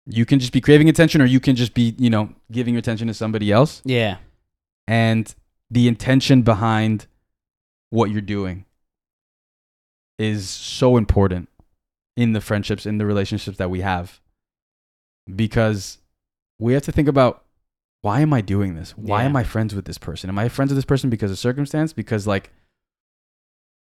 You 0.08 0.26
can 0.26 0.40
just 0.40 0.52
be 0.52 0.62
craving 0.62 0.90
attention, 0.90 1.22
or 1.22 1.26
you 1.26 1.40
can 1.40 1.56
just 1.56 1.74
be, 1.76 1.96
you 2.00 2.10
know, 2.10 2.34
giving 2.52 2.74
your 2.74 2.80
attention 2.80 3.08
to 3.08 3.14
somebody 3.14 3.52
else 3.52 3.82
Yeah. 3.86 4.18
and 4.88 5.34
the 5.70 5.88
intention 5.88 6.42
behind 6.42 7.06
what 7.92 8.10
you're 8.10 8.20
doing 8.22 8.66
is 10.18 10.50
so 10.50 10.98
important 10.98 11.50
in 12.22 12.34
the 12.34 12.42
friendships 12.42 12.86
in 12.86 12.98
the 13.00 13.06
relationships 13.06 13.58
that 13.58 13.70
we 13.70 13.82
have 13.82 14.20
because 15.34 15.98
we 16.60 16.74
have 16.74 16.84
to 16.84 16.92
think 16.92 17.08
about 17.08 17.44
why 18.02 18.20
am 18.22 18.34
i 18.34 18.42
doing 18.42 18.76
this 18.76 18.92
why 18.98 19.22
Yeah. 19.22 19.30
am 19.30 19.36
i 19.36 19.44
friends 19.44 19.74
with 19.76 19.86
this 19.86 19.98
person 19.98 20.30
am 20.30 20.40
i 20.40 20.48
friends 20.50 20.72
with 20.72 20.78
this 20.78 20.86
person 20.86 21.10
because 21.10 21.32
of 21.32 21.40
circumstance 21.40 21.94
because 21.94 22.26
like 22.28 22.52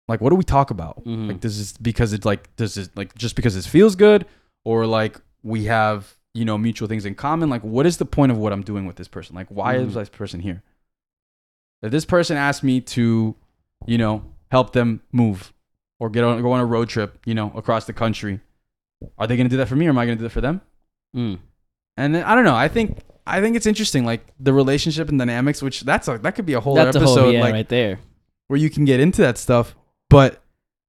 like 0.08 0.20
what 0.22 0.30
do 0.30 0.36
we 0.36 0.42
talk 0.44 0.70
about? 0.70 1.04
Mhm. 1.04 1.28
Like 1.28 1.40
does 1.40 1.58
this 1.58 1.76
because 1.76 2.14
it's 2.14 2.24
like 2.24 2.42
does 2.56 2.76
this 2.76 2.88
like 2.96 3.14
just 3.14 3.36
because 3.36 3.56
it 3.56 3.64
feels 3.68 3.94
good 3.94 4.24
or 4.64 4.86
like 4.86 5.20
we 5.42 5.64
have 5.64 6.16
you 6.32 6.46
know 6.46 6.56
mutual 6.56 6.88
things 6.88 7.04
in 7.04 7.14
common? 7.14 7.50
Like 7.50 7.62
what 7.62 7.84
is 7.84 7.98
the 7.98 8.06
point 8.06 8.32
of 8.32 8.38
what 8.38 8.50
I'm 8.54 8.62
doing 8.62 8.86
with 8.86 8.96
this 8.96 9.06
person? 9.06 9.36
Like 9.36 9.48
why 9.50 9.76
is 9.76 9.90
Mhm. 9.92 9.94
this 9.96 10.08
person 10.08 10.40
here? 10.40 10.62
If 11.82 11.90
this 11.90 12.06
person 12.06 12.38
asked 12.38 12.64
me 12.64 12.80
to, 12.80 13.36
you 13.86 13.98
know, 13.98 14.24
help 14.50 14.72
them 14.72 15.02
move 15.12 15.52
or 16.00 16.10
get 16.10 16.24
on 16.24 16.40
go 16.42 16.52
on 16.52 16.60
a 16.60 16.66
road 16.66 16.88
trip, 16.88 17.18
you 17.26 17.34
know, 17.34 17.52
across 17.54 17.84
the 17.86 17.92
country, 17.92 18.40
are 19.18 19.26
they 19.26 19.36
gonna 19.36 19.48
do 19.48 19.56
that 19.58 19.68
for 19.68 19.76
me 19.76 19.86
or 19.86 19.90
am 19.90 19.98
I 19.98 20.04
gonna 20.06 20.16
do 20.16 20.22
that 20.24 20.30
for 20.30 20.40
them? 20.40 20.60
Mm. 21.16 21.38
And 21.96 22.14
then 22.14 22.24
I 22.24 22.34
don't 22.34 22.44
know. 22.44 22.54
I 22.54 22.68
think 22.68 22.98
I 23.26 23.40
think 23.40 23.56
it's 23.56 23.66
interesting, 23.66 24.04
like 24.04 24.26
the 24.40 24.52
relationship 24.52 25.08
and 25.08 25.18
dynamics, 25.18 25.60
which 25.62 25.82
that's 25.82 26.08
a, 26.08 26.18
that 26.18 26.34
could 26.34 26.46
be 26.46 26.54
a 26.54 26.60
whole 26.60 26.74
That's 26.74 26.96
episode, 26.96 27.20
whole 27.20 27.32
yeah 27.32 27.40
like 27.42 27.52
right 27.52 27.68
there. 27.68 27.98
where 28.46 28.58
you 28.58 28.70
can 28.70 28.84
get 28.84 29.00
into 29.00 29.20
that 29.22 29.36
stuff. 29.38 29.74
But 30.08 30.42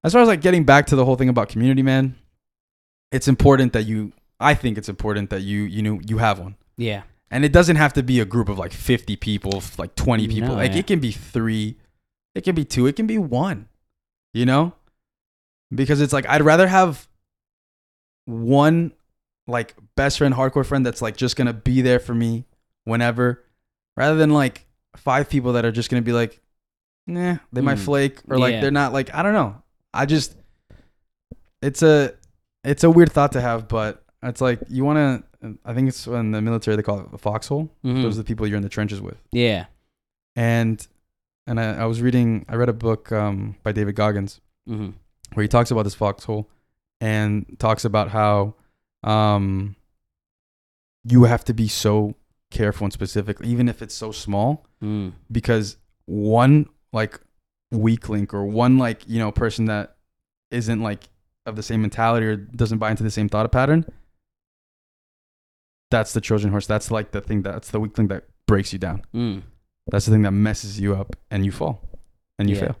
as 0.04 0.12
far 0.12 0.22
as 0.22 0.28
like 0.28 0.40
getting 0.40 0.64
back 0.64 0.86
to 0.86 0.96
the 0.96 1.04
whole 1.04 1.16
thing 1.16 1.28
about 1.28 1.48
community, 1.50 1.82
man, 1.82 2.16
it's 3.12 3.28
important 3.28 3.72
that 3.74 3.82
you. 3.84 4.12
I 4.38 4.54
think 4.54 4.78
it's 4.78 4.88
important 4.88 5.28
that 5.30 5.42
you 5.42 5.62
you 5.64 5.82
know 5.82 6.00
you 6.06 6.16
have 6.18 6.38
one, 6.38 6.56
Yeah. 6.78 7.02
and 7.30 7.44
it 7.44 7.52
doesn't 7.52 7.76
have 7.76 7.92
to 7.92 8.02
be 8.02 8.20
a 8.20 8.24
group 8.24 8.48
of 8.48 8.58
like 8.58 8.72
fifty 8.72 9.14
people, 9.16 9.62
like 9.76 9.94
twenty 9.96 10.26
people. 10.26 10.50
No, 10.50 10.54
like 10.54 10.72
yeah. 10.72 10.78
it 10.78 10.86
can 10.86 10.98
be 11.00 11.12
three, 11.12 11.76
it 12.34 12.42
can 12.44 12.54
be 12.54 12.64
two, 12.64 12.86
it 12.86 12.96
can 12.96 13.06
be 13.06 13.18
one. 13.18 13.68
You 14.32 14.46
know, 14.46 14.72
because 15.74 16.00
it's 16.00 16.12
like 16.12 16.26
I'd 16.28 16.42
rather 16.42 16.66
have 16.68 17.06
one 18.26 18.92
like 19.46 19.74
best 19.96 20.18
friend, 20.18 20.34
hardcore 20.34 20.64
friend 20.66 20.84
that's 20.86 21.02
like 21.02 21.16
just 21.16 21.36
gonna 21.36 21.52
be 21.52 21.82
there 21.82 21.98
for 21.98 22.14
me 22.14 22.44
whenever, 22.84 23.44
rather 23.96 24.16
than 24.16 24.30
like 24.30 24.66
five 24.96 25.28
people 25.28 25.54
that 25.54 25.64
are 25.64 25.72
just 25.72 25.90
gonna 25.90 26.02
be 26.02 26.12
like, 26.12 26.40
nah, 27.06 27.38
they 27.52 27.60
might 27.60 27.78
Mm. 27.78 27.84
flake 27.84 28.20
or 28.28 28.38
like 28.38 28.54
Yeah. 28.54 28.60
they're 28.60 28.70
not 28.70 28.92
like 28.92 29.12
I 29.14 29.22
don't 29.22 29.32
know. 29.32 29.62
I 29.92 30.06
just 30.06 30.36
it's 31.62 31.82
a 31.82 32.14
it's 32.64 32.84
a 32.84 32.90
weird 32.90 33.10
thought 33.12 33.32
to 33.32 33.40
have, 33.40 33.68
but 33.68 34.04
it's 34.22 34.40
like 34.40 34.60
you 34.68 34.84
want 34.84 34.96
to. 35.42 35.56
I 35.64 35.72
think 35.72 35.88
it's 35.88 36.06
in 36.06 36.32
the 36.32 36.42
military 36.42 36.76
they 36.76 36.82
call 36.82 37.00
it 37.00 37.06
a 37.14 37.18
foxhole. 37.18 37.70
Mhm. 37.82 38.02
Those 38.02 38.16
are 38.18 38.22
the 38.22 38.26
people 38.26 38.46
you're 38.46 38.58
in 38.58 38.62
the 38.62 38.68
trenches 38.68 39.00
with, 39.00 39.16
Yeah. 39.32 39.66
and 40.36 40.86
and 41.46 41.58
I, 41.58 41.72
I 41.76 41.84
was 41.86 42.02
reading. 42.02 42.44
I 42.48 42.56
read 42.56 42.68
a 42.68 42.74
book 42.74 43.10
um, 43.10 43.56
by 43.62 43.72
David 43.72 43.94
Goggins 43.96 44.40
Mm-hmm. 44.68 44.90
Where 45.34 45.42
he 45.42 45.48
talks 45.48 45.70
about 45.70 45.82
this 45.84 45.94
foxhole 45.94 46.48
and 47.00 47.56
talks 47.58 47.84
about 47.84 48.08
how 48.10 48.54
um, 49.04 49.76
you 51.04 51.24
have 51.24 51.44
to 51.44 51.54
be 51.54 51.68
so 51.68 52.14
careful 52.50 52.84
and 52.84 52.92
specific, 52.92 53.38
even 53.42 53.68
if 53.68 53.80
it's 53.82 53.94
so 53.94 54.12
small, 54.12 54.66
Mm. 54.82 55.12
because 55.30 55.76
one 56.06 56.66
like 56.92 57.20
weak 57.70 58.08
link 58.08 58.32
or 58.34 58.44
one 58.46 58.78
like 58.78 59.02
you 59.06 59.18
know 59.18 59.30
person 59.30 59.66
that 59.66 59.96
isn't 60.50 60.80
like 60.82 61.08
of 61.46 61.54
the 61.54 61.62
same 61.62 61.82
mentality 61.82 62.26
or 62.26 62.34
doesn't 62.36 62.78
buy 62.78 62.90
into 62.90 63.02
the 63.02 63.10
same 63.10 63.28
thought 63.28 63.50
pattern 63.52 63.84
that's 65.90 66.12
the 66.12 66.20
trojan 66.20 66.50
horse 66.50 66.66
that's 66.66 66.90
like 66.90 67.10
the 67.12 67.20
thing 67.20 67.42
that's 67.42 67.70
the 67.70 67.78
weak 67.80 67.96
link 67.98 68.10
that 68.10 68.24
breaks 68.46 68.72
you 68.72 68.78
down 68.78 69.02
Mm. 69.14 69.42
that's 69.88 70.06
the 70.06 70.12
thing 70.12 70.22
that 70.22 70.32
messes 70.32 70.80
you 70.80 70.94
up 70.94 71.14
and 71.30 71.44
you 71.44 71.52
fall 71.52 71.80
and 72.38 72.48
you 72.48 72.56
Yeah. 72.56 72.60
fail 72.62 72.76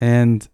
and 0.00 0.48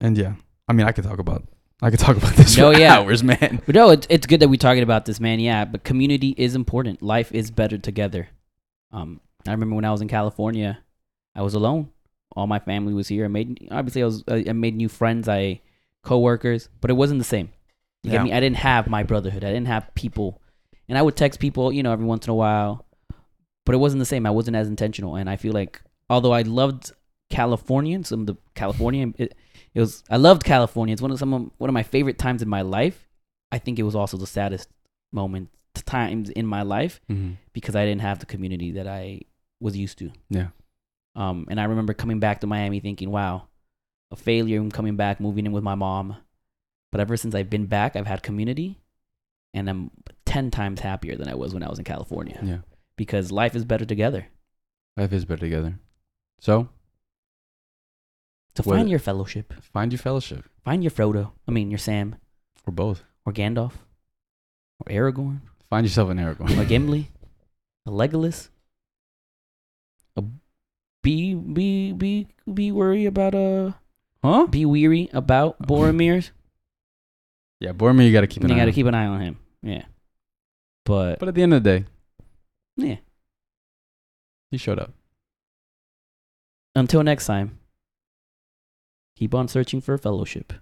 and 0.00 0.16
yeah 0.16 0.34
i 0.68 0.72
mean 0.72 0.86
i 0.86 0.92
could 0.92 1.04
talk 1.04 1.18
about 1.18 1.42
i 1.82 1.90
could 1.90 1.98
talk 2.06 2.16
about 2.16 2.34
this 2.34 2.56
No, 2.56 2.72
for 2.72 2.78
yeah. 2.78 2.96
hours 2.98 3.22
man 3.22 3.60
But 3.66 3.74
no, 3.74 3.90
it's 3.90 4.06
it's 4.10 4.26
good 4.26 4.40
that 4.40 4.48
we're 4.48 4.56
talking 4.56 4.82
about 4.82 5.04
this, 5.04 5.20
man. 5.20 5.38
Yeah, 5.40 5.64
but 5.64 5.84
community 5.84 6.34
is 6.36 6.54
important. 6.54 7.02
Life 7.02 7.30
is 7.32 7.50
better 7.50 7.78
together. 7.78 8.28
Um, 8.92 9.20
I 9.46 9.52
remember 9.52 9.76
when 9.76 9.84
I 9.84 9.90
was 9.92 10.00
in 10.00 10.08
California, 10.08 10.78
I 11.34 11.42
was 11.42 11.54
alone. 11.54 11.90
All 12.34 12.46
my 12.46 12.58
family 12.58 12.94
was 12.94 13.08
here. 13.08 13.24
I 13.24 13.28
made 13.28 13.68
obviously 13.70 14.02
I 14.02 14.06
was 14.06 14.24
I 14.28 14.52
made 14.52 14.76
new 14.76 14.88
friends, 14.88 15.28
I 15.28 15.60
coworkers, 16.02 16.68
but 16.80 16.90
it 16.90 16.94
wasn't 16.94 17.18
the 17.20 17.24
same. 17.36 17.50
You 18.02 18.10
Yeah. 18.12 18.18
get 18.18 18.24
me? 18.24 18.32
I 18.32 18.40
didn't 18.40 18.56
have 18.58 18.88
my 18.88 19.02
brotherhood. 19.02 19.44
I 19.44 19.52
didn't 19.52 19.66
have 19.68 19.92
people, 19.94 20.40
and 20.88 20.96
I 20.98 21.02
would 21.02 21.16
text 21.16 21.38
people, 21.40 21.72
you 21.72 21.82
know, 21.82 21.92
every 21.92 22.06
once 22.06 22.26
in 22.26 22.30
a 22.30 22.34
while, 22.34 22.86
but 23.64 23.74
it 23.74 23.78
wasn't 23.78 24.00
the 24.00 24.06
same. 24.06 24.26
I 24.26 24.30
wasn't 24.30 24.56
as 24.56 24.68
intentional, 24.68 25.16
and 25.16 25.28
I 25.30 25.36
feel 25.36 25.52
like 25.52 25.80
although 26.10 26.32
I 26.32 26.42
loved 26.42 26.92
California 27.30 27.94
and 27.96 28.06
some 28.06 28.20
of 28.20 28.26
the 28.26 28.36
California, 28.54 29.12
it, 29.18 29.34
it 29.78 29.82
was 29.82 30.02
I 30.10 30.16
loved 30.16 30.42
California. 30.44 30.92
It's 30.92 31.02
one 31.02 31.12
of 31.12 31.18
some 31.18 31.32
of, 31.34 31.50
one 31.58 31.70
of 31.70 31.74
my 31.74 31.84
favorite 31.84 32.18
times 32.18 32.42
in 32.42 32.48
my 32.48 32.62
life. 32.62 33.08
I 33.52 33.58
think 33.58 33.78
it 33.78 33.84
was 33.84 33.94
also 33.94 34.16
the 34.16 34.26
saddest 34.26 34.68
moment 35.12 35.50
times 35.86 36.28
in 36.30 36.46
my 36.46 36.62
life 36.62 37.00
because 37.52 37.76
I 37.76 37.84
didn't 37.86 38.00
have 38.02 38.18
the 38.18 38.26
community 38.26 38.72
that 38.72 38.88
I 38.88 39.22
was 39.60 39.76
used 39.76 39.98
to. 39.98 40.10
yeah 40.28 40.48
Um, 41.14 41.46
and 41.50 41.60
I 41.60 41.64
remember 41.64 41.94
coming 41.94 42.18
back 42.18 42.40
to 42.40 42.46
Miami 42.46 42.80
thinking, 42.80 43.10
wow, 43.10 43.46
a 44.10 44.16
failure 44.16 44.60
and 44.60 44.72
coming 44.72 44.96
back, 44.96 45.20
moving 45.20 45.46
in 45.46 45.52
with 45.52 45.64
my 45.64 45.76
mom. 45.76 46.16
But 46.90 47.00
ever 47.00 47.16
since 47.16 47.34
I've 47.34 47.50
been 47.50 47.66
back, 47.66 47.94
I've 47.96 48.06
had 48.06 48.22
community 48.22 48.80
and 49.54 49.70
I'm 49.70 49.90
10 50.26 50.50
times 50.50 50.80
happier 50.80 51.16
than 51.16 51.28
I 51.28 51.34
was 51.34 51.54
when 51.54 51.62
I 51.62 51.68
was 51.68 51.78
in 51.78 51.84
California 51.84 52.38
yeah 52.42 52.58
because 52.96 53.30
life 53.30 53.54
is 53.54 53.64
better 53.64 53.84
together. 53.84 54.26
life 54.96 55.12
is 55.12 55.24
better 55.24 55.40
together 55.40 55.78
so 56.40 56.68
So 58.58 58.64
find 58.64 58.90
your 58.90 58.98
fellowship, 58.98 59.54
find 59.72 59.92
your 59.92 60.00
fellowship. 60.00 60.44
Find 60.64 60.82
your 60.82 60.90
Frodo, 60.90 61.30
I 61.46 61.52
mean, 61.52 61.70
your 61.70 61.78
Sam, 61.78 62.16
or 62.66 62.72
both. 62.72 63.04
Or 63.24 63.32
Gandalf, 63.32 63.72
or 64.80 64.90
Aragorn, 64.90 65.42
find 65.70 65.86
yourself 65.86 66.10
an 66.10 66.18
aragorn. 66.18 66.58
A 66.58 66.64
Gimli, 66.64 67.08
a 67.86 67.90
Legolas, 67.90 68.48
a 70.16 70.24
be 71.02 71.34
be 71.34 71.92
be 71.92 72.26
be 72.52 72.72
worry 72.72 73.06
about 73.06 73.34
uh 73.34 73.72
huh? 74.24 74.46
be 74.46 74.64
weary 74.64 75.08
about 75.12 75.62
Boromir's. 75.62 76.32
yeah 77.60 77.72
boromir 77.72 78.06
you 78.06 78.12
gotta 78.12 78.26
keep 78.26 78.42
an 78.42 78.48
you 78.50 78.56
eye 78.56 78.58
got 78.58 78.64
to 78.64 78.70
on. 78.70 78.74
keep 78.74 78.86
an 78.86 78.94
eye 78.94 79.06
on 79.06 79.20
him. 79.20 79.38
Yeah, 79.62 79.84
but 80.84 81.20
but 81.20 81.28
at 81.28 81.34
the 81.34 81.42
end 81.42 81.54
of 81.54 81.62
the 81.62 81.80
day 81.80 81.84
yeah. 82.76 82.96
he 84.50 84.56
showed 84.58 84.78
up. 84.78 84.92
Until 86.74 87.02
next 87.02 87.26
time, 87.26 87.58
keep 89.18 89.34
on 89.34 89.48
searching 89.48 89.80
for 89.80 89.94
a 89.94 89.98
fellowship. 89.98 90.52